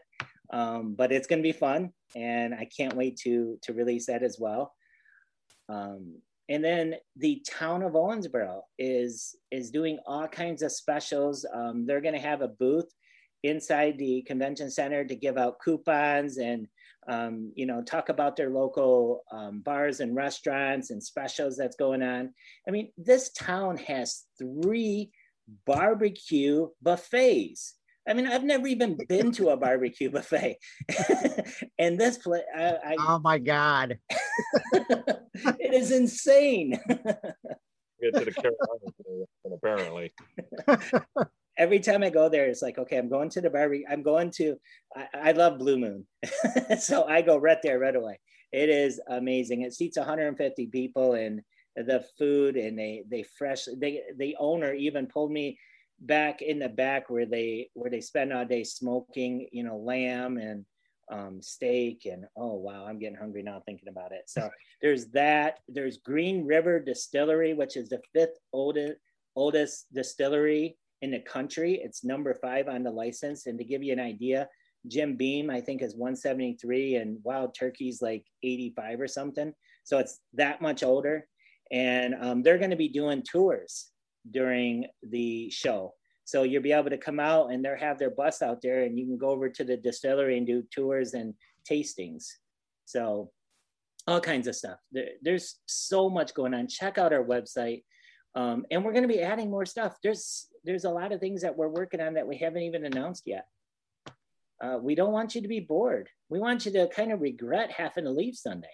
Um, 0.53 0.95
but 0.95 1.13
it's 1.13 1.27
going 1.27 1.39
to 1.39 1.49
be 1.49 1.53
fun, 1.53 1.93
and 2.17 2.55
I 2.55 2.67
can't 2.77 2.97
wait 2.97 3.17
to 3.19 3.59
to 3.63 3.73
release 3.73 4.07
that 4.07 4.23
as 4.23 4.37
well. 4.39 4.75
Um, 5.69 6.17
and 6.49 6.65
then 6.65 6.97
the 7.17 7.43
town 7.49 7.83
of 7.83 7.93
Owensboro 7.93 8.63
is 8.79 9.37
is 9.53 9.71
doing 9.71 9.99
all 10.07 10.27
kinds 10.27 10.63
of 10.63 10.73
specials. 10.73 11.47
Um, 11.55 11.87
they're 11.87 12.01
going 12.01 12.15
to 12.15 12.21
have 12.21 12.43
a 12.43 12.49
booth 12.49 12.93
inside 13.43 13.99
the 13.99 14.23
convention 14.23 14.71
center 14.71 15.05
to 15.05 15.15
give 15.15 15.39
out 15.39 15.61
coupons 15.63 16.39
and 16.39 16.67
um, 17.09 17.53
you 17.55 17.67
know 17.67 17.83
talk 17.83 18.09
about 18.09 18.37
their 18.37 18.51
local 18.51 19.23
um, 19.33 19.61
bars 19.61 20.01
and 20.01 20.15
restaurants 20.15 20.91
and 20.91 21.03
specials 21.03 21.57
that's 21.57 21.77
going 21.77 22.03
on. 22.03 22.33
I 22.69 22.71
mean, 22.71 22.93
this 22.97 23.31
town 23.33 23.77
has 23.79 24.25
three 24.39 25.11
barbecue 25.67 26.69
buffets. 26.83 27.75
I 28.09 28.15
mean, 28.15 28.27
I've 28.27 28.45
never 28.45 28.67
even 28.67 28.99
been 29.09 29.31
to 29.33 29.51
a 29.51 29.57
barbecue 29.57 30.11
buffet, 30.13 30.57
and 31.79 31.99
this 31.99 32.19
place, 32.19 32.43
I, 32.57 32.77
I, 32.85 32.97
Oh 32.99 33.19
my 33.19 33.39
God. 33.39 33.99
it 34.73 35.75
is 35.75 35.91
insane. 35.91 36.79
Get 38.01 38.15
to 38.15 38.25
the 38.25 38.33
Carolinas, 38.33 39.29
and 39.45 39.55
apparently. 39.55 40.13
Every 41.61 41.79
time 41.79 42.03
I 42.03 42.09
go 42.09 42.31
there, 42.31 42.47
it's 42.47 42.63
like, 42.63 42.79
okay, 42.79 42.97
I'm 42.97 43.11
going 43.11 43.29
to 43.31 43.41
the 43.43 43.51
barbecue. 43.51 43.85
I'm 43.89 44.03
going 44.03 44.31
to. 44.33 44.57
I, 44.97 45.07
I 45.15 45.33
love 45.33 45.59
Blue 45.59 45.79
Moon, 45.79 46.07
so 46.81 47.05
I 47.05 47.21
go 47.21 47.37
right 47.37 47.59
there 47.63 47.79
right 47.79 47.95
away. 47.95 48.19
It 48.51 48.71
is 48.71 48.99
amazing. 49.09 49.61
It 49.61 49.75
seats 49.75 49.99
150 49.99 50.67
people, 50.69 51.13
and 51.13 51.43
the 51.77 52.03
food, 52.19 52.57
and 52.57 52.79
they 52.79 53.05
they 53.11 53.25
fresh. 53.39 53.67
They 53.77 54.01
the 54.17 54.37
owner 54.41 54.73
even 54.73 55.07
pulled 55.07 55.33
me 55.33 55.59
back 56.01 56.41
in 56.41 56.59
the 56.59 56.69
back 56.69 57.11
where 57.11 57.27
they 57.27 57.69
where 57.75 57.91
they 57.91 58.01
spend 58.01 58.33
all 58.33 58.47
day 58.47 58.65
smoking, 58.65 59.47
you 59.53 59.63
know, 59.63 59.77
lamb 59.77 60.39
and 60.39 60.65
um, 61.13 61.43
steak 61.43 62.07
and 62.07 62.25
oh 62.37 62.55
wow, 62.55 62.87
I'm 62.87 62.99
getting 62.99 63.19
hungry 63.19 63.43
now 63.43 63.63
thinking 63.67 63.89
about 63.89 64.13
it. 64.13 64.23
So 64.27 64.49
there's 64.83 65.09
that. 65.09 65.59
There's 65.69 65.99
Green 65.99 66.47
River 66.47 66.81
Distillery, 66.81 67.53
which 67.55 67.77
is 67.77 67.89
the 67.91 68.01
fifth 68.15 68.39
oldest 68.53 68.95
oldest 69.37 69.87
distillery 69.93 70.77
in 71.03 71.11
the 71.11 71.21
country. 71.21 71.81
It's 71.83 72.05
number 72.05 72.35
five 72.35 72.69
on 72.69 72.83
the 72.83 72.91
license. 72.91 73.47
And 73.47 73.59
to 73.59 73.65
give 73.65 73.83
you 73.83 73.93
an 73.93 74.01
idea, 74.01 74.49
Jim 74.87 75.17
Beam 75.17 75.51
I 75.51 75.61
think 75.61 75.83
is 75.83 75.97
173, 75.97 76.97
and 76.97 77.19
Wild 77.23 77.55
Turkey's 77.55 78.01
like 78.01 78.25
85 78.43 79.01
or 79.01 79.09
something. 79.09 79.53
So 79.85 79.99
it's 79.99 80.21
that 80.35 80.63
much 80.63 80.83
older. 80.83 81.27
And 81.71 82.15
um, 82.21 82.43
they're 82.43 82.59
going 82.59 82.71
to 82.71 82.77
be 82.77 82.89
doing 82.89 83.23
tours 83.23 83.91
during 84.31 84.87
the 85.03 85.51
show. 85.51 85.95
So 86.25 86.43
you'll 86.43 86.63
be 86.63 86.73
able 86.73 86.91
to 86.91 86.99
come 86.99 87.19
out 87.19 87.51
and 87.51 87.65
they'll 87.65 87.77
have 87.77 87.99
their 87.99 88.11
bus 88.11 88.43
out 88.43 88.61
there 88.63 88.83
and 88.83 88.99
you 88.99 89.07
can 89.07 89.19
go 89.19 89.31
over 89.31 89.49
to 89.49 89.65
the 89.65 89.77
distillery 89.77 90.39
and 90.39 90.47
do 90.47 90.63
tours 90.73 91.15
and 91.15 91.35
tastings. 91.69 92.27
So 92.85 93.31
all 94.07 94.21
kinds 94.21 94.47
of 94.47 94.57
stuff. 94.57 94.79
There, 94.93 95.09
there's 95.23 95.59
so 95.67 96.09
much 96.09 96.35
going 96.35 96.55
on. 96.55 96.69
Check 96.69 96.99
out 96.99 97.13
our 97.13 97.25
website. 97.25 97.83
Um, 98.35 98.65
and 98.71 98.85
we're 98.85 98.93
going 98.93 99.03
to 99.03 99.09
be 99.09 99.21
adding 99.21 99.51
more 99.51 99.67
stuff. 99.67 99.97
There's 100.03 100.49
there's 100.65 100.85
a 100.85 100.91
lot 100.91 101.13
of 101.13 101.21
things 101.21 101.43
that 101.43 101.57
we're 101.57 101.69
working 101.69 102.01
on 102.01 102.15
that 102.15 102.27
we 102.27 102.37
haven't 102.37 102.63
even 102.63 102.85
announced 102.85 103.25
yet. 103.27 103.47
Uh, 104.63 104.79
we 104.81 104.95
don't 104.95 105.13
want 105.13 105.35
you 105.35 105.41
to 105.41 105.49
be 105.49 105.61
bored. 105.61 106.09
We 106.29 106.39
want 106.39 106.67
you 106.67 106.73
to 106.73 106.89
kind 106.89 107.13
of 107.13 107.21
regret 107.21 107.71
having 107.71 108.05
to 108.05 108.11
leave 108.11 108.37
Sunday. 108.37 108.69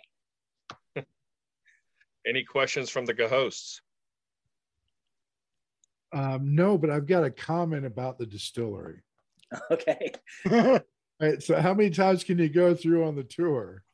Any 2.27 2.45
questions 2.45 2.91
from 2.91 3.07
the 3.07 3.29
hosts? 3.29 3.81
Um, 6.13 6.55
no, 6.55 6.77
but 6.77 6.91
I've 6.91 7.07
got 7.07 7.25
a 7.25 7.31
comment 7.31 7.85
about 7.85 8.19
the 8.19 8.27
distillery. 8.27 9.03
Okay. 9.71 10.11
All 10.51 10.81
right, 11.21 11.41
so 11.41 11.61
how 11.61 11.73
many 11.73 11.89
times 11.91 12.25
can 12.25 12.37
you 12.37 12.49
go 12.49 12.75
through 12.75 13.07
on 13.07 13.15
the 13.15 13.23
tour? 13.23 13.85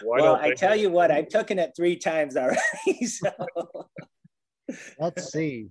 For 0.00 0.04
the 0.04 0.06
tasting? 0.06 0.08
Why 0.08 0.20
well, 0.20 0.36
don't 0.36 0.44
I 0.44 0.54
tell 0.54 0.76
you 0.76 0.90
what, 0.90 1.10
I've 1.10 1.28
taken 1.28 1.58
it 1.58 1.72
three 1.76 1.96
times 1.96 2.36
already. 2.36 2.60
So 3.06 3.30
Let's 4.98 5.32
see. 5.32 5.68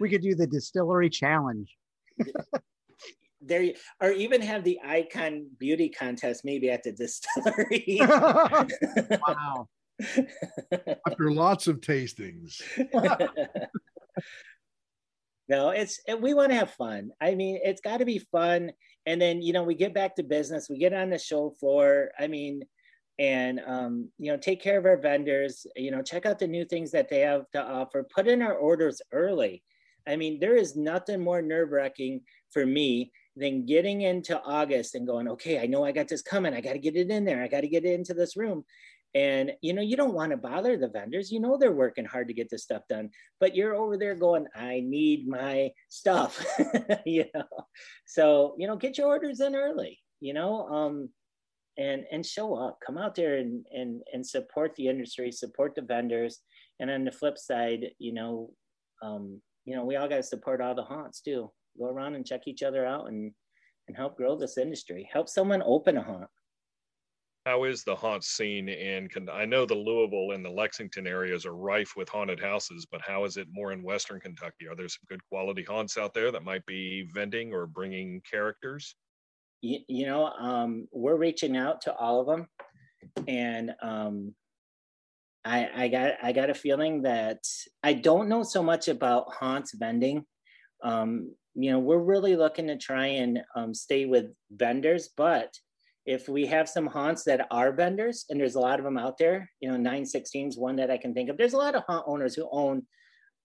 We 0.00 0.08
could 0.08 0.22
do 0.22 0.34
the 0.34 0.46
distillery 0.46 1.10
challenge. 1.10 1.76
there, 3.40 3.62
you- 3.62 3.74
or 4.00 4.10
even 4.12 4.40
have 4.42 4.64
the 4.64 4.78
icon 4.84 5.48
beauty 5.58 5.88
contest 5.88 6.44
maybe 6.44 6.70
at 6.70 6.82
the 6.82 6.92
distillery. 6.92 7.98
wow. 8.00 9.68
After 11.06 11.32
lots 11.32 11.66
of 11.66 11.80
tastings. 11.80 12.60
no, 15.48 15.70
it's 15.70 16.00
we 16.20 16.34
want 16.34 16.50
to 16.50 16.56
have 16.56 16.70
fun. 16.72 17.10
I 17.20 17.34
mean, 17.34 17.60
it's 17.62 17.80
got 17.80 17.98
to 17.98 18.04
be 18.04 18.18
fun. 18.18 18.72
And 19.06 19.20
then 19.20 19.42
you 19.42 19.52
know, 19.52 19.64
we 19.64 19.74
get 19.74 19.94
back 19.94 20.16
to 20.16 20.22
business. 20.22 20.68
We 20.70 20.78
get 20.78 20.92
on 20.92 21.10
the 21.10 21.18
show 21.18 21.54
floor. 21.60 22.10
I 22.18 22.26
mean, 22.28 22.62
and 23.18 23.60
um, 23.66 24.08
you 24.18 24.32
know, 24.32 24.38
take 24.38 24.62
care 24.62 24.78
of 24.78 24.86
our 24.86 24.96
vendors. 24.96 25.66
You 25.76 25.90
know, 25.90 26.02
check 26.02 26.26
out 26.26 26.38
the 26.38 26.46
new 26.46 26.64
things 26.64 26.90
that 26.92 27.08
they 27.08 27.20
have 27.20 27.50
to 27.52 27.62
offer. 27.62 28.06
Put 28.14 28.28
in 28.28 28.42
our 28.42 28.54
orders 28.54 29.00
early. 29.12 29.62
I 30.06 30.16
mean, 30.16 30.40
there 30.40 30.56
is 30.56 30.76
nothing 30.76 31.22
more 31.22 31.42
nerve 31.42 31.70
wracking 31.70 32.22
for 32.50 32.66
me 32.66 33.12
than 33.36 33.66
getting 33.66 34.02
into 34.02 34.40
August 34.42 34.94
and 34.94 35.06
going, 35.06 35.28
okay, 35.28 35.60
I 35.60 35.66
know 35.66 35.84
I 35.84 35.92
got 35.92 36.08
this 36.08 36.22
coming. 36.22 36.54
I 36.54 36.60
got 36.60 36.72
to 36.72 36.78
get 36.78 36.96
it 36.96 37.10
in 37.10 37.24
there. 37.24 37.42
I 37.42 37.48
got 37.48 37.60
to 37.60 37.68
get 37.68 37.84
it 37.84 37.94
into 37.94 38.14
this 38.14 38.36
room. 38.36 38.64
And 39.14 39.52
you 39.60 39.74
know, 39.74 39.82
you 39.82 39.96
don't 39.96 40.14
want 40.14 40.30
to 40.30 40.38
bother 40.38 40.76
the 40.76 40.88
vendors. 40.88 41.30
You 41.30 41.40
know 41.40 41.58
they're 41.58 41.72
working 41.72 42.04
hard 42.04 42.28
to 42.28 42.34
get 42.34 42.48
this 42.48 42.62
stuff 42.62 42.82
done, 42.88 43.10
but 43.40 43.54
you're 43.54 43.74
over 43.74 43.98
there 43.98 44.14
going, 44.14 44.46
I 44.54 44.80
need 44.80 45.28
my 45.28 45.70
stuff. 45.90 46.44
you 47.06 47.26
know. 47.34 47.44
So, 48.06 48.54
you 48.58 48.66
know, 48.66 48.76
get 48.76 48.96
your 48.96 49.08
orders 49.08 49.40
in 49.40 49.54
early, 49.54 50.00
you 50.20 50.32
know, 50.32 50.66
um, 50.66 51.10
and 51.78 52.04
and 52.10 52.24
show 52.24 52.54
up. 52.54 52.78
Come 52.84 52.98
out 52.98 53.14
there 53.14 53.36
and 53.36 53.64
and 53.72 54.02
and 54.12 54.26
support 54.26 54.74
the 54.76 54.88
industry, 54.88 55.32
support 55.32 55.74
the 55.74 55.82
vendors. 55.82 56.40
And 56.80 56.90
on 56.90 57.04
the 57.04 57.12
flip 57.12 57.38
side, 57.38 57.90
you 57.98 58.12
know, 58.12 58.50
um, 59.02 59.40
you 59.64 59.76
know, 59.76 59.84
we 59.84 59.96
all 59.96 60.08
got 60.08 60.16
to 60.16 60.22
support 60.22 60.60
all 60.60 60.74
the 60.74 60.82
haunts 60.82 61.20
too. 61.20 61.50
Go 61.78 61.86
around 61.86 62.14
and 62.14 62.26
check 62.26 62.42
each 62.46 62.62
other 62.62 62.84
out 62.84 63.08
and 63.08 63.32
and 63.88 63.96
help 63.96 64.16
grow 64.16 64.36
this 64.36 64.58
industry. 64.58 65.08
Help 65.12 65.28
someone 65.28 65.62
open 65.64 65.96
a 65.96 66.02
haunt. 66.02 66.28
How 67.44 67.64
is 67.64 67.82
the 67.82 67.96
haunt 67.96 68.22
scene 68.22 68.68
in? 68.68 69.08
I 69.30 69.44
know 69.44 69.66
the 69.66 69.74
Louisville 69.74 70.30
and 70.30 70.44
the 70.44 70.50
Lexington 70.50 71.08
areas 71.08 71.44
are 71.44 71.56
rife 71.56 71.94
with 71.96 72.08
haunted 72.08 72.38
houses, 72.38 72.86
but 72.88 73.00
how 73.02 73.24
is 73.24 73.36
it 73.36 73.48
more 73.50 73.72
in 73.72 73.82
Western 73.82 74.20
Kentucky? 74.20 74.68
Are 74.68 74.76
there 74.76 74.88
some 74.88 75.02
good 75.08 75.24
quality 75.28 75.64
haunts 75.64 75.98
out 75.98 76.14
there 76.14 76.30
that 76.30 76.44
might 76.44 76.64
be 76.66 77.08
vending 77.12 77.52
or 77.52 77.66
bringing 77.66 78.22
characters? 78.30 78.94
You, 79.62 79.78
you 79.88 80.06
know 80.06 80.26
um, 80.26 80.86
we're 80.92 81.16
reaching 81.16 81.56
out 81.56 81.80
to 81.82 81.94
all 81.94 82.20
of 82.20 82.26
them 82.26 82.46
and 83.26 83.72
um, 83.82 84.34
I, 85.44 85.68
I 85.74 85.88
got 85.88 86.12
i 86.22 86.32
got 86.32 86.50
a 86.50 86.54
feeling 86.54 87.02
that 87.02 87.40
i 87.82 87.94
don't 87.94 88.28
know 88.28 88.42
so 88.42 88.62
much 88.62 88.88
about 88.88 89.32
haunts 89.34 89.74
vending 89.74 90.24
um, 90.84 91.30
you 91.54 91.70
know, 91.70 91.78
we're 91.78 91.98
really 91.98 92.36
looking 92.36 92.66
to 92.68 92.76
try 92.76 93.06
and 93.06 93.40
um, 93.54 93.74
stay 93.74 94.06
with 94.06 94.26
vendors, 94.50 95.10
but 95.16 95.54
if 96.06 96.28
we 96.28 96.46
have 96.46 96.68
some 96.68 96.86
haunts 96.86 97.24
that 97.24 97.46
are 97.50 97.72
vendors, 97.72 98.24
and 98.28 98.40
there's 98.40 98.56
a 98.56 98.60
lot 98.60 98.78
of 98.78 98.84
them 98.84 98.98
out 98.98 99.18
there, 99.18 99.50
you 99.60 99.68
know, 99.68 99.76
916 99.76 100.48
is 100.48 100.58
one 100.58 100.76
that 100.76 100.90
I 100.90 100.96
can 100.96 101.14
think 101.14 101.30
of. 101.30 101.36
There's 101.36 101.52
a 101.52 101.58
lot 101.58 101.74
of 101.74 101.84
haunt 101.86 102.04
owners 102.08 102.34
who 102.34 102.48
own, 102.50 102.82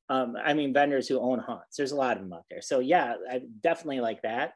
um, 0.10 0.36
I 0.44 0.54
mean, 0.54 0.74
vendors 0.74 1.08
who 1.08 1.20
own 1.20 1.40
haunts. 1.40 1.78
There's 1.78 1.92
a 1.92 1.98
lot 1.98 2.18
of 2.18 2.24
them 2.24 2.34
out 2.34 2.46
there. 2.50 2.62
So 2.62 2.80
yeah, 2.80 3.16
I 3.30 3.42
definitely 3.62 4.00
like 4.00 4.22
that. 4.24 4.54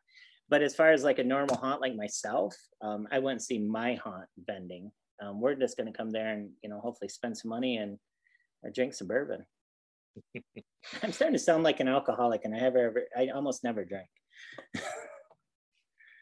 But 0.51 0.61
as 0.61 0.75
far 0.75 0.91
as 0.91 1.03
like 1.05 1.17
a 1.17 1.23
normal 1.23 1.55
haunt 1.55 1.79
like 1.79 1.95
myself, 1.95 2.53
um, 2.81 3.07
I 3.09 3.19
wouldn't 3.19 3.41
see 3.41 3.57
my 3.57 3.95
haunt 3.95 4.27
vending. 4.45 4.91
Um, 5.23 5.39
we're 5.39 5.55
just 5.55 5.77
going 5.77 5.91
to 5.91 5.97
come 5.97 6.11
there 6.11 6.33
and 6.33 6.49
you 6.61 6.69
know 6.69 6.81
hopefully 6.81 7.07
spend 7.07 7.37
some 7.37 7.49
money 7.49 7.77
and 7.77 7.97
drink 8.73 8.93
some 8.93 9.07
bourbon. 9.07 9.45
I'm 11.03 11.13
starting 11.13 11.37
to 11.37 11.39
sound 11.39 11.63
like 11.63 11.79
an 11.79 11.87
alcoholic, 11.87 12.41
and 12.43 12.53
I 12.53 12.59
have 12.59 12.75
ever 12.75 13.03
I 13.17 13.29
almost 13.29 13.63
never 13.63 13.85
drink. 13.85 14.09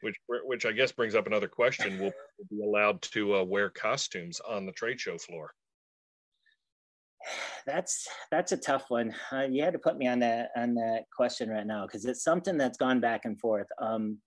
which 0.01 0.15
which 0.43 0.65
I 0.65 0.73
guess 0.73 0.91
brings 0.91 1.15
up 1.15 1.25
another 1.25 1.47
question: 1.47 1.99
Will 1.99 2.13
be 2.51 2.61
allowed 2.63 3.01
to 3.13 3.37
uh, 3.37 3.43
wear 3.43 3.71
costumes 3.71 4.39
on 4.47 4.67
the 4.67 4.71
trade 4.73 5.01
show 5.01 5.17
floor? 5.17 5.51
That's 7.65 8.07
that's 8.31 8.51
a 8.51 8.57
tough 8.57 8.85
one. 8.89 9.13
Uh, 9.31 9.47
you 9.49 9.63
had 9.63 9.73
to 9.73 9.79
put 9.79 9.97
me 9.97 10.07
on 10.07 10.19
that 10.19 10.51
on 10.55 10.73
that 10.75 11.03
question 11.15 11.49
right 11.49 11.67
now 11.67 11.85
because 11.85 12.05
it's 12.05 12.23
something 12.23 12.57
that's 12.57 12.77
gone 12.77 12.99
back 12.99 13.25
and 13.25 13.39
forth. 13.39 13.67
Um, 13.79 14.17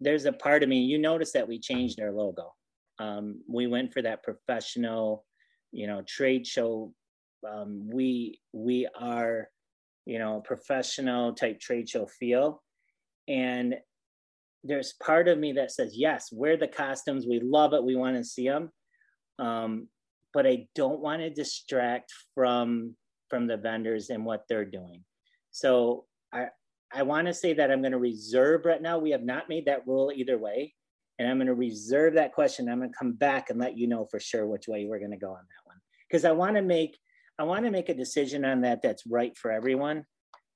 there's 0.00 0.24
a 0.24 0.32
part 0.32 0.62
of 0.62 0.68
me. 0.68 0.80
You 0.80 0.98
notice 0.98 1.32
that 1.32 1.46
we 1.46 1.58
changed 1.58 2.00
our 2.00 2.12
logo. 2.12 2.52
Um, 2.98 3.42
we 3.48 3.66
went 3.66 3.92
for 3.92 4.02
that 4.02 4.22
professional, 4.22 5.24
you 5.72 5.86
know, 5.86 6.02
trade 6.06 6.46
show. 6.46 6.92
Um, 7.48 7.88
we 7.90 8.40
we 8.52 8.88
are, 8.98 9.48
you 10.06 10.18
know, 10.18 10.42
professional 10.44 11.34
type 11.34 11.60
trade 11.60 11.88
show 11.88 12.06
feel, 12.06 12.62
and 13.28 13.76
there's 14.62 14.94
part 15.02 15.28
of 15.28 15.38
me 15.38 15.52
that 15.52 15.72
says 15.72 15.92
yes, 15.96 16.30
wear 16.32 16.56
the 16.56 16.68
costumes. 16.68 17.26
We 17.26 17.40
love 17.40 17.72
it. 17.72 17.84
We 17.84 17.96
want 17.96 18.16
to 18.16 18.24
see 18.24 18.48
them. 18.48 18.70
Um, 19.38 19.88
but 20.32 20.46
I 20.46 20.66
don't 20.74 21.00
want 21.00 21.22
to 21.22 21.30
distract 21.30 22.12
from 22.34 22.94
from 23.28 23.46
the 23.46 23.56
vendors 23.56 24.10
and 24.10 24.24
what 24.24 24.44
they're 24.48 24.64
doing. 24.64 25.04
So 25.50 26.06
I 26.32 26.46
I 26.92 27.02
want 27.02 27.26
to 27.28 27.34
say 27.34 27.52
that 27.54 27.70
I'm 27.70 27.82
going 27.82 27.92
to 27.92 27.98
reserve 27.98 28.64
right 28.64 28.82
now. 28.82 28.98
We 28.98 29.10
have 29.10 29.22
not 29.22 29.48
made 29.48 29.66
that 29.66 29.86
rule 29.86 30.12
either 30.14 30.38
way, 30.38 30.74
and 31.18 31.28
I'm 31.28 31.38
going 31.38 31.46
to 31.46 31.54
reserve 31.54 32.14
that 32.14 32.32
question. 32.32 32.68
I'm 32.68 32.78
going 32.78 32.90
to 32.90 32.98
come 32.98 33.12
back 33.12 33.50
and 33.50 33.58
let 33.58 33.76
you 33.76 33.86
know 33.86 34.06
for 34.10 34.18
sure 34.18 34.46
which 34.46 34.68
way 34.68 34.86
we're 34.86 34.98
going 34.98 35.12
to 35.12 35.16
go 35.16 35.30
on 35.30 35.34
that 35.36 35.66
one 35.66 35.76
because 36.08 36.24
I 36.24 36.32
want 36.32 36.56
to 36.56 36.62
make 36.62 36.98
I 37.38 37.44
want 37.44 37.64
to 37.64 37.70
make 37.70 37.88
a 37.88 37.94
decision 37.94 38.44
on 38.44 38.60
that 38.62 38.82
that's 38.82 39.06
right 39.06 39.36
for 39.36 39.50
everyone, 39.50 40.04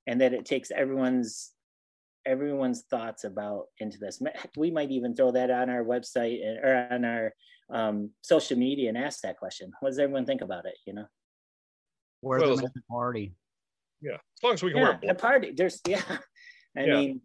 and 0.07 0.21
that 0.21 0.33
it 0.33 0.45
takes 0.45 0.71
everyone's 0.71 1.51
everyone's 2.25 2.83
thoughts 2.89 3.23
about 3.23 3.65
into 3.79 3.97
this. 3.97 4.21
We 4.57 4.71
might 4.71 4.91
even 4.91 5.15
throw 5.15 5.31
that 5.31 5.51
on 5.51 5.69
our 5.69 5.83
website 5.83 6.41
or 6.63 6.87
on 6.91 7.05
our 7.05 7.33
um, 7.69 8.11
social 8.21 8.57
media 8.57 8.89
and 8.89 8.97
ask 8.97 9.21
that 9.21 9.37
question. 9.37 9.71
What 9.79 9.89
does 9.89 9.99
everyone 9.99 10.25
think 10.25 10.41
about 10.41 10.65
it? 10.65 10.75
You 10.85 10.93
know, 10.93 11.05
where's 12.21 12.43
well, 12.43 12.55
the 12.57 12.71
party? 12.89 13.35
Yeah, 14.01 14.13
as 14.13 14.43
long 14.43 14.53
as 14.53 14.63
we 14.63 14.71
can 14.71 14.79
yeah, 14.79 14.89
wear 14.89 14.99
the 15.01 15.15
party. 15.15 15.53
There's 15.55 15.81
yeah. 15.87 16.01
I 16.77 16.85
Yeah. 16.85 16.95
mean, 16.95 17.21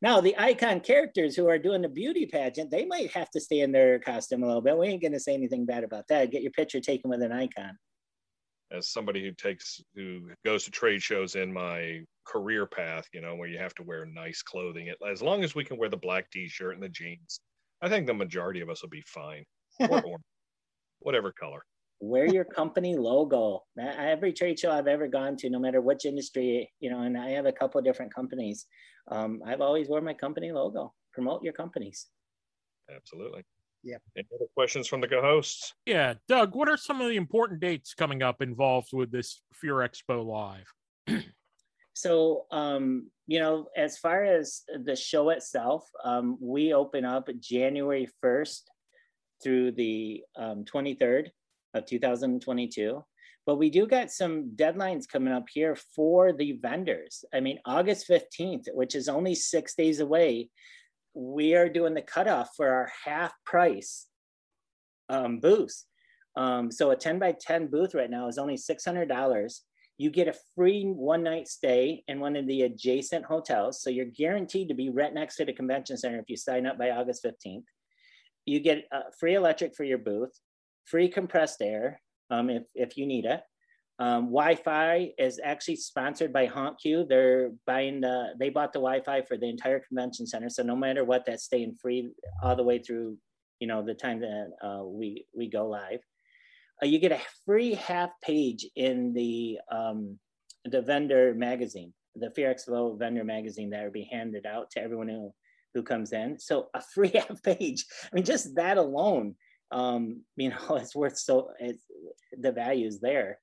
now 0.00 0.20
the 0.20 0.38
icon 0.38 0.80
characters 0.80 1.34
who 1.34 1.48
are 1.48 1.58
doing 1.58 1.82
the 1.82 1.88
beauty 1.88 2.26
pageant, 2.26 2.70
they 2.70 2.84
might 2.84 3.10
have 3.12 3.30
to 3.30 3.40
stay 3.40 3.60
in 3.60 3.72
their 3.72 3.98
costume 3.98 4.42
a 4.42 4.46
little 4.46 4.62
bit. 4.62 4.78
We 4.78 4.88
ain't 4.88 5.02
gonna 5.02 5.20
say 5.20 5.34
anything 5.34 5.66
bad 5.66 5.84
about 5.84 6.08
that. 6.08 6.30
Get 6.30 6.42
your 6.42 6.52
picture 6.52 6.80
taken 6.80 7.10
with 7.10 7.22
an 7.22 7.32
icon. 7.32 7.76
As 8.72 8.88
somebody 8.88 9.22
who 9.22 9.32
takes 9.32 9.80
who 9.94 10.30
goes 10.44 10.64
to 10.64 10.70
trade 10.70 11.02
shows 11.02 11.34
in 11.34 11.52
my 11.52 12.00
career 12.26 12.66
path, 12.66 13.04
you 13.12 13.20
know, 13.20 13.34
where 13.34 13.48
you 13.48 13.58
have 13.58 13.74
to 13.76 13.82
wear 13.82 14.06
nice 14.06 14.42
clothing. 14.42 14.92
As 15.08 15.22
long 15.22 15.44
as 15.44 15.54
we 15.54 15.64
can 15.64 15.78
wear 15.78 15.88
the 15.88 15.96
black 15.96 16.30
t-shirt 16.30 16.74
and 16.74 16.82
the 16.82 16.88
jeans, 16.88 17.40
I 17.80 17.88
think 17.88 18.06
the 18.06 18.14
majority 18.14 18.60
of 18.60 18.70
us 18.70 18.82
will 18.82 18.90
be 18.90 19.04
fine. 19.06 19.44
Or, 19.90 20.02
or 20.06 20.16
whatever 21.00 21.32
color. 21.32 21.62
Wear 22.00 22.26
your 22.26 22.44
company 22.44 22.96
logo. 22.96 23.62
Every 23.78 24.32
trade 24.32 24.58
show 24.58 24.70
I've 24.70 24.86
ever 24.86 25.06
gone 25.06 25.36
to, 25.36 25.50
no 25.50 25.58
matter 25.58 25.80
which 25.80 26.04
industry, 26.04 26.70
you 26.80 26.90
know, 26.90 27.02
and 27.02 27.16
I 27.16 27.30
have 27.30 27.46
a 27.46 27.52
couple 27.52 27.78
of 27.78 27.84
different 27.84 28.14
companies. 28.14 28.66
Um, 29.10 29.40
I've 29.46 29.60
always 29.60 29.88
worn 29.88 30.04
my 30.04 30.14
company 30.14 30.50
logo. 30.52 30.92
Promote 31.12 31.42
your 31.42 31.52
companies. 31.52 32.06
Absolutely. 32.94 33.44
Yeah. 33.86 33.98
Any 34.16 34.26
other 34.34 34.48
questions 34.54 34.88
from 34.88 35.00
the 35.00 35.06
co-hosts? 35.06 35.72
Yeah, 35.86 36.14
Doug, 36.26 36.56
what 36.56 36.68
are 36.68 36.76
some 36.76 37.00
of 37.00 37.08
the 37.08 37.16
important 37.16 37.60
dates 37.60 37.94
coming 37.94 38.20
up 38.20 38.42
involved 38.42 38.88
with 38.92 39.12
this 39.12 39.40
Fear 39.54 39.76
Expo 39.76 40.24
Live? 40.26 41.22
So, 41.98 42.44
um, 42.50 43.10
you 43.26 43.40
know, 43.40 43.68
as 43.74 43.96
far 43.96 44.22
as 44.22 44.64
the 44.84 44.94
show 44.94 45.30
itself, 45.30 45.88
um, 46.04 46.36
we 46.42 46.74
open 46.74 47.06
up 47.06 47.30
January 47.40 48.06
1st 48.22 48.60
through 49.42 49.72
the 49.72 50.22
um, 50.36 50.66
23rd 50.66 51.28
of 51.72 51.86
2022. 51.86 53.02
But 53.46 53.56
we 53.56 53.70
do 53.70 53.86
got 53.86 54.10
some 54.10 54.50
deadlines 54.56 55.08
coming 55.08 55.32
up 55.32 55.46
here 55.50 55.74
for 55.74 56.34
the 56.34 56.58
vendors. 56.60 57.24
I 57.32 57.40
mean, 57.40 57.60
August 57.64 58.06
15th, 58.10 58.66
which 58.74 58.94
is 58.94 59.08
only 59.08 59.34
six 59.34 59.74
days 59.74 60.00
away, 60.00 60.50
we 61.16 61.54
are 61.54 61.68
doing 61.68 61.94
the 61.94 62.02
cutoff 62.02 62.50
for 62.54 62.68
our 62.68 62.92
half 63.06 63.32
price 63.46 64.06
um, 65.08 65.40
booths. 65.40 65.86
Um, 66.36 66.70
so 66.70 66.90
a 66.90 66.96
10 66.96 67.18
by 67.18 67.34
10 67.40 67.68
booth 67.68 67.94
right 67.94 68.10
now 68.10 68.28
is 68.28 68.36
only 68.36 68.56
$600. 68.56 69.60
You 69.96 70.10
get 70.10 70.28
a 70.28 70.36
free 70.54 70.84
one 70.84 71.22
night 71.22 71.48
stay 71.48 72.04
in 72.06 72.20
one 72.20 72.36
of 72.36 72.46
the 72.46 72.62
adjacent 72.62 73.24
hotels. 73.24 73.80
So 73.80 73.88
you're 73.88 74.04
guaranteed 74.04 74.68
to 74.68 74.74
be 74.74 74.90
right 74.90 75.12
next 75.12 75.36
to 75.36 75.46
the 75.46 75.54
convention 75.54 75.96
center 75.96 76.18
if 76.18 76.28
you 76.28 76.36
sign 76.36 76.66
up 76.66 76.78
by 76.78 76.90
August 76.90 77.24
15th. 77.24 77.64
You 78.44 78.60
get 78.60 78.84
uh, 78.92 79.08
free 79.18 79.36
electric 79.36 79.74
for 79.74 79.84
your 79.84 79.98
booth, 79.98 80.38
free 80.84 81.08
compressed 81.08 81.62
air 81.62 82.02
um, 82.30 82.50
if, 82.50 82.64
if 82.74 82.98
you 82.98 83.06
need 83.06 83.24
it. 83.24 83.40
Um, 83.98 84.26
Wi-Fi 84.26 85.12
is 85.18 85.40
actually 85.42 85.76
sponsored 85.76 86.32
by 86.32 86.46
HauntQ. 86.46 87.08
They're 87.08 87.52
buying 87.66 88.02
the, 88.02 88.34
they 88.38 88.50
bought 88.50 88.72
the 88.72 88.78
Wi-Fi 88.78 89.22
for 89.22 89.38
the 89.38 89.48
entire 89.48 89.80
convention 89.80 90.26
center. 90.26 90.50
So 90.50 90.62
no 90.62 90.76
matter 90.76 91.04
what, 91.04 91.24
that's 91.24 91.44
staying 91.44 91.76
free 91.80 92.10
all 92.42 92.56
the 92.56 92.62
way 92.62 92.78
through, 92.78 93.16
you 93.58 93.66
know, 93.66 93.82
the 93.82 93.94
time 93.94 94.20
that 94.20 94.50
uh, 94.62 94.84
we 94.84 95.24
we 95.34 95.48
go 95.48 95.66
live. 95.66 96.00
Uh, 96.82 96.86
you 96.86 96.98
get 96.98 97.12
a 97.12 97.20
free 97.46 97.72
half 97.74 98.10
page 98.22 98.66
in 98.76 99.14
the 99.14 99.58
um, 99.70 100.18
the 100.66 100.82
vendor 100.82 101.32
magazine, 101.34 101.94
the 102.16 102.30
Fear 102.30 102.54
Expo 102.54 102.98
vendor 102.98 103.24
magazine 103.24 103.70
that 103.70 103.82
will 103.82 103.90
be 103.90 104.08
handed 104.12 104.44
out 104.44 104.70
to 104.72 104.82
everyone 104.82 105.08
who 105.08 105.32
who 105.72 105.82
comes 105.82 106.12
in. 106.12 106.38
So 106.38 106.68
a 106.74 106.82
free 106.94 107.12
half 107.14 107.42
page. 107.42 107.86
I 108.04 108.14
mean, 108.14 108.26
just 108.26 108.54
that 108.56 108.76
alone, 108.76 109.36
um, 109.70 110.22
you 110.36 110.50
know, 110.50 110.56
it's 110.76 110.94
worth 110.94 111.16
so 111.16 111.48
it's 111.58 111.84
the 112.38 112.52
value 112.52 112.86
is 112.86 113.00
there. 113.00 113.38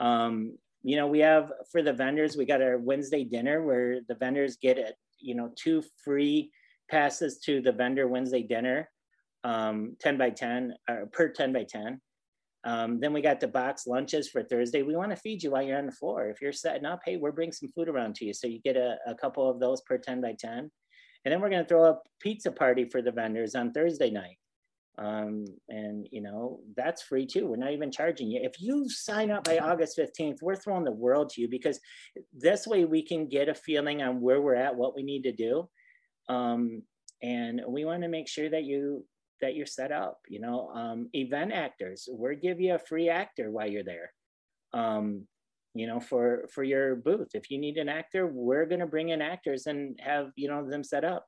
Um, 0.00 0.58
you 0.82 0.96
know, 0.96 1.06
we 1.06 1.20
have 1.20 1.50
for 1.72 1.82
the 1.82 1.92
vendors, 1.92 2.36
we 2.36 2.44
got 2.44 2.62
our 2.62 2.78
Wednesday 2.78 3.24
dinner 3.24 3.62
where 3.62 4.00
the 4.06 4.14
vendors 4.14 4.56
get 4.56 4.78
it, 4.78 4.94
you 5.18 5.34
know, 5.34 5.50
two 5.56 5.82
free 6.04 6.50
passes 6.90 7.38
to 7.40 7.60
the 7.60 7.72
vendor 7.72 8.06
Wednesday 8.06 8.42
dinner, 8.42 8.90
um, 9.44 9.96
10 10.00 10.18
by 10.18 10.30
10, 10.30 10.74
or 10.88 11.06
per 11.06 11.28
10 11.28 11.52
by 11.52 11.64
10. 11.64 12.00
Um, 12.64 12.98
then 12.98 13.12
we 13.12 13.20
got 13.20 13.40
the 13.40 13.48
box 13.48 13.86
lunches 13.86 14.28
for 14.28 14.42
Thursday. 14.42 14.82
We 14.82 14.96
want 14.96 15.10
to 15.10 15.16
feed 15.16 15.42
you 15.42 15.50
while 15.50 15.62
you're 15.62 15.78
on 15.78 15.86
the 15.86 15.92
floor. 15.92 16.28
If 16.28 16.40
you're 16.40 16.52
setting 16.52 16.86
up, 16.86 17.00
hey, 17.04 17.18
we're 17.18 17.32
bringing 17.32 17.52
some 17.52 17.70
food 17.74 17.88
around 17.88 18.14
to 18.16 18.24
you. 18.24 18.32
So 18.32 18.46
you 18.46 18.60
get 18.60 18.76
a, 18.76 18.96
a 19.06 19.14
couple 19.14 19.48
of 19.48 19.60
those 19.60 19.82
per 19.82 19.98
10 19.98 20.22
by 20.22 20.34
10. 20.38 20.70
And 21.24 21.32
then 21.32 21.40
we're 21.40 21.50
going 21.50 21.62
to 21.62 21.68
throw 21.68 21.84
a 21.84 21.98
pizza 22.20 22.50
party 22.50 22.88
for 22.88 23.02
the 23.02 23.12
vendors 23.12 23.54
on 23.54 23.72
Thursday 23.72 24.10
night. 24.10 24.38
Um, 24.96 25.46
and 25.68 26.06
you 26.12 26.20
know, 26.20 26.60
that's 26.76 27.02
free 27.02 27.26
too. 27.26 27.46
We're 27.46 27.56
not 27.56 27.72
even 27.72 27.90
charging 27.90 28.28
you. 28.28 28.40
If 28.42 28.60
you 28.60 28.88
sign 28.88 29.30
up 29.30 29.44
by 29.44 29.58
August 29.58 29.98
15th, 29.98 30.40
we're 30.40 30.54
throwing 30.56 30.84
the 30.84 30.92
world 30.92 31.30
to 31.30 31.40
you 31.40 31.48
because 31.48 31.80
this 32.32 32.66
way 32.66 32.84
we 32.84 33.02
can 33.02 33.28
get 33.28 33.48
a 33.48 33.54
feeling 33.54 34.02
on 34.02 34.20
where 34.20 34.40
we're 34.40 34.54
at, 34.54 34.76
what 34.76 34.94
we 34.94 35.02
need 35.02 35.22
to 35.24 35.32
do. 35.32 35.68
Um, 36.28 36.82
and 37.22 37.60
we 37.66 37.84
want 37.84 38.02
to 38.02 38.08
make 38.08 38.28
sure 38.28 38.48
that 38.50 38.64
you 38.64 39.04
that 39.40 39.56
you're 39.56 39.66
set 39.66 39.90
up. 39.90 40.20
You 40.28 40.40
know, 40.40 40.70
um, 40.74 41.08
event 41.12 41.52
actors, 41.52 42.08
we'll 42.10 42.36
give 42.36 42.60
you 42.60 42.74
a 42.74 42.78
free 42.78 43.08
actor 43.08 43.50
while 43.50 43.68
you're 43.68 43.84
there. 43.84 44.12
Um, 44.72 45.26
you 45.74 45.88
know, 45.88 45.98
for 45.98 46.48
for 46.54 46.62
your 46.62 46.94
booth. 46.94 47.30
If 47.34 47.50
you 47.50 47.58
need 47.58 47.78
an 47.78 47.88
actor, 47.88 48.26
we're 48.26 48.66
going 48.66 48.80
to 48.80 48.86
bring 48.86 49.08
in 49.08 49.20
actors 49.20 49.66
and 49.66 49.98
have 50.00 50.30
you 50.36 50.48
know 50.48 50.68
them 50.68 50.84
set 50.84 51.04
up. 51.04 51.26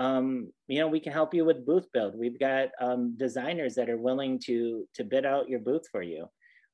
Um, 0.00 0.50
you 0.66 0.80
know, 0.80 0.88
we 0.88 0.98
can 0.98 1.12
help 1.12 1.34
you 1.34 1.44
with 1.44 1.66
booth 1.66 1.86
build. 1.92 2.14
We've 2.16 2.40
got 2.40 2.70
um, 2.80 3.14
designers 3.18 3.74
that 3.74 3.90
are 3.90 3.98
willing 3.98 4.40
to 4.46 4.88
to 4.94 5.04
bid 5.04 5.26
out 5.26 5.50
your 5.50 5.60
booth 5.60 5.86
for 5.92 6.02
you. 6.02 6.26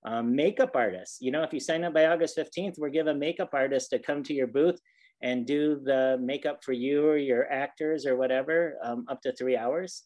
Um, 0.06 0.36
makeup 0.36 0.70
artists. 0.76 1.18
You 1.20 1.32
know, 1.32 1.42
if 1.42 1.52
you 1.52 1.58
sign 1.58 1.82
up 1.82 1.92
by 1.92 2.06
August 2.06 2.38
15th, 2.38 2.74
we'll 2.78 2.92
give 2.92 3.08
a 3.08 3.14
makeup 3.14 3.50
artist 3.52 3.90
to 3.90 3.98
come 3.98 4.22
to 4.22 4.32
your 4.32 4.46
booth 4.46 4.78
and 5.22 5.44
do 5.44 5.80
the 5.82 6.18
makeup 6.20 6.62
for 6.62 6.72
you 6.72 7.04
or 7.04 7.16
your 7.16 7.50
actors 7.50 8.06
or 8.06 8.16
whatever 8.16 8.76
um, 8.84 9.04
up 9.08 9.20
to 9.22 9.32
three 9.32 9.56
hours 9.56 10.04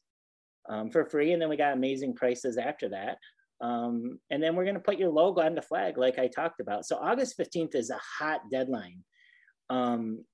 um, 0.70 0.90
for 0.90 1.04
free. 1.04 1.32
And 1.32 1.42
then 1.42 1.50
we 1.50 1.58
got 1.58 1.74
amazing 1.74 2.14
prices 2.14 2.56
after 2.56 2.88
that. 2.88 3.18
Um, 3.60 4.18
and 4.30 4.42
then 4.42 4.56
we're 4.56 4.64
going 4.64 4.76
to 4.76 4.80
put 4.80 4.98
your 4.98 5.10
logo 5.10 5.42
on 5.42 5.54
the 5.54 5.60
flag, 5.60 5.98
like 5.98 6.18
I 6.18 6.28
talked 6.28 6.60
about. 6.60 6.86
So 6.86 6.96
August 6.96 7.38
15th 7.38 7.74
is 7.74 7.90
a 7.90 8.00
hot 8.18 8.40
deadline. 8.50 9.04
Um, 9.68 10.24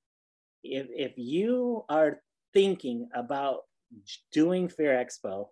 if 0.62 0.86
if 0.90 1.12
you 1.16 1.84
are 1.88 2.20
thinking 2.56 3.06
about 3.14 3.64
doing 4.32 4.66
Fear 4.66 5.04
Expo, 5.04 5.48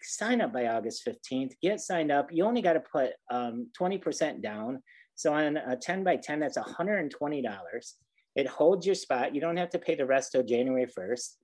sign 0.00 0.40
up 0.40 0.50
by 0.50 0.68
August 0.68 1.06
15th. 1.06 1.52
Get 1.60 1.78
signed 1.78 2.10
up. 2.10 2.32
You 2.32 2.46
only 2.46 2.62
got 2.62 2.72
to 2.72 2.80
put 2.80 3.10
um, 3.30 3.68
20% 3.78 4.42
down. 4.42 4.82
So 5.14 5.34
on 5.34 5.58
a 5.58 5.76
10 5.76 6.02
by 6.02 6.16
10, 6.16 6.40
that's 6.40 6.56
$120. 6.56 7.92
It 8.34 8.48
holds 8.48 8.86
your 8.86 8.94
spot. 8.94 9.34
You 9.34 9.42
don't 9.42 9.58
have 9.58 9.68
to 9.70 9.78
pay 9.78 9.94
the 9.94 10.06
rest 10.06 10.32
till 10.32 10.42
January 10.42 10.86
1st. 10.86 11.34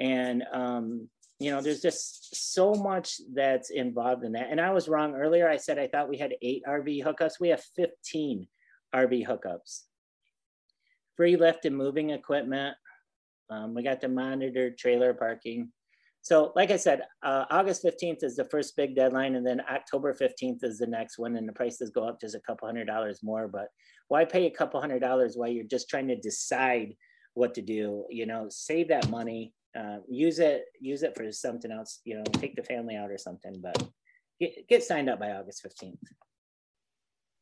And 0.00 0.42
um, 0.54 1.10
you 1.38 1.50
know, 1.50 1.60
there's 1.60 1.82
just 1.82 2.54
so 2.54 2.72
much 2.72 3.20
that's 3.34 3.68
involved 3.68 4.24
in 4.24 4.32
that. 4.32 4.48
And 4.50 4.58
I 4.58 4.70
was 4.70 4.88
wrong 4.88 5.14
earlier. 5.14 5.50
I 5.50 5.58
said 5.58 5.78
I 5.78 5.86
thought 5.86 6.08
we 6.08 6.16
had 6.16 6.34
eight 6.40 6.62
RV 6.66 7.04
hookups. 7.04 7.40
We 7.40 7.50
have 7.50 7.62
15 7.76 8.46
RV 8.94 9.26
hookups. 9.26 9.82
Free 11.14 11.36
lift 11.36 11.66
and 11.66 11.76
moving 11.76 12.10
equipment. 12.10 12.74
Um, 13.50 13.74
we 13.74 13.82
got 13.82 14.00
to 14.02 14.08
monitor 14.08 14.70
trailer 14.70 15.12
parking. 15.12 15.70
So, 16.22 16.52
like 16.54 16.70
I 16.70 16.76
said, 16.76 17.02
uh, 17.22 17.46
August 17.50 17.82
15th 17.82 18.22
is 18.22 18.36
the 18.36 18.44
first 18.44 18.76
big 18.76 18.94
deadline, 18.94 19.36
and 19.36 19.46
then 19.46 19.62
October 19.70 20.14
15th 20.14 20.62
is 20.62 20.78
the 20.78 20.86
next 20.86 21.18
one, 21.18 21.36
and 21.36 21.48
the 21.48 21.52
prices 21.52 21.90
go 21.90 22.06
up 22.06 22.20
just 22.20 22.34
a 22.34 22.40
couple 22.40 22.68
hundred 22.68 22.86
dollars 22.86 23.20
more. 23.22 23.48
But 23.48 23.68
why 24.08 24.24
pay 24.24 24.46
a 24.46 24.50
couple 24.50 24.80
hundred 24.80 25.00
dollars 25.00 25.36
while 25.36 25.48
you're 25.48 25.64
just 25.64 25.88
trying 25.88 26.08
to 26.08 26.16
decide 26.16 26.94
what 27.34 27.54
to 27.54 27.62
do? 27.62 28.04
You 28.10 28.26
know, 28.26 28.48
save 28.50 28.88
that 28.88 29.08
money, 29.08 29.54
uh, 29.78 29.98
use 30.08 30.40
it, 30.40 30.64
use 30.78 31.02
it 31.02 31.16
for 31.16 31.30
something 31.32 31.72
else. 31.72 32.00
You 32.04 32.18
know, 32.18 32.24
take 32.34 32.54
the 32.54 32.64
family 32.64 32.96
out 32.96 33.10
or 33.10 33.18
something. 33.18 33.54
But 33.62 33.82
get, 34.38 34.68
get 34.68 34.84
signed 34.84 35.08
up 35.08 35.20
by 35.20 35.32
August 35.32 35.66
15th. 35.66 35.96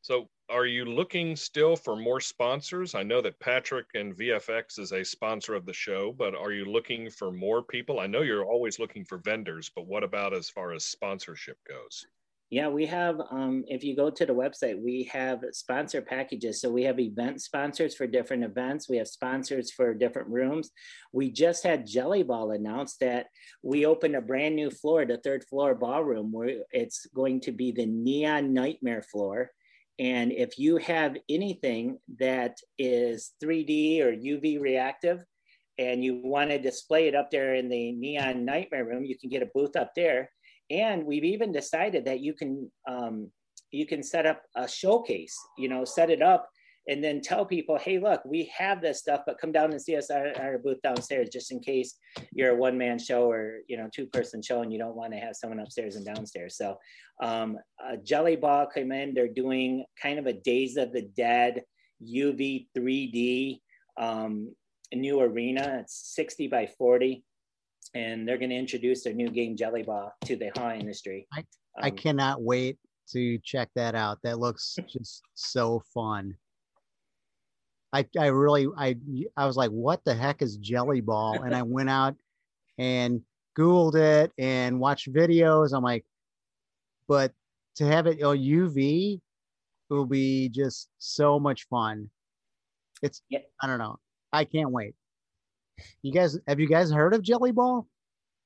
So, 0.00 0.28
are 0.48 0.66
you 0.66 0.84
looking 0.86 1.36
still 1.36 1.76
for 1.76 1.94
more 1.94 2.20
sponsors? 2.20 2.94
I 2.94 3.02
know 3.02 3.20
that 3.20 3.38
Patrick 3.40 3.86
and 3.94 4.16
VFX 4.16 4.78
is 4.78 4.92
a 4.92 5.04
sponsor 5.04 5.54
of 5.54 5.66
the 5.66 5.74
show, 5.74 6.12
but 6.12 6.34
are 6.34 6.52
you 6.52 6.64
looking 6.64 7.10
for 7.10 7.30
more 7.30 7.62
people? 7.62 8.00
I 8.00 8.06
know 8.06 8.22
you're 8.22 8.46
always 8.46 8.78
looking 8.78 9.04
for 9.04 9.18
vendors, 9.18 9.70
but 9.74 9.86
what 9.86 10.04
about 10.04 10.32
as 10.32 10.48
far 10.48 10.72
as 10.72 10.84
sponsorship 10.84 11.58
goes? 11.68 12.06
Yeah, 12.50 12.68
we 12.68 12.86
have, 12.86 13.20
um, 13.30 13.64
if 13.68 13.84
you 13.84 13.94
go 13.94 14.08
to 14.08 14.24
the 14.24 14.32
website, 14.34 14.82
we 14.82 15.04
have 15.12 15.40
sponsor 15.52 16.00
packages. 16.00 16.62
So 16.62 16.70
we 16.70 16.82
have 16.84 16.98
event 16.98 17.42
sponsors 17.42 17.94
for 17.94 18.06
different 18.06 18.42
events. 18.42 18.88
We 18.88 18.96
have 18.96 19.08
sponsors 19.08 19.70
for 19.70 19.92
different 19.92 20.28
rooms. 20.28 20.70
We 21.12 21.30
just 21.30 21.62
had 21.62 21.86
Jelly 21.86 22.22
Ball 22.22 22.52
announce 22.52 22.96
that 22.98 23.26
we 23.62 23.84
opened 23.84 24.16
a 24.16 24.22
brand 24.22 24.56
new 24.56 24.70
floor, 24.70 25.04
the 25.04 25.18
third 25.18 25.44
floor 25.44 25.74
ballroom, 25.74 26.32
where 26.32 26.62
it's 26.70 27.04
going 27.14 27.42
to 27.42 27.52
be 27.52 27.70
the 27.70 27.84
Neon 27.84 28.54
Nightmare 28.54 29.02
floor. 29.02 29.50
And 29.98 30.32
if 30.32 30.58
you 30.58 30.76
have 30.78 31.16
anything 31.28 31.98
that 32.18 32.58
is 32.78 33.32
3D 33.42 34.00
or 34.00 34.12
UV 34.12 34.60
reactive 34.60 35.24
and 35.78 36.04
you 36.04 36.20
want 36.22 36.50
to 36.50 36.58
display 36.58 37.08
it 37.08 37.14
up 37.14 37.30
there 37.30 37.54
in 37.54 37.68
the 37.68 37.92
Neon 37.92 38.44
Nightmare 38.44 38.84
room, 38.84 39.04
you 39.04 39.18
can 39.18 39.28
get 39.28 39.42
a 39.42 39.50
booth 39.54 39.76
up 39.76 39.92
there. 39.96 40.30
And 40.70 41.04
we've 41.04 41.24
even 41.24 41.50
decided 41.50 42.04
that 42.04 42.20
you 42.20 42.34
can 42.34 42.70
um, 42.88 43.30
you 43.70 43.86
can 43.86 44.02
set 44.02 44.24
up 44.24 44.42
a 44.54 44.68
showcase, 44.68 45.36
you 45.58 45.68
know, 45.68 45.84
set 45.84 46.10
it 46.10 46.22
up 46.22 46.48
and 46.88 47.04
then 47.04 47.20
tell 47.20 47.44
people, 47.44 47.76
hey, 47.78 47.98
look, 47.98 48.22
we 48.24 48.50
have 48.56 48.80
this 48.80 48.98
stuff, 48.98 49.20
but 49.26 49.38
come 49.38 49.52
down 49.52 49.70
and 49.70 49.80
see 49.80 49.94
us 49.94 50.10
at 50.10 50.40
our 50.40 50.58
booth 50.58 50.80
downstairs, 50.82 51.28
just 51.28 51.52
in 51.52 51.60
case 51.60 51.96
you're 52.32 52.52
a 52.52 52.56
one 52.56 52.78
man 52.78 52.98
show 52.98 53.30
or 53.30 53.58
you 53.68 53.76
know 53.76 53.88
two 53.94 54.06
person 54.06 54.42
show 54.42 54.62
and 54.62 54.72
you 54.72 54.78
don't 54.78 54.96
want 54.96 55.12
to 55.12 55.18
have 55.18 55.36
someone 55.36 55.60
upstairs 55.60 55.96
and 55.96 56.06
downstairs. 56.06 56.56
So, 56.56 56.78
um, 57.22 57.58
Jelly 58.04 58.36
Ball 58.36 58.66
came 58.66 58.90
in. 58.90 59.14
They're 59.14 59.28
doing 59.28 59.84
kind 60.02 60.18
of 60.18 60.26
a 60.26 60.32
Days 60.32 60.76
of 60.76 60.92
the 60.92 61.02
Dead 61.02 61.62
UV 62.02 62.68
3D 62.76 63.60
um, 63.98 64.54
new 64.92 65.20
arena. 65.20 65.78
It's 65.82 66.14
60 66.14 66.48
by 66.48 66.68
40. 66.78 67.24
And 67.94 68.28
they're 68.28 68.38
going 68.38 68.50
to 68.50 68.56
introduce 68.56 69.02
their 69.02 69.14
new 69.14 69.30
game 69.30 69.56
Jelly 69.56 69.82
Ball 69.82 70.12
to 70.26 70.36
the 70.36 70.50
haunt 70.56 70.80
industry. 70.80 71.26
I, 71.32 71.44
I 71.80 71.88
Um, 71.88 71.96
cannot 71.96 72.42
wait 72.42 72.78
to 73.12 73.38
check 73.38 73.70
that 73.74 73.94
out. 73.94 74.18
That 74.22 74.38
looks 74.38 74.76
just 74.86 75.22
so 75.34 75.82
fun. 75.94 76.36
I, 77.92 78.06
I 78.18 78.26
really 78.26 78.68
I 78.76 78.96
I 79.36 79.46
was 79.46 79.56
like, 79.56 79.70
what 79.70 80.04
the 80.04 80.14
heck 80.14 80.42
is 80.42 80.56
jelly 80.56 81.00
ball? 81.00 81.42
And 81.42 81.54
I 81.54 81.62
went 81.76 81.90
out 81.90 82.16
and 82.76 83.22
Googled 83.58 83.96
it 83.96 84.32
and 84.38 84.78
watched 84.78 85.12
videos. 85.12 85.72
I'm 85.72 85.82
like, 85.82 86.04
but 87.06 87.32
to 87.76 87.86
have 87.86 88.06
it 88.06 88.22
on 88.22 88.38
UV 88.38 89.20
will 89.88 90.06
be 90.06 90.48
just 90.48 90.88
so 90.98 91.40
much 91.40 91.66
fun. 91.68 92.10
It's 93.02 93.22
I 93.32 93.66
don't 93.66 93.78
know. 93.78 93.98
I 94.32 94.44
can't 94.44 94.70
wait. 94.70 94.94
You 96.02 96.12
guys 96.12 96.38
have 96.46 96.60
you 96.60 96.68
guys 96.68 96.90
heard 96.90 97.14
of 97.14 97.22
Jelly 97.22 97.52
Ball? 97.52 97.86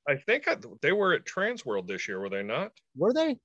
I 0.07 0.15
think 0.15 0.47
I, 0.47 0.57
they 0.81 0.91
were 0.91 1.13
at 1.13 1.25
Transworld 1.25 1.87
this 1.87 2.07
year, 2.07 2.19
were 2.19 2.29
they 2.29 2.43
not? 2.43 2.71
Were 2.95 3.13
they? 3.13 3.37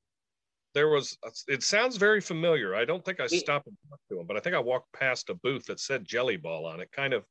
There 0.78 0.88
was. 0.88 1.18
It 1.48 1.64
sounds 1.64 1.96
very 1.96 2.20
familiar. 2.20 2.76
I 2.76 2.84
don't 2.84 3.04
think 3.04 3.18
I 3.18 3.26
stopped 3.26 3.66
and 3.66 3.76
talked 3.90 4.08
to 4.12 4.20
him 4.20 4.28
but 4.28 4.36
I 4.36 4.40
think 4.40 4.54
I 4.54 4.60
walked 4.60 4.92
past 4.92 5.28
a 5.28 5.34
booth 5.34 5.64
that 5.66 5.80
said 5.80 6.04
Jelly 6.04 6.36
Ball 6.36 6.66
on 6.66 6.78
it, 6.78 6.88
kind 6.92 7.12
of, 7.12 7.24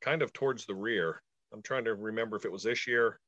kind 0.00 0.22
of 0.22 0.32
towards 0.32 0.64
the 0.64 0.74
rear. 0.74 1.22
I'm 1.52 1.60
trying 1.60 1.84
to 1.84 1.94
remember 1.94 2.34
if 2.34 2.46
it 2.46 2.50
was 2.50 2.62
this 2.62 2.86
year. 2.86 3.20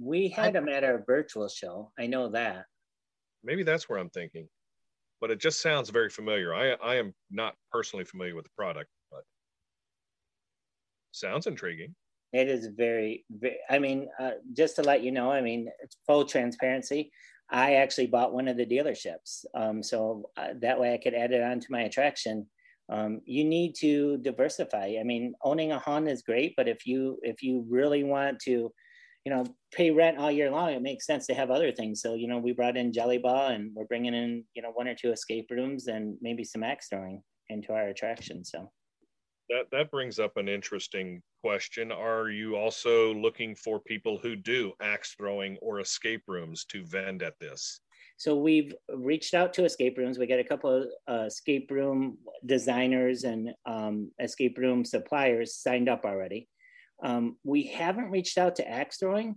We 0.00 0.30
had 0.30 0.52
them 0.52 0.68
at 0.68 0.82
our 0.82 1.04
virtual 1.06 1.48
show. 1.48 1.92
I 1.96 2.08
know 2.08 2.28
that. 2.30 2.64
Maybe 3.44 3.62
that's 3.62 3.88
where 3.88 4.00
I'm 4.00 4.10
thinking, 4.10 4.48
but 5.20 5.30
it 5.30 5.38
just 5.38 5.62
sounds 5.62 5.90
very 5.90 6.10
familiar. 6.10 6.52
I 6.52 6.72
I 6.72 6.96
am 6.96 7.14
not 7.30 7.54
personally 7.70 8.04
familiar 8.04 8.34
with 8.34 8.46
the 8.46 8.52
product, 8.58 8.90
but 9.12 9.22
sounds 11.12 11.46
intriguing. 11.46 11.94
It 12.32 12.48
is 12.48 12.66
very, 12.76 13.24
very 13.30 13.58
I 13.70 13.78
mean, 13.78 14.08
uh, 14.18 14.32
just 14.54 14.74
to 14.74 14.82
let 14.82 15.04
you 15.04 15.12
know, 15.12 15.30
I 15.30 15.40
mean, 15.40 15.68
it's 15.84 15.98
full 16.04 16.24
transparency. 16.24 17.12
I 17.50 17.76
actually 17.76 18.08
bought 18.08 18.34
one 18.34 18.48
of 18.48 18.56
the 18.56 18.66
dealerships. 18.66 19.44
Um, 19.54 19.82
so 19.82 20.30
uh, 20.36 20.48
that 20.60 20.78
way 20.78 20.92
I 20.92 20.98
could 20.98 21.14
add 21.14 21.32
it 21.32 21.42
onto 21.42 21.66
my 21.70 21.82
attraction. 21.82 22.46
Um, 22.90 23.20
you 23.24 23.44
need 23.44 23.74
to 23.76 24.18
diversify. 24.18 24.96
I 24.98 25.02
mean, 25.04 25.34
owning 25.42 25.72
a 25.72 25.78
Honda 25.78 26.10
is 26.10 26.22
great, 26.22 26.54
but 26.56 26.68
if 26.68 26.86
you 26.86 27.18
if 27.22 27.42
you 27.42 27.64
really 27.68 28.02
want 28.02 28.40
to, 28.40 28.72
you 29.24 29.32
know, 29.34 29.44
pay 29.72 29.90
rent 29.90 30.18
all 30.18 30.30
year 30.30 30.50
long, 30.50 30.70
it 30.70 30.82
makes 30.82 31.06
sense 31.06 31.26
to 31.26 31.34
have 31.34 31.50
other 31.50 31.70
things. 31.70 32.00
So 32.00 32.14
you 32.14 32.28
know, 32.28 32.38
we 32.38 32.52
brought 32.52 32.78
in 32.78 32.92
Jelly 32.92 33.18
Ball, 33.18 33.48
and 33.48 33.72
we're 33.74 33.84
bringing 33.84 34.14
in 34.14 34.44
you 34.54 34.62
know 34.62 34.70
one 34.70 34.88
or 34.88 34.94
two 34.94 35.12
escape 35.12 35.48
rooms 35.50 35.86
and 35.88 36.16
maybe 36.22 36.44
some 36.44 36.62
axe 36.62 36.88
throwing 36.88 37.22
into 37.50 37.72
our 37.72 37.88
attraction. 37.88 38.44
So 38.44 38.70
That 39.48 39.70
that 39.72 39.90
brings 39.90 40.18
up 40.18 40.36
an 40.36 40.48
interesting 40.48 41.22
question. 41.42 41.90
Are 41.90 42.28
you 42.28 42.56
also 42.56 43.14
looking 43.14 43.54
for 43.54 43.80
people 43.80 44.18
who 44.18 44.36
do 44.36 44.72
axe 44.80 45.14
throwing 45.16 45.56
or 45.62 45.80
escape 45.80 46.22
rooms 46.26 46.64
to 46.66 46.84
vend 46.84 47.22
at 47.22 47.38
this? 47.38 47.80
So 48.18 48.36
we've 48.36 48.74
reached 48.92 49.32
out 49.32 49.54
to 49.54 49.64
escape 49.64 49.96
rooms. 49.96 50.18
We 50.18 50.26
got 50.26 50.40
a 50.40 50.44
couple 50.44 50.70
of 50.74 50.88
uh, 51.08 51.24
escape 51.26 51.70
room 51.70 52.18
designers 52.44 53.22
and 53.22 53.50
um, 53.64 54.10
escape 54.20 54.58
room 54.58 54.84
suppliers 54.84 55.54
signed 55.54 55.88
up 55.88 56.04
already. 56.04 56.48
Um, 57.02 57.36
we 57.44 57.62
haven't 57.62 58.10
reached 58.10 58.36
out 58.36 58.56
to 58.56 58.68
axe 58.68 58.98
throwing, 58.98 59.36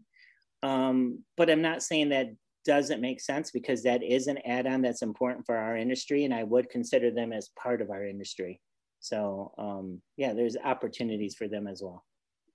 um, 0.64 1.24
but 1.38 1.50
I'm 1.50 1.62
not 1.62 1.84
saying 1.84 2.10
that 2.10 2.32
doesn't 2.66 3.02
make 3.02 3.22
sense 3.22 3.52
because 3.52 3.84
that 3.84 4.04
is 4.04 4.26
an 4.26 4.40
add-on 4.46 4.82
that's 4.82 5.04
important 5.04 5.46
for 5.46 5.58
our 5.58 5.78
industry, 5.78 6.26
and 6.26 6.34
I 6.34 6.44
would 6.44 6.70
consider 6.70 7.12
them 7.12 7.32
as 7.34 7.50
part 7.50 7.82
of 7.82 7.92
our 7.92 8.04
industry. 8.04 8.60
So 9.02 9.52
um, 9.58 10.02
yeah, 10.16 10.34
there's 10.34 10.56
opportunities 10.64 11.36
for 11.36 11.48
them 11.48 11.68
as 11.68 11.82
well. 11.84 12.06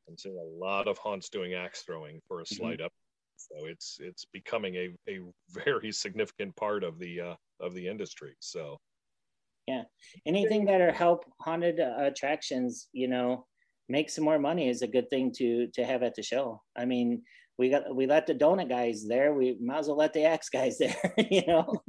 I'm 0.09 0.17
seeing 0.17 0.39
a 0.39 0.65
lot 0.65 0.87
of 0.87 0.97
haunts 0.99 1.29
doing 1.29 1.55
axe 1.55 1.83
throwing 1.83 2.21
for 2.27 2.41
a 2.41 2.47
slight 2.47 2.81
up. 2.81 2.93
So 3.37 3.67
it's 3.67 3.99
it's 4.01 4.25
becoming 4.25 4.77
a, 4.77 4.91
a 5.09 5.21
very 5.51 5.93
significant 5.93 6.55
part 6.57 6.85
of 6.85 6.99
the 6.99 7.21
uh, 7.21 7.35
of 7.61 7.75
the 7.75 7.87
industry. 7.87 8.35
So 8.41 8.79
Yeah, 9.67 9.83
anything 10.25 10.65
that 10.67 10.81
are 10.81 10.93
help 10.93 11.25
haunted 11.41 11.81
uh, 11.81 11.95
attractions, 11.99 12.89
you 12.93 13.09
know, 13.09 13.47
make 13.89 14.09
some 14.09 14.25
more 14.25 14.39
money 14.39 14.69
is 14.69 14.83
a 14.83 14.87
good 14.87 15.11
thing 15.11 15.33
to 15.39 15.67
to 15.75 15.85
have 15.85 16.05
at 16.05 16.15
the 16.15 16.23
show. 16.23 16.63
I 16.77 16.85
mean, 16.85 17.23
we 17.59 17.71
got 17.71 17.95
we 17.95 18.07
let 18.07 18.27
the 18.27 18.35
donut 18.35 18.69
guys 18.69 19.05
there. 19.07 19.35
We 19.35 19.59
might 19.61 19.81
as 19.81 19.89
well 19.89 19.97
let 19.97 20.13
the 20.13 20.25
axe 20.25 20.49
guys 20.49 20.79
there. 20.83 21.15
You 21.19 21.43
know, 21.47 21.83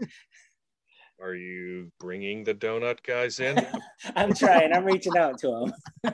are 1.22 1.35
you 1.35 1.91
bringing 1.99 2.44
the 2.44 2.53
donut 2.53 3.03
guys 3.03 3.39
in? 3.39 3.65
I'm 4.15 4.34
trying. 4.34 4.73
I'm 4.73 4.85
reaching 4.85 5.18
out 5.18 5.39
to 5.39 5.72
them. 6.03 6.14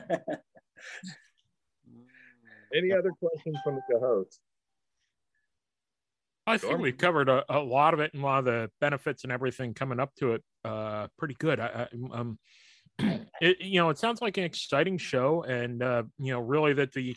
Any 2.74 2.92
other 2.92 3.12
questions 3.12 3.58
from 3.62 3.80
the 3.88 3.98
host? 3.98 4.40
I 6.46 6.58
think 6.58 6.78
we 6.78 6.92
covered 6.92 7.28
a, 7.28 7.44
a 7.48 7.58
lot 7.58 7.94
of 7.94 8.00
it 8.00 8.12
and 8.12 8.22
a 8.22 8.26
lot 8.26 8.40
of 8.40 8.44
the 8.44 8.70
benefits 8.80 9.24
and 9.24 9.32
everything 9.32 9.72
coming 9.72 9.98
up 9.98 10.14
to 10.16 10.34
it. 10.34 10.42
Uh, 10.64 11.06
pretty 11.18 11.36
good. 11.38 11.58
I, 11.58 11.88
I, 11.92 12.18
um, 12.18 12.38
it, 13.40 13.60
you 13.60 13.80
know, 13.80 13.90
it 13.90 13.98
sounds 13.98 14.20
like 14.20 14.36
an 14.36 14.44
exciting 14.44 14.98
show, 14.98 15.42
and 15.42 15.82
uh, 15.82 16.02
you 16.18 16.32
know, 16.32 16.40
really 16.40 16.74
that 16.74 16.92
the 16.92 17.16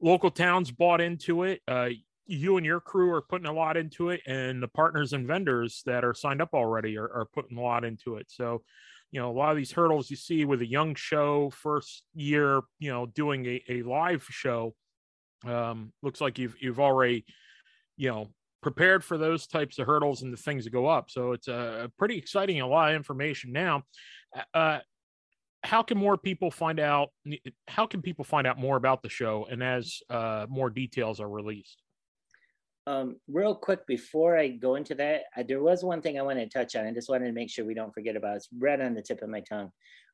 local 0.00 0.30
towns 0.30 0.70
bought 0.70 1.00
into 1.00 1.44
it. 1.44 1.60
Uh, 1.68 1.90
you 2.30 2.56
and 2.56 2.64
your 2.64 2.80
crew 2.80 3.12
are 3.12 3.22
putting 3.22 3.48
a 3.48 3.52
lot 3.52 3.76
into 3.76 4.10
it, 4.10 4.20
and 4.26 4.62
the 4.62 4.68
partners 4.68 5.12
and 5.12 5.26
vendors 5.26 5.82
that 5.86 6.04
are 6.04 6.14
signed 6.14 6.40
up 6.40 6.50
already 6.54 6.96
are, 6.96 7.10
are 7.12 7.26
putting 7.34 7.58
a 7.58 7.60
lot 7.60 7.84
into 7.84 8.16
it. 8.16 8.26
So, 8.30 8.62
you 9.10 9.20
know, 9.20 9.30
a 9.30 9.32
lot 9.32 9.50
of 9.50 9.56
these 9.56 9.72
hurdles 9.72 10.10
you 10.10 10.16
see 10.16 10.44
with 10.44 10.62
a 10.62 10.66
young 10.66 10.94
show, 10.94 11.50
first 11.50 12.04
year, 12.14 12.62
you 12.78 12.90
know, 12.90 13.06
doing 13.06 13.44
a, 13.46 13.62
a 13.68 13.82
live 13.82 14.24
show. 14.30 14.74
Um, 15.44 15.92
looks 16.02 16.20
like 16.20 16.38
you've 16.38 16.54
you've 16.60 16.78
already, 16.78 17.24
you 17.96 18.10
know, 18.10 18.28
prepared 18.62 19.02
for 19.02 19.18
those 19.18 19.46
types 19.46 19.78
of 19.78 19.86
hurdles 19.86 20.22
and 20.22 20.32
the 20.32 20.36
things 20.36 20.64
that 20.64 20.70
go 20.70 20.86
up. 20.86 21.10
So 21.10 21.32
it's 21.32 21.48
a, 21.48 21.84
a 21.84 21.88
pretty 21.98 22.16
exciting, 22.16 22.60
a 22.60 22.66
lot 22.66 22.90
of 22.90 22.96
information 22.96 23.52
now. 23.52 23.82
Uh, 24.54 24.78
how 25.62 25.82
can 25.82 25.98
more 25.98 26.16
people 26.16 26.50
find 26.50 26.78
out? 26.78 27.08
How 27.66 27.86
can 27.86 28.02
people 28.02 28.24
find 28.24 28.46
out 28.46 28.58
more 28.58 28.76
about 28.76 29.02
the 29.02 29.08
show 29.08 29.46
and 29.50 29.62
as 29.62 29.98
uh, 30.08 30.46
more 30.48 30.70
details 30.70 31.20
are 31.20 31.28
released? 31.28 31.82
Um, 32.90 33.16
real 33.28 33.54
quick 33.54 33.86
before 33.86 34.36
I 34.36 34.48
go 34.48 34.74
into 34.74 34.96
that, 34.96 35.22
I, 35.36 35.44
there 35.44 35.62
was 35.62 35.84
one 35.84 36.02
thing 36.02 36.18
I 36.18 36.22
wanted 36.22 36.50
to 36.50 36.58
touch 36.58 36.74
on. 36.74 36.86
I 36.86 36.92
just 36.92 37.08
wanted 37.08 37.26
to 37.26 37.32
make 37.32 37.48
sure 37.48 37.64
we 37.64 37.74
don't 37.74 37.94
forget 37.94 38.16
about. 38.16 38.36
It's 38.36 38.48
right 38.58 38.80
on 38.80 38.94
the 38.94 39.02
tip 39.02 39.22
of 39.22 39.28
my 39.28 39.42
tongue. 39.42 39.70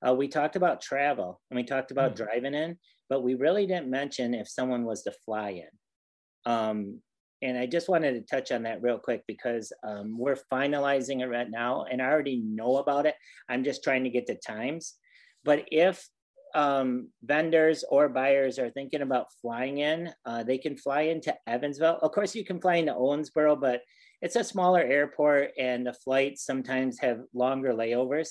Uh, 0.07 0.15
we 0.15 0.28
talked 0.28 0.57
about 0.57 0.82
travel 0.82 1.40
and 1.51 1.57
we 1.57 1.65
talked 1.65 1.90
about 1.90 2.12
mm. 2.12 2.16
driving 2.16 2.53
in, 2.53 2.77
but 3.09 3.23
we 3.23 3.35
really 3.35 3.66
didn't 3.66 3.89
mention 3.89 4.35
if 4.35 4.47
someone 4.47 4.85
was 4.85 5.03
to 5.05 5.12
fly 5.24 5.62
in. 5.65 6.53
Um, 6.53 7.01
and 7.40 7.57
I 7.57 7.65
just 7.65 7.89
wanted 7.89 8.12
to 8.12 8.36
touch 8.36 8.53
on 8.53 8.65
that 8.65 8.82
real 8.82 8.98
quick 8.98 9.23
because 9.27 9.73
um, 9.82 10.19
we're 10.19 10.39
finalizing 10.53 11.23
it 11.23 11.28
right 11.28 11.51
now, 11.51 11.86
and 11.90 12.03
I 12.03 12.07
already 12.07 12.43
know 12.44 12.77
about 12.77 13.07
it. 13.07 13.15
I'm 13.48 13.65
just 13.65 13.82
trying 13.85 14.05
to 14.05 14.11
get 14.11 14.27
the 14.27 14.35
times. 14.35 14.97
But 15.44 15.65
if 15.73 16.07
um, 16.56 17.08
vendors 17.22 17.84
or 17.90 18.08
buyers 18.08 18.58
are 18.58 18.70
thinking 18.70 19.02
about 19.02 19.26
flying 19.42 19.78
in, 19.78 20.10
uh, 20.24 20.42
they 20.42 20.56
can 20.56 20.76
fly 20.76 21.02
into 21.02 21.36
Evansville. 21.46 21.98
Of 22.00 22.12
course, 22.12 22.34
you 22.34 22.46
can 22.46 22.60
fly 22.60 22.76
into 22.76 22.94
Owensboro, 22.94 23.60
but 23.60 23.82
it's 24.22 24.36
a 24.36 24.42
smaller 24.42 24.80
airport 24.80 25.50
and 25.58 25.86
the 25.86 25.92
flights 25.92 26.44
sometimes 26.44 26.98
have 27.00 27.20
longer 27.34 27.74
layovers. 27.74 28.30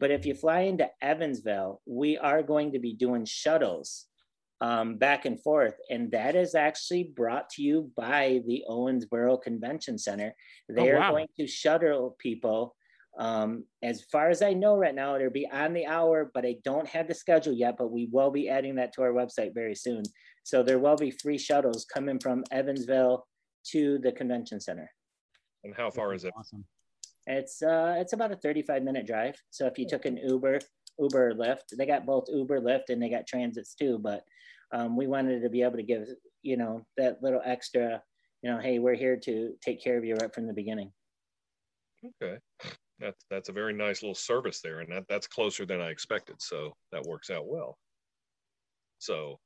But 0.00 0.10
if 0.10 0.24
you 0.24 0.34
fly 0.34 0.60
into 0.60 0.88
Evansville, 1.02 1.82
we 1.84 2.16
are 2.16 2.42
going 2.42 2.72
to 2.72 2.78
be 2.78 2.94
doing 2.94 3.26
shuttles 3.26 4.06
um, 4.62 4.96
back 4.96 5.26
and 5.26 5.38
forth. 5.42 5.74
And 5.90 6.10
that 6.12 6.36
is 6.36 6.54
actually 6.54 7.12
brought 7.14 7.50
to 7.50 7.62
you 7.62 7.90
by 7.96 8.40
the 8.46 8.64
Owensboro 8.68 9.42
Convention 9.42 9.98
Center. 9.98 10.34
They 10.70 10.92
oh, 10.92 10.96
wow. 10.96 11.02
are 11.02 11.10
going 11.10 11.28
to 11.38 11.46
shuttle 11.46 12.16
people 12.18 12.74
um, 13.18 13.64
as 13.82 14.02
far 14.12 14.30
as 14.30 14.42
I 14.42 14.52
know 14.52 14.76
right 14.76 14.94
now, 14.94 15.16
it'll 15.16 15.30
be 15.30 15.48
on 15.50 15.72
the 15.72 15.86
hour, 15.86 16.30
but 16.32 16.46
I 16.46 16.56
don't 16.64 16.86
have 16.86 17.08
the 17.08 17.14
schedule 17.14 17.52
yet, 17.52 17.74
but 17.76 17.90
we 17.90 18.08
will 18.12 18.30
be 18.30 18.48
adding 18.48 18.76
that 18.76 18.92
to 18.94 19.02
our 19.02 19.12
website 19.12 19.54
very 19.54 19.74
soon. 19.74 20.04
So 20.44 20.62
there 20.62 20.78
will 20.78 20.96
be 20.96 21.10
free 21.10 21.36
shuttles 21.36 21.84
coming 21.92 22.20
from 22.20 22.44
Evansville 22.52 23.26
to 23.72 23.98
the 23.98 24.12
convention 24.12 24.60
center. 24.60 24.88
And 25.64 25.74
how 25.74 25.90
far 25.90 26.14
is 26.14 26.24
it? 26.24 26.32
Awesome. 26.38 26.64
It's 27.26 27.60
uh 27.60 27.96
it's 27.98 28.14
about 28.14 28.32
a 28.32 28.36
35 28.36 28.82
minute 28.84 29.06
drive. 29.06 29.34
So 29.50 29.66
if 29.66 29.78
you 29.78 29.86
took 29.86 30.06
an 30.06 30.16
Uber, 30.16 30.60
Uber 30.98 31.34
Lyft, 31.34 31.76
they 31.76 31.84
got 31.84 32.06
both 32.06 32.24
Uber, 32.28 32.60
Lyft, 32.60 32.88
and 32.88 33.02
they 33.02 33.10
got 33.10 33.26
transits 33.26 33.74
too. 33.74 33.98
But 33.98 34.22
um, 34.72 34.96
we 34.96 35.06
wanted 35.06 35.42
to 35.42 35.50
be 35.50 35.62
able 35.62 35.76
to 35.76 35.82
give, 35.82 36.06
you 36.42 36.56
know, 36.56 36.86
that 36.96 37.22
little 37.22 37.42
extra, 37.44 38.00
you 38.42 38.50
know, 38.50 38.58
hey, 38.58 38.78
we're 38.78 38.94
here 38.94 39.18
to 39.24 39.54
take 39.62 39.82
care 39.82 39.98
of 39.98 40.04
you 40.04 40.14
right 40.14 40.32
from 40.32 40.46
the 40.46 40.54
beginning. 40.54 40.92
Okay 42.22 42.38
that's 43.00 43.24
that's 43.30 43.48
a 43.48 43.52
very 43.52 43.72
nice 43.72 44.02
little 44.02 44.14
service 44.14 44.60
there, 44.60 44.80
and 44.80 44.92
that 44.92 45.04
that's 45.08 45.26
closer 45.26 45.64
than 45.64 45.80
I 45.80 45.90
expected. 45.90 46.36
So 46.40 46.76
that 46.92 47.04
works 47.04 47.30
out 47.30 47.46
well. 47.46 47.78
So, 48.98 49.38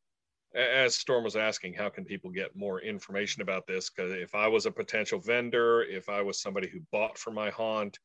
as 0.55 0.95
Storm 0.95 1.25
was 1.25 1.37
asking, 1.37 1.75
how 1.75 1.91
can 1.91 2.05
people 2.05 2.31
get 2.31 2.57
more 2.57 2.81
information 2.81 3.43
about 3.43 3.67
this? 3.67 3.91
Because 3.91 4.13
if 4.13 4.35
I 4.35 4.49
was 4.49 4.67
a 4.67 4.71
potential 4.71 5.21
vendor, 5.21 5.83
if 5.83 6.09
I 6.09 6.23
was 6.23 6.41
somebody 6.41 6.69
who 6.69 6.81
bought 6.91 7.19
for 7.19 7.31
my 7.31 7.51
haunt, 7.51 7.99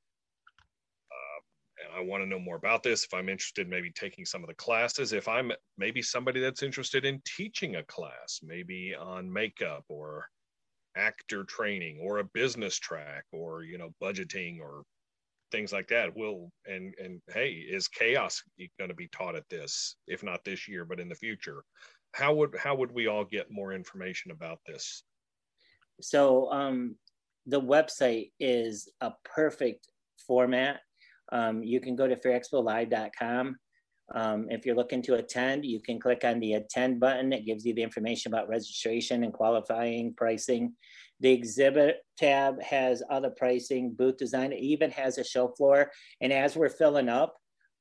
uh, 1.11 1.41
and 1.85 1.97
I 1.97 2.09
want 2.09 2.23
to 2.23 2.29
know 2.29 2.39
more 2.39 2.57
about 2.57 2.83
this, 2.83 3.05
if 3.05 3.13
I'm 3.13 3.29
interested, 3.29 3.69
maybe 3.69 3.91
taking 3.91 4.25
some 4.25 4.43
of 4.43 4.49
the 4.49 4.55
classes, 4.55 5.13
if 5.13 5.29
I'm 5.29 5.53
maybe 5.77 6.01
somebody 6.01 6.41
that's 6.41 6.63
interested 6.63 7.05
in 7.05 7.21
teaching 7.25 7.77
a 7.77 7.83
class, 7.83 8.41
maybe 8.43 8.93
on 8.99 9.31
makeup 9.31 9.85
or 9.87 10.27
actor 10.97 11.43
training 11.43 11.99
or 12.01 12.17
a 12.17 12.23
business 12.23 12.77
track 12.77 13.23
or 13.31 13.63
you 13.63 13.77
know 13.77 13.93
budgeting 14.01 14.59
or 14.59 14.83
things 15.51 15.71
like 15.71 15.87
that 15.87 16.15
will 16.15 16.51
and 16.65 16.93
and 17.03 17.21
hey 17.29 17.51
is 17.51 17.87
chaos 17.87 18.41
going 18.77 18.89
to 18.89 18.95
be 18.95 19.07
taught 19.09 19.35
at 19.35 19.47
this 19.49 19.95
if 20.07 20.23
not 20.23 20.43
this 20.43 20.67
year 20.67 20.85
but 20.85 20.99
in 20.99 21.09
the 21.09 21.15
future 21.15 21.63
how 22.13 22.33
would 22.33 22.55
how 22.57 22.75
would 22.75 22.91
we 22.91 23.07
all 23.07 23.23
get 23.23 23.51
more 23.51 23.73
information 23.73 24.31
about 24.31 24.59
this 24.65 25.03
so 26.01 26.51
um 26.51 26.95
the 27.45 27.59
website 27.59 28.31
is 28.39 28.89
a 29.01 29.11
perfect 29.23 29.87
format 30.25 30.79
um, 31.31 31.61
you 31.61 31.79
can 31.81 31.95
go 31.95 32.07
to 32.07 32.15
fearexpolive.com 32.15 33.57
um, 34.15 34.47
if 34.49 34.65
you're 34.65 34.75
looking 34.75 35.01
to 35.03 35.15
attend, 35.15 35.65
you 35.65 35.81
can 35.81 35.99
click 35.99 36.23
on 36.23 36.39
the 36.39 36.53
attend 36.53 36.99
button. 36.99 37.33
It 37.33 37.45
gives 37.45 37.65
you 37.65 37.73
the 37.73 37.83
information 37.83 38.31
about 38.31 38.47
registration 38.47 39.23
and 39.23 39.33
qualifying 39.33 40.13
pricing. 40.15 40.73
The 41.19 41.31
exhibit 41.31 41.97
tab 42.17 42.61
has 42.61 43.01
other 43.09 43.31
pricing, 43.31 43.93
booth 43.93 44.17
design, 44.17 44.51
it 44.51 44.59
even 44.59 44.91
has 44.91 45.17
a 45.17 45.23
show 45.23 45.47
floor. 45.49 45.91
And 46.21 46.31
as 46.31 46.55
we're 46.55 46.69
filling 46.69 47.09
up, 47.09 47.35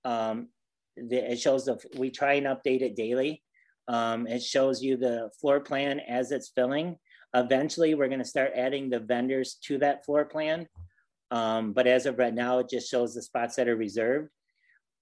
um, 0.05 0.49
the, 0.97 1.33
it 1.33 1.41
shows 1.41 1.67
the, 1.67 1.79
we 1.97 2.11
try 2.11 2.35
and 2.35 2.47
update 2.47 2.83
it 2.83 2.97
daily. 2.97 3.43
Um, 3.89 4.27
it 4.27 4.43
shows 4.43 4.83
you 4.83 4.97
the 4.97 5.31
floor 5.41 5.61
plan 5.61 6.01
as 6.01 6.33
it's 6.33 6.51
filling. 6.55 6.97
Eventually, 7.35 7.95
we're 7.95 8.09
going 8.09 8.21
to 8.21 8.25
start 8.25 8.53
adding 8.57 8.89
the 8.89 9.01
vendors 9.01 9.59
to 9.65 9.79
that 9.79 10.05
floor 10.05 10.25
plan. 10.25 10.67
Um, 11.31 11.73
but 11.73 11.87
as 11.87 12.07
of 12.07 12.19
right 12.19 12.35
now, 12.35 12.61
it 12.61 12.71
just 12.71 12.91
shows 12.91 13.15
the 13.15 13.23
spots 13.23 13.57
that 13.57 13.69
are 13.69 13.77
reserved. 13.77 14.31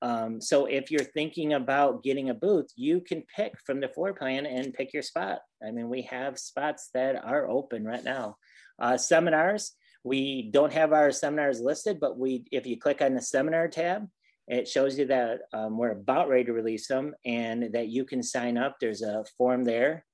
Um, 0.04 0.38
so 0.38 0.66
if 0.66 0.90
you're 0.90 1.00
thinking 1.02 1.54
about 1.54 2.02
getting 2.02 2.28
a 2.28 2.34
booth, 2.34 2.68
you 2.76 3.00
can 3.00 3.22
pick 3.34 3.54
from 3.64 3.80
the 3.80 3.88
floor 3.88 4.12
plan 4.12 4.44
and 4.44 4.74
pick 4.74 4.92
your 4.92 5.02
spot. 5.02 5.38
I 5.66 5.70
mean, 5.70 5.88
we 5.88 6.02
have 6.02 6.38
spots 6.38 6.90
that 6.92 7.24
are 7.24 7.48
open 7.48 7.86
right 7.86 8.04
now. 8.04 8.36
Uh, 8.78 8.98
seminars, 8.98 9.72
we 10.04 10.50
don't 10.52 10.74
have 10.74 10.92
our 10.92 11.10
seminars 11.10 11.62
listed, 11.62 12.00
but 12.00 12.18
we, 12.18 12.44
if 12.52 12.66
you 12.66 12.78
click 12.78 13.00
on 13.00 13.14
the 13.14 13.22
seminar 13.22 13.66
tab, 13.66 14.06
it 14.46 14.68
shows 14.68 14.98
you 14.98 15.06
that 15.06 15.38
um, 15.54 15.78
we're 15.78 15.92
about 15.92 16.28
ready 16.28 16.44
to 16.44 16.52
release 16.52 16.86
them 16.86 17.14
and 17.24 17.72
that 17.72 17.88
you 17.88 18.04
can 18.04 18.22
sign 18.22 18.58
up. 18.58 18.76
There's 18.78 19.00
a 19.00 19.24
form 19.38 19.64
there. 19.64 20.04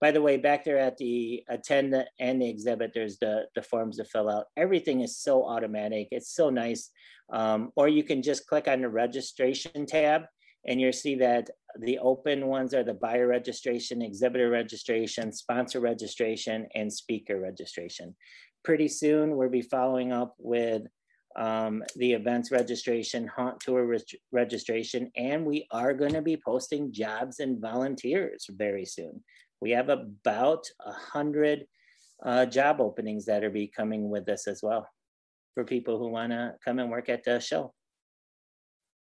By 0.00 0.10
the 0.10 0.22
way, 0.22 0.38
back 0.38 0.64
there 0.64 0.78
at 0.78 0.96
the 0.96 1.44
attend 1.48 1.94
and 2.18 2.40
the 2.40 2.48
exhibit, 2.48 2.92
there's 2.94 3.18
the, 3.18 3.44
the 3.54 3.62
forms 3.62 3.98
to 3.98 4.04
fill 4.04 4.30
out. 4.30 4.46
Everything 4.56 5.02
is 5.02 5.18
so 5.18 5.44
automatic. 5.44 6.08
It's 6.10 6.34
so 6.34 6.48
nice. 6.48 6.90
Um, 7.32 7.70
or 7.76 7.88
you 7.88 8.02
can 8.02 8.22
just 8.22 8.46
click 8.46 8.66
on 8.66 8.80
the 8.80 8.88
registration 8.88 9.86
tab 9.86 10.22
and 10.66 10.80
you'll 10.80 10.92
see 10.92 11.14
that 11.16 11.50
the 11.78 11.98
open 11.98 12.46
ones 12.46 12.74
are 12.74 12.82
the 12.82 12.94
buyer 12.94 13.26
registration, 13.26 14.02
exhibitor 14.02 14.50
registration, 14.50 15.32
sponsor 15.32 15.80
registration, 15.80 16.66
and 16.74 16.92
speaker 16.92 17.40
registration. 17.40 18.14
Pretty 18.64 18.88
soon, 18.88 19.36
we'll 19.36 19.48
be 19.48 19.62
following 19.62 20.12
up 20.12 20.34
with 20.38 20.82
um, 21.36 21.82
the 21.96 22.12
events 22.12 22.50
registration, 22.50 23.26
haunt 23.28 23.60
tour 23.60 23.86
re 23.86 24.00
registration, 24.32 25.10
and 25.16 25.46
we 25.46 25.66
are 25.70 25.94
going 25.94 26.12
to 26.12 26.22
be 26.22 26.36
posting 26.36 26.92
jobs 26.92 27.38
and 27.40 27.60
volunteers 27.60 28.46
very 28.50 28.84
soon. 28.84 29.22
We 29.60 29.70
have 29.72 29.88
about 29.88 30.64
a 30.84 30.92
hundred 30.92 31.66
uh, 32.22 32.46
job 32.46 32.80
openings 32.80 33.26
that 33.26 33.44
are 33.44 33.50
be 33.50 33.66
coming 33.66 34.10
with 34.10 34.28
us 34.28 34.46
as 34.46 34.60
well 34.62 34.88
for 35.54 35.64
people 35.64 35.98
who 35.98 36.08
want 36.08 36.32
to 36.32 36.54
come 36.64 36.78
and 36.78 36.90
work 36.90 37.08
at 37.08 37.24
the 37.24 37.40
show. 37.40 37.74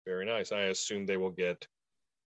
Very 0.06 0.24
nice. 0.24 0.52
I 0.52 0.62
assume 0.62 1.04
they 1.04 1.16
will 1.16 1.30
get, 1.30 1.66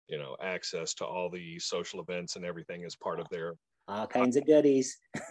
you 0.09 0.18
know, 0.18 0.36
access 0.40 0.94
to 0.94 1.05
all 1.05 1.28
the 1.28 1.59
social 1.59 2.01
events 2.01 2.36
and 2.36 2.44
everything 2.44 2.84
as 2.84 2.94
part 2.94 3.20
of 3.20 3.28
their 3.30 3.55
all 3.88 4.06
kinds 4.06 4.36
of 4.36 4.47
goodies. 4.47 4.98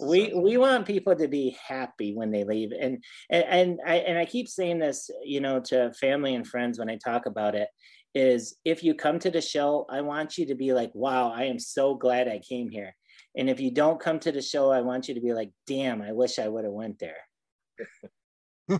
we 0.00 0.32
we 0.34 0.56
want 0.56 0.86
people 0.86 1.14
to 1.14 1.28
be 1.28 1.56
happy 1.66 2.14
when 2.14 2.30
they 2.30 2.44
leave, 2.44 2.70
and 2.78 3.02
and 3.30 3.44
and 3.44 3.80
I 3.86 3.96
and 3.96 4.18
I 4.18 4.24
keep 4.24 4.48
saying 4.48 4.78
this, 4.78 5.10
you 5.22 5.40
know, 5.40 5.60
to 5.60 5.92
family 5.92 6.34
and 6.34 6.46
friends 6.46 6.78
when 6.78 6.88
I 6.88 6.96
talk 6.96 7.26
about 7.26 7.54
it. 7.54 7.68
Is 8.14 8.56
if 8.64 8.84
you 8.84 8.94
come 8.94 9.18
to 9.20 9.30
the 9.30 9.40
show, 9.40 9.86
I 9.88 10.02
want 10.02 10.36
you 10.36 10.46
to 10.46 10.54
be 10.54 10.74
like, 10.74 10.90
"Wow, 10.94 11.32
I 11.32 11.44
am 11.44 11.58
so 11.58 11.94
glad 11.94 12.28
I 12.28 12.40
came 12.40 12.68
here." 12.70 12.94
And 13.34 13.48
if 13.48 13.60
you 13.60 13.70
don't 13.70 14.00
come 14.00 14.18
to 14.20 14.32
the 14.32 14.42
show, 14.42 14.70
I 14.70 14.82
want 14.82 15.08
you 15.08 15.14
to 15.14 15.20
be 15.20 15.32
like, 15.32 15.50
damn, 15.66 16.02
I 16.02 16.12
wish 16.12 16.38
I 16.38 16.48
would 16.48 16.64
have 16.64 16.72
went 16.72 16.98
there. 16.98 17.16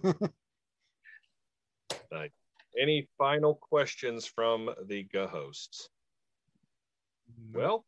nice. 2.12 2.30
Any 2.78 3.08
final 3.18 3.54
questions 3.54 4.26
from 4.26 4.70
the 4.86 5.06
hosts? 5.14 5.88
Well, 7.52 7.84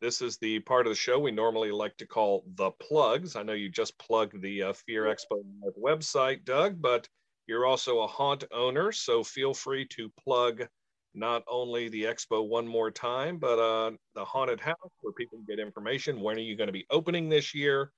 this 0.00 0.20
is 0.20 0.38
the 0.38 0.60
part 0.60 0.86
of 0.86 0.92
the 0.92 0.96
show 0.96 1.18
we 1.18 1.30
normally 1.30 1.70
like 1.70 1.96
to 1.98 2.06
call 2.06 2.44
the 2.54 2.70
plugs. 2.72 3.36
I 3.36 3.42
know 3.42 3.52
you 3.52 3.68
just 3.68 3.98
plugged 3.98 4.40
the 4.42 4.62
uh, 4.64 4.72
Fear 4.72 5.04
Expo 5.04 5.42
website, 5.80 6.44
Doug, 6.44 6.80
but 6.80 7.08
you're 7.46 7.66
also 7.66 8.00
a 8.00 8.06
haunt 8.06 8.44
owner, 8.52 8.92
so 8.92 9.22
feel 9.22 9.54
free 9.54 9.84
to 9.90 10.10
plug 10.24 10.66
not 11.14 11.42
only 11.48 11.88
the 11.88 12.04
expo 12.04 12.46
one 12.46 12.66
more 12.66 12.90
time, 12.90 13.38
but 13.38 13.58
uh, 13.58 13.92
the 14.14 14.24
haunted 14.24 14.60
house 14.60 14.76
where 15.00 15.12
people 15.12 15.38
can 15.38 15.46
get 15.46 15.64
information. 15.64 16.20
When 16.20 16.36
are 16.36 16.40
you 16.40 16.56
going 16.56 16.68
to 16.68 16.72
be 16.72 16.86
opening 16.90 17.28
this 17.28 17.54
year? 17.54 17.92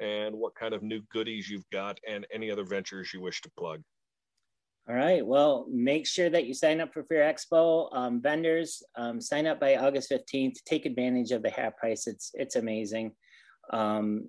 And 0.00 0.34
what 0.34 0.54
kind 0.56 0.74
of 0.74 0.82
new 0.82 1.02
goodies 1.12 1.48
you've 1.48 1.68
got, 1.70 2.00
and 2.08 2.26
any 2.32 2.50
other 2.50 2.64
ventures 2.64 3.14
you 3.14 3.20
wish 3.20 3.40
to 3.42 3.50
plug. 3.56 3.80
All 4.88 4.94
right. 4.94 5.24
Well, 5.24 5.66
make 5.70 6.06
sure 6.06 6.28
that 6.28 6.46
you 6.46 6.52
sign 6.52 6.80
up 6.80 6.92
for 6.92 7.04
Fear 7.04 7.22
Expo. 7.22 7.88
Um, 7.96 8.20
vendors, 8.20 8.82
um, 8.96 9.20
sign 9.20 9.46
up 9.46 9.58
by 9.58 9.76
August 9.76 10.10
15th. 10.10 10.56
Take 10.66 10.84
advantage 10.84 11.30
of 11.30 11.42
the 11.42 11.50
half 11.50 11.76
price. 11.76 12.06
It's 12.06 12.32
it's 12.34 12.56
amazing. 12.56 13.12
Um, 13.70 14.28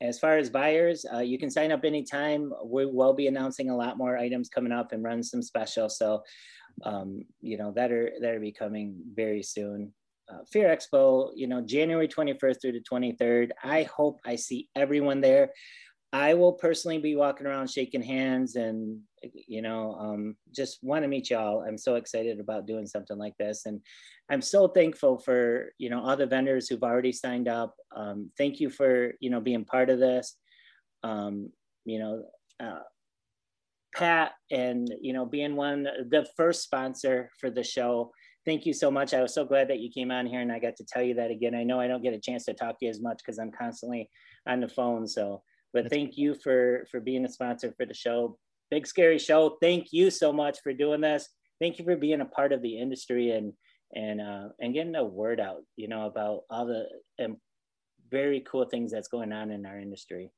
as 0.00 0.18
far 0.18 0.38
as 0.38 0.48
buyers, 0.48 1.04
uh, 1.12 1.18
you 1.18 1.38
can 1.38 1.50
sign 1.50 1.72
up 1.72 1.84
anytime. 1.84 2.52
We 2.64 2.86
will 2.86 3.12
be 3.12 3.26
announcing 3.26 3.68
a 3.68 3.76
lot 3.76 3.98
more 3.98 4.16
items 4.16 4.48
coming 4.48 4.72
up 4.72 4.92
and 4.92 5.02
run 5.02 5.22
some 5.22 5.42
special. 5.42 5.88
So, 5.88 6.22
um, 6.84 7.24
you 7.40 7.56
know, 7.56 7.72
that 7.72 7.92
are 7.92 8.12
that 8.20 8.34
are 8.34 8.40
becoming 8.40 8.96
very 9.14 9.42
soon. 9.42 9.92
Uh, 10.28 10.44
Fear 10.50 10.68
Expo, 10.68 11.30
you 11.34 11.48
know, 11.48 11.60
January 11.60 12.06
21st 12.06 12.60
through 12.60 12.72
the 12.72 12.84
23rd. 12.90 13.50
I 13.64 13.82
hope 13.84 14.20
I 14.24 14.36
see 14.36 14.68
everyone 14.76 15.20
there. 15.20 15.50
I 16.12 16.34
will 16.34 16.52
personally 16.52 16.98
be 16.98 17.14
walking 17.14 17.46
around 17.46 17.70
shaking 17.70 18.02
hands 18.02 18.56
and, 18.56 19.00
you 19.22 19.62
know, 19.62 19.94
um, 19.94 20.36
just 20.52 20.82
want 20.82 21.04
to 21.04 21.08
meet 21.08 21.30
y'all. 21.30 21.62
I'm 21.62 21.78
so 21.78 21.94
excited 21.94 22.40
about 22.40 22.66
doing 22.66 22.86
something 22.86 23.16
like 23.16 23.36
this. 23.38 23.66
And 23.66 23.80
I'm 24.28 24.42
so 24.42 24.66
thankful 24.66 25.18
for, 25.18 25.72
you 25.78 25.88
know, 25.88 26.04
all 26.04 26.16
the 26.16 26.26
vendors 26.26 26.68
who've 26.68 26.82
already 26.82 27.12
signed 27.12 27.46
up. 27.46 27.76
Um, 27.94 28.30
thank 28.36 28.58
you 28.58 28.70
for, 28.70 29.12
you 29.20 29.30
know, 29.30 29.40
being 29.40 29.64
part 29.64 29.88
of 29.88 30.00
this. 30.00 30.36
Um, 31.04 31.50
you 31.84 32.00
know, 32.00 32.24
uh, 32.58 32.80
Pat 33.94 34.32
and, 34.50 34.92
you 35.00 35.12
know, 35.12 35.26
being 35.26 35.56
one, 35.56 35.82
the 35.82 36.26
first 36.36 36.62
sponsor 36.62 37.30
for 37.38 37.50
the 37.50 37.62
show. 37.62 38.12
Thank 38.46 38.64
you 38.64 38.72
so 38.72 38.90
much. 38.90 39.12
I 39.12 39.22
was 39.22 39.34
so 39.34 39.44
glad 39.44 39.68
that 39.68 39.80
you 39.80 39.90
came 39.90 40.10
on 40.10 40.26
here 40.26 40.40
and 40.40 40.50
I 40.50 40.58
got 40.58 40.76
to 40.76 40.84
tell 40.84 41.02
you 41.02 41.14
that 41.14 41.30
again. 41.30 41.54
I 41.54 41.62
know 41.62 41.78
I 41.80 41.88
don't 41.88 42.02
get 42.02 42.14
a 42.14 42.20
chance 42.20 42.44
to 42.46 42.54
talk 42.54 42.78
to 42.78 42.86
you 42.86 42.90
as 42.90 43.00
much 43.00 43.18
because 43.18 43.38
I'm 43.38 43.52
constantly 43.52 44.08
on 44.46 44.60
the 44.60 44.68
phone. 44.68 45.06
So, 45.06 45.42
but 45.72 45.90
thank 45.90 46.16
you 46.16 46.34
for 46.34 46.86
for 46.90 47.00
being 47.00 47.24
a 47.24 47.28
sponsor 47.28 47.72
for 47.76 47.84
the 47.84 47.94
show. 47.94 48.38
Big 48.70 48.86
Scary 48.86 49.18
Show. 49.18 49.58
Thank 49.60 49.88
you 49.92 50.10
so 50.10 50.32
much 50.32 50.60
for 50.62 50.72
doing 50.72 51.00
this. 51.00 51.28
Thank 51.60 51.78
you 51.78 51.84
for 51.84 51.96
being 51.96 52.20
a 52.20 52.26
part 52.26 52.52
of 52.52 52.62
the 52.62 52.78
industry 52.78 53.30
and 53.32 53.52
and 53.94 54.20
uh, 54.20 54.48
and 54.60 54.72
getting 54.72 54.92
the 54.92 55.04
word 55.04 55.40
out. 55.40 55.62
You 55.76 55.88
know 55.88 56.06
about 56.06 56.42
all 56.48 56.66
the 56.66 56.86
um, 57.24 57.36
very 58.10 58.40
cool 58.40 58.64
things 58.64 58.90
that's 58.90 59.08
going 59.08 59.32
on 59.32 59.50
in 59.50 59.66
our 59.66 59.78
industry. 59.78 60.30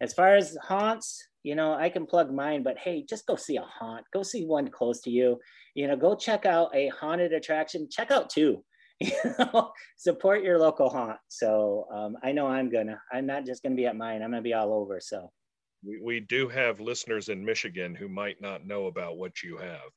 As 0.00 0.12
far 0.12 0.34
as 0.34 0.56
haunts, 0.62 1.26
you 1.42 1.54
know, 1.54 1.74
I 1.74 1.88
can 1.88 2.06
plug 2.06 2.32
mine, 2.32 2.62
but 2.62 2.78
hey, 2.78 3.04
just 3.08 3.26
go 3.26 3.36
see 3.36 3.56
a 3.56 3.62
haunt. 3.62 4.04
Go 4.12 4.22
see 4.22 4.44
one 4.44 4.68
close 4.68 5.00
to 5.02 5.10
you. 5.10 5.38
You 5.74 5.88
know, 5.88 5.96
go 5.96 6.14
check 6.14 6.46
out 6.46 6.74
a 6.74 6.88
haunted 6.88 7.32
attraction. 7.32 7.88
Check 7.90 8.10
out 8.10 8.30
two 8.30 8.64
you 9.00 9.12
know, 9.38 9.72
support 9.96 10.42
your 10.42 10.58
local 10.58 10.90
haunt. 10.90 11.18
So 11.28 11.86
um, 11.92 12.16
I 12.22 12.32
know 12.32 12.46
I'm 12.46 12.70
gonna. 12.70 13.00
I'm 13.10 13.26
not 13.26 13.46
just 13.46 13.62
gonna 13.62 13.74
be 13.74 13.86
at 13.86 13.96
mine. 13.96 14.22
I'm 14.22 14.30
gonna 14.30 14.42
be 14.42 14.52
all 14.52 14.74
over. 14.74 15.00
So 15.00 15.32
We, 15.82 16.00
we 16.02 16.20
do 16.20 16.48
have 16.48 16.80
listeners 16.80 17.30
in 17.30 17.42
Michigan 17.42 17.94
who 17.94 18.08
might 18.08 18.42
not 18.42 18.66
know 18.66 18.86
about 18.86 19.16
what 19.16 19.42
you 19.42 19.56
have. 19.56 19.90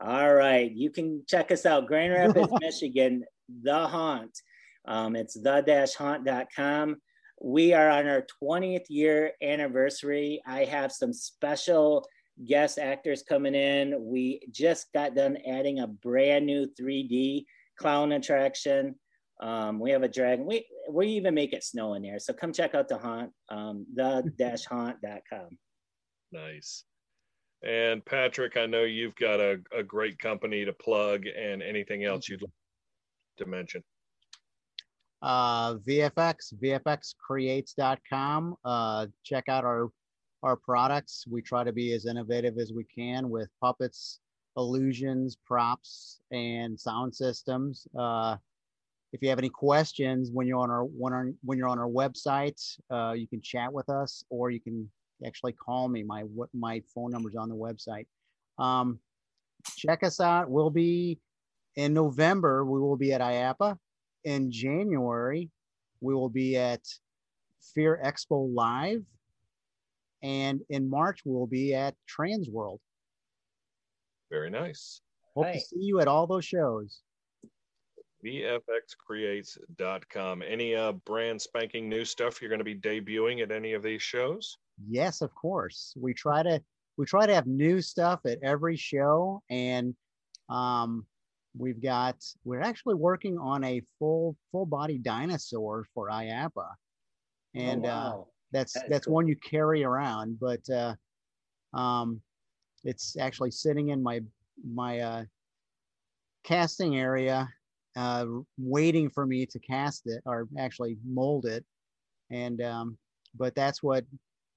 all 0.00 0.32
right, 0.32 0.70
you 0.70 0.90
can 0.90 1.24
check 1.26 1.50
us 1.50 1.66
out, 1.66 1.88
Grand 1.88 2.12
Rapids, 2.12 2.52
Michigan, 2.60 3.24
the 3.62 3.86
haunt. 3.88 4.38
Um, 4.86 5.16
it's 5.16 5.34
the-haunt.com. 5.34 6.96
We 7.42 7.72
are 7.72 7.88
on 7.88 8.06
our 8.06 8.26
20th 8.42 8.86
year 8.90 9.32
anniversary. 9.42 10.42
I 10.46 10.64
have 10.66 10.92
some 10.92 11.12
special 11.12 12.06
guest 12.46 12.78
actors 12.78 13.22
coming 13.22 13.54
in. 13.54 13.96
We 13.98 14.40
just 14.50 14.92
got 14.92 15.14
done 15.14 15.38
adding 15.46 15.80
a 15.80 15.86
brand 15.86 16.44
new 16.44 16.66
3D 16.78 17.44
clown 17.78 18.12
attraction. 18.12 18.94
Um, 19.40 19.80
we 19.80 19.90
have 19.90 20.02
a 20.02 20.08
dragon. 20.08 20.44
We 20.44 20.66
we 20.90 21.06
even 21.08 21.34
make 21.34 21.54
it 21.54 21.64
snow 21.64 21.94
in 21.94 22.02
there. 22.02 22.18
So 22.18 22.34
come 22.34 22.52
check 22.52 22.74
out 22.74 22.88
the 22.88 22.98
haunt, 22.98 23.30
um, 23.48 23.86
the-haunt.com. 23.94 25.48
Nice. 26.32 26.84
And 27.62 28.04
Patrick, 28.04 28.58
I 28.58 28.66
know 28.66 28.84
you've 28.84 29.16
got 29.16 29.40
a, 29.40 29.60
a 29.76 29.82
great 29.82 30.18
company 30.18 30.64
to 30.66 30.72
plug 30.74 31.24
and 31.26 31.62
anything 31.62 32.04
else 32.04 32.28
you'd 32.28 32.42
like 32.42 32.50
to 33.38 33.46
mention. 33.46 33.82
Uh, 35.22 35.74
VFX, 35.74 36.54
VFXcreates.com. 36.62 38.56
Uh, 38.64 39.06
check 39.24 39.48
out 39.48 39.64
our 39.64 39.90
our 40.42 40.56
products. 40.56 41.26
We 41.30 41.42
try 41.42 41.64
to 41.64 41.72
be 41.72 41.92
as 41.92 42.06
innovative 42.06 42.56
as 42.58 42.72
we 42.72 42.84
can 42.84 43.28
with 43.28 43.48
puppets, 43.60 44.20
illusions, 44.56 45.36
props, 45.46 46.20
and 46.32 46.80
sound 46.80 47.14
systems. 47.14 47.86
Uh, 47.98 48.36
if 49.12 49.20
you 49.22 49.28
have 49.28 49.38
any 49.38 49.50
questions 49.50 50.30
when 50.32 50.46
you're 50.46 50.58
on 50.58 50.70
our 50.70 50.84
when, 50.84 51.12
our, 51.12 51.28
when 51.42 51.58
you're 51.58 51.68
on 51.68 51.78
our 51.78 51.88
website, 51.88 52.60
uh, 52.90 53.12
you 53.12 53.26
can 53.26 53.42
chat 53.42 53.72
with 53.72 53.88
us, 53.88 54.24
or 54.30 54.50
you 54.50 54.60
can 54.60 54.88
actually 55.26 55.52
call 55.52 55.88
me. 55.88 56.02
My 56.02 56.22
what 56.22 56.48
my 56.54 56.82
phone 56.94 57.10
number's 57.10 57.36
on 57.36 57.48
the 57.48 57.56
website. 57.56 58.06
Um, 58.58 58.98
check 59.76 60.02
us 60.02 60.20
out. 60.20 60.50
We'll 60.50 60.70
be 60.70 61.18
in 61.76 61.92
November. 61.92 62.64
We 62.64 62.80
will 62.80 62.96
be 62.96 63.12
at 63.12 63.20
IAPA. 63.20 63.76
In 64.24 64.50
January, 64.50 65.50
we 66.00 66.14
will 66.14 66.28
be 66.28 66.56
at 66.56 66.80
Fear 67.74 68.00
Expo 68.04 68.54
Live, 68.54 69.02
and 70.22 70.60
in 70.68 70.88
March 70.88 71.20
we'll 71.24 71.46
be 71.46 71.74
at 71.74 71.94
Transworld. 72.08 72.78
Very 74.30 74.50
nice. 74.50 75.00
Hope 75.34 75.52
to 75.52 75.60
see 75.60 75.80
you 75.80 76.00
at 76.00 76.08
all 76.08 76.26
those 76.26 76.44
shows. 76.44 77.00
VFXcreates.com. 78.24 80.42
Any 80.42 80.74
uh, 80.74 80.92
brand 80.92 81.40
spanking 81.40 81.88
new 81.88 82.04
stuff 82.04 82.42
you're 82.42 82.50
going 82.50 82.58
to 82.58 82.64
be 82.64 82.74
debuting 82.74 83.42
at 83.42 83.50
any 83.50 83.72
of 83.72 83.82
these 83.82 84.02
shows? 84.02 84.58
Yes, 84.88 85.22
of 85.22 85.34
course. 85.34 85.94
We 85.96 86.14
try 86.14 86.42
to 86.42 86.62
we 86.96 87.06
try 87.06 87.26
to 87.26 87.34
have 87.34 87.46
new 87.46 87.80
stuff 87.80 88.20
at 88.26 88.38
every 88.42 88.76
show, 88.76 89.42
and 89.48 89.94
um, 90.50 91.06
we've 91.56 91.82
got 91.82 92.16
we're 92.44 92.60
actually 92.60 92.94
working 92.94 93.38
on 93.38 93.64
a 93.64 93.82
full 93.98 94.36
full 94.52 94.66
body 94.66 94.98
dinosaur 94.98 95.86
for 95.94 96.08
IAPA, 96.08 96.68
and 97.54 97.84
uh, 97.86 97.88
wow. 97.88 98.26
that's 98.52 98.74
That 98.74 98.88
that's 98.88 99.06
cool. 99.06 99.14
one 99.14 99.28
you 99.28 99.36
carry 99.36 99.84
around, 99.84 100.38
but 100.40 100.60
uh, 100.70 100.94
um, 101.76 102.20
it's 102.84 103.16
actually 103.18 103.50
sitting 103.50 103.88
in 103.88 104.02
my 104.02 104.20
my 104.64 105.00
uh, 105.00 105.24
casting 106.44 106.98
area, 106.98 107.48
uh, 107.96 108.26
waiting 108.58 109.10
for 109.10 109.26
me 109.26 109.46
to 109.46 109.58
cast 109.58 110.06
it 110.06 110.22
or 110.26 110.48
actually 110.58 110.96
mold 111.04 111.46
it, 111.46 111.64
and 112.30 112.62
um, 112.62 112.98
but 113.36 113.54
that's 113.54 113.82
what 113.82 114.04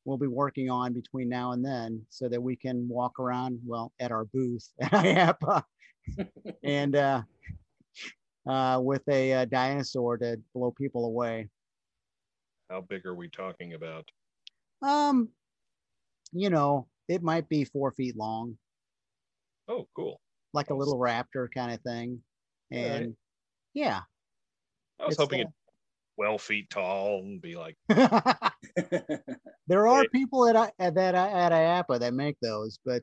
we'll 0.05 0.17
be 0.17 0.27
working 0.27 0.69
on 0.69 0.93
between 0.93 1.29
now 1.29 1.53
and 1.53 1.63
then 1.63 2.01
so 2.09 2.27
that 2.27 2.41
we 2.41 2.57
can 2.57 2.87
walk 2.89 3.19
around 3.19 3.57
well 3.65 3.93
at 3.99 4.11
our 4.11 4.25
booth 4.25 4.67
at 4.81 4.91
IAPA 4.91 5.63
and 6.63 6.95
uh, 6.95 7.21
uh, 8.47 8.79
with 8.81 9.01
a, 9.09 9.33
uh 9.33 9.45
dinosaur 9.45 10.17
to 10.17 10.37
blow 10.53 10.71
people 10.71 11.05
away. 11.05 11.49
How 12.69 12.81
big 12.81 13.05
are 13.05 13.15
we 13.15 13.29
talking 13.29 13.73
about? 13.73 14.09
Um, 14.81 15.29
you 16.31 16.49
know, 16.49 16.87
it 17.07 17.21
might 17.21 17.47
be 17.49 17.63
four 17.65 17.91
feet 17.91 18.15
long, 18.17 18.57
Oh, 19.67 19.87
cool. 19.95 20.19
like 20.53 20.69
a 20.71 20.73
little 20.75 20.97
raptor 20.97 21.47
kind 21.53 21.71
of 21.73 21.81
thing, 21.81 22.21
All 22.73 22.77
right. 22.79 22.87
and 23.03 23.15
yeah, 23.73 24.01
I 24.99 25.05
was 25.05 25.17
hoping 25.17 25.41
uh, 25.41 25.43
it's 25.43 25.53
12 26.17 26.41
feet 26.41 26.69
tall 26.69 27.19
and 27.19 27.41
be 27.41 27.55
like, 27.55 27.75
there 29.67 29.87
are 29.87 30.05
people 30.09 30.47
at 30.47 30.55
I- 30.55 30.71
at 30.79 30.95
that 30.95 31.15
at 31.15 31.51
IAPA 31.51 31.99
that 31.99 32.13
make 32.13 32.37
those, 32.41 32.77
but 32.85 33.01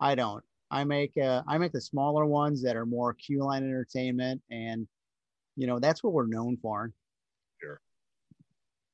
I 0.00 0.14
don't. 0.14 0.42
I 0.70 0.84
make 0.84 1.16
uh, 1.16 1.42
I 1.48 1.58
make 1.58 1.72
the 1.72 1.80
smaller 1.80 2.26
ones 2.26 2.62
that 2.62 2.76
are 2.76 2.86
more 2.86 3.14
queue 3.14 3.44
line 3.44 3.64
entertainment, 3.64 4.40
and 4.50 4.86
you 5.56 5.66
know 5.66 5.78
that's 5.78 6.02
what 6.02 6.12
we're 6.12 6.26
known 6.26 6.56
for. 6.62 6.92
sure. 7.60 7.80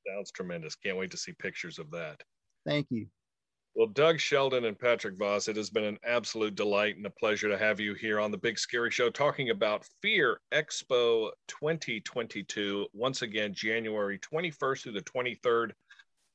Sounds 0.07 0.31
tremendous. 0.31 0.75
Can't 0.75 0.97
wait 0.97 1.11
to 1.11 1.17
see 1.17 1.33
pictures 1.33 1.79
of 1.79 1.91
that. 1.91 2.21
Thank 2.65 2.87
you. 2.89 3.07
Well, 3.77 3.85
Doug 3.85 4.19
Sheldon 4.19 4.65
and 4.65 4.79
Patrick 4.79 5.19
Voss, 5.19 5.47
it 5.47 5.55
has 5.55 5.69
been 5.69 5.83
an 5.83 5.99
absolute 6.03 6.55
delight 6.55 6.97
and 6.97 7.05
a 7.05 7.11
pleasure 7.11 7.47
to 7.47 7.59
have 7.59 7.79
you 7.79 7.93
here 7.93 8.19
on 8.19 8.31
the 8.31 8.37
Big 8.37 8.57
Scary 8.57 8.89
Show 8.89 9.11
talking 9.11 9.51
about 9.51 9.85
Fear 10.01 10.39
Expo 10.51 11.29
2022. 11.47 12.87
Once 12.93 13.21
again, 13.21 13.53
January 13.53 14.17
21st 14.17 14.81
through 14.81 14.93
the 14.93 15.01
23rd. 15.01 15.73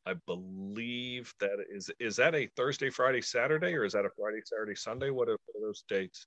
I 0.06 0.14
believe 0.26 1.32
that 1.40 1.58
is 1.70 1.90
is 2.00 2.16
that 2.16 2.34
a 2.34 2.48
Thursday, 2.56 2.90
Friday, 2.90 3.20
Saturday, 3.20 3.74
or 3.74 3.84
is 3.84 3.92
that 3.92 4.04
a 4.04 4.10
Friday, 4.16 4.40
Saturday, 4.44 4.74
Sunday? 4.74 5.10
What 5.10 5.28
are, 5.28 5.38
what 5.46 5.62
are 5.62 5.66
those 5.66 5.84
dates? 5.88 6.26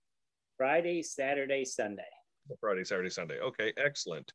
Friday, 0.58 1.04
Saturday, 1.04 1.66
Sunday. 1.66 2.04
Friday, 2.62 2.86
Saturday, 2.86 3.10
Sunday. 3.10 3.40
Okay, 3.40 3.74
excellent. 3.78 4.32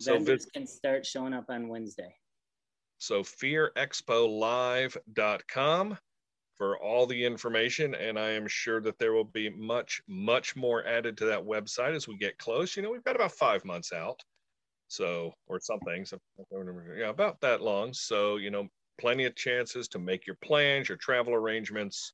So 0.00 0.14
Vendors 0.14 0.44
vis- 0.44 0.52
can 0.52 0.66
start 0.66 1.04
showing 1.04 1.34
up 1.34 1.46
on 1.50 1.68
Wednesday. 1.68 2.14
So 2.98 3.22
fearexpolive.com 3.22 5.98
for 6.56 6.78
all 6.78 7.06
the 7.06 7.24
information. 7.24 7.94
And 7.94 8.18
I 8.18 8.30
am 8.30 8.46
sure 8.46 8.80
that 8.82 8.98
there 8.98 9.12
will 9.12 9.24
be 9.24 9.50
much, 9.50 10.00
much 10.08 10.56
more 10.56 10.86
added 10.86 11.16
to 11.18 11.26
that 11.26 11.42
website 11.42 11.94
as 11.94 12.06
we 12.06 12.16
get 12.16 12.38
close. 12.38 12.76
You 12.76 12.82
know, 12.82 12.90
we've 12.90 13.04
got 13.04 13.16
about 13.16 13.32
five 13.32 13.64
months 13.64 13.92
out. 13.92 14.20
So, 14.90 15.32
or 15.46 15.60
something. 15.60 16.04
So, 16.04 16.18
yeah, 16.96 17.10
about 17.10 17.40
that 17.40 17.62
long. 17.62 17.92
So, 17.92 18.36
you 18.36 18.50
know, 18.50 18.66
plenty 19.00 19.24
of 19.24 19.36
chances 19.36 19.86
to 19.88 19.98
make 19.98 20.26
your 20.26 20.36
plans, 20.42 20.88
your 20.88 20.98
travel 20.98 21.32
arrangements. 21.32 22.12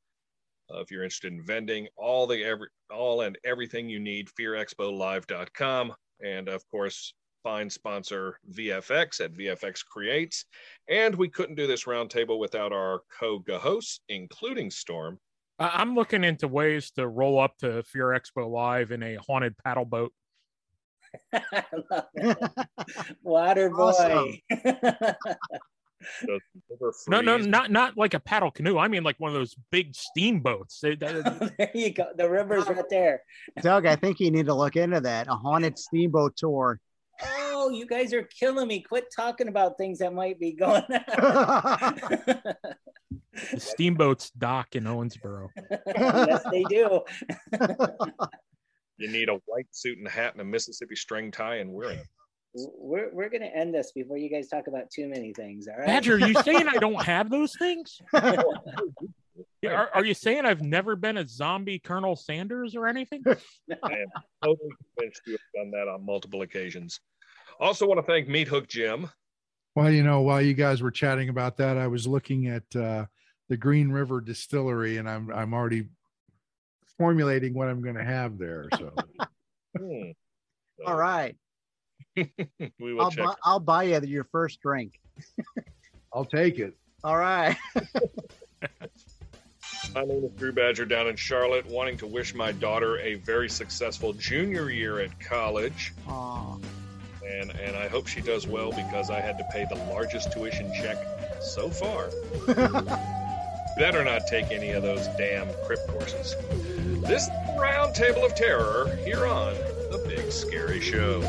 Uh, 0.70 0.80
if 0.80 0.90
you're 0.90 1.02
interested 1.02 1.32
in 1.32 1.42
vending, 1.44 1.88
all 1.96 2.26
the 2.26 2.44
every 2.44 2.68
all 2.90 3.22
and 3.22 3.38
everything 3.44 3.88
you 3.88 3.98
need, 3.98 4.28
fearexpolive.com. 4.38 5.94
And 6.22 6.48
of 6.48 6.62
course, 6.70 7.14
fine 7.42 7.70
sponsor 7.70 8.38
VFX 8.52 9.24
at 9.24 9.32
VFX 9.32 9.84
Creates. 9.84 10.44
And 10.88 11.14
we 11.14 11.28
couldn't 11.28 11.54
do 11.54 11.66
this 11.66 11.84
roundtable 11.84 12.38
without 12.38 12.72
our 12.72 13.02
co-hosts, 13.18 14.00
including 14.08 14.70
Storm. 14.70 15.18
I'm 15.58 15.94
looking 15.94 16.24
into 16.24 16.48
ways 16.48 16.90
to 16.92 17.08
roll 17.08 17.38
up 17.38 17.56
to 17.58 17.82
Fear 17.84 18.08
Expo 18.08 18.50
Live 18.50 18.90
in 18.90 19.02
a 19.02 19.16
haunted 19.26 19.54
paddle 19.64 19.86
boat. 19.86 20.12
Water 23.22 23.70
boy. 23.70 24.40
Awesome. 24.52 26.40
The 26.78 26.92
No, 27.08 27.20
no, 27.20 27.36
not 27.38 27.70
not 27.70 27.96
like 27.96 28.14
a 28.14 28.20
paddle 28.20 28.50
canoe. 28.50 28.78
I 28.78 28.86
mean 28.86 29.02
like 29.02 29.18
one 29.18 29.28
of 29.30 29.34
those 29.34 29.56
big 29.72 29.94
steamboats. 29.94 30.78
They- 30.80 30.94
they- 30.94 31.22
there 31.58 31.70
you 31.74 31.90
go. 31.92 32.08
The 32.16 32.28
river's 32.28 32.68
right 32.68 32.84
there. 32.90 33.22
Doug, 33.62 33.86
I 33.86 33.96
think 33.96 34.20
you 34.20 34.30
need 34.30 34.46
to 34.46 34.54
look 34.54 34.76
into 34.76 35.00
that. 35.00 35.26
A 35.26 35.34
haunted 35.34 35.78
steamboat 35.78 36.36
tour. 36.36 36.78
Oh, 37.24 37.70
you 37.70 37.86
guys 37.86 38.12
are 38.12 38.22
killing 38.24 38.68
me. 38.68 38.80
Quit 38.82 39.06
talking 39.14 39.48
about 39.48 39.78
things 39.78 39.98
that 40.00 40.12
might 40.12 40.38
be 40.38 40.52
going 40.52 40.82
on. 40.82 40.92
the 43.52 43.56
steamboats 43.56 44.30
dock 44.32 44.76
in 44.76 44.84
Owensboro. 44.84 45.48
yes, 45.96 46.44
they 46.52 46.62
do. 46.64 47.00
You 48.98 49.08
need 49.08 49.28
a 49.28 49.38
white 49.46 49.66
suit 49.72 49.98
and 49.98 50.08
hat 50.08 50.32
and 50.32 50.40
a 50.40 50.44
Mississippi 50.44 50.96
string 50.96 51.30
tie, 51.30 51.56
and 51.56 51.70
we're 51.70 51.92
in. 51.92 52.00
We're, 52.54 53.10
we're 53.12 53.28
going 53.28 53.42
to 53.42 53.54
end 53.54 53.74
this 53.74 53.92
before 53.92 54.16
you 54.16 54.30
guys 54.30 54.48
talk 54.48 54.66
about 54.66 54.90
too 54.90 55.08
many 55.08 55.34
things. 55.34 55.68
All 55.68 55.76
right. 55.76 55.86
Badger, 55.86 56.14
are 56.14 56.26
you 56.26 56.34
saying 56.42 56.66
I 56.68 56.78
don't 56.78 57.02
have 57.04 57.30
those 57.30 57.52
things? 57.58 58.00
Are, 59.66 59.90
are 59.94 60.04
you 60.04 60.14
saying 60.14 60.46
I've 60.46 60.62
never 60.62 60.96
been 60.96 61.18
a 61.18 61.26
zombie 61.26 61.78
Colonel 61.78 62.16
Sanders 62.16 62.74
or 62.74 62.86
anything? 62.86 63.22
I 63.26 63.92
am 63.92 64.06
totally 64.42 64.70
convinced 64.96 65.20
you 65.26 65.32
have 65.32 65.64
done 65.64 65.70
that 65.72 65.88
on 65.88 66.06
multiple 66.06 66.42
occasions. 66.42 67.00
Also, 67.60 67.86
want 67.86 67.98
to 67.98 68.06
thank 68.06 68.28
Meat 68.28 68.48
Hook 68.48 68.68
Jim. 68.68 69.10
Well, 69.74 69.90
you 69.90 70.02
know, 70.02 70.22
while 70.22 70.40
you 70.40 70.54
guys 70.54 70.82
were 70.82 70.90
chatting 70.90 71.28
about 71.28 71.56
that, 71.58 71.76
I 71.76 71.86
was 71.86 72.06
looking 72.06 72.46
at 72.46 72.62
uh, 72.74 73.06
the 73.48 73.56
Green 73.56 73.90
River 73.90 74.20
Distillery, 74.20 74.96
and 74.96 75.08
I'm 75.08 75.30
I'm 75.30 75.52
already 75.52 75.88
formulating 76.98 77.54
what 77.54 77.68
I'm 77.68 77.82
going 77.82 77.96
to 77.96 78.04
have 78.04 78.38
there. 78.38 78.68
So 78.76 78.92
Hmm. 79.78 80.10
All 80.86 80.96
right. 80.96 81.36
we 82.16 82.26
will 82.78 83.02
I'll, 83.02 83.10
check. 83.10 83.24
bu- 83.24 83.34
I'll 83.44 83.60
buy 83.60 83.84
you 83.84 84.00
your 84.00 84.24
first 84.24 84.60
drink. 84.60 84.92
I'll 86.14 86.24
take 86.24 86.58
it. 86.58 86.74
All 87.04 87.16
right. 87.16 87.56
My 89.94 90.04
name 90.04 90.24
is 90.24 90.30
Drew 90.32 90.52
Badger 90.52 90.84
down 90.86 91.08
in 91.08 91.16
Charlotte, 91.16 91.66
wanting 91.66 91.98
to 91.98 92.06
wish 92.06 92.34
my 92.34 92.52
daughter 92.52 92.98
a 92.98 93.14
very 93.16 93.48
successful 93.48 94.12
junior 94.14 94.70
year 94.70 95.00
at 95.00 95.18
college. 95.20 95.92
Aw. 96.08 96.56
And, 97.26 97.50
and 97.50 97.76
I 97.76 97.88
hope 97.88 98.06
she 98.06 98.20
does 98.20 98.46
well 98.46 98.72
because 98.72 99.10
I 99.10 99.20
had 99.20 99.36
to 99.38 99.44
pay 99.52 99.66
the 99.68 99.76
largest 99.90 100.32
tuition 100.32 100.72
check 100.74 100.96
so 101.40 101.68
far. 101.68 102.08
Better 103.76 104.02
not 104.02 104.26
take 104.26 104.50
any 104.50 104.70
of 104.70 104.82
those 104.82 105.06
damn 105.18 105.48
crypt 105.64 105.86
courses. 105.88 106.34
This 107.06 107.28
Round 107.58 107.94
Table 107.94 108.24
of 108.24 108.34
Terror 108.34 108.96
here 109.04 109.26
on 109.26 109.52
The 109.90 110.02
Big 110.08 110.32
Scary 110.32 110.80
Show. 110.80 111.20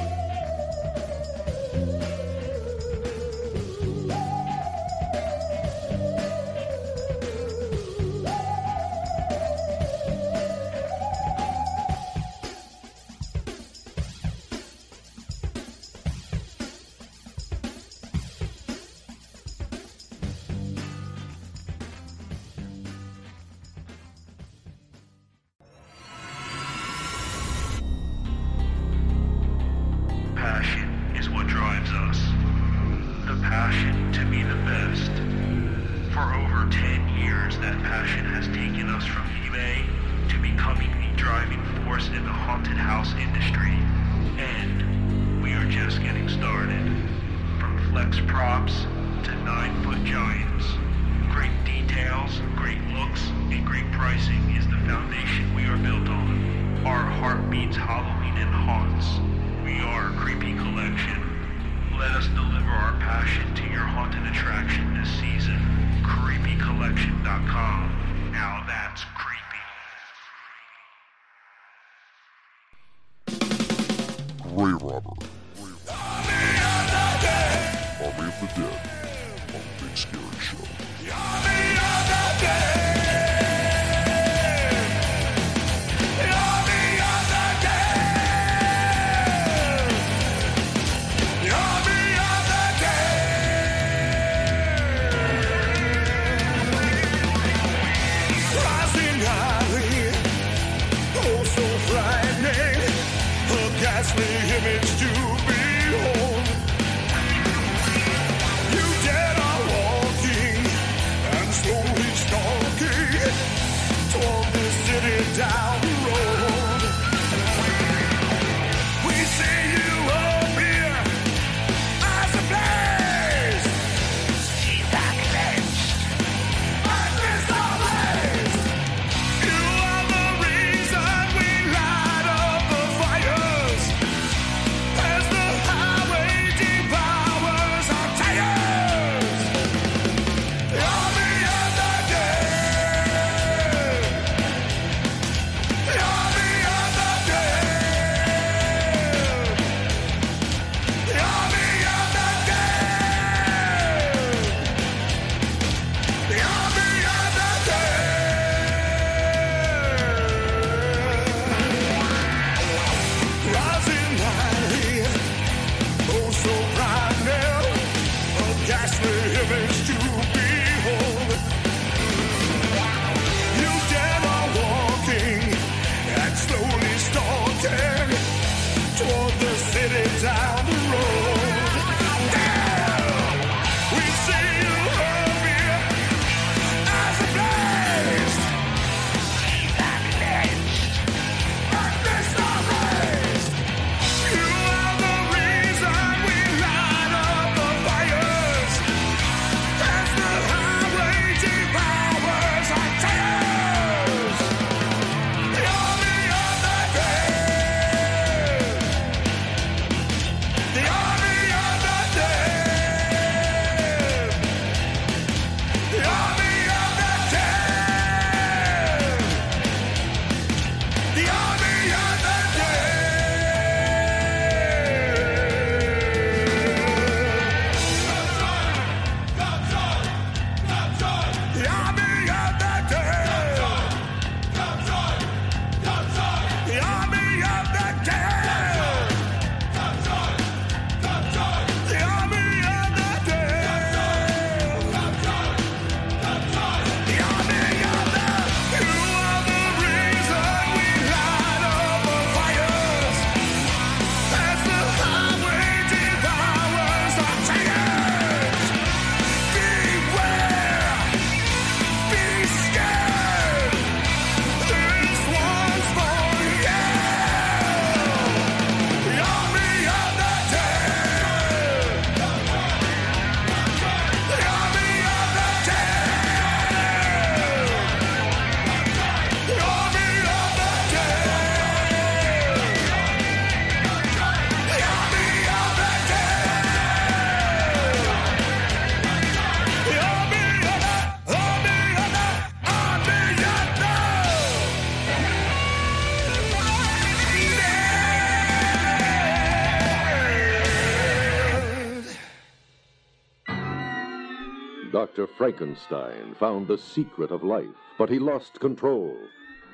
Frankenstein 305.37 306.33
found 306.39 306.67
the 306.67 306.79
secret 306.79 307.29
of 307.29 307.43
life, 307.43 307.67
but 307.99 308.09
he 308.09 308.17
lost 308.17 308.59
control. 308.59 309.15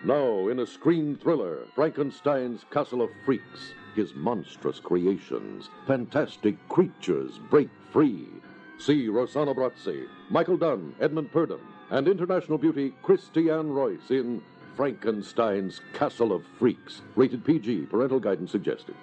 Now, 0.03 0.49
in 0.49 0.59
a 0.59 0.67
screen 0.67 1.15
thriller, 1.15 1.65
Frankenstein's 1.73 2.65
Castle 2.69 3.01
of 3.01 3.09
Freaks, 3.23 3.73
his 3.95 4.13
monstrous 4.13 4.81
creations, 4.81 5.69
fantastic 5.87 6.57
creatures 6.67 7.39
break 7.49 7.69
free. 7.93 8.27
See 8.77 9.07
Rossano 9.07 9.55
Brazzi, 9.55 10.05
Michael 10.29 10.57
Dunn, 10.57 10.93
Edmund 10.99 11.31
Purdom, 11.31 11.61
and 11.91 12.09
international 12.09 12.57
beauty 12.57 12.93
Christiane 13.01 13.69
Royce 13.69 14.09
in 14.09 14.41
Frankenstein's 14.75 15.79
Castle 15.93 16.33
of 16.33 16.43
Freaks. 16.59 17.01
Rated 17.15 17.45
PG, 17.45 17.85
parental 17.85 18.19
guidance 18.19 18.51
suggested. 18.51 18.95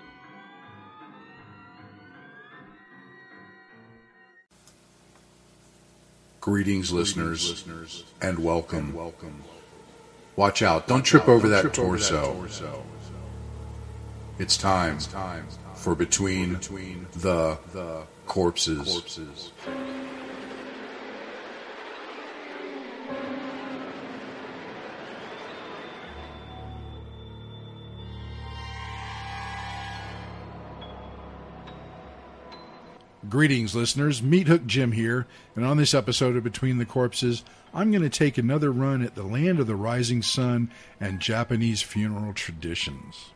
Greetings, 6.41 6.91
listeners, 6.91 8.05
and 8.23 8.39
welcome. 8.39 8.95
welcome 8.95 9.43
Watch 10.37 10.62
out, 10.62 10.89
don't 10.89 11.03
trip 11.03 11.29
over 11.29 11.49
that 11.51 11.75
torso. 11.75 12.47
It's 14.39 14.57
time 14.57 14.99
for 15.75 15.95
Between 15.95 16.55
the 17.15 17.59
Corpses. 18.27 19.53
Greetings, 33.31 33.77
listeners. 33.77 34.20
Meat 34.24 34.48
Hook 34.48 34.66
Jim 34.66 34.90
here, 34.90 35.24
and 35.55 35.65
on 35.65 35.77
this 35.77 35.94
episode 35.94 36.35
of 36.35 36.43
Between 36.43 36.78
the 36.78 36.85
Corpses, 36.85 37.44
I'm 37.73 37.93
going 37.93 38.02
to 38.02 38.11
take 38.11 38.36
another 38.36 38.73
run 38.73 39.02
at 39.02 39.15
the 39.15 39.23
land 39.23 39.61
of 39.61 39.69
the 39.69 39.77
rising 39.77 40.20
sun 40.20 40.69
and 40.98 41.20
Japanese 41.20 41.81
funeral 41.81 42.32
traditions. 42.32 43.31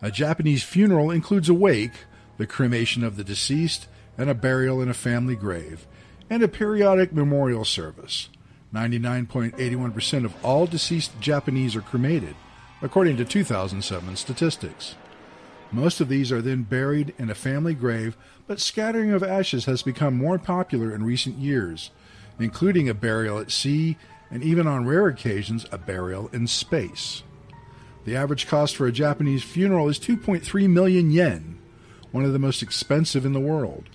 A 0.00 0.10
Japanese 0.10 0.62
funeral 0.62 1.10
includes 1.10 1.50
a 1.50 1.54
wake, 1.54 2.06
the 2.38 2.46
cremation 2.46 3.04
of 3.04 3.16
the 3.16 3.24
deceased, 3.24 3.88
and 4.16 4.30
a 4.30 4.34
burial 4.34 4.80
in 4.80 4.88
a 4.88 4.94
family 4.94 5.36
grave, 5.36 5.86
and 6.30 6.42
a 6.42 6.48
periodic 6.48 7.12
memorial 7.12 7.66
service. 7.66 8.30
99.81% 8.72 10.24
of 10.24 10.34
all 10.42 10.66
deceased 10.66 11.12
Japanese 11.20 11.76
are 11.76 11.82
cremated, 11.82 12.36
according 12.80 13.18
to 13.18 13.26
2007 13.26 14.16
statistics. 14.16 14.94
Most 15.70 16.00
of 16.00 16.08
these 16.08 16.32
are 16.32 16.40
then 16.40 16.62
buried 16.62 17.14
in 17.18 17.28
a 17.28 17.34
family 17.34 17.74
grave, 17.74 18.16
but 18.46 18.60
scattering 18.60 19.12
of 19.12 19.22
ashes 19.22 19.66
has 19.66 19.82
become 19.82 20.16
more 20.16 20.38
popular 20.38 20.94
in 20.94 21.04
recent 21.04 21.36
years, 21.36 21.90
including 22.38 22.88
a 22.88 22.94
burial 22.94 23.38
at 23.38 23.50
sea 23.50 23.96
and 24.30 24.42
even 24.42 24.66
on 24.66 24.86
rare 24.86 25.06
occasions 25.08 25.66
a 25.70 25.78
burial 25.78 26.28
in 26.32 26.46
space. 26.46 27.22
The 28.04 28.16
average 28.16 28.46
cost 28.46 28.76
for 28.76 28.86
a 28.86 28.92
Japanese 28.92 29.42
funeral 29.42 29.88
is 29.88 29.98
2.3 29.98 30.68
million 30.70 31.10
yen, 31.10 31.58
one 32.12 32.24
of 32.24 32.32
the 32.32 32.38
most 32.38 32.62
expensive 32.62 33.26
in 33.26 33.34
the 33.34 33.40
world. 33.40 33.90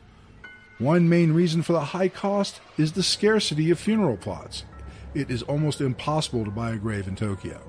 One 0.78 1.10
main 1.10 1.34
reason 1.34 1.64
for 1.64 1.74
the 1.74 1.86
high 1.86 2.10
cost 2.10 2.60
is 2.78 2.92
the 2.92 3.04
scarcity 3.04 3.72
of 3.72 3.80
funeral 3.80 4.18
plots. 4.18 4.66
It 5.14 5.32
is 5.32 5.44
almost 5.44 5.82
impossible 5.82 6.46
to 6.46 6.52
buy 6.52 6.72
a 6.72 6.78
grave 6.78 7.08
in 7.08 7.16
Tokyo. 7.16 7.62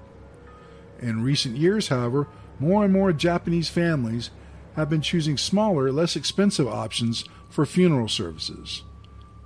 In 1.01 1.22
recent 1.22 1.56
years, 1.56 1.89
however, 1.89 2.26
more 2.59 2.85
and 2.85 2.93
more 2.93 3.12
Japanese 3.12 3.68
families 3.68 4.31
have 4.74 4.90
been 4.90 5.01
choosing 5.01 5.36
smaller, 5.36 5.90
less 5.93 6.16
expensive 6.16 6.66
options 6.66 7.24
for 7.48 7.64
funeral 7.64 8.09
services. 8.09 8.82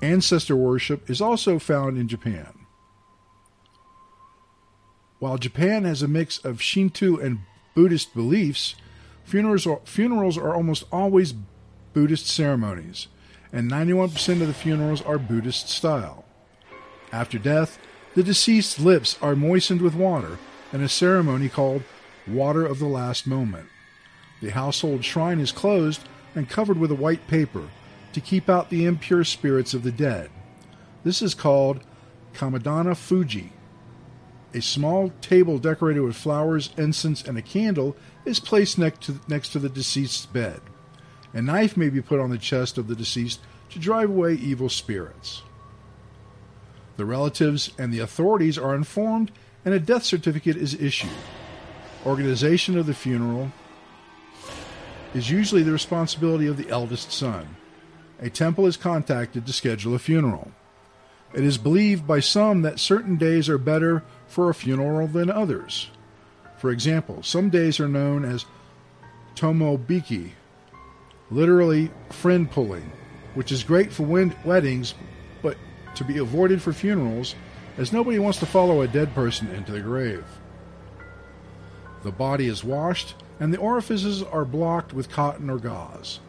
Ancestor 0.01 0.57
worship 0.57 1.09
is 1.11 1.21
also 1.21 1.59
found 1.59 1.99
in 1.99 2.09
Japan. 2.09 2.53
While 5.19 5.39
Japan 5.39 5.85
has 5.85 6.03
a 6.03 6.09
mix 6.09 6.39
of 6.45 6.63
Shinto 6.63 7.19
and 7.19 7.41
Buddhist 7.75 8.15
beliefs, 8.15 8.77
funerals 9.25 9.67
are, 9.67 9.81
funerals 9.85 10.39
are 10.39 10.55
almost 10.55 10.85
always 10.93 11.35
Buddhist 11.93 12.27
ceremonies, 12.27 13.09
and 13.53 13.71
91% 13.71 14.41
of 14.41 14.47
the 14.47 14.55
funerals 14.55 15.03
are 15.03 15.19
Buddhist 15.19 15.69
style. 15.69 16.25
After 17.11 17.39
death, 17.39 17.79
the 18.15 18.23
deceased's 18.23 18.79
lips 18.79 19.19
are 19.21 19.35
moistened 19.35 19.83
with 19.83 19.95
water 19.95 20.39
in 20.73 20.83
a 20.83 20.89
ceremony 20.89 21.49
called 21.49 21.83
Water 22.31 22.65
of 22.65 22.79
the 22.79 22.87
Last 22.87 23.27
Moment. 23.27 23.69
The 24.41 24.51
household 24.51 25.05
shrine 25.05 25.41
is 25.41 25.53
closed 25.53 26.03
and 26.35 26.49
covered 26.49 26.79
with 26.79 26.91
a 26.91 26.97
white 26.97 27.27
paper 27.27 27.69
to 28.13 28.21
keep 28.21 28.49
out 28.49 28.71
the 28.71 28.85
impure 28.85 29.25
spirits 29.25 29.75
of 29.75 29.83
the 29.83 29.93
dead. 29.93 30.31
This 31.05 31.23
is 31.23 31.35
called 31.35 31.81
Kamidana 32.35 32.97
Fuji. 32.97 33.53
A 34.55 34.63
small 34.63 35.13
table 35.21 35.59
decorated 35.59 36.01
with 36.01 36.17
flowers, 36.17 36.71
incense, 36.77 37.23
and 37.23 37.37
a 37.37 37.43
candle 37.43 37.97
is 38.25 38.41
placed 38.41 38.79
next 38.79 39.03
to, 39.03 39.21
next 39.29 39.51
to 39.51 39.59
the 39.59 39.69
deceased's 39.69 40.27
bed. 40.27 40.61
A 41.35 41.43
knife 41.43 41.77
may 41.77 41.91
be 41.91 42.01
put 42.01 42.21
on 42.21 42.31
the 42.31 42.39
chest 42.39 42.79
of 42.79 42.89
the 42.89 42.97
deceased 42.97 43.41
to 43.71 43.79
drive 43.79 44.09
away 44.09 44.35
evil 44.35 44.69
spirits. 44.69 45.43
The 46.97 47.05
relatives 47.05 47.71
and 47.79 47.93
the 47.93 48.01
authorities 48.01 48.59
are 48.59 48.75
informed, 48.75 49.31
and 49.65 49.75
a 49.75 49.79
death 49.79 50.05
certificate 50.05 50.57
is 50.57 50.75
issued. 50.75 51.11
Organization 52.09 52.79
of 52.79 52.87
the 52.87 52.95
funeral 52.95 53.53
is 55.13 55.31
usually 55.31 55.63
the 55.63 55.73
responsibility 55.73 56.47
of 56.47 56.57
the 56.57 56.71
eldest 56.71 57.13
son. 57.13 57.57
A 58.19 58.31
temple 58.31 58.67
is 58.67 58.79
contacted 58.79 59.45
to 59.45 59.53
schedule 59.53 59.95
a 59.95 59.99
funeral. 59.99 60.51
It 61.35 61.45
is 61.45 61.59
believed 61.59 62.07
by 62.07 62.21
some 62.21 62.63
that 62.63 62.81
certain 62.81 63.17
days 63.17 63.51
are 63.51 63.59
better 63.59 64.05
for 64.27 64.49
a 64.49 64.55
funeral 64.55 65.07
than 65.07 65.31
others. 65.31 65.91
For 66.57 66.71
example, 66.71 67.23
some 67.23 67.51
days 67.51 67.79
are 67.79 67.89
known 67.89 68.25
as 68.25 68.47
tomobiki, 69.35 70.31
literally 71.31 71.91
friend 72.09 72.51
pulling, 72.51 72.91
which 73.35 73.53
is 73.53 73.63
great 73.63 73.93
for 73.93 74.05
wed- 74.05 74.47
weddings, 74.47 74.95
but 75.43 75.59
to 75.97 76.05
be 76.05 76.17
avoided 76.17 76.63
for 76.63 76.73
funerals, 76.73 77.35
as 77.77 77.93
nobody 77.93 78.19
wants 78.19 78.39
to 78.39 78.47
follow 78.47 78.81
a 78.81 78.89
dead 78.89 79.15
person 79.15 79.49
into 79.51 79.73
the 79.73 79.83
grave. 79.83 80.25
The 82.03 82.13
body 82.13 82.47
is 82.47 82.63
washed, 82.63 83.15
and 83.41 83.53
the 83.53 83.59
orifices 83.59 84.23
are 84.23 84.45
blocked 84.45 84.93
with 84.93 85.11
cotton 85.11 85.51
or 85.51 85.59
gauze. 85.59 86.21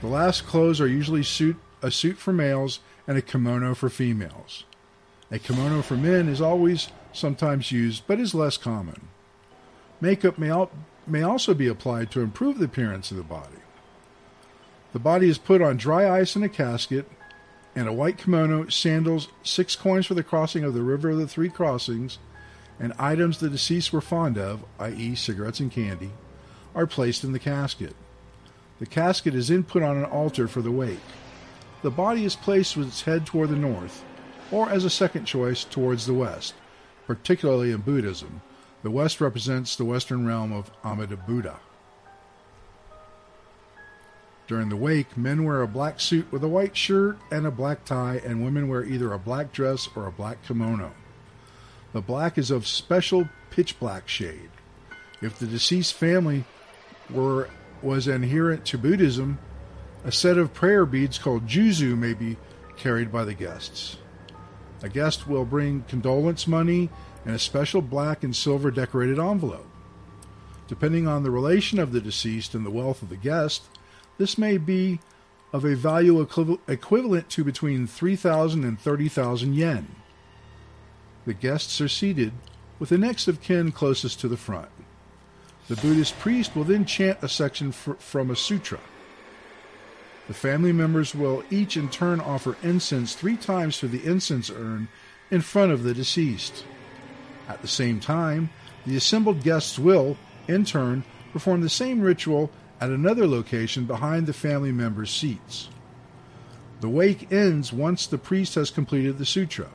The 0.00 0.06
last 0.06 0.46
clothes 0.46 0.80
are 0.80 0.86
usually 0.86 1.22
suit, 1.22 1.56
a 1.82 1.90
suit 1.90 2.18
for 2.18 2.32
males 2.32 2.80
and 3.06 3.18
a 3.18 3.22
kimono 3.22 3.74
for 3.74 3.88
females. 3.88 4.64
A 5.30 5.38
kimono 5.38 5.82
for 5.82 5.96
men 5.96 6.28
is 6.28 6.40
always 6.40 6.88
sometimes 7.12 7.72
used, 7.72 8.04
but 8.06 8.20
is 8.20 8.34
less 8.34 8.56
common. 8.56 9.08
Makeup 10.00 10.38
may, 10.38 10.50
al- 10.50 10.70
may 11.06 11.22
also 11.22 11.54
be 11.54 11.66
applied 11.66 12.10
to 12.10 12.20
improve 12.20 12.58
the 12.58 12.64
appearance 12.64 13.10
of 13.10 13.16
the 13.16 13.22
body. 13.22 13.58
The 14.92 14.98
body 14.98 15.28
is 15.28 15.38
put 15.38 15.62
on 15.62 15.76
dry 15.76 16.08
ice 16.08 16.34
in 16.34 16.42
a 16.42 16.48
casket, 16.48 17.08
and 17.76 17.86
a 17.86 17.92
white 17.92 18.18
kimono, 18.18 18.68
sandals, 18.68 19.28
six 19.42 19.76
coins 19.76 20.06
for 20.06 20.14
the 20.14 20.24
crossing 20.24 20.64
of 20.64 20.74
the 20.74 20.82
River 20.82 21.10
of 21.10 21.18
the 21.18 21.28
Three 21.28 21.48
Crossings, 21.48 22.18
and 22.80 22.94
items 22.98 23.38
the 23.38 23.50
deceased 23.50 23.92
were 23.92 24.00
fond 24.00 24.38
of, 24.38 24.64
i.e., 24.78 25.14
cigarettes 25.14 25.60
and 25.60 25.70
candy, 25.70 26.10
are 26.74 26.86
placed 26.86 27.22
in 27.22 27.32
the 27.32 27.38
casket. 27.38 27.94
The 28.78 28.86
casket 28.86 29.34
is 29.34 29.48
then 29.48 29.62
put 29.62 29.82
on 29.82 29.98
an 29.98 30.04
altar 30.04 30.48
for 30.48 30.62
the 30.62 30.72
wake. 30.72 30.98
The 31.82 31.90
body 31.90 32.24
is 32.24 32.34
placed 32.34 32.76
with 32.76 32.88
its 32.88 33.02
head 33.02 33.26
toward 33.26 33.50
the 33.50 33.56
north, 33.56 34.02
or 34.50 34.70
as 34.70 34.84
a 34.84 34.90
second 34.90 35.26
choice 35.26 35.62
towards 35.62 36.06
the 36.06 36.14
west, 36.14 36.54
particularly 37.06 37.70
in 37.70 37.82
Buddhism. 37.82 38.40
The 38.82 38.90
west 38.90 39.20
represents 39.20 39.76
the 39.76 39.84
western 39.84 40.26
realm 40.26 40.52
of 40.52 40.70
Amida 40.82 41.16
Buddha. 41.16 41.60
During 44.46 44.70
the 44.70 44.76
wake, 44.76 45.16
men 45.16 45.44
wear 45.44 45.62
a 45.62 45.68
black 45.68 46.00
suit 46.00 46.32
with 46.32 46.42
a 46.42 46.48
white 46.48 46.76
shirt 46.76 47.18
and 47.30 47.46
a 47.46 47.50
black 47.50 47.84
tie, 47.84 48.20
and 48.24 48.42
women 48.42 48.68
wear 48.68 48.84
either 48.84 49.12
a 49.12 49.18
black 49.18 49.52
dress 49.52 49.88
or 49.94 50.06
a 50.06 50.12
black 50.12 50.42
kimono. 50.42 50.92
The 51.92 52.00
black 52.00 52.38
is 52.38 52.50
of 52.50 52.66
special 52.66 53.28
pitch 53.50 53.78
black 53.80 54.08
shade. 54.08 54.50
If 55.20 55.38
the 55.38 55.46
deceased 55.46 55.94
family 55.94 56.44
were 57.10 57.48
was 57.82 58.06
adherent 58.06 58.64
to 58.66 58.78
Buddhism, 58.78 59.38
a 60.04 60.12
set 60.12 60.38
of 60.38 60.54
prayer 60.54 60.86
beads 60.86 61.18
called 61.18 61.46
juzu 61.46 61.96
may 61.96 62.14
be 62.14 62.36
carried 62.76 63.10
by 63.10 63.24
the 63.24 63.34
guests. 63.34 63.96
A 64.82 64.88
guest 64.88 65.26
will 65.26 65.44
bring 65.44 65.82
condolence 65.88 66.46
money 66.46 66.90
and 67.24 67.34
a 67.34 67.38
special 67.38 67.82
black 67.82 68.22
and 68.22 68.34
silver 68.34 68.70
decorated 68.70 69.18
envelope. 69.18 69.66
Depending 70.68 71.08
on 71.08 71.22
the 71.22 71.30
relation 71.30 71.78
of 71.78 71.92
the 71.92 72.00
deceased 72.00 72.54
and 72.54 72.64
the 72.64 72.70
wealth 72.70 73.02
of 73.02 73.08
the 73.08 73.16
guest, 73.16 73.64
this 74.18 74.38
may 74.38 74.56
be 74.56 75.00
of 75.52 75.64
a 75.64 75.74
value 75.74 76.20
equivalent 76.20 77.28
to 77.30 77.42
between 77.42 77.86
3,000 77.86 78.64
and 78.64 78.78
30,000 78.78 79.54
yen. 79.54 79.96
The 81.26 81.34
guests 81.34 81.80
are 81.80 81.88
seated 81.88 82.32
with 82.78 82.88
the 82.88 82.98
next 82.98 83.28
of 83.28 83.42
kin 83.42 83.72
closest 83.72 84.20
to 84.20 84.28
the 84.28 84.36
front. 84.36 84.70
The 85.68 85.76
Buddhist 85.76 86.18
priest 86.18 86.56
will 86.56 86.64
then 86.64 86.84
chant 86.84 87.18
a 87.22 87.28
section 87.28 87.72
fr- 87.72 87.92
from 87.94 88.30
a 88.30 88.36
sutra. 88.36 88.80
The 90.26 90.34
family 90.34 90.72
members 90.72 91.14
will 91.14 91.44
each 91.50 91.76
in 91.76 91.90
turn 91.90 92.20
offer 92.20 92.56
incense 92.62 93.14
three 93.14 93.36
times 93.36 93.78
to 93.78 93.88
the 93.88 94.04
incense 94.04 94.50
urn 94.50 94.88
in 95.30 95.42
front 95.42 95.72
of 95.72 95.82
the 95.82 95.94
deceased. 95.94 96.64
At 97.48 97.62
the 97.62 97.68
same 97.68 98.00
time, 98.00 98.50
the 98.86 98.96
assembled 98.96 99.42
guests 99.42 99.78
will, 99.78 100.16
in 100.48 100.64
turn, 100.64 101.04
perform 101.32 101.60
the 101.60 101.68
same 101.68 102.00
ritual 102.00 102.50
at 102.80 102.90
another 102.90 103.26
location 103.26 103.84
behind 103.84 104.26
the 104.26 104.32
family 104.32 104.72
members' 104.72 105.10
seats. 105.10 105.68
The 106.80 106.88
wake 106.88 107.30
ends 107.30 107.72
once 107.72 108.06
the 108.06 108.18
priest 108.18 108.54
has 108.54 108.70
completed 108.70 109.18
the 109.18 109.26
sutra. 109.26 109.68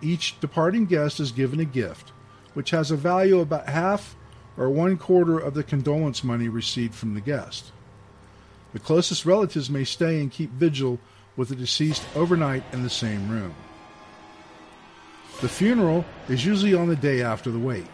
Each 0.00 0.38
departing 0.40 0.86
guest 0.86 1.20
is 1.20 1.32
given 1.32 1.60
a 1.60 1.64
gift, 1.64 2.12
which 2.54 2.70
has 2.70 2.90
a 2.90 2.96
value 2.96 3.40
about 3.40 3.68
half 3.68 4.16
or 4.56 4.70
one 4.70 4.96
quarter 4.96 5.38
of 5.38 5.54
the 5.54 5.62
condolence 5.62 6.22
money 6.22 6.48
received 6.48 6.94
from 6.94 7.14
the 7.14 7.20
guest. 7.20 7.72
The 8.72 8.78
closest 8.78 9.24
relatives 9.24 9.70
may 9.70 9.84
stay 9.84 10.20
and 10.20 10.30
keep 10.30 10.50
vigil 10.52 10.98
with 11.36 11.48
the 11.48 11.56
deceased 11.56 12.02
overnight 12.14 12.64
in 12.72 12.82
the 12.82 12.90
same 12.90 13.28
room. 13.28 13.54
The 15.40 15.48
funeral 15.48 16.04
is 16.28 16.44
usually 16.44 16.74
on 16.74 16.88
the 16.88 16.96
day 16.96 17.22
after 17.22 17.50
the 17.50 17.58
wake. 17.58 17.86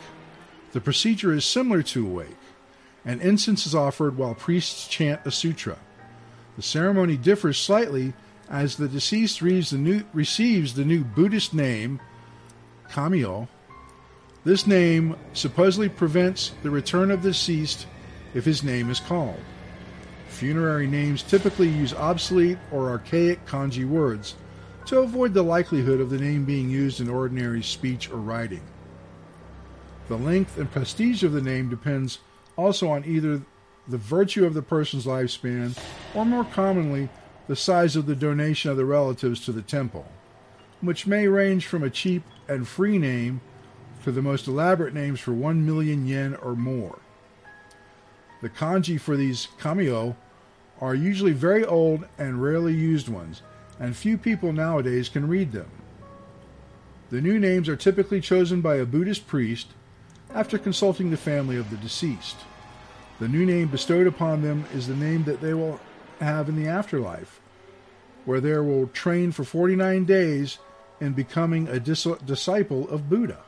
The 0.73 0.81
procedure 0.81 1.33
is 1.33 1.45
similar 1.45 1.83
to 1.83 2.07
a 2.07 2.11
wake, 2.11 2.37
and 3.05 3.21
incense 3.21 3.67
is 3.67 3.75
offered 3.75 4.17
while 4.17 4.35
priests 4.35 4.89
chant 4.89 5.21
a 5.27 5.31
sutra. 5.31 5.79
The 6.57 6.63
ceremony 6.63 7.17
differs 7.17 7.59
slightly 7.59 8.15
as 8.49 8.77
the 8.77 8.89
deceased 8.89 9.41
receives 9.41 9.71
the 9.71 9.79
new, 9.79 10.05
receives 10.13 10.75
the 10.75 10.85
new 10.85 11.05
Buddhist 11.05 11.55
name, 11.55 12.01
Kaimyo. 12.91 13.49
This 14.45 14.67
name 14.67 15.17
supposedly 15.33 15.89
prevents 15.89 16.53
the 16.63 16.71
return 16.71 17.11
of 17.11 17.23
the 17.23 17.31
deceased 17.31 17.87
if 18.35 18.45
his 18.45 18.63
name 18.63 18.91
is 18.91 19.01
called. 19.01 19.41
Funerary 20.29 20.87
names 20.87 21.23
typically 21.23 21.69
use 21.69 21.95
obsolete 21.95 22.59
or 22.73 22.91
archaic 22.91 23.47
kanji 23.47 23.89
words 23.89 24.35
to 24.87 24.99
avoid 24.99 25.33
the 25.33 25.43
likelihood 25.43 26.01
of 26.01 26.11
the 26.11 26.19
name 26.19 26.45
being 26.45 26.69
used 26.69 27.01
in 27.01 27.09
ordinary 27.09 27.63
speech 27.63 28.11
or 28.11 28.17
writing. 28.17 28.63
The 30.09 30.19
length 30.19 30.59
and 30.59 30.71
prestige 30.71 31.23
of 31.23 31.33
the 31.33 31.41
name 31.41 31.71
depends 31.71 32.19
also 32.57 32.91
on 32.91 33.05
either 33.07 33.41
the 33.89 33.97
virtue 33.97 34.45
of 34.45 34.55
the 34.55 34.63
person's 34.63 35.07
lifespan 35.07 35.79
or 36.15 36.27
more 36.27 36.45
commonly 36.45 37.09
the 37.47 37.57
size 37.57 37.97
of 37.97 38.07
the 38.07 38.17
donation 38.17 38.71
of 38.71 38.77
the 38.77 38.85
relatives 38.85 39.45
to 39.45 39.53
the 39.53 39.63
temple, 39.63 40.07
which 40.81 41.07
may 41.07 41.29
range 41.29 41.67
from 41.67 41.83
a 41.83 41.91
cheap 41.91 42.23
and 42.49 42.67
free 42.67 42.99
name 42.99 43.41
to 44.03 44.13
the 44.13 44.23
most 44.23 44.47
elaborate 44.47 44.95
names 44.95 45.21
for 45.21 45.33
1 45.33 45.65
million 45.65 46.07
yen 46.07 46.35
or 46.37 46.55
more. 46.55 46.99
The 48.43 48.51
kanji 48.51 49.01
for 49.01 49.17
these 49.17 49.49
kaimyo 49.59 50.17
are 50.81 50.95
usually 50.95 51.33
very 51.33 51.65
old 51.65 52.07
and 52.19 52.43
rarely 52.43 52.75
used 52.75 53.09
ones, 53.09 53.43
and 53.79 53.97
few 53.97 54.19
people 54.19 54.53
nowadays 54.53 55.09
can 55.09 55.29
read 55.29 55.53
them. 55.53 55.71
The 57.11 57.21
new 57.21 57.39
names 57.39 57.69
are 57.69 57.77
typically 57.77 58.21
chosen 58.21 58.61
by 58.61 58.77
a 58.77 58.87
Buddhist 58.87 59.27
priest 59.27 59.69
after 60.35 60.59
consulting 60.59 61.11
the 61.11 61.17
family 61.17 61.57
of 61.57 61.71
the 61.71 61.77
deceased. 61.77 62.37
The 63.21 63.29
new 63.29 63.47
name 63.47 63.69
bestowed 63.69 64.07
upon 64.07 64.43
them 64.43 64.65
is 64.75 64.89
the 64.89 64.97
name 64.97 65.25
that 65.25 65.41
they 65.41 65.55
will 65.55 65.81
have 66.21 66.49
in 66.49 66.57
the 66.57 66.69
afterlife, 66.69 67.41
where 68.25 68.41
they 68.41 68.57
will 68.59 68.89
train 68.89 69.33
for 69.33 69.45
49 69.45 70.05
days 70.05 70.59
in 71.01 71.13
becoming 71.13 71.69
a 71.69 71.81
dis- 71.81 72.07
disciple 72.25 72.89
of 72.89 73.09
Buddha. 73.09 73.43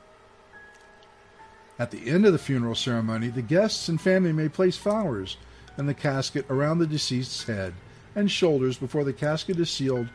At 1.78 1.90
the 1.90 2.08
end 2.08 2.24
of 2.24 2.32
the 2.32 2.38
funeral 2.38 2.74
ceremony, 2.74 3.28
the 3.28 3.42
guests 3.42 3.88
and 3.88 4.00
family 4.00 4.32
may 4.32 4.48
place 4.48 4.76
flowers 4.76 5.36
in 5.76 5.86
the 5.86 5.94
casket 5.94 6.46
around 6.48 6.78
the 6.78 6.86
deceased's 6.86 7.44
head 7.44 7.74
and 8.14 8.30
shoulders 8.30 8.78
before 8.78 9.04
the 9.04 9.12
casket 9.12 9.60
is 9.60 9.70
sealed 9.70 10.08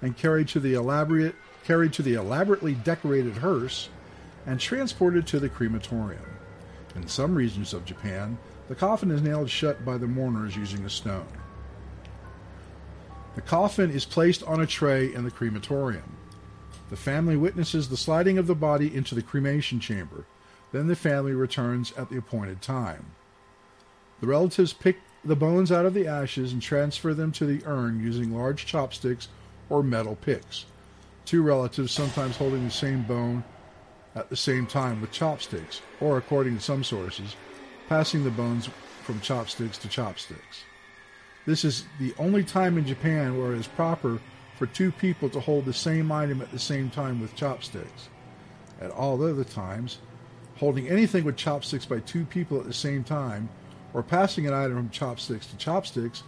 and 0.00 0.16
carried 0.16 0.48
to 0.48 0.60
the 0.60 0.74
elaborate 0.74 1.34
carried 1.64 1.92
to 1.92 2.02
the 2.02 2.14
elaborately 2.14 2.72
decorated 2.72 3.36
hearse 3.36 3.90
and 4.46 4.58
transported 4.58 5.26
to 5.26 5.38
the 5.38 5.48
crematorium. 5.48 6.22
In 6.94 7.06
some 7.06 7.34
regions 7.34 7.74
of 7.74 7.84
Japan, 7.84 8.38
the 8.68 8.74
coffin 8.74 9.10
is 9.10 9.20
nailed 9.20 9.50
shut 9.50 9.84
by 9.84 9.98
the 9.98 10.06
mourners 10.06 10.56
using 10.56 10.84
a 10.86 10.90
stone. 10.90 11.26
The 13.38 13.42
coffin 13.42 13.92
is 13.92 14.04
placed 14.04 14.42
on 14.42 14.60
a 14.60 14.66
tray 14.66 15.14
in 15.14 15.22
the 15.22 15.30
crematorium. 15.30 16.16
The 16.90 16.96
family 16.96 17.36
witnesses 17.36 17.88
the 17.88 17.96
sliding 17.96 18.36
of 18.36 18.48
the 18.48 18.54
body 18.56 18.92
into 18.92 19.14
the 19.14 19.22
cremation 19.22 19.78
chamber. 19.78 20.24
Then 20.72 20.88
the 20.88 20.96
family 20.96 21.34
returns 21.34 21.92
at 21.92 22.10
the 22.10 22.18
appointed 22.18 22.60
time. 22.60 23.12
The 24.20 24.26
relatives 24.26 24.72
pick 24.72 24.96
the 25.24 25.36
bones 25.36 25.70
out 25.70 25.86
of 25.86 25.94
the 25.94 26.08
ashes 26.08 26.52
and 26.52 26.60
transfer 26.60 27.14
them 27.14 27.30
to 27.30 27.46
the 27.46 27.64
urn 27.64 28.02
using 28.02 28.36
large 28.36 28.66
chopsticks 28.66 29.28
or 29.70 29.84
metal 29.84 30.16
picks. 30.16 30.64
Two 31.24 31.42
relatives 31.42 31.92
sometimes 31.92 32.38
holding 32.38 32.64
the 32.64 32.72
same 32.72 33.04
bone 33.04 33.44
at 34.16 34.30
the 34.30 34.36
same 34.36 34.66
time 34.66 35.00
with 35.00 35.12
chopsticks, 35.12 35.80
or 36.00 36.18
according 36.18 36.56
to 36.56 36.60
some 36.60 36.82
sources, 36.82 37.36
passing 37.88 38.24
the 38.24 38.32
bones 38.32 38.68
from 39.04 39.20
chopsticks 39.20 39.78
to 39.78 39.88
chopsticks. 39.88 40.64
This 41.48 41.64
is 41.64 41.86
the 41.98 42.12
only 42.18 42.44
time 42.44 42.76
in 42.76 42.84
Japan 42.84 43.38
where 43.38 43.54
it 43.54 43.58
is 43.58 43.66
proper 43.66 44.20
for 44.58 44.66
two 44.66 44.92
people 44.92 45.30
to 45.30 45.40
hold 45.40 45.64
the 45.64 45.72
same 45.72 46.12
item 46.12 46.42
at 46.42 46.52
the 46.52 46.58
same 46.58 46.90
time 46.90 47.22
with 47.22 47.34
chopsticks. 47.34 48.10
At 48.82 48.90
all 48.90 49.22
other 49.24 49.44
times, 49.44 49.96
holding 50.58 50.88
anything 50.88 51.24
with 51.24 51.38
chopsticks 51.38 51.86
by 51.86 52.00
two 52.00 52.26
people 52.26 52.60
at 52.60 52.66
the 52.66 52.74
same 52.74 53.02
time, 53.02 53.48
or 53.94 54.02
passing 54.02 54.46
an 54.46 54.52
item 54.52 54.76
from 54.76 54.90
chopsticks 54.90 55.46
to 55.46 55.56
chopsticks, 55.56 56.22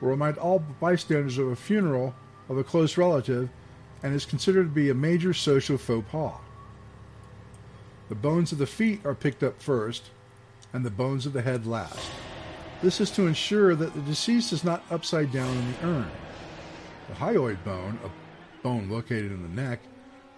will 0.00 0.08
remind 0.08 0.38
all 0.38 0.60
bystanders 0.80 1.36
of 1.36 1.48
a 1.48 1.56
funeral 1.56 2.14
of 2.48 2.56
a 2.56 2.64
close 2.64 2.96
relative 2.96 3.50
and 4.02 4.14
is 4.14 4.24
considered 4.24 4.64
to 4.64 4.74
be 4.74 4.88
a 4.88 4.94
major 4.94 5.34
social 5.34 5.76
faux 5.76 6.08
pas. 6.10 6.40
The 8.08 8.14
bones 8.14 8.50
of 8.50 8.56
the 8.56 8.66
feet 8.66 9.04
are 9.04 9.14
picked 9.14 9.42
up 9.42 9.60
first, 9.60 10.04
and 10.72 10.86
the 10.86 10.90
bones 10.90 11.26
of 11.26 11.34
the 11.34 11.42
head 11.42 11.66
last. 11.66 12.10
This 12.84 13.00
is 13.00 13.10
to 13.12 13.26
ensure 13.26 13.74
that 13.74 13.94
the 13.94 14.02
deceased 14.02 14.52
is 14.52 14.62
not 14.62 14.84
upside 14.90 15.32
down 15.32 15.56
in 15.56 15.72
the 15.72 15.86
urn. 15.86 16.10
The 17.08 17.14
hyoid 17.14 17.64
bone, 17.64 17.98
a 18.04 18.62
bone 18.62 18.90
located 18.90 19.32
in 19.32 19.40
the 19.40 19.62
neck, 19.62 19.80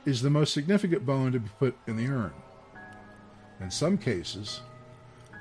is 0.04 0.22
the 0.22 0.30
most 0.30 0.54
significant 0.54 1.04
bone 1.04 1.32
to 1.32 1.40
be 1.40 1.50
put 1.58 1.76
in 1.88 1.96
the 1.96 2.06
urn. 2.06 2.32
In 3.60 3.68
some 3.68 3.98
cases, 3.98 4.60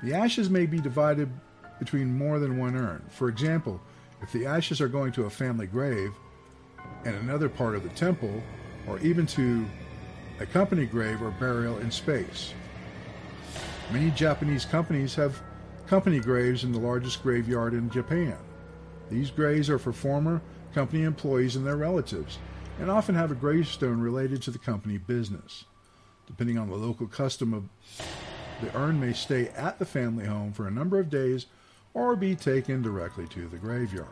the 0.02 0.14
ashes 0.14 0.50
may 0.50 0.66
be 0.66 0.80
divided 0.80 1.30
between 1.78 2.12
more 2.12 2.40
than 2.40 2.58
one 2.58 2.74
urn. 2.74 3.04
For 3.08 3.28
example, 3.28 3.80
if 4.20 4.32
the 4.32 4.44
ashes 4.44 4.80
are 4.80 4.88
going 4.88 5.12
to 5.12 5.26
a 5.26 5.30
family 5.30 5.68
grave 5.68 6.12
and 7.04 7.14
another 7.14 7.48
part 7.48 7.76
of 7.76 7.84
the 7.84 7.88
temple, 7.90 8.42
or 8.88 8.98
even 8.98 9.28
to 9.28 9.64
a 10.40 10.46
company 10.46 10.86
grave 10.86 11.22
or 11.22 11.30
burial 11.30 11.78
in 11.78 11.92
space. 11.92 12.52
Many 13.92 14.10
Japanese 14.10 14.64
companies 14.64 15.14
have 15.14 15.40
company 15.86 16.18
graves 16.18 16.64
in 16.64 16.72
the 16.72 16.78
largest 16.78 17.22
graveyard 17.22 17.72
in 17.72 17.90
Japan. 17.90 18.36
These 19.08 19.30
graves 19.30 19.70
are 19.70 19.78
for 19.78 19.92
former 19.92 20.42
company 20.74 21.04
employees 21.04 21.56
and 21.56 21.66
their 21.66 21.76
relatives, 21.76 22.38
and 22.80 22.90
often 22.90 23.14
have 23.14 23.30
a 23.30 23.36
gravestone 23.36 24.00
related 24.00 24.42
to 24.42 24.50
the 24.50 24.58
company 24.58 24.98
business. 24.98 25.64
Depending 26.26 26.58
on 26.58 26.68
the 26.68 26.76
local 26.76 27.06
custom 27.06 27.54
of 27.54 27.64
the 28.60 28.76
urn 28.76 29.00
may 29.00 29.12
stay 29.12 29.48
at 29.50 29.78
the 29.78 29.86
family 29.86 30.26
home 30.26 30.52
for 30.52 30.66
a 30.66 30.72
number 30.72 30.98
of 30.98 31.08
days 31.08 31.46
or 31.94 32.16
be 32.16 32.34
taken 32.34 32.82
directly 32.82 33.26
to 33.28 33.48
the 33.48 33.56
graveyard. 33.56 34.08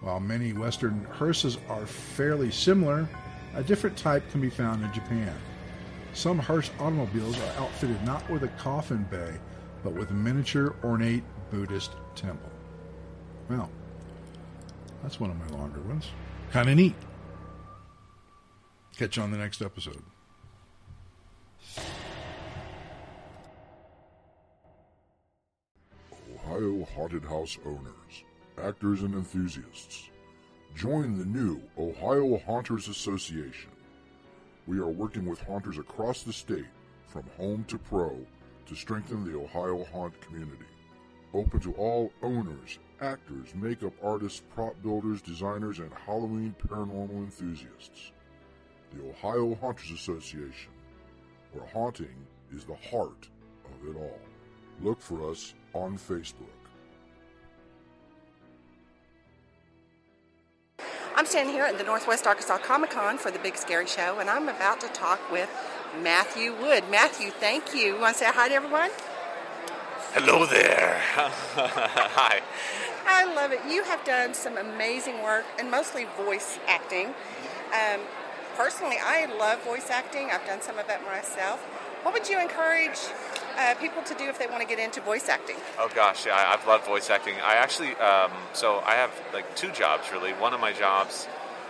While 0.00 0.20
many 0.20 0.52
Western 0.52 1.04
hearses 1.04 1.58
are 1.68 1.86
fairly 1.86 2.50
similar, 2.50 3.08
a 3.54 3.62
different 3.62 3.96
type 3.96 4.28
can 4.30 4.40
be 4.40 4.50
found 4.50 4.82
in 4.82 4.92
Japan. 4.92 5.34
Some 6.14 6.38
hearse 6.38 6.70
automobiles 6.80 7.38
are 7.38 7.62
outfitted 7.62 8.02
not 8.04 8.28
with 8.30 8.42
a 8.42 8.48
coffin 8.48 9.06
bay, 9.10 9.34
but 9.82 9.92
with 9.92 10.10
a 10.10 10.14
miniature 10.14 10.74
ornate 10.82 11.24
Buddhist 11.50 11.92
temple. 12.14 12.50
Well, 13.48 13.70
that's 15.02 15.20
one 15.20 15.30
of 15.30 15.38
my 15.38 15.58
longer 15.58 15.80
ones. 15.80 16.06
Kind 16.50 16.68
of 16.68 16.76
neat. 16.76 16.94
Catch 18.96 19.16
you 19.16 19.22
on 19.22 19.30
the 19.30 19.38
next 19.38 19.62
episode. 19.62 20.02
Ohio 26.34 26.86
Haunted 26.94 27.24
House 27.24 27.58
owners, 27.66 28.24
actors, 28.62 29.02
and 29.02 29.14
enthusiasts. 29.14 30.10
Join 30.74 31.18
the 31.18 31.24
new 31.24 31.60
Ohio 31.78 32.38
Haunters 32.46 32.88
Association. 32.88 33.70
We 34.66 34.78
are 34.78 34.88
working 34.88 35.26
with 35.26 35.40
haunters 35.40 35.78
across 35.78 36.22
the 36.22 36.32
state, 36.32 36.66
from 37.06 37.24
home 37.36 37.64
to 37.68 37.78
pro, 37.78 38.16
to 38.66 38.74
strengthen 38.74 39.24
the 39.24 39.38
Ohio 39.38 39.84
haunt 39.92 40.20
community. 40.20 40.64
Open 41.34 41.60
to 41.60 41.72
all 41.74 42.12
owners, 42.22 42.78
actors, 43.00 43.54
makeup 43.54 43.92
artists, 44.02 44.42
prop 44.54 44.80
builders, 44.82 45.20
designers, 45.22 45.78
and 45.78 45.92
Halloween 45.92 46.54
paranormal 46.66 47.16
enthusiasts. 47.16 48.12
The 48.94 49.08
Ohio 49.08 49.54
Haunters 49.56 49.90
Association, 49.90 50.70
where 51.52 51.66
haunting 51.66 52.26
is 52.52 52.64
the 52.64 52.76
heart 52.76 53.28
of 53.64 53.88
it 53.88 53.96
all. 53.96 54.18
Look 54.80 55.00
for 55.00 55.30
us 55.30 55.54
on 55.74 55.98
Facebook. 55.98 56.46
I'm 61.16 61.26
standing 61.26 61.54
here 61.54 61.64
at 61.64 61.78
the 61.78 61.84
Northwest 61.84 62.26
Arkansas 62.26 62.58
Comic 62.58 62.90
Con 62.90 63.18
for 63.18 63.30
the 63.30 63.38
Big 63.38 63.56
Scary 63.56 63.86
Show, 63.86 64.18
and 64.20 64.28
I'm 64.28 64.48
about 64.48 64.80
to 64.80 64.88
talk 64.88 65.18
with 65.32 65.48
Matthew 66.02 66.54
Wood. 66.54 66.84
Matthew, 66.90 67.30
thank 67.30 67.74
you. 67.74 67.94
You 67.94 68.00
want 68.00 68.14
to 68.16 68.24
say 68.24 68.30
hi 68.32 68.48
to 68.48 68.54
everyone? 68.54 68.90
Hello 70.12 70.46
there. 70.46 70.98
Hi. 71.56 72.40
I 73.06 73.24
love 73.34 73.52
it. 73.52 73.60
You 73.68 73.82
have 73.84 74.02
done 74.04 74.32
some 74.34 74.56
amazing 74.56 75.22
work 75.22 75.44
and 75.58 75.70
mostly 75.70 76.06
voice 76.16 76.58
acting. 76.66 77.08
Um, 77.72 78.00
personally, 78.56 78.96
I 79.02 79.26
love 79.38 79.62
voice 79.62 79.90
acting. 79.90 80.30
I've 80.30 80.46
done 80.46 80.62
some 80.62 80.78
of 80.78 80.86
that 80.86 81.04
myself. 81.04 81.60
What 82.02 82.14
would 82.14 82.28
you 82.28 82.40
encourage 82.40 82.98
uh, 83.58 83.74
people 83.74 84.02
to 84.04 84.14
do 84.14 84.24
if 84.24 84.38
they 84.38 84.46
want 84.46 84.60
to 84.62 84.66
get 84.66 84.78
into 84.78 85.00
voice 85.02 85.28
acting? 85.28 85.56
Oh 85.78 85.90
gosh, 85.94 86.24
yeah, 86.24 86.34
I- 86.34 86.54
I've 86.54 86.66
loved 86.66 86.84
voice 86.86 87.10
acting. 87.10 87.34
I 87.44 87.54
actually, 87.56 87.94
um, 87.96 88.30
so 88.54 88.80
I 88.86 88.94
have 88.94 89.10
like 89.34 89.54
two 89.56 89.70
jobs 89.72 90.10
really. 90.12 90.32
One 90.32 90.54
of 90.54 90.60
my 90.60 90.72
jobs 90.72 91.26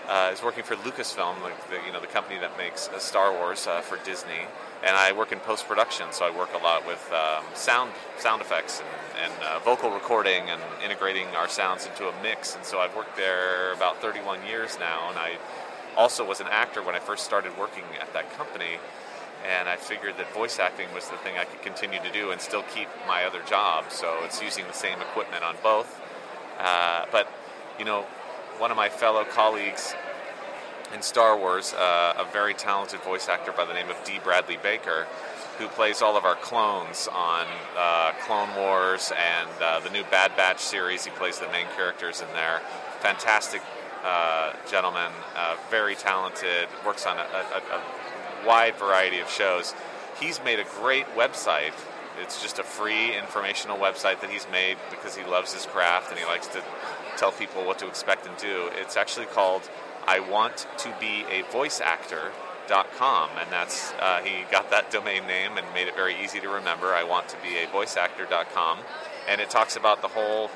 uh, 0.08 0.30
is 0.32 0.42
working 0.42 0.62
for 0.62 0.76
Lucasfilm, 0.76 1.42
like 1.42 1.68
the, 1.68 1.76
you 1.84 1.92
know 1.92 2.00
the 2.00 2.06
company 2.06 2.38
that 2.38 2.56
makes 2.56 2.88
uh, 2.88 2.98
Star 2.98 3.32
Wars 3.32 3.66
uh, 3.66 3.80
for 3.80 3.98
Disney, 4.04 4.46
and 4.84 4.96
I 4.96 5.12
work 5.12 5.32
in 5.32 5.40
post 5.40 5.66
production. 5.66 6.06
So 6.12 6.24
I 6.24 6.36
work 6.36 6.50
a 6.54 6.62
lot 6.62 6.86
with 6.86 7.12
um, 7.12 7.44
sound 7.54 7.90
sound 8.18 8.40
effects 8.40 8.80
and, 8.80 9.32
and 9.32 9.42
uh, 9.42 9.58
vocal 9.60 9.90
recording 9.90 10.48
and 10.48 10.60
integrating 10.84 11.26
our 11.36 11.48
sounds 11.48 11.86
into 11.86 12.08
a 12.08 12.22
mix. 12.22 12.54
And 12.54 12.64
so 12.64 12.78
I've 12.78 12.94
worked 12.94 13.16
there 13.16 13.72
about 13.72 14.00
31 14.00 14.46
years 14.46 14.78
now, 14.78 15.08
and 15.08 15.18
I 15.18 15.38
also 15.96 16.24
was 16.24 16.40
an 16.40 16.46
actor 16.50 16.82
when 16.82 16.94
I 16.94 17.00
first 17.00 17.24
started 17.24 17.56
working 17.58 17.84
at 18.00 18.12
that 18.12 18.32
company. 18.36 18.78
And 19.46 19.68
I 19.68 19.76
figured 19.76 20.16
that 20.16 20.32
voice 20.32 20.58
acting 20.58 20.88
was 20.94 21.08
the 21.08 21.16
thing 21.18 21.36
I 21.38 21.44
could 21.44 21.62
continue 21.62 22.00
to 22.02 22.10
do 22.10 22.30
and 22.30 22.40
still 22.40 22.64
keep 22.74 22.88
my 23.06 23.24
other 23.24 23.42
job. 23.42 23.84
So 23.90 24.24
it's 24.24 24.42
using 24.42 24.66
the 24.66 24.72
same 24.72 25.00
equipment 25.00 25.44
on 25.44 25.56
both. 25.62 26.00
Uh, 26.58 27.04
but, 27.12 27.30
you 27.78 27.84
know, 27.84 28.06
one 28.58 28.70
of 28.70 28.76
my 28.76 28.88
fellow 28.88 29.24
colleagues 29.24 29.94
in 30.94 31.02
Star 31.02 31.36
Wars, 31.36 31.74
uh, 31.74 32.14
a 32.16 32.24
very 32.32 32.54
talented 32.54 33.00
voice 33.00 33.28
actor 33.28 33.52
by 33.52 33.64
the 33.64 33.74
name 33.74 33.90
of 33.90 34.02
D. 34.04 34.18
Bradley 34.22 34.56
Baker, 34.62 35.06
who 35.58 35.68
plays 35.68 36.00
all 36.00 36.16
of 36.16 36.24
our 36.24 36.36
clones 36.36 37.08
on 37.12 37.46
uh, 37.76 38.12
Clone 38.22 38.54
Wars 38.56 39.12
and 39.18 39.48
uh, 39.60 39.80
the 39.80 39.90
new 39.90 40.04
Bad 40.04 40.36
Batch 40.36 40.60
series. 40.60 41.04
He 41.04 41.10
plays 41.10 41.38
the 41.38 41.48
main 41.48 41.66
characters 41.76 42.22
in 42.22 42.28
there. 42.28 42.60
Fantastic 43.00 43.62
uh, 44.04 44.52
gentleman, 44.70 45.12
uh, 45.36 45.56
very 45.70 45.94
talented, 45.94 46.68
works 46.84 47.04
on 47.06 47.18
a, 47.18 47.20
a, 47.20 47.58
a 47.58 48.46
wide 48.46 48.76
variety 48.76 49.18
of 49.18 49.28
shows. 49.28 49.74
He's 50.18 50.42
made 50.44 50.60
a 50.60 50.64
great 50.80 51.06
website. 51.14 51.72
It's 52.22 52.40
just 52.40 52.58
a 52.58 52.62
free 52.62 53.14
informational 53.14 53.76
website 53.76 54.20
that 54.20 54.30
he's 54.30 54.46
made 54.50 54.78
because 54.90 55.14
he 55.14 55.24
loves 55.24 55.52
his 55.52 55.66
craft 55.66 56.10
and 56.10 56.18
he 56.18 56.24
likes 56.24 56.46
to 56.48 56.62
tell 57.16 57.32
people 57.32 57.64
what 57.64 57.78
to 57.80 57.88
expect 57.88 58.26
and 58.26 58.36
do. 58.36 58.70
It's 58.74 58.97
actually 58.97 59.26
called 59.26 59.68
I 60.06 60.20
Want 60.20 60.66
to 60.78 60.94
Be 61.01 61.24
a 61.30 61.43
Voice 61.51 61.80
Actor. 61.80 62.32
Dot 62.68 62.90
com 62.98 63.30
and 63.40 63.48
that's 63.52 63.93
uh, 64.01 64.20
he 64.22 64.43
got 64.51 64.70
that 64.70 64.90
domain 64.90 65.24
name 65.28 65.56
and 65.56 65.64
made 65.72 65.86
it 65.86 65.94
very 65.94 66.16
easy 66.20 66.40
to 66.40 66.48
remember 66.48 66.93
i 66.93 67.05
want 67.05 67.28
to 67.28 67.36
be 67.40 67.59
a 67.59 67.68
voice 67.68 67.97
actor.com 67.97 68.78
and 69.28 69.40
it 69.40 69.48
talks 69.51 69.76
about 69.76 70.02
the 70.02 70.09
whole 70.09 70.51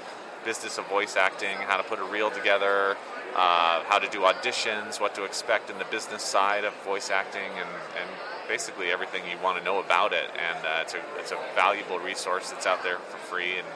business 0.44 0.76
of 0.76 0.88
voice 0.88 1.14
acting 1.14 1.56
how 1.58 1.76
to 1.76 1.84
put 1.84 2.00
a 2.00 2.04
reel 2.04 2.28
together 2.28 2.96
uh, 3.36 3.84
how 3.84 4.00
to 4.00 4.08
do 4.10 4.22
auditions 4.22 5.00
what 5.00 5.14
to 5.14 5.22
expect 5.22 5.70
in 5.70 5.78
the 5.78 5.84
business 5.84 6.24
side 6.24 6.64
of 6.64 6.74
voice 6.82 7.10
acting 7.10 7.52
and, 7.54 7.70
and 8.00 8.10
basically 8.48 8.90
everything 8.90 9.22
you 9.30 9.38
want 9.40 9.56
to 9.56 9.62
know 9.62 9.78
about 9.78 10.12
it 10.12 10.30
and 10.34 10.66
uh, 10.66 10.80
it's, 10.82 10.94
a, 10.94 11.00
it's 11.16 11.30
a 11.30 11.38
valuable 11.54 12.00
resource 12.00 12.50
that's 12.50 12.66
out 12.66 12.82
there 12.82 12.98
for 12.98 13.18
free 13.18 13.56
and, 13.56 13.68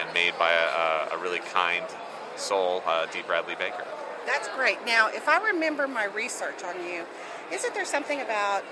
and 0.00 0.14
made 0.14 0.32
by 0.38 0.52
a, 0.52 1.14
a 1.14 1.18
really 1.22 1.40
kind 1.52 1.84
soul 2.36 2.82
uh, 2.86 3.06
d 3.06 3.22
bradley 3.26 3.54
baker 3.54 3.84
That's 4.26 4.48
great. 4.48 4.78
Now, 4.86 5.08
if 5.08 5.28
I 5.28 5.38
remember 5.52 5.86
my 5.86 6.04
research 6.04 6.62
on 6.64 6.76
you, 6.84 7.04
isn't 7.52 7.74
there 7.74 7.84
something 7.84 8.20
about 8.20 8.62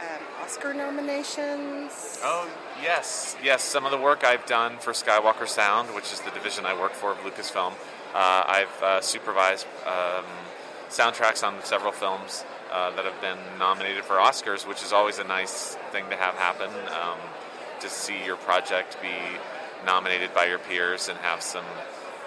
um, 0.00 0.22
Oscar 0.42 0.72
nominations? 0.74 2.18
Oh, 2.22 2.50
yes. 2.82 3.36
Yes, 3.42 3.62
some 3.62 3.84
of 3.84 3.90
the 3.90 3.98
work 3.98 4.24
I've 4.24 4.46
done 4.46 4.78
for 4.78 4.92
Skywalker 4.92 5.46
Sound, 5.46 5.94
which 5.94 6.12
is 6.12 6.20
the 6.20 6.30
division 6.30 6.64
I 6.64 6.78
work 6.78 6.92
for 6.92 7.12
of 7.12 7.18
Lucasfilm, 7.18 7.72
uh, 7.72 8.42
I've 8.46 8.82
uh, 8.82 9.00
supervised 9.00 9.66
um, 9.86 10.24
soundtracks 10.88 11.46
on 11.46 11.62
several 11.62 11.92
films 11.92 12.44
uh, 12.70 12.90
that 12.96 13.04
have 13.04 13.20
been 13.20 13.38
nominated 13.58 14.04
for 14.04 14.16
Oscars, 14.16 14.66
which 14.66 14.82
is 14.82 14.92
always 14.92 15.18
a 15.18 15.24
nice 15.24 15.76
thing 15.92 16.08
to 16.10 16.16
have 16.16 16.34
happen. 16.34 16.70
Um, 16.70 17.18
to 17.82 17.88
see 17.90 18.24
your 18.24 18.36
project 18.36 18.96
be 19.02 19.12
nominated 19.84 20.32
by 20.32 20.46
your 20.46 20.58
peers 20.58 21.08
and 21.08 21.18
have 21.18 21.42
some 21.42 21.64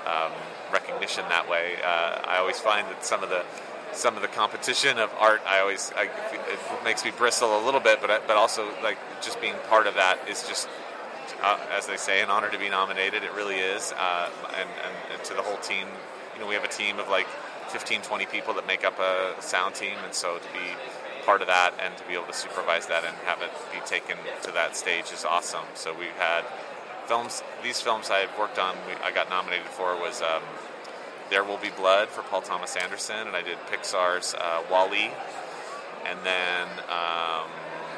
um, 0.06 0.34
recognition 0.72 1.24
that 1.30 1.50
way. 1.50 1.76
Uh, 1.84 2.22
I 2.28 2.38
always 2.38 2.60
find 2.60 2.88
that 2.90 3.04
some 3.06 3.24
of 3.24 3.30
the 3.30 3.44
some 3.94 4.16
of 4.18 4.22
the 4.22 4.28
competition 4.28 4.98
of 4.98 5.10
art, 5.20 5.42
I 5.48 5.60
always 5.60 5.92
I, 5.96 6.04
it 6.04 6.84
makes 6.84 7.06
me 7.06 7.12
bristle 7.12 7.58
a 7.58 7.64
little 7.66 7.80
bit, 7.80 8.02
but 8.02 8.12
I- 8.12 8.20
but 8.28 8.36
also 8.38 8.68
like 8.84 8.98
just 9.22 9.40
being 9.42 9.56
part 9.70 9.88
of 9.88 9.96
that 9.96 10.20
is 10.30 10.48
just. 10.48 10.68
Uh, 11.44 11.60
as 11.76 11.86
they 11.88 11.98
say, 11.98 12.22
an 12.22 12.30
honor 12.30 12.50
to 12.50 12.58
be 12.58 12.70
nominated. 12.70 13.24
It 13.24 13.34
really 13.34 13.56
is. 13.58 13.92
Uh, 13.98 14.30
and, 14.50 14.70
and, 14.86 14.96
and 15.14 15.24
to 15.26 15.34
the 15.34 15.42
whole 15.42 15.58
team, 15.58 15.86
you 16.34 16.40
know, 16.40 16.48
we 16.48 16.54
have 16.54 16.64
a 16.64 16.68
team 16.70 16.98
of 17.00 17.10
like 17.10 17.28
15, 17.70 18.02
20 18.04 18.26
people 18.28 18.54
that 18.54 18.66
make 18.68 18.86
up 18.86 18.98
a 19.00 19.34
sound 19.42 19.76
team. 19.76 19.96
And 20.06 20.14
so 20.14 20.38
to 20.38 20.54
be 20.54 20.74
part 21.26 21.42
of 21.42 21.48
that 21.48 21.74
and 21.84 21.96
to 21.98 22.04
be 22.08 22.14
able 22.14 22.28
to 22.28 22.34
supervise 22.34 22.86
that 22.88 23.04
and 23.04 23.16
have 23.26 23.42
it 23.42 23.50
be 23.74 23.80
taken 23.86 24.18
to 24.44 24.52
that 24.52 24.78
stage 24.78 25.12
is 25.12 25.26
awesome. 25.26 25.66
So 25.74 25.94
we've 25.98 26.16
had 26.18 26.46
films. 27.08 27.44
These 27.64 27.82
films 27.82 28.10
I've 28.10 28.36
worked 28.38 28.60
on, 28.60 28.76
I 29.04 29.12
got 29.12 29.30
nominated 29.30 29.68
for 29.68 29.96
was 29.96 30.22
um, 30.22 30.42
There 31.30 31.44
Will 31.44 31.58
Be 31.58 31.70
Blood 31.70 32.10
for 32.10 32.22
Paul 32.24 32.42
Thomas 32.42 32.76
Anderson, 32.76 33.28
and 33.28 33.36
I 33.36 33.42
did 33.42 33.58
Pixar's 33.72 34.34
uh, 34.34 34.64
Wall-E, 34.70 35.12
and 36.06 36.20
then 36.24 36.68
um, 36.90 37.50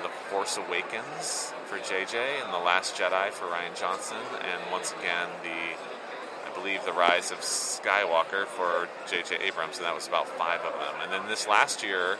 The 0.03 0.09
Force 0.29 0.57
Awakens 0.57 1.53
for 1.67 1.77
JJ, 1.77 2.43
and 2.43 2.53
The 2.53 2.59
Last 2.59 2.95
Jedi 2.95 3.31
for 3.31 3.45
Rian 3.45 3.77
Johnson, 3.79 4.17
and 4.41 4.71
once 4.71 4.93
again 4.99 5.27
the 5.43 5.49
I 5.49 6.59
believe 6.59 6.83
The 6.85 6.93
Rise 6.93 7.31
of 7.31 7.39
Skywalker 7.39 8.45
for 8.45 8.87
J.J. 9.07 9.37
Abrams, 9.45 9.77
and 9.77 9.85
that 9.85 9.93
was 9.93 10.07
about 10.07 10.27
five 10.27 10.61
of 10.61 10.73
them. 10.73 10.95
And 11.03 11.11
then 11.11 11.29
this 11.29 11.47
last 11.47 11.83
year, 11.83 12.17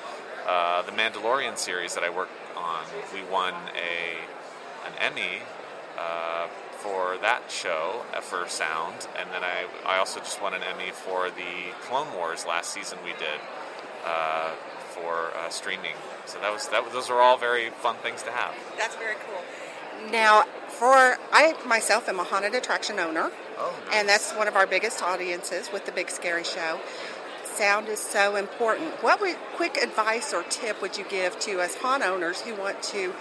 uh, 0.48 0.84
the 0.84 0.92
Mandalorian 0.92 1.58
series 1.58 1.96
that 1.96 2.04
I 2.04 2.10
worked 2.10 2.32
on, 2.56 2.84
we 3.14 3.24
won 3.32 3.54
a 3.76 4.88
an 4.88 4.94
Emmy 5.00 5.42
uh, 5.98 6.48
for 6.88 7.18
that 7.22 7.52
show 7.52 8.04
uh, 8.14 8.22
for 8.22 8.48
sound, 8.48 9.08
and 9.20 9.30
then 9.32 9.44
I 9.44 9.66
I 9.86 9.98
also 9.98 10.20
just 10.20 10.42
won 10.42 10.54
an 10.54 10.62
Emmy 10.64 10.92
for 10.92 11.30
the 11.30 11.74
Clone 11.82 12.14
Wars 12.16 12.46
last 12.46 12.72
season 12.72 12.98
we 13.04 13.12
did 13.12 13.40
uh, 14.06 14.52
for 14.90 15.32
uh, 15.38 15.50
streaming. 15.50 15.96
So 16.26 16.40
that 16.40 16.52
was 16.52 16.68
that. 16.70 16.92
Those 16.94 17.10
are 17.10 17.20
all 17.22 17.38
very 17.38 17.70
fun 17.70 17.96
things 17.98 18.24
to 18.24 18.32
have. 18.32 18.56
That's 18.78 18.96
very 18.96 19.16
cool. 19.26 20.12
Now, 20.12 20.44
for 20.68 21.18
I 21.34 21.56
myself 21.66 22.08
am 22.08 22.20
a 22.20 22.24
haunted 22.24 22.56
attraction 22.56 23.00
owner, 23.00 23.32
Oh, 23.58 23.74
and 23.92 24.08
that's 24.08 24.32
one 24.34 24.48
of 24.48 24.56
our 24.56 24.68
biggest 24.68 25.02
audiences 25.02 25.72
with 25.72 25.86
the 25.86 25.92
Big 25.92 26.10
Scary 26.10 26.44
Show. 26.44 26.80
Sound 27.44 27.88
is 27.88 28.00
so 28.00 28.36
important. 28.36 28.92
What 29.02 29.20
would, 29.20 29.36
quick 29.56 29.78
advice 29.78 30.32
or 30.32 30.44
tip 30.44 30.80
would 30.80 30.96
you 30.96 31.06
give 31.10 31.40
to 31.40 31.60
us 31.60 31.74
haunt 31.74 32.04
owners 32.04 32.42
who 32.42 32.54
want 32.54 32.84
to 32.84 33.14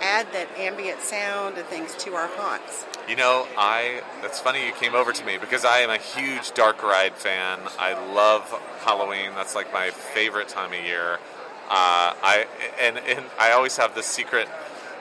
add 0.00 0.32
that 0.32 0.48
ambient 0.58 1.00
sound 1.00 1.58
and 1.58 1.66
things 1.66 1.94
to 1.96 2.14
our 2.14 2.28
haunts? 2.28 2.86
You 3.08 3.16
know, 3.16 3.46
I 3.56 4.02
that's 4.22 4.40
funny 4.40 4.66
you 4.66 4.72
came 4.72 4.94
over 4.94 5.12
to 5.12 5.24
me 5.24 5.38
because 5.38 5.64
I 5.64 5.78
am 5.78 5.90
a 5.90 5.98
huge 5.98 6.52
dark 6.52 6.82
ride 6.82 7.14
fan. 7.14 7.60
I 7.78 7.92
love 8.14 8.42
Halloween. 8.80 9.30
That's 9.34 9.54
like 9.54 9.72
my 9.72 9.90
favorite 9.90 10.48
time 10.48 10.72
of 10.72 10.84
year. 10.84 11.14
Uh, 11.68 12.14
I 12.22 12.46
and, 12.80 12.98
and 12.98 13.24
I 13.38 13.52
always 13.52 13.76
have 13.76 13.94
this 13.94 14.06
secret 14.06 14.48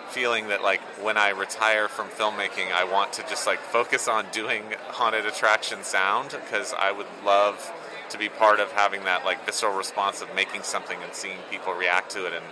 feeling 0.09 0.47
that 0.47 0.63
like 0.63 0.81
when 1.03 1.17
I 1.17 1.29
retire 1.29 1.87
from 1.87 2.07
filmmaking, 2.09 2.71
I 2.71 2.83
want 2.83 3.13
to 3.13 3.21
just 3.23 3.45
like 3.47 3.59
focus 3.59 4.07
on 4.07 4.25
doing 4.31 4.63
haunted 4.87 5.25
attraction 5.25 5.83
sound 5.83 6.31
because 6.31 6.73
I 6.73 6.91
would 6.91 7.07
love 7.25 7.71
to 8.09 8.17
be 8.17 8.27
part 8.27 8.59
of 8.59 8.71
having 8.71 9.03
that 9.03 9.23
like 9.23 9.45
visceral 9.45 9.75
response 9.75 10.21
of 10.21 10.33
making 10.35 10.63
something 10.63 10.97
and 11.03 11.13
seeing 11.13 11.37
people 11.49 11.73
react 11.73 12.11
to 12.11 12.25
it 12.25 12.33
and 12.33 12.45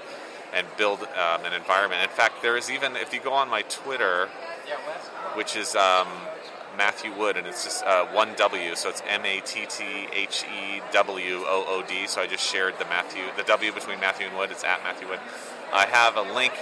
and 0.54 0.66
build 0.78 1.02
um, 1.02 1.46
an 1.46 1.54
environment. 1.54 2.02
In 2.04 2.10
fact, 2.10 2.42
there 2.42 2.58
is 2.58 2.70
even 2.70 2.96
if 2.96 3.14
you 3.14 3.20
go 3.20 3.34
on 3.34 3.50
my 3.50 3.64
Twitter, 3.64 4.28
which 5.36 5.56
is 5.56 5.76
um, 5.76 6.08
Matthew 6.78 7.14
Wood, 7.14 7.38
and 7.38 7.48
it's 7.48 7.64
just 7.64 7.84
uh, 7.84 8.06
one 8.08 8.34
W, 8.36 8.76
so 8.76 8.90
it's 8.90 9.02
M 9.08 9.26
A 9.26 9.42
T 9.42 9.66
T 9.68 9.84
H 10.14 10.44
E 10.44 10.82
W 10.92 11.44
O 11.46 11.66
O 11.68 11.84
D. 11.88 12.08
So 12.08 12.22
I 12.22 12.28
just 12.28 12.44
shared 12.44 12.78
the 12.80 12.86
Matthew, 12.86 13.24
the 13.36 13.44
W 13.44 13.72
between 13.72 14.00
Matthew 14.00 14.28
and 14.28 14.38
Wood. 14.38 14.52
It's 14.52 14.64
at 14.64 14.84
Matthew 14.84 15.08
Wood. 15.08 15.20
I 15.74 15.86
have 15.86 16.16
a 16.16 16.34
link. 16.34 16.54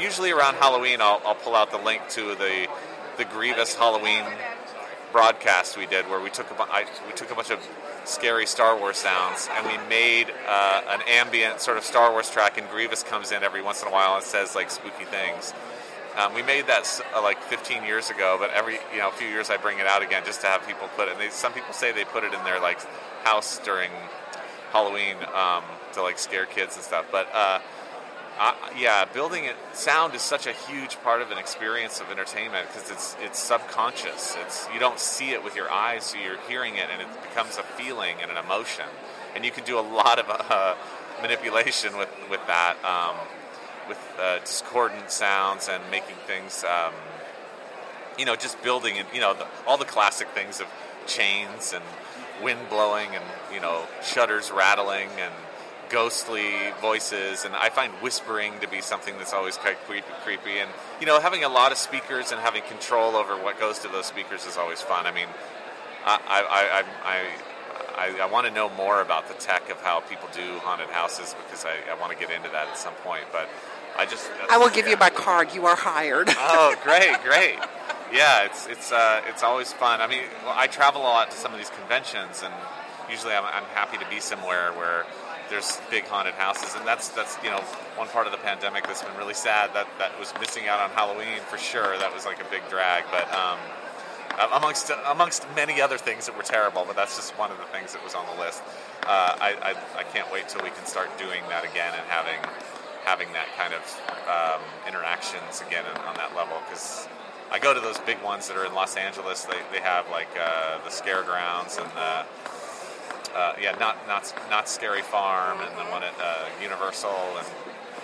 Usually 0.00 0.32
around 0.32 0.54
Halloween, 0.54 1.00
I'll, 1.00 1.20
I'll 1.24 1.34
pull 1.36 1.54
out 1.54 1.70
the 1.70 1.78
link 1.78 2.02
to 2.10 2.34
the 2.34 2.66
the 3.18 3.24
Grievous 3.24 3.74
Halloween 3.74 4.24
broadcast 5.12 5.76
we 5.76 5.86
did, 5.86 6.08
where 6.08 6.20
we 6.20 6.30
took 6.30 6.50
a 6.50 6.86
we 7.06 7.12
took 7.14 7.30
a 7.30 7.34
bunch 7.34 7.50
of 7.50 7.60
scary 8.04 8.46
Star 8.46 8.76
Wars 8.78 8.96
sounds, 8.96 9.48
and 9.52 9.66
we 9.66 9.76
made 9.88 10.32
uh, 10.48 10.82
an 10.88 11.00
ambient 11.08 11.60
sort 11.60 11.76
of 11.76 11.84
Star 11.84 12.10
Wars 12.12 12.30
track. 12.30 12.58
And 12.58 12.68
Grievous 12.68 13.02
comes 13.02 13.32
in 13.32 13.42
every 13.42 13.62
once 13.62 13.82
in 13.82 13.88
a 13.88 13.90
while 13.90 14.16
and 14.16 14.24
says 14.24 14.54
like 14.54 14.70
spooky 14.70 15.04
things. 15.04 15.52
Um, 16.16 16.34
we 16.34 16.42
made 16.42 16.66
that 16.66 17.00
uh, 17.14 17.22
like 17.22 17.40
15 17.42 17.84
years 17.84 18.10
ago, 18.10 18.36
but 18.38 18.50
every 18.50 18.78
you 18.92 18.98
know 18.98 19.08
a 19.08 19.12
few 19.12 19.28
years 19.28 19.50
I 19.50 19.56
bring 19.56 19.78
it 19.78 19.86
out 19.86 20.02
again 20.02 20.22
just 20.24 20.40
to 20.40 20.46
have 20.48 20.66
people 20.66 20.88
put 20.96 21.08
it. 21.08 21.12
And 21.12 21.20
they, 21.20 21.30
some 21.30 21.52
people 21.52 21.72
say 21.72 21.92
they 21.92 22.04
put 22.04 22.24
it 22.24 22.34
in 22.34 22.42
their 22.44 22.60
like 22.60 22.80
house 23.24 23.58
during 23.58 23.90
Halloween 24.72 25.16
um, 25.34 25.62
to 25.92 26.02
like 26.02 26.18
scare 26.18 26.46
kids 26.46 26.76
and 26.76 26.84
stuff. 26.84 27.06
But 27.12 27.28
uh, 27.32 27.60
I, 28.38 28.72
yeah, 28.78 29.04
building 29.04 29.44
it 29.44 29.56
sound 29.72 30.14
is 30.14 30.22
such 30.22 30.46
a 30.46 30.52
huge 30.52 30.96
part 31.02 31.22
of 31.22 31.30
an 31.30 31.38
experience 31.38 32.00
of 32.00 32.10
entertainment 32.10 32.68
because 32.68 32.90
it's 32.90 33.16
it's 33.20 33.38
subconscious. 33.38 34.36
It's 34.44 34.68
you 34.72 34.78
don't 34.78 35.00
see 35.00 35.30
it 35.30 35.42
with 35.42 35.56
your 35.56 35.70
eyes, 35.70 36.04
so 36.04 36.18
you're 36.18 36.38
hearing 36.48 36.76
it, 36.76 36.88
and 36.90 37.02
it 37.02 37.08
becomes 37.22 37.58
a 37.58 37.62
feeling 37.62 38.16
and 38.22 38.30
an 38.30 38.36
emotion. 38.36 38.86
And 39.34 39.44
you 39.44 39.50
can 39.50 39.64
do 39.64 39.78
a 39.78 39.82
lot 39.82 40.18
of 40.18 40.26
uh, 40.50 40.74
manipulation 41.20 41.96
with 41.96 42.10
with 42.30 42.40
that, 42.46 42.76
um, 42.84 43.16
with 43.88 43.98
uh, 44.20 44.38
discordant 44.38 45.10
sounds 45.10 45.68
and 45.68 45.82
making 45.90 46.16
things. 46.26 46.64
Um, 46.64 46.92
you 48.18 48.24
know, 48.24 48.36
just 48.36 48.60
building 48.62 48.98
and 48.98 49.08
you 49.12 49.20
know 49.20 49.34
the, 49.34 49.46
all 49.66 49.76
the 49.78 49.84
classic 49.84 50.28
things 50.28 50.60
of 50.60 50.66
chains 51.06 51.72
and 51.72 51.84
wind 52.42 52.60
blowing 52.68 53.08
and 53.14 53.24
you 53.52 53.60
know 53.60 53.84
shutters 54.02 54.50
rattling 54.50 55.08
and 55.18 55.32
ghostly 55.90 56.52
voices 56.80 57.44
and 57.44 57.54
I 57.54 57.70
find 57.70 57.92
whispering 57.94 58.60
to 58.60 58.68
be 58.68 58.80
something 58.80 59.16
that's 59.18 59.32
always 59.32 59.56
quite 59.56 59.78
creepy, 59.86 60.06
creepy 60.24 60.58
and 60.58 60.70
you 61.00 61.06
know 61.06 61.20
having 61.20 61.44
a 61.44 61.48
lot 61.48 61.72
of 61.72 61.78
speakers 61.78 62.32
and 62.32 62.40
having 62.40 62.62
control 62.62 63.16
over 63.16 63.34
what 63.36 63.58
goes 63.58 63.78
to 63.80 63.88
those 63.88 64.06
speakers 64.06 64.46
is 64.46 64.56
always 64.56 64.80
fun. 64.80 65.06
I 65.06 65.12
mean, 65.12 65.28
I 66.04 66.18
I 66.28 66.84
I, 67.04 67.24
I, 67.98 68.22
I 68.22 68.26
want 68.26 68.46
to 68.46 68.52
know 68.52 68.70
more 68.70 69.00
about 69.00 69.28
the 69.28 69.34
tech 69.34 69.70
of 69.70 69.80
how 69.80 70.00
people 70.00 70.28
do 70.32 70.58
haunted 70.60 70.88
houses 70.88 71.34
because 71.44 71.64
I, 71.64 71.90
I 71.90 71.98
want 71.98 72.12
to 72.12 72.18
get 72.18 72.30
into 72.30 72.48
that 72.50 72.68
at 72.68 72.78
some 72.78 72.94
point. 73.02 73.24
But 73.32 73.48
I 73.96 74.06
just 74.06 74.30
I 74.48 74.58
will 74.58 74.70
give 74.70 74.86
you 74.86 74.96
my 74.96 75.10
card. 75.10 75.52
You 75.52 75.66
are 75.66 75.76
hired. 75.76 76.28
oh, 76.38 76.76
great, 76.84 77.20
great. 77.24 77.58
Yeah, 78.12 78.44
it's 78.44 78.66
it's 78.68 78.92
uh, 78.92 79.22
it's 79.26 79.42
always 79.42 79.72
fun. 79.72 80.00
I 80.00 80.06
mean, 80.06 80.22
well, 80.44 80.54
I 80.56 80.68
travel 80.68 81.02
a 81.02 81.04
lot 81.04 81.30
to 81.32 81.36
some 81.36 81.52
of 81.52 81.58
these 81.58 81.70
conventions, 81.70 82.42
and 82.44 82.54
usually 83.10 83.34
I'm, 83.34 83.44
I'm 83.44 83.64
happy 83.74 83.98
to 83.98 84.08
be 84.08 84.20
somewhere 84.20 84.72
where 84.72 85.04
there's 85.48 85.80
big 85.90 86.04
haunted 86.04 86.34
houses, 86.34 86.74
and 86.76 86.86
that's 86.86 87.08
that's 87.10 87.36
you 87.42 87.50
know 87.50 87.60
one 87.96 88.08
part 88.08 88.26
of 88.26 88.32
the 88.32 88.38
pandemic 88.38 88.86
that's 88.86 89.02
been 89.02 89.16
really 89.16 89.34
sad 89.34 89.74
that 89.74 89.88
that 89.98 90.18
was 90.18 90.32
missing 90.40 90.68
out 90.68 90.80
on 90.80 90.90
Halloween 90.90 91.40
for 91.48 91.58
sure. 91.58 91.98
That 91.98 92.12
was 92.12 92.24
like 92.26 92.40
a 92.40 92.48
big 92.50 92.62
drag, 92.68 93.04
but 93.10 93.26
um, 93.34 93.58
amongst 94.52 94.90
amongst 95.06 95.46
many 95.54 95.80
other 95.80 95.98
things 95.98 96.26
that 96.26 96.36
were 96.36 96.42
terrible, 96.42 96.84
but 96.86 96.96
that's 96.96 97.16
just 97.16 97.36
one 97.38 97.50
of 97.50 97.58
the 97.58 97.64
things 97.64 97.92
that 97.92 98.02
was 98.04 98.14
on 98.14 98.24
the 98.26 98.42
list. 98.42 98.62
Uh, 99.02 99.36
I, 99.40 99.74
I 99.74 100.00
I 100.00 100.04
can't 100.04 100.30
wait 100.32 100.48
till 100.48 100.62
we 100.62 100.70
can 100.70 100.86
start 100.86 101.08
doing 101.18 101.42
that 101.48 101.64
again 101.64 101.92
and 101.96 102.06
having 102.08 102.38
having 103.04 103.32
that 103.32 103.48
kind 103.56 103.72
of 103.72 103.82
um, 104.28 104.60
interactions 104.86 105.62
again 105.66 105.84
on 106.06 106.14
that 106.16 106.34
level 106.36 106.60
because 106.68 107.08
I 107.50 107.58
go 107.58 107.72
to 107.72 107.80
those 107.80 107.98
big 108.00 108.22
ones 108.22 108.48
that 108.48 108.56
are 108.56 108.66
in 108.66 108.74
Los 108.74 108.96
Angeles. 108.96 109.44
They, 109.44 109.56
they 109.72 109.80
have 109.80 110.08
like 110.10 110.28
uh, 110.38 110.84
the 110.84 110.90
Scare 110.90 111.22
Grounds 111.22 111.78
and 111.78 111.88
the 111.92 112.26
uh, 113.38 113.54
yeah, 113.60 113.72
not 113.78 114.06
not 114.08 114.34
not 114.50 114.68
Scary 114.68 115.02
Farm 115.02 115.60
and 115.60 115.70
the 115.78 115.90
one 115.92 116.02
at 116.02 116.14
uh, 116.20 116.48
Universal 116.60 117.38
and 117.38 117.46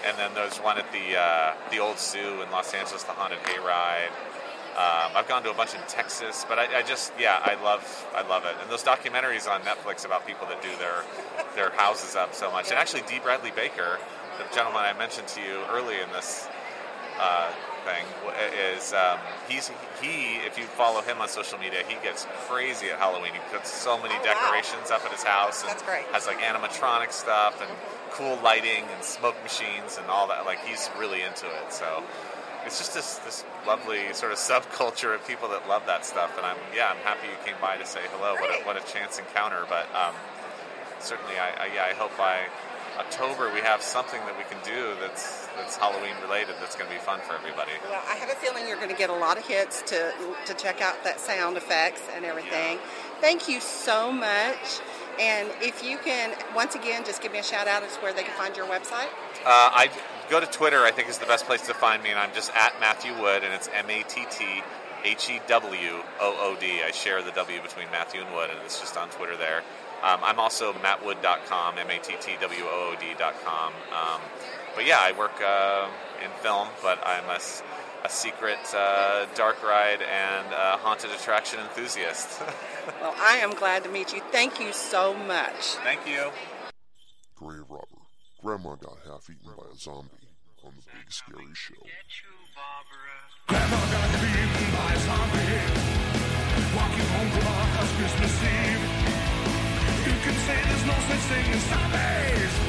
and 0.07 0.17
then 0.19 0.31
there's 0.35 0.59
one 0.59 0.79
at 0.79 0.87
the 0.93 1.19
uh, 1.19 1.55
the 1.71 1.79
old 1.79 1.99
zoo 1.99 2.43
in 2.43 2.51
Los 2.51 2.73
Angeles, 2.73 3.03
the 3.03 3.13
Haunted 3.13 3.41
Hayride. 3.41 4.13
Um, 4.75 5.13
I've 5.15 5.29
gone 5.29 5.43
to 5.45 5.51
a 5.51 5.55
bunch 5.55 5.75
in 5.75 5.81
Texas, 5.87 6.45
but 6.49 6.59
I, 6.59 6.79
I, 6.79 6.83
just 6.83 7.13
yeah, 7.19 7.39
I 7.43 7.55
love 7.63 7.83
I 8.15 8.27
love 8.27 8.45
it. 8.45 8.55
And 8.61 8.71
those 8.71 8.83
documentaries 8.83 9.49
on 9.51 9.63
Netflix 9.63 10.05
about 10.05 10.27
people 10.27 10.47
that 10.49 10.63
do 10.63 10.71
their 10.79 11.03
their 11.55 11.71
houses 11.79 12.17
up 12.17 12.35
so 12.35 12.51
much. 12.51 12.71
And 12.71 12.79
actually, 12.79 13.03
Dee 13.03 13.19
Bradley 13.19 13.53
Baker, 13.53 13.99
the 14.39 14.55
gentleman 14.55 14.83
I 14.83 14.93
mentioned 14.93 15.29
to 15.29 15.41
you 15.41 15.63
early 15.71 16.01
in 16.01 16.11
this 16.13 16.49
uh, 17.19 17.51
thing 17.85 18.05
is 18.75 18.93
um, 18.93 19.19
he's 19.49 19.69
he 20.01 20.37
if 20.47 20.59
you 20.59 20.65
follow 20.65 21.01
him 21.03 21.21
on 21.21 21.29
social 21.29 21.59
media 21.59 21.83
he 21.87 21.95
gets 22.03 22.27
crazy 22.49 22.89
at 22.89 22.99
Halloween. 22.99 23.33
He 23.33 23.41
puts 23.53 23.71
so 23.71 23.97
many 24.01 24.15
Oh, 24.19 24.25
decorations 24.25 24.91
up 24.91 25.05
at 25.05 25.13
his 25.13 25.23
house 25.23 25.61
and 25.63 25.71
That's 25.71 25.83
great. 25.83 26.05
has 26.13 26.27
like 26.27 26.39
animatronic 26.41 27.13
stuff 27.13 27.61
and 27.61 27.71
cool 28.13 28.39
lighting 28.43 28.85
and 28.95 29.03
smoke 29.05 29.37
machines 29.43 29.99
and 29.99 30.07
all 30.09 30.27
that. 30.29 30.45
Like 30.47 30.59
he's 30.65 30.89
really 30.99 31.23
into 31.23 31.47
it. 31.47 31.73
So 31.73 32.03
it's 32.67 32.79
just 32.79 32.95
this 32.95 33.17
this 33.27 33.45
lovely 33.67 34.13
sort 34.15 34.33
of 34.33 34.39
subculture 34.51 35.15
of 35.15 35.27
people 35.27 35.49
that 35.51 35.69
love 35.69 35.85
that 35.87 36.05
stuff. 36.07 36.37
And 36.37 36.47
I'm 36.47 36.57
yeah 36.75 36.91
I'm 36.91 37.03
happy 37.05 37.29
you 37.29 37.37
came 37.45 37.57
by 37.61 37.77
to 37.77 37.87
say 37.87 38.01
hello. 38.17 38.35
What 38.35 38.51
a, 38.51 38.65
what 38.65 38.77
a 38.77 38.85
chance 38.93 39.19
encounter. 39.19 39.65
But 39.69 39.87
um, 39.95 40.15
certainly 41.01 41.37
I, 41.39 41.65
I 41.65 41.67
yeah 41.75 41.85
I 41.91 41.95
hope 41.95 42.17
by 42.17 42.41
October 42.99 43.53
we 43.53 43.61
have 43.61 43.83
something 43.83 44.21
that 44.27 44.39
we 44.39 44.45
can 44.45 44.59
do 44.65 44.95
that's 45.01 45.44
that's 45.57 45.77
Halloween 45.77 46.15
related 46.23 46.55
that's 46.61 46.77
going 46.77 46.89
to 46.89 46.95
be 46.95 47.01
fun 47.01 47.21
for 47.21 47.35
everybody. 47.35 47.73
Well, 47.89 48.03
I 48.09 48.15
have 48.17 48.31
a 48.31 48.35
feeling 48.35 48.67
you're 48.69 48.77
going 48.77 48.91
to 48.91 48.97
get 48.97 49.11
a 49.11 49.15
lot 49.15 49.39
of 49.39 49.47
hits 49.47 49.83
to 49.83 50.13
to 50.47 50.55
check 50.55 50.81
out 50.81 51.03
that 51.05 51.21
sound 51.21 51.57
effects 51.57 52.03
and 52.15 52.25
everything. 52.25 52.79
Thank 53.21 53.49
you 53.49 53.61
so 53.61 54.13
much. 54.13 54.81
And 55.21 55.49
if 55.61 55.85
you 55.85 55.99
can, 55.99 56.35
once 56.55 56.75
again, 56.75 57.05
just 57.05 57.23
give 57.23 57.33
me 57.33 57.39
a 57.39 57.43
shout 57.43 57.69
out 57.69 57.83
as 57.83 57.95
where 57.97 58.13
they 58.13 58.23
can 58.23 58.37
find 58.37 58.57
your 58.57 58.67
website. 58.67 59.09
Uh, 59.45 59.71
I 59.71 59.91
go 60.29 60.41
to 60.41 60.47
Twitter. 60.47 60.83
I 60.83 60.91
think 60.91 61.09
is 61.09 61.19
the 61.19 61.27
best 61.27 61.47
place 61.47 61.63
to 61.69 61.75
find 61.75 62.03
me, 62.03 62.11
and 62.11 62.19
I'm 62.19 62.35
just 62.35 62.51
at 62.55 62.79
Matthew 62.81 63.13
Wood, 63.21 63.45
and 63.45 63.53
it's 63.53 63.69
M 63.73 63.89
A 63.91 64.03
T 64.03 64.27
T 64.31 64.45
H 65.05 65.31
E 65.31 65.41
W 65.47 66.03
O 66.21 66.37
O 66.41 66.57
D. 66.59 66.83
I 66.85 66.91
share 66.91 67.23
the 67.23 67.31
W 67.33 67.63
between 67.63 67.87
Matthew 67.93 68.23
and 68.23 68.35
Wood, 68.35 68.51
and 68.51 68.59
it's 68.65 68.81
just 68.81 68.97
on 68.97 69.09
Twitter 69.11 69.37
there. 69.37 69.63
Um, 70.03 70.21
I'm 70.23 70.39
also 70.39 70.73
mattwood.com, 70.75 71.79
M 71.79 71.91
A 71.91 71.99
T 71.99 72.15
T 72.21 72.33
W 72.41 72.65
O 72.65 72.95
O 72.95 73.01
D.com. 73.01 73.73
Um, 73.93 74.21
but 74.75 74.87
yeah, 74.87 74.99
I 75.01 75.13
work 75.13 75.41
uh, 75.45 75.89
in 76.23 76.31
film, 76.43 76.69
but 76.83 76.99
I'm 77.07 77.25
a, 77.29 77.39
a 78.05 78.09
secret 78.09 78.59
uh, 78.75 79.27
dark 79.35 79.63
ride 79.63 80.03
and 80.03 80.53
uh, 80.53 80.77
haunted 80.79 81.11
attraction 81.11 81.61
enthusiast. 81.61 82.43
Well, 83.01 83.15
I 83.17 83.39
am 83.39 83.55
glad 83.55 83.83
to 83.85 83.89
meet 83.91 84.13
you. 84.13 84.21
Thank 84.31 84.61
you 84.61 84.71
so 84.75 85.15
much. 85.15 85.77
Thank 85.85 86.07
you. 86.07 86.31
Grave 87.35 87.65
robber. 87.71 88.05
Grandma 88.43 88.75
got 88.75 88.99
half 89.07 89.25
eaten 89.31 89.57
by 89.57 89.65
a 89.73 89.75
zombie 89.75 90.29
on 90.63 90.73
the 90.77 90.83
big 90.93 91.11
scary 91.11 91.49
show. 91.55 91.81
Grandma 93.49 93.77
got 93.91 94.21
eaten 94.21 94.69
by 94.77 94.93
a 94.93 95.01
zombie. 95.01 96.05
Walking 96.77 97.09
home 97.09 97.31
from 97.31 97.47
our 97.47 97.67
house 97.73 97.93
Christmas 97.97 98.43
Eve. 98.53 98.85
You 100.05 100.13
can 100.21 100.37
say 100.45 100.61
there's 100.69 100.85
no 100.85 100.97
such 101.09 101.25
thing 101.33 101.53
as 101.55 101.63
zombies. 101.73 102.64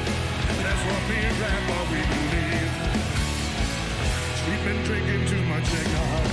What 0.85 1.03
me 1.09 1.17
and 1.17 1.37
Grandma 1.37 1.77
we 1.91 2.01
believe. 2.13 2.73
She'd 4.39 4.61
been 4.65 4.81
drinking 4.83 5.23
too 5.25 5.43
much 5.49 5.67
eggnog, 5.73 6.27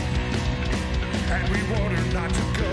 and 1.32 1.44
we 1.52 1.60
warned 1.72 1.96
her 1.96 2.06
not 2.12 2.30
to 2.30 2.44
go. 2.60 2.72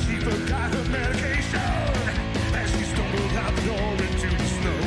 She 0.00 0.14
forgot 0.22 0.70
her 0.74 0.84
medication 0.90 1.60
as 2.54 2.70
she 2.70 2.84
stumbled 2.84 3.32
out 3.42 3.52
the 3.56 3.62
door 3.66 3.92
into 4.06 4.28
the 4.36 4.48
snow. 4.58 4.82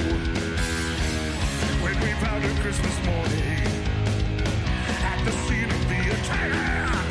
When 1.84 1.96
we 2.00 2.12
found 2.24 2.44
her 2.44 2.56
Christmas 2.62 2.98
morning 3.06 3.68
at 5.12 5.20
the 5.26 5.32
scene 5.44 5.72
of 5.78 5.84
the 5.92 6.02
attack. 6.16 7.08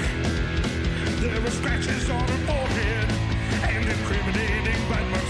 There 1.20 1.40
were 1.42 1.50
scratches 1.50 2.08
on 2.08 2.26
her 2.26 2.40
forehead 2.48 3.08
and 3.68 3.84
incriminating 3.84 4.80
bite 4.88 5.08
marks 5.10 5.29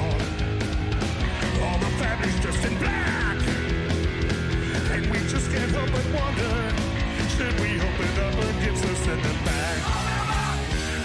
and 8.41 8.61
give 8.61 8.73
us 8.73 9.07
a 9.07 9.15
them 9.15 9.39
back. 9.45 9.79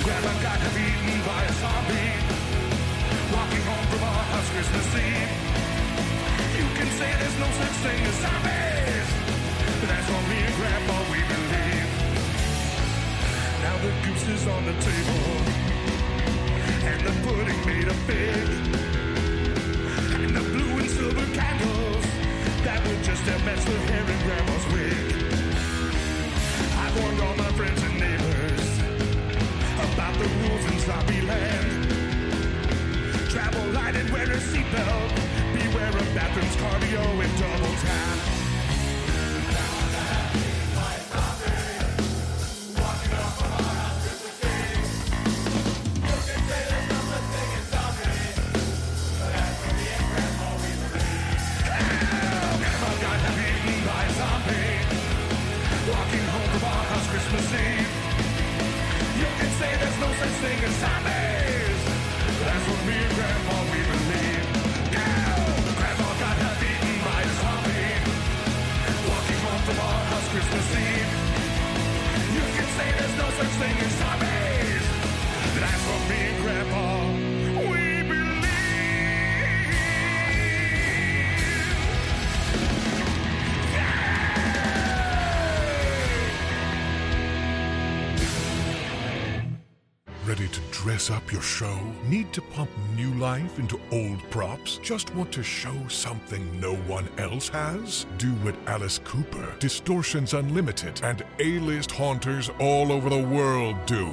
Well 0.06 0.42
got 0.42 0.60
beaten 0.74 1.18
by 1.26 1.42
a 1.42 1.52
save 1.52 2.24
Walking 3.32 3.64
home 3.66 3.86
from 3.90 4.02
our 4.02 4.24
house 4.30 4.50
Christmas 4.54 4.86
scene. 4.92 5.30
You 6.56 6.66
can 6.78 6.88
say 6.98 7.10
there's 7.20 7.38
no 7.38 7.48
such 7.60 7.76
thing 7.84 8.00
as 8.06 8.16
sorb 8.22 9.06
But 9.80 9.88
that's 9.90 10.10
only 10.16 10.38
Grandpa 10.56 10.96
we 11.12 11.20
believe 11.32 11.90
Now 13.62 13.76
the 13.84 13.92
goose 14.04 14.28
is 14.28 14.46
on 14.46 14.64
the 14.64 14.76
table 14.88 15.26
And 16.90 17.00
the 17.06 17.14
pudding 17.24 17.60
made 17.66 17.88
of 17.88 17.98
fig 18.06 18.48
And 20.20 20.30
the 20.36 20.40
blue 20.40 20.72
and 20.80 20.90
silver 20.90 21.26
candles 21.34 22.05
that 22.66 22.84
would 22.88 23.00
just 23.04 23.22
have 23.26 23.44
matched 23.44 23.64
the 23.64 23.78
hair 23.78 24.02
and 24.02 24.22
Grandma's 24.26 24.66
wig. 24.74 24.90
I 26.74 26.86
warned 26.98 27.20
all 27.20 27.36
my 27.36 27.52
friends 27.52 27.80
and 27.80 27.94
neighbors 27.94 28.66
about 29.94 30.18
the 30.18 30.26
rules 30.26 30.64
in 30.72 30.78
Sloppy 30.80 31.20
land. 31.22 31.86
Travel 33.30 33.70
light 33.70 33.94
and 33.94 34.10
wear 34.10 34.24
a 34.24 34.40
seatbelt. 34.50 35.14
Beware 35.54 35.96
of 35.96 36.12
bathrooms, 36.12 36.56
cardio, 36.56 37.04
and 37.22 37.38
double 37.38 37.76
tap. 37.86 38.35
Need 92.04 92.32
to 92.34 92.42
pump 92.42 92.70
new 92.94 93.12
life 93.14 93.58
into 93.58 93.80
old 93.90 94.22
props? 94.30 94.78
Just 94.82 95.12
want 95.14 95.32
to 95.32 95.42
show 95.42 95.74
something 95.88 96.60
no 96.60 96.76
one 96.86 97.08
else 97.18 97.48
has? 97.48 98.06
Do 98.18 98.30
what 98.44 98.54
Alice 98.66 99.00
Cooper, 99.02 99.56
Distortions 99.58 100.32
Unlimited, 100.32 101.00
and 101.02 101.24
A-list 101.40 101.90
haunters 101.90 102.48
all 102.60 102.92
over 102.92 103.10
the 103.10 103.18
world 103.18 103.76
do. 103.86 104.06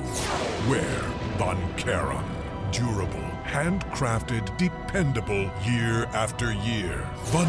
Wear 0.67 0.99
Von. 1.37 1.57
Durable, 2.71 3.29
handcrafted, 3.43 4.57
dependable 4.57 5.51
year 5.63 6.05
after 6.13 6.51
year. 6.53 7.07
Von. 7.25 7.47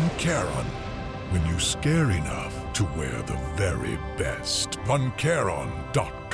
When 1.31 1.47
you 1.47 1.59
scare 1.59 2.11
enough 2.11 2.55
to 2.74 2.85
wear 2.97 3.23
the 3.23 3.39
very 3.56 3.98
best. 4.19 4.78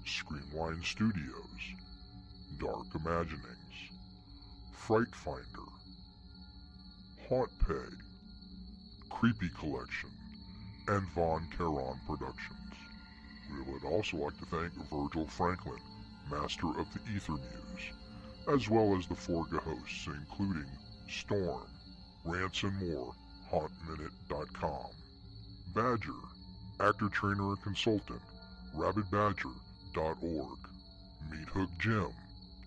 Screamline 0.07 0.83
Studios, 0.85 1.75
Dark 2.59 2.87
Imaginings, 2.95 3.91
Fright 4.73 5.15
Finder, 5.15 5.71
Haunt 7.29 7.51
Pay, 7.67 7.91
Creepy 9.11 9.51
Collection, 9.59 10.11
and 10.89 11.07
Von 11.09 11.47
Charon 11.57 11.99
Productions. 12.07 12.57
We 13.53 13.61
would 13.73 13.85
also 13.85 14.17
like 14.19 14.39
to 14.39 14.47
thank 14.47 14.73
Virgil 14.91 15.27
Franklin, 15.27 15.81
Master 16.31 16.69
of 16.69 16.87
the 16.95 17.01
Ether 17.15 17.33
Muse, 17.33 17.66
as 18.49 18.69
well 18.69 18.97
as 18.97 19.07
the 19.07 19.15
Forga 19.15 19.59
hosts, 19.59 20.07
including 20.07 20.71
Storm, 21.09 21.67
Rants 22.25 22.63
and 22.63 22.89
More, 22.89 23.13
HauntMinute.com, 23.51 24.91
Badger, 25.75 26.13
actor, 26.81 27.09
trainer, 27.09 27.51
and 27.51 27.63
consultant, 27.63 28.21
RabbitBadger.org, 28.77 30.59
Meat 31.31 31.49
Hook 31.49 31.71
Jim. 31.79 32.09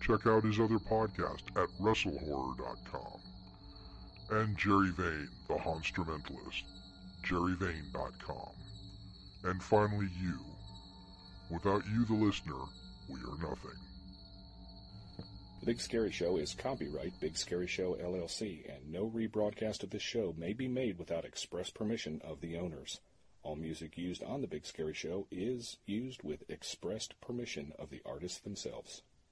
Check 0.00 0.26
out 0.26 0.44
his 0.44 0.58
other 0.58 0.78
podcast 0.78 1.44
at 1.56 1.68
WrestleHorror.com, 1.80 3.20
and 4.30 4.56
Jerry 4.56 4.90
Vane, 4.90 5.28
the 5.48 5.54
Honstrumentalist, 5.54 6.64
JerryVane.com, 7.24 8.50
and 9.44 9.62
finally 9.62 10.08
you. 10.20 10.38
Without 11.50 11.82
you, 11.86 12.04
the 12.04 12.14
listener, 12.14 12.64
we 13.08 13.18
are 13.20 13.38
nothing. 13.48 13.78
The 15.60 15.66
Big 15.66 15.80
Scary 15.82 16.10
Show 16.10 16.38
is 16.38 16.54
copyright 16.54 17.20
Big 17.20 17.36
Scary 17.36 17.66
Show 17.66 17.94
LLC, 17.94 18.66
and 18.74 18.90
no 18.90 19.10
rebroadcast 19.10 19.82
of 19.82 19.90
this 19.90 20.00
show 20.00 20.34
may 20.38 20.54
be 20.54 20.68
made 20.68 20.98
without 20.98 21.26
express 21.26 21.68
permission 21.68 22.18
of 22.24 22.40
the 22.40 22.56
owners. 22.56 23.00
All 23.42 23.56
music 23.56 23.98
used 23.98 24.22
on 24.22 24.40
The 24.40 24.46
Big 24.46 24.64
Scary 24.64 24.94
Show 24.94 25.26
is 25.30 25.76
used 25.84 26.22
with 26.22 26.48
expressed 26.48 27.20
permission 27.20 27.74
of 27.78 27.90
the 27.90 28.00
artists 28.06 28.38
themselves. 28.38 29.02